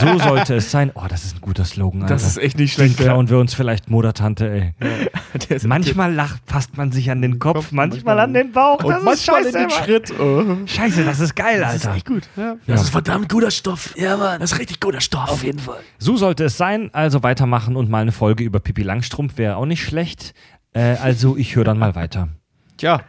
[0.00, 0.92] So sollte es sein.
[0.94, 2.14] Oh, das ist ein guter Slogan, Alter.
[2.14, 3.00] Das ist echt nicht Den schlecht.
[3.00, 3.06] ja.
[3.06, 4.74] klauen wir uns vielleicht Modertante, ey.
[5.48, 8.82] Ist Manchmal lacht, fasst man sich an den Kopf, Kopf, manchmal manchmal an den Bauch.
[8.82, 9.58] Und Das ist manchmal scheiße.
[9.58, 9.70] in den.
[9.70, 10.20] Schritt.
[10.20, 10.56] Oh.
[10.66, 11.96] Scheiße, das ist geil, Das ist Alter.
[11.96, 12.28] echt gut.
[12.36, 12.56] Ja.
[12.66, 13.94] Das ist verdammt guter Stoff.
[13.98, 14.40] Ja, Mann.
[14.40, 15.28] Das ist richtig guter Stoff.
[15.28, 15.80] Auf jeden Fall.
[15.98, 16.88] So sollte es sein.
[16.92, 20.32] Also weitermachen und mal eine Folge über Pippi Langstrumpf wäre auch nicht schlecht.
[20.76, 22.28] Äh, also ich höre dann mal weiter.
[22.76, 23.00] Tja,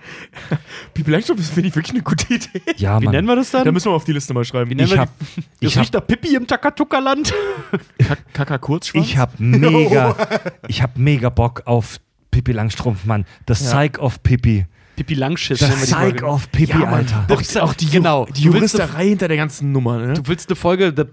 [0.93, 2.61] Pipi Langstrumpf ist, finde ich, wirklich eine gute Idee.
[2.77, 3.11] Ja, wie Mann.
[3.15, 3.65] nennen wir das dann?
[3.65, 4.69] Da müssen wir auf die Liste mal schreiben.
[4.69, 7.33] Wie nennen ich wir hab, die- ich das riecht nach Pippi im Takatuka-Land.
[8.31, 9.05] Kaka Kurzschwanz?
[9.05, 10.15] ich hab mega,
[10.69, 11.99] ich hab mega Bock auf
[12.31, 13.25] Pippi Langstrumpf, Mann.
[13.47, 14.65] The Psych of Pippi.
[14.97, 15.59] Pippi Langschiss.
[15.59, 16.25] Psych Folge.
[16.25, 16.83] of Pippi, Ja.
[16.91, 17.25] Alter.
[17.29, 18.25] Auch, auch die, Genau.
[18.25, 19.99] die Juristerei hinter der ganzen Nummer.
[19.99, 20.13] Ne?
[20.15, 21.03] Du willst eine Folge The,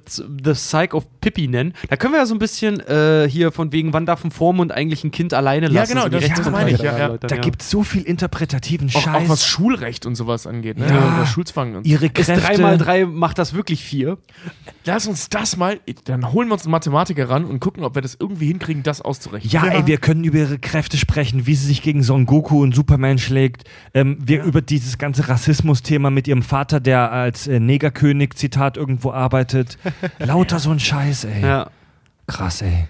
[0.42, 1.74] The Psych of Pippi nennen?
[1.90, 4.72] Da können wir ja so ein bisschen äh, hier von wegen, wann darf ein Vormund
[4.72, 5.92] eigentlich ein Kind alleine Ja, lassen?
[5.92, 7.16] genau, so das- das meine ich, da ja, ja.
[7.18, 9.24] Da gibt es so viel interpretativen auch, Scheiß.
[9.24, 10.78] auch was Schulrecht und sowas angeht.
[10.78, 10.86] Ne?
[10.88, 11.16] Ja.
[11.16, 11.76] Oder Schulzwang.
[11.76, 11.86] Und.
[11.86, 12.40] Ihre Ist Kräfte.
[12.40, 14.16] 3 mal 3 macht das wirklich 4?
[14.86, 18.02] Lass uns das mal, dann holen wir uns einen Mathematiker ran und gucken, ob wir
[18.02, 19.50] das irgendwie hinkriegen, das auszurechnen.
[19.50, 22.74] Ja, ey, wir können über ihre Kräfte sprechen, wie sie sich gegen Son Goku und
[22.74, 23.64] Superman schlägt.
[23.92, 29.12] Ähm, wir über dieses ganze Rassismus-Thema mit ihrem Vater, der als äh, Negerkönig, Zitat, irgendwo
[29.12, 29.78] arbeitet.
[30.18, 31.42] Lauter so ein Scheiß, ey.
[31.42, 31.70] Ja.
[32.26, 32.88] Krass, ey.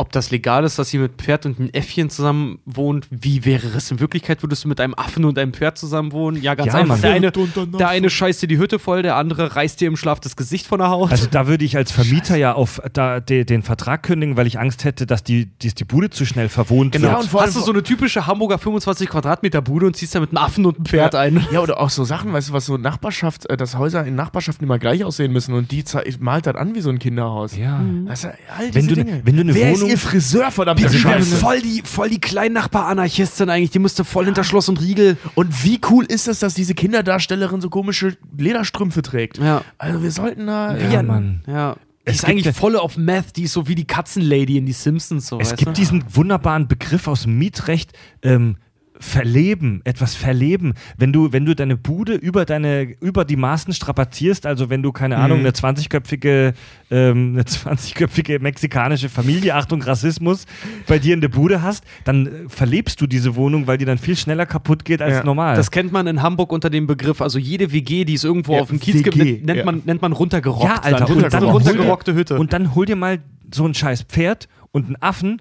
[0.00, 3.06] Ob das legal ist, dass sie mit Pferd und einem Äffchen zusammen wohnt?
[3.10, 4.42] Wie wäre es in Wirklichkeit?
[4.42, 6.40] Würdest du mit einem Affen und einem Pferd zusammen wohnen?
[6.42, 6.98] Ja, ganz Ja, einfach.
[7.00, 10.18] Der eine, der eine scheißt dir die Hütte voll, der andere reißt dir im Schlaf
[10.18, 11.10] das Gesicht von der Haut.
[11.10, 14.58] Also da würde ich als Vermieter ja auf da, de, den Vertrag kündigen, weil ich
[14.58, 17.20] Angst hätte, dass die, dass die Bude zu schnell verwohnt Genau, wird.
[17.20, 20.20] und vor allem- Hast du so eine typische Hamburger 25 Quadratmeter Bude und ziehst da
[20.20, 21.46] mit einem Affen und einem Pferd ein?
[21.52, 24.64] Ja, oder auch so Sachen, weißt du, was so Nachbarschaft, äh, dass Häuser in Nachbarschaften
[24.64, 25.84] immer gleich aussehen müssen und die
[26.20, 27.54] malt das an wie so ein Kinderhaus.
[27.54, 27.82] Ja.
[28.06, 29.20] Das ist, all Wenn diese du- Dinge.
[29.24, 31.36] wenn du eine Wer Wohnung- ist ihr Friseur, verdammt Die sind ja Scheiße?
[31.36, 33.70] voll die, voll die Kleinnachbar-Anarchistin eigentlich.
[33.70, 35.16] Die müsste voll hinter Schloss und Riegel.
[35.34, 39.38] Und wie cool ist es, dass diese Kinderdarstellerin so komische Lederstrümpfe trägt?
[39.38, 39.62] Ja.
[39.78, 40.76] Also wir sollten da...
[40.76, 41.42] Ja, Mann.
[41.46, 41.74] Ja.
[41.74, 43.36] Die Es ist eigentlich ja- voll auf Meth.
[43.36, 45.26] Die ist so wie die Katzenlady in die Simpsons.
[45.26, 45.72] So, Es weißt gibt du?
[45.80, 47.92] diesen wunderbaren Begriff aus dem Mietrecht,
[48.22, 48.56] ähm,
[49.00, 50.74] verleben, etwas verleben.
[50.98, 54.92] Wenn du, wenn du deine Bude über deine, über die Maßen strapazierst, also wenn du,
[54.92, 56.52] keine Ahnung, eine 20-köpfige,
[56.90, 60.44] ähm, eine 20-köpfige mexikanische Familie, Achtung, Rassismus,
[60.86, 63.98] bei dir in der Bude hast, dann äh, verlebst du diese Wohnung, weil die dann
[63.98, 65.56] viel schneller kaputt geht als Ja, normal.
[65.56, 68.60] Das kennt man in Hamburg unter dem Begriff, also jede WG, die es irgendwo Ja,
[68.60, 69.64] auf dem Kiez gibt, nennt, nennt, ja.
[69.64, 70.64] man, nennt man runtergerockt.
[70.64, 71.08] ja, Alter, dann.
[71.08, 72.38] und Das ist dann, runtergerockte Hütte.
[72.38, 73.18] und dann hol dir mal
[73.52, 75.40] so ein scheiß Pferd und einen Affen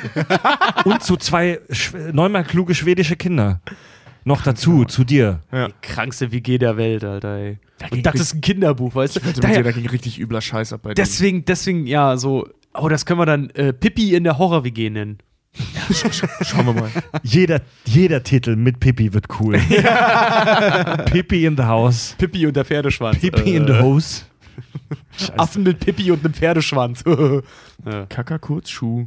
[0.84, 1.60] und so zwei
[2.12, 3.60] neunmal kluge schwedische Kinder.
[4.24, 5.40] Noch dazu, zu dir.
[5.52, 7.58] Die krankste WG der Welt, Alter, ey.
[7.90, 9.26] Und das ist ein Kinderbuch, weißt du?
[9.26, 11.04] Mit Daher, dir, da ging richtig übler Scheiß ab bei denen.
[11.04, 15.18] deswegen, deswegen, ja, so, oh, das können wir dann äh, Pippi in der Horror-WG nennen.
[16.42, 16.90] Schauen wir mal.
[17.22, 19.58] Jeder, jeder Titel mit Pippi wird cool.
[21.10, 22.14] Pippi in the house.
[22.16, 23.18] Pippi und der Pferdeschwanz.
[23.18, 24.22] Pippi äh, in the hose.
[25.36, 27.04] Affen mit Pippi und einem Pferdeschwanz.
[27.84, 28.06] ja.
[28.08, 29.06] Kaka Kurzschuh.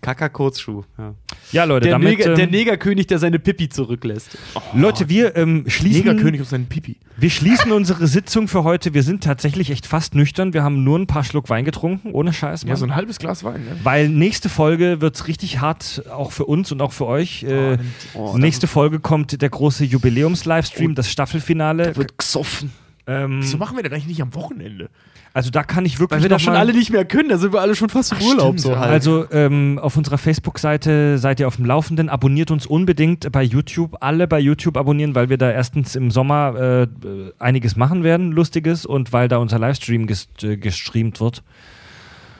[0.00, 0.82] Kaka Kurzschuh.
[0.98, 1.14] Ja.
[1.50, 4.36] Ja, Leute, Der, damit, Neger, der ähm, Negerkönig, der seine Pippi zurücklässt.
[4.74, 6.96] Leute, wir ähm, schließen, Negerkönig auf seinen Pipi.
[7.16, 8.92] wir schließen unsere Sitzung für heute.
[8.92, 10.52] Wir sind tatsächlich echt fast nüchtern.
[10.52, 12.62] Wir haben nur ein paar Schluck Wein getrunken, ohne Scheiß.
[12.64, 12.76] Ja, Mann.
[12.76, 13.76] so ein halbes Glas Wein, ne?
[13.82, 17.42] Weil nächste Folge wird's richtig hart, auch für uns und auch für euch.
[17.44, 17.78] Äh,
[18.12, 21.96] Oh, nächste Folge kommt der große Jubiläums-Livestream, das Staffelfinale.
[21.96, 22.72] wird gesoffen.
[23.06, 24.88] Ähm, Wieso machen wir denn eigentlich nicht am Wochenende?
[25.34, 27.52] also da kann ich wirklich Weil wir das schon alle nicht mehr können, da sind
[27.52, 28.58] wir alle schon fast im Ach, Urlaub.
[28.58, 28.90] stimmt, so halt.
[28.92, 32.08] Also ähm, auf unserer Facebook-Seite seid ihr auf dem Laufenden.
[32.08, 33.96] Abonniert uns unbedingt bei YouTube.
[34.00, 36.86] Alle bei YouTube abonnieren, weil wir da erstens im Sommer äh,
[37.40, 41.42] einiges machen werden, Lustiges, und weil da unser Livestream gest äh, gestreamt wird.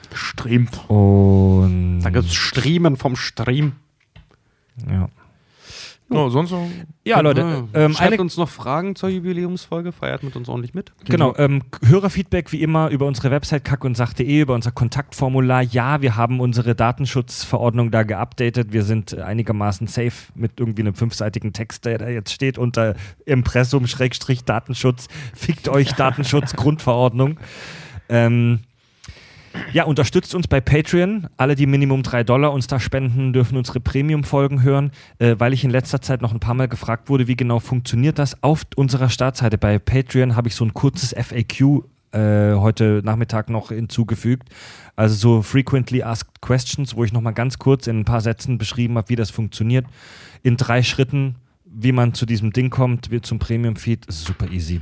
[0.09, 0.89] Gestreamt.
[0.89, 3.73] Und da gibt's Streamen vom Stream.
[4.89, 5.09] ja.
[6.07, 6.67] No, sonst noch.
[7.03, 10.93] ja, Leute, ähm, Schreibt uns noch Fragen zur Jubiläumsfolge, feiert mit uns ordentlich mit.
[11.05, 15.63] Genau, ähm, Hörerfeedback wie immer über unsere Website kackundsach.de, über unser Kontaktformular.
[15.63, 18.71] Ja, wir haben unsere Datenschutzverordnung da geupdatet.
[18.71, 23.87] Wir sind einigermaßen safe mit irgendwie einem fünfseitigen Text, der da jetzt steht unter Impressum
[23.87, 25.07] Schrägstrich Datenschutz.
[25.33, 27.39] Fickt euch Datenschutz Grundverordnung.
[28.09, 28.59] Ähm,
[29.73, 31.27] ja, unterstützt uns bei Patreon.
[31.37, 35.63] Alle, die Minimum 3 Dollar uns da spenden, dürfen unsere Premium-Folgen hören, äh, weil ich
[35.63, 38.41] in letzter Zeit noch ein paar Mal gefragt wurde, wie genau funktioniert das.
[38.43, 41.83] Auf unserer Startseite bei Patreon habe ich so ein kurzes FAQ
[42.15, 44.49] äh, heute Nachmittag noch hinzugefügt.
[44.95, 48.97] Also so Frequently Asked Questions, wo ich nochmal ganz kurz in ein paar Sätzen beschrieben
[48.97, 49.85] habe, wie das funktioniert.
[50.41, 51.35] In drei Schritten,
[51.65, 54.05] wie man zu diesem Ding kommt, wie zum Premium-Feed.
[54.05, 54.81] Ist Super easy.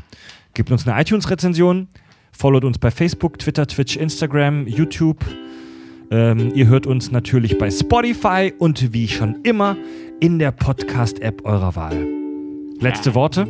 [0.53, 1.87] Gebt uns eine iTunes-Rezension.
[2.37, 5.23] Followt uns bei Facebook, Twitter, Twitch, Instagram, YouTube.
[6.11, 9.77] Ähm, ihr hört uns natürlich bei Spotify und wie schon immer
[10.19, 12.05] in der Podcast-App eurer Wahl.
[12.79, 13.47] Letzte Worte?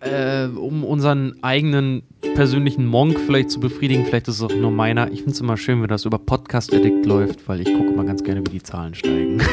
[0.00, 2.02] Äh, um unseren eigenen
[2.34, 5.10] persönlichen Monk vielleicht zu befriedigen, vielleicht ist es auch nur meiner.
[5.10, 8.04] Ich finde es immer schön, wenn das über Podcast Addict läuft, weil ich gucke immer
[8.04, 9.40] ganz gerne, wie die Zahlen steigen.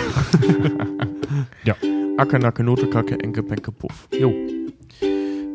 [2.18, 4.08] Acker, Nacke, Note, Kacke, Enke, Penke, Puff.
[4.18, 4.34] Jo.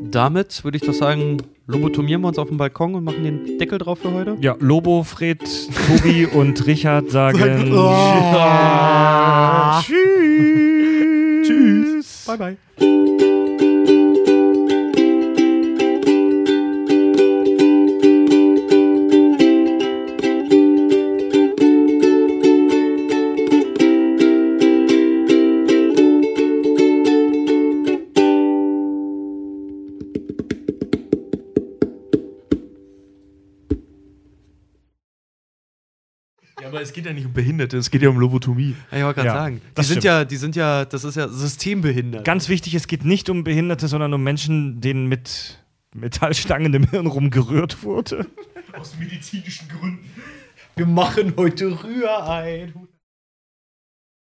[0.03, 3.79] Damit würde ich doch sagen, lobotomieren wir uns auf dem Balkon und machen den Deckel
[3.79, 4.37] drauf für heute.
[4.41, 5.41] Ja, Lobo, Fred,
[5.87, 7.39] Tobi und Richard sagen
[9.83, 11.47] Tschüss.
[11.47, 12.25] Tschüss.
[12.27, 13.40] Bye, bye.
[36.71, 38.75] Aber es geht ja nicht um Behinderte, es geht ja um Lobotomie.
[38.91, 40.05] Ja, ich wollte gerade Ja, sagen, die das sind stimmt.
[40.05, 42.25] ja, die sind ja, das ist ja systembehindert.
[42.25, 45.59] Ganz wichtig, es geht nicht um Behinderte, sondern um Menschen, denen mit
[45.95, 48.27] Metallstangen im Hirn rumgerührt wurde.
[48.79, 50.09] Aus medizinischen Gründen.
[50.77, 52.73] Wir machen heute Rührei.